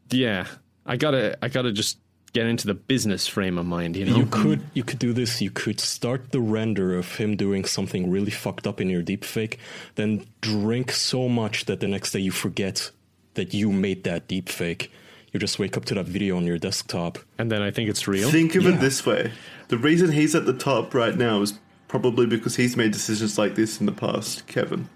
Yeah, 0.09 0.47
I 0.86 0.97
gotta 0.97 1.38
I 1.41 1.49
gotta 1.49 1.72
just 1.72 1.97
get 2.34 2.47
into 2.47 2.68
the 2.68 2.74
business 2.74 3.28
frame 3.28 3.57
of 3.57 3.66
mind. 3.66 3.95
You 3.95 4.05
know, 4.05 4.18
You 4.18 4.26
could 4.26 4.61
you 4.74 4.84
could 4.84 4.99
do 4.99 5.13
this. 5.13 5.41
You 5.41 5.51
could 5.51 5.80
start 5.80 6.32
the 6.32 6.41
render 6.41 6.97
of 6.97 7.16
him 7.16 7.36
doing 7.36 7.66
something 7.66 8.09
really 8.09 8.32
fucked 8.32 8.68
up 8.68 8.82
in 8.82 8.89
your 8.89 9.03
deepfake, 9.03 9.57
then 9.95 10.26
drink 10.41 10.91
so 10.91 11.30
much 11.30 11.66
that 11.66 11.80
the 11.80 11.88
next 11.88 12.11
day 12.11 12.20
you 12.20 12.32
forget 12.32 12.91
that 13.36 13.53
you 13.53 13.72
made 13.72 14.03
that 14.03 14.28
deepfake. 14.28 14.89
You 15.36 15.40
just 15.40 15.60
wake 15.60 15.76
up 15.76 15.84
to 15.86 15.96
that 15.96 16.06
video 16.06 16.38
on 16.38 16.46
your 16.46 16.58
desktop. 16.58 17.20
and 17.38 17.52
then 17.52 17.62
I 17.62 17.70
think 17.70 17.90
it's 17.90 18.08
real. 18.08 18.32
Think 18.32 18.56
of 18.56 18.64
Yeah. 18.64 18.76
it 18.76 18.80
this 18.80 19.06
way: 19.06 19.34
the 19.68 19.78
reason 19.78 20.14
he's 20.14 20.34
at 20.34 20.46
the 20.46 20.54
top 20.54 20.94
right 20.94 21.18
now 21.18 21.42
is 21.42 21.60
probably 21.90 22.26
because 22.26 22.56
he's 22.56 22.78
made 22.78 22.92
decisions 22.94 23.38
like 23.38 23.56
this 23.56 23.82
in 23.82 23.86
the 23.86 23.92
past. 23.92 24.48
Kevin, 24.48 24.88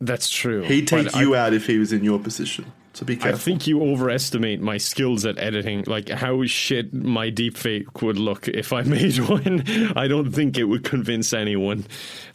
That's 0.00 0.30
true. 0.30 0.62
he'd 0.62 0.86
take 0.86 1.06
But 1.06 1.16
I- 1.16 1.22
you 1.22 1.34
out 1.34 1.52
if 1.54 1.66
he 1.66 1.78
was 1.78 1.92
in 1.92 2.04
your 2.04 2.20
position. 2.20 2.66
So 2.92 3.04
be 3.04 3.16
careful. 3.16 3.34
I 3.34 3.38
think 3.42 3.66
you 3.66 3.82
overestimate 3.82 4.60
my 4.60 4.76
skills 4.76 5.26
at 5.26 5.36
editing, 5.38 5.82
like 5.88 6.08
how 6.08 6.44
shit 6.44 6.94
my 6.94 7.28
deepfake 7.32 8.00
would 8.02 8.16
look 8.16 8.46
if 8.46 8.72
I 8.72 8.82
made 8.96 9.18
one. 9.18 9.64
I 9.96 10.06
don't 10.06 10.30
think 10.30 10.56
it 10.56 10.64
would 10.66 10.84
convince 10.84 11.32
anyone. 11.32 11.84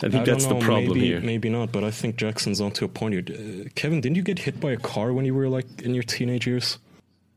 I 0.04 0.10
think 0.10 0.24
I 0.24 0.26
that's 0.26 0.46
know, 0.46 0.60
the 0.60 0.66
problem 0.66 0.98
maybe, 0.98 1.08
here. 1.08 1.22
Maybe 1.22 1.48
not, 1.48 1.72
but 1.72 1.86
I 1.86 1.92
think 1.92 2.18
Jackson's 2.18 2.60
onto 2.60 2.84
a 2.84 2.90
point 2.90 3.14
here. 3.14 3.24
Uh, 3.66 3.70
Kevin, 3.76 4.02
didn't 4.02 4.18
you 4.18 4.24
get 4.24 4.40
hit 4.40 4.60
by 4.60 4.72
a 4.74 4.78
car 4.78 5.14
when 5.14 5.24
you 5.24 5.34
were 5.34 5.48
like 5.48 5.68
in 5.82 5.94
your 5.94 6.04
teenage 6.04 6.46
years? 6.46 6.78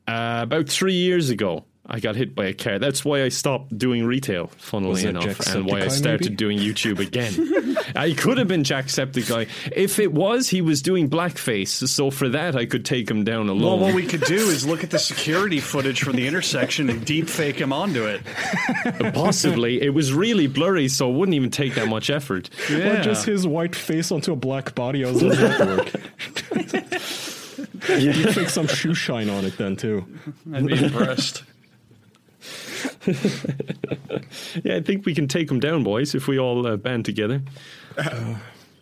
Uh, 0.07 0.41
about 0.43 0.69
three 0.69 0.95
years 0.95 1.31
ago, 1.31 1.65
I 1.85 1.99
got 2.01 2.15
hit 2.17 2.35
by 2.35 2.47
a 2.47 2.53
car. 2.55 2.79
That's 2.79 3.05
why 3.05 3.23
I 3.25 3.29
stopped 3.29 3.77
doing 3.77 4.05
retail, 4.05 4.47
funnily 4.57 4.93
Was 4.93 5.05
it 5.05 5.09
enough, 5.11 5.41
and 5.49 5.67
why 5.67 5.81
I 5.83 5.89
started 5.89 6.23
maybe? 6.31 6.37
doing 6.37 6.59
YouTube 6.59 7.01
again. 7.01 7.77
I 7.97 8.13
could 8.15 8.39
have 8.39 8.47
been 8.49 8.63
Jacksepticeye. 8.63 9.49
If 9.75 9.99
it 9.99 10.13
was, 10.13 10.49
he 10.49 10.63
was 10.63 10.81
doing 10.81 11.11
blackface, 11.11 11.87
so 11.89 12.11
for 12.11 12.29
that 12.31 12.55
I 12.57 12.67
could 12.67 12.85
take 12.85 13.11
him 13.11 13.25
down 13.25 13.49
alone. 13.49 13.63
Well, 13.63 13.79
what 13.81 13.95
we 13.95 14.07
could 14.07 14.23
do 14.23 14.37
is 14.37 14.65
look 14.67 14.85
at 14.85 14.91
the 14.91 14.99
security 14.99 15.59
footage 15.61 16.03
from 16.03 16.15
the 16.17 16.27
intersection 16.27 16.89
and 16.89 17.05
deep 17.05 17.29
fake 17.29 17.57
him 17.61 17.73
onto 17.73 18.05
it. 18.05 18.23
Possibly. 19.15 19.83
It 19.83 19.91
was 19.91 20.13
really 20.13 20.47
blurry, 20.47 20.89
so 20.89 21.11
it 21.11 21.15
wouldn't 21.15 21.35
even 21.35 21.51
take 21.51 21.75
that 21.75 21.89
much 21.89 22.11
effort. 22.11 22.49
Yeah. 22.71 23.01
Or 23.01 23.03
just 23.03 23.27
his 23.27 23.47
white 23.47 23.75
face 23.75 24.13
onto 24.13 24.33
a 24.33 24.37
black 24.37 24.75
body? 24.77 25.03
How 25.03 25.13
does 25.13 25.21
that 25.39 25.67
work? 25.67 27.32
you 27.99 28.13
fix 28.33 28.55
some 28.55 28.67
shoe 28.67 28.95
shine 28.95 29.29
on 29.29 29.45
it 29.45 29.57
then 29.59 29.77
too. 29.77 30.05
I'd 30.53 30.67
be 30.67 30.85
impressed. 30.85 31.45
Yeah, 34.65 34.77
I 34.77 34.81
think 34.81 35.07
we 35.07 35.15
can 35.15 35.29
take 35.29 35.51
him 35.51 35.61
down, 35.61 35.83
boys, 35.85 36.15
if 36.15 36.27
we 36.27 36.39
all 36.39 36.67
uh, 36.67 36.77
band 36.77 37.05
together. 37.05 37.43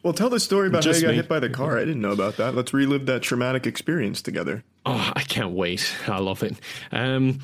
Well, 0.03 0.13
tell 0.13 0.31
the 0.31 0.41
story 0.41 0.69
about 0.69 0.85
how 0.85 0.93
you 0.93 1.03
got 1.03 1.09
me. 1.11 1.17
hit 1.17 1.29
by 1.29 1.41
the 1.41 1.51
car. 1.51 1.77
I 1.77 1.81
didn't 1.81 2.01
know 2.01 2.13
about 2.13 2.37
that. 2.37 2.55
Let's 2.55 2.73
relive 2.73 3.07
that 3.07 3.23
traumatic 3.23 3.67
experience 3.67 4.23
together. 4.23 4.65
Oh, 4.87 5.13
I 5.15 5.23
can't 5.23 5.53
wait. 5.53 5.95
I 6.07 6.19
love 6.19 6.43
it. 6.43 6.57
Um, 6.93 7.41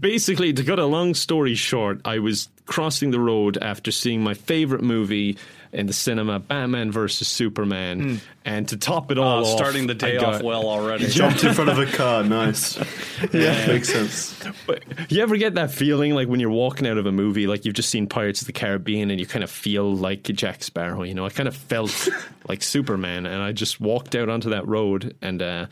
basically, 0.00 0.52
to 0.52 0.64
cut 0.64 0.78
a 0.78 0.86
long 0.86 1.14
story 1.14 1.54
short, 1.54 2.00
I 2.04 2.18
was 2.18 2.48
crossing 2.66 3.10
the 3.10 3.20
road 3.20 3.56
after 3.58 3.90
seeing 3.92 4.22
my 4.22 4.34
favorite 4.34 4.82
movie 4.82 5.38
in 5.72 5.86
the 5.86 5.92
cinema, 5.94 6.38
Batman 6.38 6.92
versus 6.92 7.28
Superman, 7.28 8.20
and 8.44 8.68
to 8.68 8.76
top 8.76 9.10
it 9.10 9.16
all 9.18 9.38
Uh, 9.38 9.40
off, 9.48 9.56
starting 9.56 9.86
the 9.86 9.94
day 9.94 10.18
I 10.18 10.20
got- 10.20 10.34
off 10.34 10.42
well 10.42 10.68
already. 10.68 11.06
Jumped 11.06 11.42
in 11.44 11.54
front 11.54 11.70
of 11.70 11.78
a 11.78 11.86
car. 11.86 12.22
Nice. 12.22 12.78
yeah, 13.32 13.66
makes 13.66 13.88
sense. 13.90 14.36
But 14.66 14.82
you 15.10 15.22
ever 15.22 15.36
get 15.38 15.54
that 15.54 15.70
feeling 15.70 16.14
like 16.14 16.28
when 16.28 16.40
you're 16.40 16.50
walking 16.50 16.86
out 16.86 16.98
of 16.98 17.06
a 17.06 17.12
movie, 17.12 17.46
like 17.46 17.64
you've 17.64 17.74
just 17.74 17.88
seen 17.88 18.06
Pirates 18.06 18.42
of 18.42 18.46
the 18.46 18.52
Caribbean 18.52 19.10
and 19.10 19.18
you 19.18 19.24
kind 19.26 19.42
of 19.42 19.50
feel 19.50 19.94
like 19.94 20.24
Jack 20.24 20.62
Sparrow? 20.62 21.04
You 21.04 21.14
know, 21.14 21.24
I 21.24 21.30
kind 21.30 21.48
of 21.48 21.56
felt 21.56 22.08
like 22.48 22.62
Superman 22.62 23.24
and 23.24 23.42
I 23.42 23.52
just 23.52 23.80
walked 23.80 24.14
out 24.14 24.28
onto 24.28 24.50
that 24.50 24.66
road 24.68 25.16
and, 25.22 25.40
uh, 25.40 25.66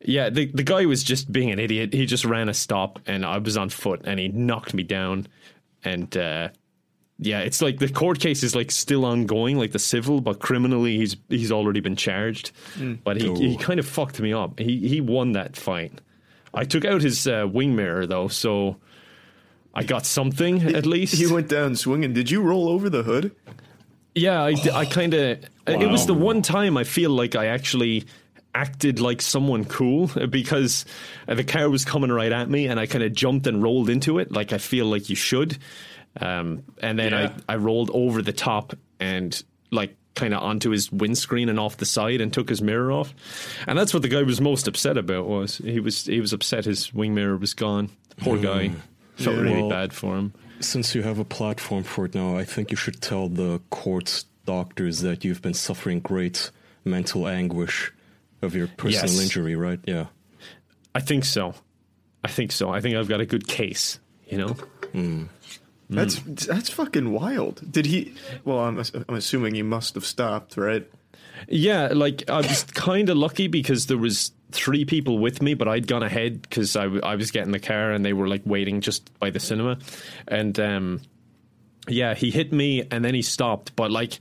yeah, 0.00 0.30
the 0.30 0.46
the 0.46 0.62
guy 0.62 0.86
was 0.86 1.02
just 1.02 1.30
being 1.30 1.50
an 1.50 1.58
idiot. 1.58 1.92
He 1.92 2.06
just 2.06 2.24
ran 2.24 2.48
a 2.48 2.54
stop 2.54 3.00
and 3.06 3.24
I 3.26 3.38
was 3.38 3.56
on 3.56 3.68
foot 3.68 4.02
and 4.04 4.18
he 4.20 4.28
knocked 4.28 4.72
me 4.72 4.84
down 4.84 5.26
and 5.84 6.16
uh 6.16 6.48
yeah, 7.18 7.40
it's 7.40 7.60
like 7.60 7.78
the 7.78 7.88
court 7.88 8.20
case 8.20 8.42
is 8.42 8.54
like 8.54 8.70
still 8.70 9.04
ongoing, 9.04 9.58
like 9.58 9.72
the 9.72 9.78
civil, 9.78 10.20
but 10.20 10.38
criminally 10.38 10.98
he's 10.98 11.16
he's 11.28 11.50
already 11.50 11.80
been 11.80 11.96
charged. 11.96 12.52
But 13.02 13.16
he, 13.20 13.34
he 13.34 13.56
kind 13.56 13.80
of 13.80 13.86
fucked 13.86 14.20
me 14.20 14.32
up. 14.32 14.58
He 14.58 14.88
he 14.88 15.00
won 15.00 15.32
that 15.32 15.56
fight. 15.56 15.92
I 16.54 16.64
took 16.64 16.84
out 16.84 17.02
his 17.02 17.26
uh, 17.26 17.46
wing 17.50 17.74
mirror 17.76 18.06
though, 18.06 18.28
so 18.28 18.76
I 19.74 19.82
got 19.82 20.06
something 20.06 20.74
at 20.74 20.86
least. 20.86 21.14
He 21.14 21.26
went 21.26 21.48
down 21.48 21.76
swinging. 21.76 22.12
Did 22.12 22.30
you 22.30 22.40
roll 22.42 22.68
over 22.68 22.88
the 22.88 23.02
hood? 23.02 23.34
yeah, 24.14 24.42
I, 24.42 24.54
I 24.72 24.84
kind 24.84 25.14
of. 25.14 25.38
It 25.66 25.90
was 25.90 26.06
the 26.06 26.14
one 26.14 26.42
time 26.42 26.76
I 26.76 26.84
feel 26.84 27.10
like 27.10 27.36
I 27.36 27.46
actually 27.46 28.06
acted 28.54 29.00
like 29.00 29.20
someone 29.22 29.64
cool 29.64 30.06
because 30.30 30.84
uh, 31.28 31.34
the 31.34 31.44
car 31.44 31.68
was 31.68 31.84
coming 31.84 32.10
right 32.10 32.32
at 32.32 32.48
me 32.48 32.66
and 32.66 32.80
I 32.80 32.86
kind 32.86 33.04
of 33.04 33.12
jumped 33.12 33.46
and 33.46 33.62
rolled 33.62 33.90
into 33.90 34.18
it 34.18 34.32
like 34.32 34.52
I 34.52 34.58
feel 34.58 34.86
like 34.86 35.10
you 35.10 35.16
should. 35.16 35.58
Um, 36.20 36.64
and 36.82 36.98
then 36.98 37.12
Yeah. 37.12 37.32
I, 37.48 37.54
I 37.54 37.56
rolled 37.56 37.90
over 37.92 38.22
the 38.22 38.32
top 38.32 38.74
and 39.00 39.40
like 39.70 39.96
kind 40.14 40.34
of 40.34 40.42
onto 40.42 40.70
his 40.70 40.90
windscreen 40.90 41.48
and 41.48 41.60
off 41.60 41.76
the 41.76 41.86
side 41.86 42.20
and 42.20 42.32
took 42.32 42.48
his 42.48 42.60
mirror 42.60 42.90
off. 42.90 43.14
And 43.66 43.78
that's 43.78 43.92
what 43.94 44.02
the 44.02 44.08
guy 44.08 44.22
was 44.22 44.40
most 44.40 44.66
upset 44.66 44.96
about 44.96 45.26
was 45.26 45.58
he 45.58 45.78
was 45.80 46.06
he 46.06 46.20
was 46.20 46.32
upset 46.32 46.64
his 46.64 46.92
wing 46.92 47.14
mirror 47.14 47.36
was 47.36 47.54
gone. 47.54 47.90
Poor 48.18 48.36
guy. 48.38 48.72
Felt 49.16 49.36
Yeah. 49.36 49.42
really 49.42 49.60
Well- 49.62 49.70
bad 49.70 49.92
for 49.92 50.16
him. 50.16 50.32
Since 50.60 50.92
you 50.96 51.02
have 51.02 51.20
a 51.20 51.24
platform 51.24 51.84
for 51.84 52.06
it 52.06 52.16
now, 52.16 52.36
I 52.36 52.42
think 52.44 52.72
you 52.72 52.76
should 52.76 53.00
tell 53.00 53.28
the 53.28 53.60
court's 53.70 54.24
doctors 54.44 55.02
that 55.02 55.24
you've 55.24 55.40
been 55.40 55.54
suffering 55.54 56.00
great 56.00 56.50
mental 56.84 57.28
anguish 57.28 57.92
of 58.42 58.56
your 58.56 58.66
personal 58.66 59.12
Yes. 59.14 59.22
injury, 59.22 59.54
right? 59.54 59.78
Yeah. 59.86 60.06
I 60.96 61.00
think 61.00 61.24
so. 61.24 61.54
I 62.24 62.28
think 62.28 62.50
so. 62.50 62.70
I 62.70 62.80
think 62.80 62.96
I've 62.96 63.06
got 63.08 63.20
a 63.20 63.26
good 63.26 63.46
case. 63.46 64.00
You 64.28 64.38
know. 64.38 64.56
That's 65.90 66.18
Mm. 66.20 66.46
that's 66.46 66.68
fucking 66.70 67.12
wild. 67.12 67.62
Did 67.72 67.86
he? 67.86 68.12
Well, 68.44 68.58
I'm 68.60 68.78
I'm 69.08 69.14
assuming 69.14 69.54
he 69.54 69.62
must 69.62 69.94
have 69.94 70.04
stopped, 70.04 70.56
right? 70.56 70.86
Yeah, 71.48 71.88
like 71.94 72.28
I 72.28 72.38
was 72.38 72.64
kind 72.64 73.08
of 73.08 73.16
lucky 73.16 73.46
because 73.48 73.86
there 73.86 73.96
was 73.98 74.32
three 74.50 74.84
people 74.84 75.18
with 75.18 75.40
me, 75.40 75.54
but 75.54 75.68
I'd 75.68 75.86
gone 75.86 76.02
ahead 76.02 76.42
because 76.42 76.74
I, 76.76 76.84
w- 76.84 77.02
I 77.02 77.14
was 77.14 77.30
getting 77.30 77.52
the 77.52 77.60
car 77.60 77.92
and 77.92 78.04
they 78.04 78.12
were 78.12 78.26
like 78.28 78.42
waiting 78.44 78.80
just 78.80 79.16
by 79.18 79.30
the 79.30 79.38
cinema, 79.40 79.78
and 80.26 80.58
um, 80.60 81.00
yeah, 81.86 82.14
he 82.14 82.30
hit 82.30 82.52
me 82.52 82.82
and 82.90 83.04
then 83.04 83.14
he 83.14 83.22
stopped, 83.22 83.74
but 83.76 83.90
like. 83.90 84.18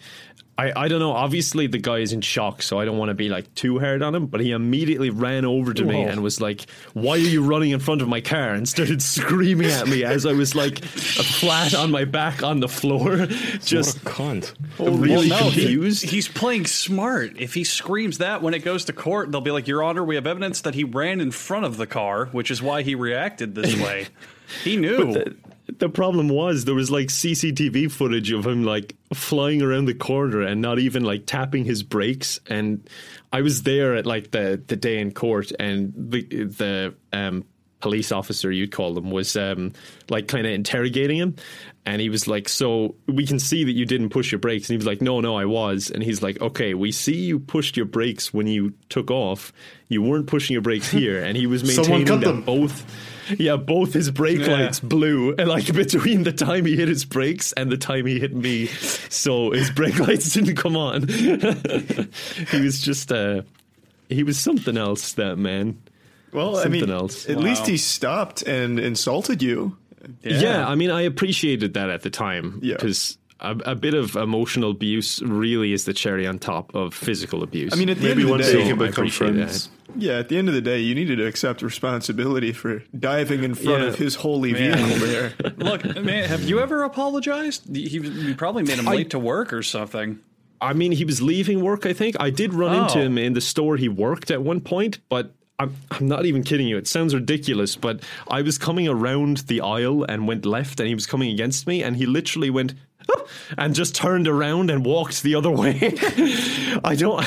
I, 0.60 0.86
I 0.86 0.88
don't 0.88 1.00
know. 1.00 1.12
Obviously, 1.12 1.68
the 1.68 1.78
guy 1.78 2.00
is 2.00 2.14
in 2.14 2.22
shock, 2.22 2.64
so 2.64 2.80
I 2.80 2.86
don't 2.86 2.98
want 2.98 3.10
to 3.10 3.14
be 3.14 3.30
like 3.30 3.54
too 3.54 3.78
hard 3.80 4.02
on 4.02 4.16
him. 4.16 4.26
But 4.26 4.42
he 4.42 4.52
immediately 4.52 5.12
ran 5.12 5.46
over 5.46 5.72
to 5.74 5.86
me 5.86 6.04
Whoa. 6.04 6.10
and 6.10 6.24
was 6.24 6.42
like, 6.42 6.66
"Why 6.94 7.12
are 7.12 7.18
you 7.18 7.44
running 7.44 7.72
in 7.72 7.80
front 7.80 8.02
of 8.02 8.08
my 8.08 8.22
car?" 8.22 8.54
and 8.54 8.68
started 8.68 9.02
screaming 9.04 9.70
at 9.70 9.88
me 9.88 10.04
as 10.04 10.26
I 10.26 10.34
was 10.34 10.56
like 10.56 10.84
flat 10.84 11.76
on 11.76 11.92
my 11.92 12.06
back 12.06 12.42
on 12.42 12.60
the 12.60 12.68
floor, 12.68 13.28
just 13.64 13.98
what 14.04 14.14
a 14.14 14.16
cunt. 14.16 14.54
really 14.80 15.30
Well, 15.30 15.42
no, 15.44 15.50
he- 15.50 15.62
confused. 15.62 16.04
he's 16.10 16.28
playing 16.28 16.66
smart. 16.66 17.34
If 17.38 17.54
he 17.54 17.64
screams 17.64 18.18
that 18.18 18.42
when 18.42 18.54
it 18.56 18.64
goes 18.64 18.86
to 18.86 18.94
court, 18.94 19.32
they'll 19.32 19.42
be 19.42 19.52
like, 19.52 19.68
"Your 19.68 19.84
Honor, 19.84 20.04
we 20.04 20.16
have 20.16 20.26
evidence 20.26 20.62
that 20.62 20.74
he 20.74 20.84
ran 20.84 21.22
in 21.22 21.30
front 21.32 21.66
of 21.66 21.78
the 21.78 21.86
car, 21.88 22.26
which 22.32 22.50
is 22.50 22.62
why 22.62 22.82
he 22.82 22.96
reacted 22.96 23.54
this 23.54 23.76
way." 23.80 24.08
he 24.64 24.76
knew. 24.78 25.14
the, 25.14 25.36
the 25.68 25.90
problem 25.90 26.30
was 26.30 26.66
there 26.66 26.76
was 26.76 26.90
like 26.90 27.08
CCTV 27.08 27.92
footage 27.92 28.32
of 28.32 28.46
him 28.46 28.64
like 28.64 28.96
flying 29.14 29.62
around 29.62 29.86
the 29.86 29.94
corner 29.94 30.42
and 30.42 30.62
not 30.62 30.80
even 30.80 31.04
like 31.04 31.26
tapping 31.26 31.66
his 31.66 31.84
brakes. 31.84 32.40
And 32.48 32.88
I 33.34 33.42
was 33.42 33.64
there 33.64 33.96
at 33.96 34.06
like 34.06 34.32
the 34.32 34.62
the 34.66 34.76
day 34.76 35.00
in 35.00 35.12
court, 35.12 35.52
and 35.60 35.94
the 35.96 36.24
the 36.24 36.96
um, 37.12 37.46
police 37.82 38.12
officer 38.12 38.52
you'd 38.52 38.72
call 38.72 38.94
them 38.94 39.12
was 39.12 39.36
um, 39.36 39.74
like 40.10 40.28
kind 40.28 40.48
of 40.48 40.54
interrogating 40.54 41.18
him. 41.18 41.36
And 41.86 42.02
he 42.02 42.10
was 42.10 42.28
like, 42.28 42.50
"So 42.50 42.96
we 43.08 43.26
can 43.26 43.40
see 43.40 43.66
that 43.66 43.74
you 43.74 43.86
didn't 43.86 44.10
push 44.10 44.32
your 44.32 44.40
brakes." 44.40 44.70
And 44.70 44.74
he 44.74 44.78
was 44.78 44.88
like, 44.88 45.02
"No, 45.02 45.20
no, 45.20 45.36
I 45.38 45.46
was." 45.46 45.90
And 45.90 46.02
he's 46.02 46.22
like, 46.22 46.40
"Okay, 46.42 46.74
we 46.74 46.92
see 46.92 47.16
you 47.16 47.40
pushed 47.40 47.76
your 47.76 47.86
brakes 47.86 48.34
when 48.34 48.48
you 48.48 48.74
took 48.90 49.12
off. 49.12 49.52
You 49.90 50.02
weren't 50.02 50.28
pushing 50.28 50.54
your 50.54 50.62
brakes 50.62 50.90
here." 50.90 51.24
And 51.24 51.38
he 51.38 51.48
was 51.48 51.64
maintaining 51.64 52.06
that 52.06 52.22
them. 52.22 52.42
both 52.42 52.86
yeah, 53.38 53.56
both 53.56 53.94
his 53.94 54.12
brake 54.12 54.40
Yeah. 54.40 54.54
lights 54.54 54.80
blew, 54.80 55.34
and 55.36 55.48
like 55.50 55.72
between 55.74 56.24
the 56.24 56.32
time 56.32 56.66
he 56.66 56.76
hit 56.76 56.88
his 56.88 57.06
brakes 57.06 57.54
and 57.54 57.72
the 57.72 57.78
time 57.78 58.06
he 58.06 58.20
hit 58.20 58.34
me, 58.36 58.68
so 58.68 59.52
his 59.52 59.70
brake 59.72 60.00
lights 60.08 60.34
didn't 60.34 60.56
come 60.56 60.76
on. 60.78 61.08
he 61.08 62.62
was 62.62 62.80
just, 62.82 63.12
uh, 63.12 63.42
he 64.10 64.24
was 64.24 64.40
something 64.40 64.78
else. 64.78 65.14
That 65.14 65.38
man. 65.38 65.82
Well, 66.34 66.58
I 66.58 66.64
Something 66.64 66.82
mean, 66.82 66.90
else. 66.92 67.28
at 67.30 67.38
Wow. 67.38 67.44
least 67.44 67.66
he 67.68 67.78
stopped 67.78 68.42
and 68.44 68.80
insulted 68.80 69.42
you. 69.42 69.78
Yeah. 70.24 70.68
I 70.68 70.76
mean, 70.76 70.92
I 70.92 71.02
appreciated 71.02 71.74
that 71.76 71.90
at 71.90 72.02
the 72.02 72.10
time 72.10 72.60
Yeah. 72.62 72.76
because. 72.76 73.18
A, 73.40 73.52
a 73.68 73.76
bit 73.76 73.94
of 73.94 74.16
emotional 74.16 74.72
abuse 74.72 75.22
really 75.22 75.72
is 75.72 75.86
the 75.86 75.94
cherry 75.94 76.26
on 76.26 76.40
top 76.40 76.74
of 76.74 76.92
physical 76.96 77.44
abuse. 77.44 77.72
I 77.72 77.76
mean, 77.76 77.88
at 77.92 77.98
the 78.00 78.08
Maybe 78.08 78.22
end 78.22 78.32
one 78.32 78.40
of 78.40 78.48
the 78.48 78.52
day 78.52 78.58
day, 78.64 78.68
you 78.68 78.74
can 78.74 78.82
I 78.82 78.88
become 78.88 79.04
appreciate 79.04 79.34
friends. 79.36 79.70
Yeah, 79.98 80.14
at 80.20 80.30
the 80.30 80.38
end 80.38 80.48
of 80.48 80.54
the 80.54 80.62
day, 80.62 80.80
you 80.80 80.96
needed 80.96 81.18
to 81.18 81.26
accept 81.26 81.62
responsibility 81.62 82.52
for 82.52 82.84
diving 82.98 83.44
in 83.44 83.56
front 83.56 83.82
Yeah. 83.84 83.88
of 83.90 83.96
his 83.96 84.16
holy 84.16 84.54
Man. 84.54 84.78
vehicle 84.78 85.08
there. 85.08 85.34
Look, 85.58 85.84
man, 86.04 86.28
have 86.30 86.44
you 86.44 86.60
ever 86.60 86.84
apologized? 86.84 87.76
He, 87.76 87.88
you 88.00 88.36
probably 88.36 88.64
made 88.64 88.80
him 88.80 88.88
I- 88.88 88.92
late 88.96 89.10
to 89.12 89.20
work 89.20 89.54
or 89.54 89.64
something. 89.64 90.20
I 90.60 90.74
mean, 90.74 90.92
he 90.92 91.06
was 91.06 91.22
leaving 91.22 91.62
work, 91.62 91.86
I 91.86 91.94
think. 91.94 92.16
I 92.20 92.32
did 92.32 92.52
run 92.54 92.84
into 92.84 93.00
Oh. 93.00 93.04
him 93.04 93.18
in 93.20 93.34
the 93.34 93.42
store 93.42 93.78
he 93.78 93.88
worked 93.90 94.32
at 94.32 94.42
one 94.42 94.60
point, 94.60 94.98
but 95.08 95.32
I'm, 95.60 95.76
I'm 95.92 96.08
not 96.08 96.26
even 96.26 96.42
kidding 96.44 96.68
you. 96.68 96.78
It 96.78 96.88
sounds 96.88 97.14
ridiculous, 97.14 97.76
but 97.76 98.02
I 98.28 98.42
was 98.42 98.58
coming 98.58 98.88
around 98.88 99.38
the 99.48 99.62
aisle 99.62 100.04
and 100.04 100.28
went 100.28 100.46
left, 100.46 100.80
and 100.80 100.88
he 100.88 100.96
was 100.96 101.06
coming 101.06 101.30
against 101.32 101.68
me, 101.68 101.84
and 101.84 101.96
he 101.98 102.06
literally 102.08 102.50
went, 102.50 102.74
and 103.58 103.74
just 103.76 103.96
turned 103.96 104.28
around 104.28 104.70
and 104.72 104.86
walked 104.86 105.24
the 105.24 105.36
other 105.36 105.50
way. 105.52 105.78
I 106.84 106.96
don't, 106.98 107.24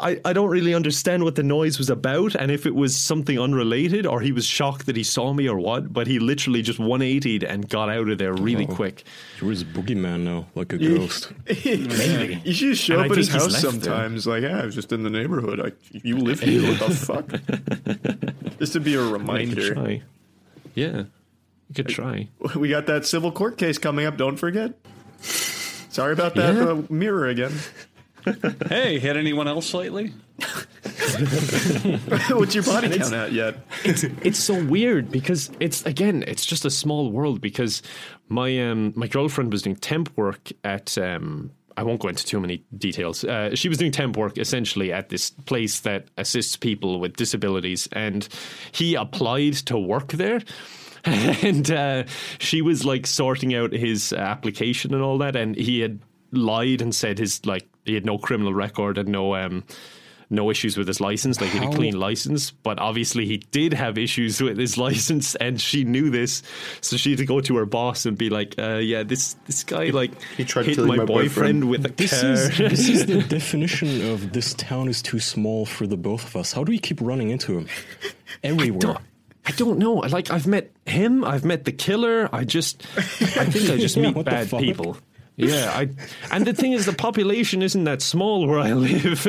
I, 0.00 0.20
I 0.24 0.32
don't 0.32 0.48
really 0.50 0.74
understand 0.74 1.24
what 1.24 1.34
the 1.34 1.42
noise 1.42 1.78
was 1.78 1.90
about, 1.90 2.34
and 2.34 2.50
if 2.50 2.66
it 2.66 2.74
was 2.74 2.96
something 2.96 3.38
unrelated 3.38 4.06
or 4.06 4.20
he 4.20 4.32
was 4.32 4.44
shocked 4.46 4.86
that 4.86 4.96
he 4.96 5.02
saw 5.02 5.32
me 5.32 5.48
or 5.48 5.58
what. 5.58 5.92
But 5.92 6.06
he 6.06 6.18
literally 6.18 6.62
just 6.62 6.78
180'd 6.78 7.42
and 7.44 7.68
got 7.68 7.88
out 7.88 8.08
of 8.08 8.18
there 8.18 8.32
really 8.32 8.66
Oh. 8.68 8.74
quick. 8.74 9.04
You're 9.40 9.50
his 9.50 9.64
boogeyman 9.64 10.20
now, 10.20 10.46
like 10.54 10.72
a 10.72 10.78
ghost. 10.78 11.32
Maybe. 11.46 12.40
You 12.44 12.52
should 12.52 12.68
just 12.70 12.82
show 12.82 12.94
And 12.94 13.04
up 13.04 13.10
I 13.10 13.12
at 13.12 13.16
his 13.18 13.28
house 13.28 13.50
left 13.52 13.62
there. 13.62 13.70
sometimes. 13.72 14.26
Like, 14.26 14.42
yeah, 14.42 14.62
I 14.62 14.64
was 14.66 14.74
just 14.74 14.92
in 14.92 15.02
the 15.02 15.10
neighborhood. 15.10 15.60
I, 15.60 15.72
you 15.92 16.16
live 16.18 16.40
here. 16.40 16.62
What 16.62 16.78
the 16.88 16.94
fuck? 16.94 17.28
just 18.58 18.72
to 18.72 18.80
be 18.80 18.94
a 18.94 19.02
reminder. 19.02 19.74
try. 19.74 20.02
Yeah, 20.74 21.04
you 21.68 21.74
could 21.74 21.88
try. 21.88 22.28
We 22.54 22.68
got 22.68 22.86
that 22.86 23.04
civil 23.06 23.32
court 23.32 23.58
case 23.58 23.78
coming 23.78 24.06
up. 24.06 24.16
Don't 24.16 24.36
forget. 24.36 24.74
Sorry 25.90 26.12
about 26.12 26.34
that 26.36 26.54
Yeah. 26.54 26.68
uh, 26.70 26.82
mirror 26.88 27.26
again. 27.28 27.52
Hey, 28.68 28.98
hit 28.98 29.16
anyone 29.16 29.48
else 29.48 29.72
lately? 29.72 30.12
What's 32.30 32.54
your 32.54 32.64
body 32.64 32.90
count 32.98 33.14
at 33.14 33.32
yet? 33.32 33.56
it's 33.84 34.02
it's 34.04 34.38
so 34.38 34.62
weird 34.64 35.10
because 35.10 35.50
it's 35.60 35.84
again 35.86 36.24
it's 36.26 36.44
just 36.44 36.64
a 36.66 36.70
small 36.70 37.10
world 37.10 37.40
because 37.40 37.82
my 38.28 38.58
um 38.70 38.92
my 38.96 39.06
girlfriend 39.06 39.50
was 39.52 39.62
doing 39.62 39.76
temp 39.76 40.14
work 40.16 40.50
at 40.64 40.98
um 40.98 41.50
I 41.76 41.84
won't 41.84 42.00
go 42.00 42.08
into 42.08 42.24
too 42.26 42.40
many 42.40 42.64
details. 42.76 43.22
Uh, 43.22 43.54
she 43.54 43.68
was 43.68 43.78
doing 43.78 43.92
temp 43.92 44.16
work 44.16 44.36
essentially 44.36 44.92
at 44.92 45.10
this 45.10 45.30
place 45.30 45.78
that 45.80 46.06
assists 46.18 46.56
people 46.56 46.98
with 46.98 47.14
disabilities, 47.16 47.88
and 47.92 48.26
he 48.72 48.96
applied 48.96 49.54
to 49.66 49.78
work 49.78 50.08
there. 50.08 50.42
And 51.42 51.70
uh, 51.70 52.04
she 52.38 52.62
was 52.62 52.84
like 52.84 53.06
sorting 53.06 53.54
out 53.54 53.72
his 53.72 54.12
application 54.12 54.94
and 54.94 55.02
all 55.02 55.18
that, 55.18 55.36
and 55.36 55.54
he 55.56 55.80
had 55.80 56.00
lied 56.32 56.82
and 56.82 56.94
said 56.94 57.18
his 57.18 57.44
like 57.46 57.68
he 57.84 57.94
had 57.94 58.04
no 58.04 58.18
criminal 58.18 58.52
record 58.52 58.98
and 58.98 59.08
no 59.08 59.34
um 59.34 59.64
no 60.30 60.50
issues 60.50 60.76
with 60.76 60.86
his 60.86 61.00
license, 61.00 61.40
like 61.40 61.50
he 61.50 61.58
had 61.58 61.72
a 61.72 61.74
clean 61.74 61.98
license. 61.98 62.50
But 62.50 62.78
obviously, 62.78 63.26
he 63.26 63.38
did 63.38 63.72
have 63.72 63.96
issues 63.96 64.40
with 64.42 64.58
his 64.58 64.76
license, 64.76 65.34
and 65.36 65.60
she 65.60 65.84
knew 65.84 66.10
this, 66.10 66.42
so 66.80 66.96
she 66.96 67.10
had 67.10 67.18
to 67.18 67.26
go 67.26 67.40
to 67.40 67.56
her 67.56 67.66
boss 67.66 68.06
and 68.06 68.16
be 68.16 68.28
like, 68.28 68.54
uh, 68.58 68.76
"Yeah, 68.76 69.02
this 69.02 69.34
this 69.46 69.64
guy 69.64 69.86
like 69.86 70.10
He 70.36 70.44
tried 70.44 70.66
hit 70.66 70.74
killing 70.74 70.88
my, 70.88 70.96
my 70.96 71.04
boyfriend, 71.04 71.62
boyfriend." 71.62 71.70
with 71.70 71.86
a 71.86 71.88
This 71.88 72.20
car." 72.20 72.30
is 72.30 72.58
this 72.58 72.88
is 72.88 73.06
the 73.06 73.22
definition 73.22 74.10
of 74.10 74.32
this 74.32 74.54
town 74.54 74.88
is 74.88 75.02
too 75.02 75.20
small 75.20 75.64
for 75.64 75.86
the 75.86 75.96
both 75.96 76.24
of 76.24 76.36
us. 76.36 76.52
How 76.52 76.64
do 76.64 76.70
we 76.70 76.78
keep 76.78 77.00
running 77.00 77.30
into 77.30 77.56
him 77.58 77.68
everywhere? 78.42 78.98
Don't, 79.52 79.76
I 79.76 79.78
don't 79.78 79.78
know. 79.78 79.94
Like 79.94 80.30
I've 80.30 80.46
met 80.46 80.70
him, 80.86 81.24
I've 81.24 81.44
met 81.44 81.64
the 81.64 81.72
killer. 81.72 82.28
I 82.32 82.44
just, 82.44 82.82
I 82.96 83.02
think 83.46 83.70
I 83.70 83.76
just 83.76 83.96
Yeah, 83.96 84.10
meet 84.10 84.24
bad 84.24 84.50
people. 84.50 84.96
Yeah, 85.36 85.70
I, 85.72 85.88
and 86.32 86.44
the 86.44 86.52
thing 86.52 86.72
is, 86.72 86.84
the 86.84 86.92
population 86.92 87.62
isn't 87.62 87.84
that 87.84 88.02
small 88.02 88.46
where 88.48 88.58
I 88.58 88.72
live. 88.74 89.24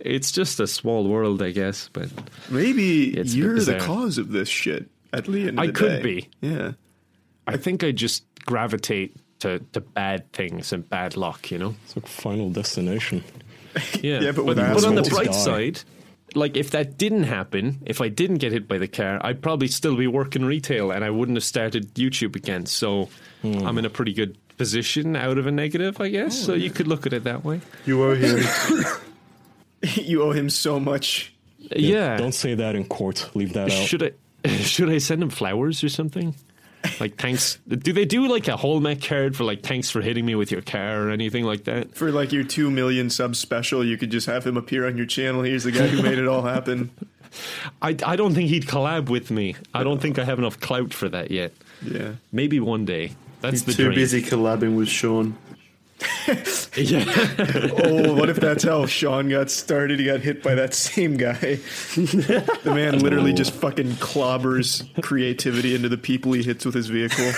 It's 0.00 0.32
just 0.32 0.58
a 0.60 0.66
small 0.66 1.06
world, 1.06 1.42
I 1.42 1.50
guess. 1.50 1.90
But 1.92 2.08
Maybe 2.48 3.08
It's 3.10 3.32
a 3.32 3.36
bit 3.36 3.38
you're 3.44 3.60
the 3.60 3.78
cause 3.78 4.16
of 4.16 4.30
this 4.30 4.48
shit. 4.48 4.88
At 5.12 5.28
least 5.28 5.52
I 5.58 5.66
the 5.66 5.72
could 5.72 6.02
day. 6.02 6.02
be. 6.02 6.28
Yeah. 6.40 6.72
I 7.46 7.58
think 7.58 7.84
I 7.84 7.92
just 7.92 8.24
gravitate 8.46 9.14
to, 9.40 9.58
to 9.72 9.80
bad 9.80 10.32
things 10.32 10.72
and 10.72 10.88
bad 10.88 11.18
luck. 11.18 11.50
You 11.50 11.58
know. 11.58 11.74
It's 11.84 11.96
like 11.96 12.06
Final 12.06 12.48
Destination. 12.50 13.22
Yeah, 14.00 14.20
Yeah, 14.22 14.32
but 14.32 14.46
but, 14.46 14.56
but 14.56 14.84
on 14.84 14.94
the 14.94 15.02
bright 15.02 15.26
Die. 15.26 15.32
side, 15.32 15.80
like 16.34 16.56
if 16.56 16.70
that 16.70 16.98
didn't 16.98 17.24
happen, 17.24 17.82
if 17.86 18.00
I 18.00 18.08
didn't 18.08 18.38
get 18.38 18.52
hit 18.52 18.66
by 18.68 18.78
the 18.78 18.88
car, 18.88 19.18
I'd 19.22 19.42
probably 19.42 19.68
still 19.68 19.96
be 19.96 20.06
working 20.06 20.44
retail 20.44 20.90
and 20.90 21.04
I 21.04 21.10
wouldn't 21.10 21.36
have 21.36 21.44
started 21.44 21.94
YouTube 21.94 22.36
again. 22.36 22.66
So 22.66 23.08
Hmm. 23.42 23.66
I'm 23.66 23.76
in 23.78 23.84
a 23.84 23.90
pretty 23.90 24.12
good 24.12 24.38
position 24.56 25.16
out 25.16 25.36
of 25.36 25.46
a 25.46 25.50
negative, 25.50 26.00
I 26.00 26.08
guess. 26.10 26.42
Oh, 26.44 26.46
so 26.46 26.54
you 26.54 26.70
could 26.70 26.86
look 26.86 27.06
at 27.06 27.12
it 27.12 27.24
that 27.24 27.44
way. 27.44 27.60
You 27.86 28.02
owe 28.04 28.14
him. 28.14 28.38
you 29.94 30.22
owe 30.22 30.30
him 30.32 30.48
so 30.48 30.78
much. 30.78 31.34
Yeah. 31.74 32.16
Don't 32.16 32.34
say 32.34 32.54
that 32.54 32.74
in 32.76 32.84
court. 32.84 33.30
Leave 33.34 33.52
that 33.54 33.70
out. 33.72 33.86
should 33.88 34.02
I 34.44 34.48
should 34.58 34.90
I 34.90 34.98
send 34.98 35.22
him 35.22 35.30
flowers 35.30 35.82
or 35.84 35.88
something? 35.88 36.34
Like 37.00 37.16
thanks. 37.16 37.58
Do 37.68 37.92
they 37.92 38.04
do 38.04 38.26
like 38.28 38.48
a 38.48 38.56
whole 38.56 38.72
Hallmark 38.72 39.02
card 39.02 39.36
for 39.36 39.44
like 39.44 39.62
thanks 39.62 39.90
for 39.90 40.00
hitting 40.00 40.26
me 40.26 40.34
with 40.34 40.50
your 40.50 40.62
car 40.62 41.02
or 41.06 41.10
anything 41.10 41.44
like 41.44 41.64
that? 41.64 41.94
For 41.94 42.10
like 42.10 42.32
your 42.32 42.44
two 42.44 42.70
million 42.70 43.10
sub 43.10 43.36
special, 43.36 43.84
you 43.84 43.96
could 43.96 44.10
just 44.10 44.26
have 44.26 44.44
him 44.46 44.56
appear 44.56 44.86
on 44.86 44.96
your 44.96 45.06
channel. 45.06 45.42
Here's 45.42 45.64
the 45.64 45.72
guy 45.72 45.86
who 45.88 46.02
made 46.02 46.18
it 46.18 46.26
all 46.26 46.42
happen. 46.42 46.90
I, 47.82 47.96
I 48.04 48.16
don't 48.16 48.34
think 48.34 48.50
he'd 48.50 48.66
collab 48.66 49.08
with 49.08 49.30
me. 49.30 49.56
I 49.72 49.84
don't 49.84 50.00
think 50.00 50.18
I 50.18 50.24
have 50.24 50.38
enough 50.38 50.60
clout 50.60 50.92
for 50.92 51.08
that 51.08 51.30
yet. 51.30 51.52
Yeah. 51.82 52.14
Maybe 52.30 52.60
one 52.60 52.84
day. 52.84 53.12
That's 53.40 53.52
He's 53.52 53.64
the 53.64 53.72
too 53.72 53.84
dream. 53.86 53.94
busy 53.94 54.22
collabing 54.22 54.76
with 54.76 54.88
Sean. 54.88 55.36
yeah. 56.76 57.04
Oh, 57.84 58.14
what 58.14 58.28
if 58.28 58.36
that's 58.40 58.64
how 58.64 58.86
Sean 58.86 59.28
got 59.28 59.50
started? 59.50 59.98
He 59.98 60.06
got 60.06 60.20
hit 60.20 60.42
by 60.42 60.54
that 60.54 60.74
same 60.74 61.16
guy. 61.16 61.58
The 61.94 62.72
man 62.74 62.98
literally 63.00 63.32
just 63.32 63.52
fucking 63.52 63.92
clobbers 63.92 64.86
creativity 65.02 65.74
into 65.74 65.88
the 65.88 65.98
people 65.98 66.32
he 66.32 66.42
hits 66.42 66.64
with 66.64 66.74
his 66.74 66.88
vehicle. 66.88 67.32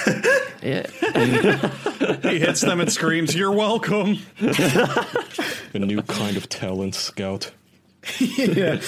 yeah. 0.63 0.87
He 2.23 2.39
hits 2.39 2.61
them 2.61 2.81
and 2.81 2.93
screams, 2.93 3.35
"You're 3.35 3.53
welcome." 3.53 4.19
A 4.41 5.79
new 5.79 6.03
kind 6.03 6.37
of 6.37 6.49
talent 6.49 6.95
scout. 6.95 7.51
yeah. 8.21 8.81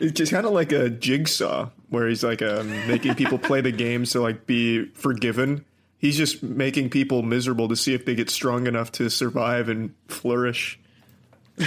It's 0.00 0.12
just 0.12 0.32
kind 0.32 0.46
of 0.46 0.52
like 0.52 0.72
a 0.72 0.88
jigsaw 0.88 1.68
where 1.90 2.08
he's 2.08 2.24
like 2.24 2.40
um, 2.40 2.70
making 2.88 3.14
people 3.16 3.38
play 3.38 3.60
the 3.60 3.70
game 3.72 4.04
to 4.04 4.20
like 4.20 4.46
be 4.46 4.86
forgiven. 4.94 5.64
He's 6.00 6.16
just 6.16 6.42
making 6.42 6.90
people 6.90 7.22
miserable 7.22 7.68
to 7.68 7.76
see 7.76 7.92
if 7.94 8.06
they 8.06 8.14
get 8.14 8.30
strong 8.30 8.66
enough 8.66 8.90
to 8.92 9.10
survive 9.10 9.68
and 9.68 9.94
flourish. 10.08 10.78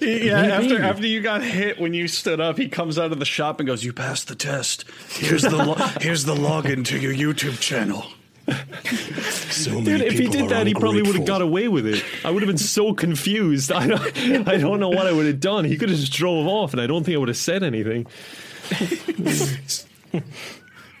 Yeah, 0.00 0.42
after 0.42 0.82
after 0.82 1.06
you 1.06 1.22
got 1.22 1.42
hit 1.42 1.80
when 1.80 1.94
you 1.94 2.06
stood 2.06 2.38
up, 2.38 2.58
he 2.58 2.68
comes 2.68 2.98
out 2.98 3.12
of 3.12 3.18
the 3.18 3.24
shop 3.24 3.60
and 3.60 3.66
goes, 3.66 3.82
"You 3.82 3.92
passed 3.92 4.28
the 4.28 4.34
test. 4.34 4.84
Here's 5.08 5.42
the 5.42 5.56
lo- 5.56 5.74
here's 6.00 6.24
the 6.24 6.34
login 6.34 6.84
to 6.86 6.98
your 6.98 7.14
YouTube 7.14 7.58
channel." 7.60 8.04
So 9.50 9.70
many 9.70 9.84
Dude, 9.84 10.00
if 10.02 10.18
he 10.18 10.28
did 10.28 10.42
are 10.42 10.48
that, 10.48 10.66
he 10.66 10.74
probably 10.74 11.02
would 11.02 11.16
have 11.16 11.24
got 11.24 11.40
away 11.40 11.68
with 11.68 11.86
it. 11.86 12.04
I 12.24 12.30
would 12.30 12.42
have 12.42 12.48
been 12.48 12.58
so 12.58 12.92
confused. 12.92 13.72
I 13.72 13.86
don't, 13.86 14.48
I 14.48 14.58
don't 14.58 14.80
know 14.80 14.90
what 14.90 15.06
I 15.06 15.12
would 15.12 15.26
have 15.26 15.40
done. 15.40 15.64
He 15.64 15.78
could 15.78 15.88
have 15.88 15.98
just 15.98 16.12
drove 16.12 16.46
off, 16.46 16.72
and 16.72 16.80
I 16.80 16.86
don't 16.86 17.04
think 17.04 17.14
I 17.14 17.18
would 17.18 17.28
have 17.28 17.36
said 17.36 17.62
anything. 17.62 18.06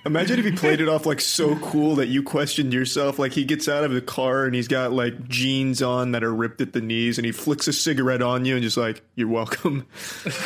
Imagine 0.06 0.38
if 0.38 0.44
he 0.44 0.52
played 0.52 0.80
it 0.80 0.88
off 0.88 1.04
like 1.04 1.20
so 1.20 1.56
cool 1.56 1.96
that 1.96 2.06
you 2.06 2.22
questioned 2.22 2.72
yourself. 2.72 3.18
Like 3.18 3.32
he 3.32 3.44
gets 3.44 3.68
out 3.68 3.82
of 3.82 3.92
the 3.92 4.00
car 4.00 4.44
and 4.44 4.54
he's 4.54 4.68
got 4.68 4.92
like 4.92 5.28
jeans 5.28 5.82
on 5.82 6.12
that 6.12 6.22
are 6.22 6.32
ripped 6.32 6.60
at 6.60 6.72
the 6.72 6.80
knees 6.80 7.18
and 7.18 7.26
he 7.26 7.32
flicks 7.32 7.66
a 7.66 7.72
cigarette 7.72 8.22
on 8.22 8.44
you 8.44 8.54
and 8.54 8.62
just 8.62 8.76
like, 8.76 9.02
you're 9.16 9.28
welcome. 9.28 9.84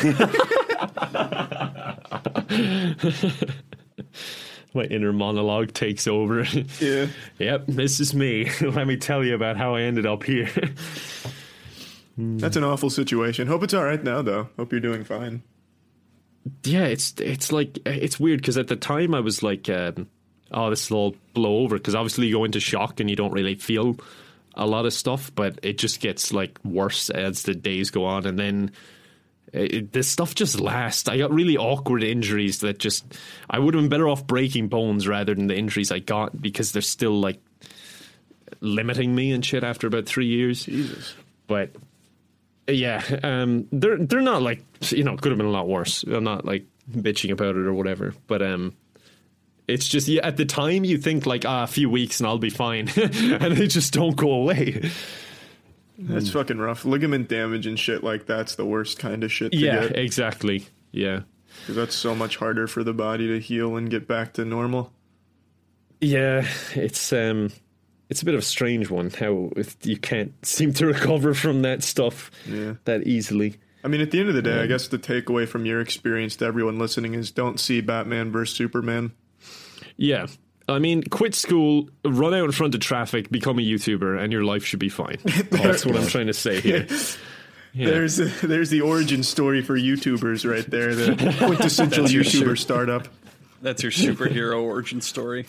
My 4.73 4.85
inner 4.85 5.13
monologue 5.13 5.73
takes 5.73 6.07
over. 6.07 6.43
Yeah. 6.79 7.07
yep, 7.37 7.65
this 7.67 7.99
is 7.99 8.15
me. 8.15 8.49
Let 8.61 8.87
me 8.87 8.97
tell 8.97 9.23
you 9.23 9.35
about 9.35 9.57
how 9.57 9.75
I 9.75 9.81
ended 9.81 10.07
up 10.07 10.23
here. 10.23 10.49
That's 12.17 12.55
an 12.55 12.63
awful 12.63 12.89
situation. 12.89 13.47
Hope 13.47 13.63
it's 13.63 13.73
all 13.73 13.83
right 13.83 14.03
now 14.03 14.21
though. 14.21 14.49
Hope 14.57 14.71
you're 14.71 14.81
doing 14.81 15.03
fine. 15.03 15.43
Yeah, 16.63 16.85
it's 16.85 17.13
it's 17.19 17.51
like 17.51 17.79
it's 17.85 18.19
weird 18.19 18.41
because 18.41 18.57
at 18.57 18.67
the 18.67 18.75
time 18.75 19.13
I 19.13 19.19
was 19.19 19.43
like, 19.43 19.69
um, 19.69 20.07
oh, 20.51 20.69
this 20.69 20.89
will 20.89 20.97
all 20.97 21.15
blow 21.33 21.59
over 21.59 21.77
because 21.77 21.95
obviously 21.95 22.27
you 22.27 22.33
go 22.33 22.45
into 22.45 22.59
shock 22.59 22.99
and 22.99 23.09
you 23.09 23.15
don't 23.15 23.31
really 23.31 23.55
feel 23.55 23.97
a 24.55 24.65
lot 24.65 24.85
of 24.85 24.93
stuff, 24.93 25.31
but 25.35 25.59
it 25.63 25.77
just 25.77 25.99
gets 26.01 26.33
like 26.33 26.59
worse 26.63 27.09
as 27.09 27.43
the 27.43 27.53
days 27.53 27.91
go 27.91 28.05
on, 28.05 28.25
and 28.25 28.37
then 28.37 28.71
it, 29.53 29.91
this 29.91 30.07
stuff 30.07 30.33
just 30.35 30.59
lasts. 30.59 31.07
I 31.07 31.17
got 31.17 31.31
really 31.31 31.57
awkward 31.57 32.03
injuries 32.03 32.59
that 32.61 32.79
just 32.79 33.05
I 33.49 33.59
would 33.59 33.73
have 33.73 33.83
been 33.83 33.89
better 33.89 34.07
off 34.07 34.25
breaking 34.25 34.67
bones 34.67 35.07
rather 35.07 35.35
than 35.35 35.47
the 35.47 35.57
injuries 35.57 35.91
I 35.91 35.99
got 35.99 36.41
because 36.41 36.71
they're 36.71 36.81
still 36.81 37.19
like 37.19 37.39
limiting 38.61 39.13
me 39.13 39.31
and 39.31 39.45
shit 39.45 39.63
after 39.63 39.87
about 39.87 40.05
three 40.05 40.27
years. 40.27 40.65
Jesus. 40.65 41.13
But 41.47 41.71
yeah, 42.75 43.03
um, 43.23 43.67
they're 43.71 43.97
they're 43.97 44.21
not 44.21 44.41
like 44.41 44.63
you 44.91 45.03
know 45.03 45.15
could 45.17 45.31
have 45.31 45.37
been 45.37 45.47
a 45.47 45.51
lot 45.51 45.67
worse. 45.67 46.03
I'm 46.03 46.23
not 46.23 46.45
like 46.45 46.65
bitching 46.91 47.31
about 47.31 47.55
it 47.55 47.65
or 47.65 47.73
whatever, 47.73 48.13
but 48.27 48.41
um, 48.41 48.75
it's 49.67 49.87
just 49.87 50.07
yeah. 50.07 50.25
At 50.25 50.37
the 50.37 50.45
time, 50.45 50.83
you 50.83 50.97
think 50.97 51.25
like 51.25 51.45
ah, 51.45 51.63
a 51.63 51.67
few 51.67 51.89
weeks 51.89 52.19
and 52.19 52.27
I'll 52.27 52.37
be 52.37 52.49
fine, 52.49 52.89
and 52.95 53.55
they 53.57 53.67
just 53.67 53.93
don't 53.93 54.15
go 54.15 54.31
away. 54.31 54.89
That's 55.97 56.31
fucking 56.31 56.57
rough. 56.57 56.83
Ligament 56.83 57.27
damage 57.29 57.67
and 57.67 57.77
shit 57.79 58.03
like 58.03 58.25
that's 58.25 58.55
the 58.55 58.65
worst 58.65 58.97
kind 58.97 59.23
of 59.23 59.31
shit 59.31 59.51
to 59.51 59.57
Yeah, 59.57 59.87
get. 59.87 59.97
exactly. 59.99 60.65
Yeah, 60.91 61.21
'Cause 61.67 61.75
that's 61.75 61.95
so 61.95 62.15
much 62.15 62.37
harder 62.37 62.65
for 62.67 62.83
the 62.83 62.93
body 62.93 63.27
to 63.27 63.39
heal 63.39 63.75
and 63.77 63.87
get 63.89 64.07
back 64.07 64.33
to 64.33 64.43
normal. 64.45 64.91
yeah. 65.99 66.47
It's 66.73 67.13
um, 67.13 67.51
it's 68.11 68.21
a 68.21 68.25
bit 68.25 68.35
of 68.35 68.39
a 68.41 68.43
strange 68.43 68.89
one 68.91 69.09
how 69.09 69.49
if 69.55 69.75
you 69.83 69.97
can't 69.97 70.33
seem 70.45 70.73
to 70.73 70.85
recover 70.95 71.33
from 71.33 71.63
that 71.63 71.81
stuff 71.81 72.29
Yeah. 72.47 72.73
that 72.85 73.07
easily. 73.07 73.55
I 73.83 73.87
mean, 73.87 74.01
at 74.01 74.11
the 74.11 74.19
end 74.19 74.29
of 74.29 74.35
the 74.35 74.43
day, 74.43 74.59
I 74.61 74.67
guess 74.67 74.89
the 74.89 74.99
takeaway 74.99 75.47
from 75.47 75.65
your 75.65 75.81
experience 75.81 76.35
to 76.35 76.45
everyone 76.45 76.77
listening 76.77 77.15
is 77.15 77.31
don't 77.31 77.59
see 77.59 77.81
Batman 77.81 78.31
versus 78.31 78.55
Superman. 78.55 79.11
Yeah. 79.97 80.27
I 80.69 80.77
mean, 80.77 81.01
quit 81.03 81.33
school, 81.33 81.89
run 82.05 82.35
out 82.35 82.45
in 82.45 82.51
front 82.51 82.75
of 82.75 82.81
traffic, 82.81 83.31
become 83.31 83.57
a 83.57 83.63
YouTuber, 83.63 84.21
and 84.21 84.31
your 84.31 84.43
life 84.43 84.63
should 84.63 84.77
be 84.79 84.89
fine. 84.89 85.17
That's 85.49 85.83
what 85.85 85.95
I'm 85.95 86.05
trying 86.07 86.27
to 86.27 86.33
say 86.33 86.61
here. 86.61 86.87
Yeah. 87.73 87.85
There's 87.85 88.17
there's 88.41 88.69
the 88.69 88.81
origin 88.81 89.23
story 89.23 89.61
for 89.61 89.79
YouTubers 89.79 90.43
right 90.45 90.69
there. 90.69 90.93
The 90.93 91.15
quintessential 91.37 92.03
YouTuber 92.03 92.57
startup. 92.57 93.07
That's 93.61 93.83
your 93.83 93.91
superhero 93.91 94.61
origin 94.63 95.01
story. 95.01 95.43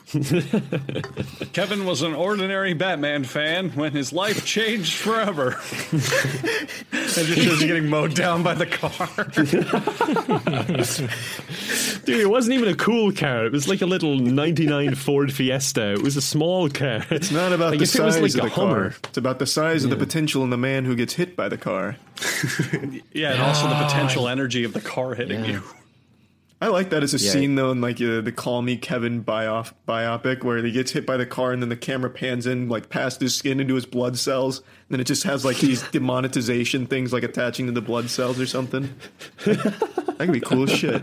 Kevin 1.53 1.87
was 1.87 2.03
an 2.03 2.15
ordinary 2.15 2.75
Batman 2.75 3.25
fan 3.25 3.71
when 3.71 3.93
his 3.93 4.13
life 4.13 4.45
changed 4.45 4.95
forever. 4.95 5.57
it 5.93 6.69
just 6.93 7.41
shows 7.43 7.61
you 7.63 7.67
getting 7.67 7.89
mowed 7.89 8.15
down 8.15 8.43
by 8.43 8.53
the 8.55 8.67
car. 8.67 9.09
Dude, 12.05 12.21
it 12.21 12.29
wasn't 12.29 12.55
even 12.55 12.69
a 12.69 12.77
cool 12.77 13.13
car. 13.13 13.47
It 13.47 13.53
was 13.53 13.69
like 13.69 13.81
a 13.81 13.87
little 13.87 14.17
99 14.17 14.95
Ford 14.97 15.33
Fiesta. 15.33 15.93
It 15.93 16.03
was 16.03 16.17
a 16.17 16.23
small 16.23 16.69
car. 16.69 17.05
It's 17.11 17.31
not 17.31 17.53
about 17.53 17.71
Like, 17.71 17.79
the 17.79 17.85
if 17.85 17.95
it 17.95 18.03
was 18.03 18.15
size 18.15 18.23
like 18.23 18.45
of 18.45 18.47
a 18.47 18.49
the 18.49 18.55
Hummer. 18.55 18.91
car. 18.91 18.99
It's 19.05 19.19
about 19.19 19.39
the 19.39 19.47
size 19.47 19.85
of 19.85 19.91
the 19.91 19.97
potential 19.97 20.43
in 20.45 20.51
the 20.51 20.59
man 20.59 20.85
who 20.85 20.95
gets 20.97 21.15
hit 21.15 21.35
by 21.37 21.49
the 21.49 21.57
car. 21.59 21.97
Yeah, 23.13 23.33
and 23.33 23.43
also 23.43 23.69
the 23.69 23.75
ah, 23.75 23.87
potential 23.87 24.29
energy 24.29 24.65
of 24.65 24.73
the 24.75 24.81
car 24.81 25.15
hitting 25.15 25.45
you. 25.45 25.63
I 26.63 26.69
like 26.69 26.91
that 26.91 27.03
as 27.03 27.13
a 27.13 27.19
Yeah. 27.19 27.31
scene 27.33 27.57
though 27.57 27.73
in 27.73 27.81
like 27.81 28.01
uh, 28.01 28.21
the 28.21 28.31
Call 28.31 28.63
Me 28.63 28.77
Kevin 28.77 29.25
biof- 29.25 29.73
biopic 29.89 30.45
where 30.45 30.63
he 30.65 30.71
gets 30.71 30.93
hit 30.93 31.05
by 31.05 31.17
the 31.17 31.27
car 31.27 31.53
and 31.53 31.61
then 31.61 31.69
the 31.69 31.77
camera 31.77 32.09
pans 32.09 32.47
in 32.47 32.69
like 32.69 32.89
past 32.89 33.21
his 33.21 33.35
skin 33.35 33.59
into 33.59 33.75
his 33.75 33.85
blood 33.85 34.17
cells 34.17 34.59
and 34.59 34.67
then 34.91 35.01
it 35.01 35.05
just 35.09 35.25
has 35.25 35.45
like 35.45 35.59
these 35.59 35.83
demonetization 35.91 36.87
things 36.87 37.13
like 37.13 37.25
attaching 37.25 37.67
to 37.67 37.73
the 37.73 37.81
blood 37.83 38.09
cells 38.11 38.39
or 38.39 38.47
something. 38.47 38.95
that 39.45 40.17
could 40.19 40.33
be 40.33 40.39
cool 40.41 40.63
as 40.63 40.71
shit. 40.71 41.03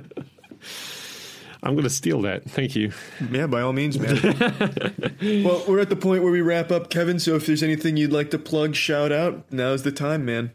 I'm 1.62 1.74
going 1.74 1.84
to 1.84 1.90
steal 1.90 2.22
that. 2.22 2.50
Thank 2.50 2.78
you. 2.78 2.94
Yeah, 3.30 3.46
by 3.48 3.60
all 3.60 3.74
means, 3.74 4.00
man. 4.00 4.16
well, 5.44 5.62
we're 5.68 5.82
at 5.82 5.90
the 5.90 5.98
point 6.00 6.24
where 6.24 6.32
we 6.32 6.40
wrap 6.40 6.72
up, 6.72 6.90
Kevin. 6.90 7.20
So 7.20 7.36
if 7.36 7.46
there's 7.46 7.62
anything 7.64 7.98
you'd 7.98 8.14
like 8.14 8.32
to 8.32 8.40
plug, 8.40 8.76
shout 8.76 9.12
out. 9.12 9.44
Now's 9.52 9.84
the 9.84 9.92
time, 9.92 10.24
man. 10.24 10.52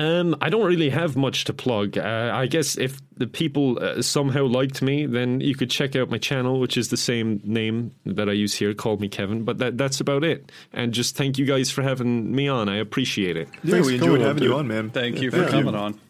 Um, 0.00 0.34
I 0.40 0.48
don't 0.48 0.64
really 0.64 0.88
have 0.88 1.14
much 1.14 1.44
to 1.44 1.52
plug. 1.52 1.98
Uh, 1.98 2.30
I 2.32 2.46
guess 2.46 2.78
if 2.78 2.98
the 3.18 3.26
people 3.26 3.78
uh, 3.82 4.00
somehow 4.00 4.46
liked 4.46 4.80
me, 4.80 5.04
then 5.04 5.42
you 5.42 5.54
could 5.54 5.68
check 5.68 5.94
out 5.94 6.08
my 6.08 6.16
channel, 6.16 6.58
which 6.58 6.78
is 6.78 6.88
the 6.88 6.96
same 6.96 7.42
name 7.44 7.94
that 8.06 8.26
I 8.26 8.32
use 8.32 8.54
here. 8.54 8.72
Call 8.72 8.96
me 8.96 9.08
Kevin, 9.08 9.44
but 9.44 9.58
that 9.58 9.76
that's 9.76 10.00
about 10.00 10.24
it. 10.24 10.50
And 10.72 10.94
just 10.94 11.16
thank 11.18 11.36
you 11.36 11.44
guys 11.44 11.70
for 11.70 11.82
having 11.82 12.34
me 12.34 12.48
on. 12.48 12.66
I 12.70 12.76
appreciate 12.76 13.36
it. 13.36 13.50
Yeah, 13.62 13.72
Thanks 13.72 13.88
we 13.88 13.94
enjoyed 13.96 14.08
coming 14.08 14.26
having 14.26 14.42
you 14.42 14.54
on, 14.54 14.68
man. 14.68 14.88
Thank 14.88 15.20
you 15.20 15.30
for 15.30 15.46
coming 15.46 15.74
on. 15.74 16.00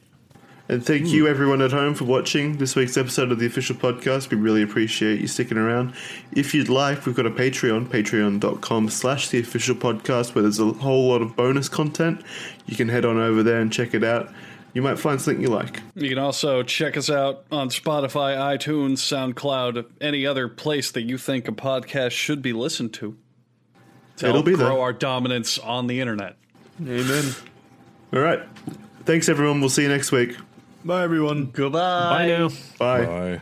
And 0.71 0.87
thank 0.87 1.09
you, 1.09 1.27
everyone 1.27 1.63
at 1.63 1.73
home, 1.73 1.97
for 1.97 2.05
watching 2.05 2.59
this 2.59 2.77
week's 2.77 2.97
episode 2.97 3.33
of 3.33 3.41
the 3.41 3.47
official 3.47 3.75
podcast. 3.75 4.31
We 4.31 4.37
really 4.37 4.63
appreciate 4.63 5.21
you 5.21 5.27
sticking 5.27 5.59
around. 5.59 5.95
If 6.31 6.55
you'd 6.55 6.69
like, 6.69 7.07
we've 7.07 7.17
got 7.17 7.27
a 7.27 7.31
Patreon, 7.31 7.89
patreon.com 7.89 8.89
slash 8.89 9.31
the 9.31 9.41
official 9.41 9.75
podcast, 9.75 10.37
where 10.37 10.43
there's 10.43 10.61
a 10.61 10.67
whole 10.67 11.09
lot 11.09 11.23
of 11.23 11.35
bonus 11.35 11.69
content. 11.69 12.23
You 12.71 12.77
can 12.77 12.89
head 12.89 13.05
on 13.05 13.19
over 13.19 13.43
there 13.43 13.61
and 13.61 13.71
check 13.71 13.93
it 13.93 14.03
out. 14.05 14.33
You 14.73 14.81
might 14.83 14.99
find 14.99 15.21
something 15.21 15.43
you 15.43 15.49
like. 15.51 15.81
You 15.97 16.09
can 16.09 16.19
also 16.19 16.63
check 16.63 16.97
us 16.97 17.11
out 17.11 17.45
on 17.51 17.69
Spotify, 17.71 18.37
iTunes, 18.37 18.99
SoundCloud, 18.99 19.85
any 20.01 20.25
other 20.25 20.49
place 20.49 20.93
that 20.93 21.03
you 21.03 21.19
think 21.19 21.49
a 21.49 21.53
podcast 21.53 22.13
should 22.13 22.41
be 22.41 22.53
listened 22.53 22.95
to. 22.95 23.17
To 24.19 24.27
It'll 24.27 24.35
help 24.37 24.47
be 24.47 24.55
grow 24.55 24.69
there. 24.69 24.79
our 24.81 24.93
dominance 24.93 25.59
on 25.59 25.89
the 25.89 26.01
internet. 26.01 26.37
Amen. 26.81 27.35
All 28.13 28.21
right. 28.21 28.41
Thanks, 29.05 29.29
everyone. 29.29 29.61
We'll 29.61 29.71
see 29.71 29.83
you 29.83 29.89
next 29.89 30.13
week. 30.13 30.37
Bye, 30.85 31.03
everyone. 31.03 31.47
Goodbye. 31.47 32.11
Bye 32.11 32.27
now. 32.29 32.49
Bye. 32.79 33.07
Bye. 33.07 33.41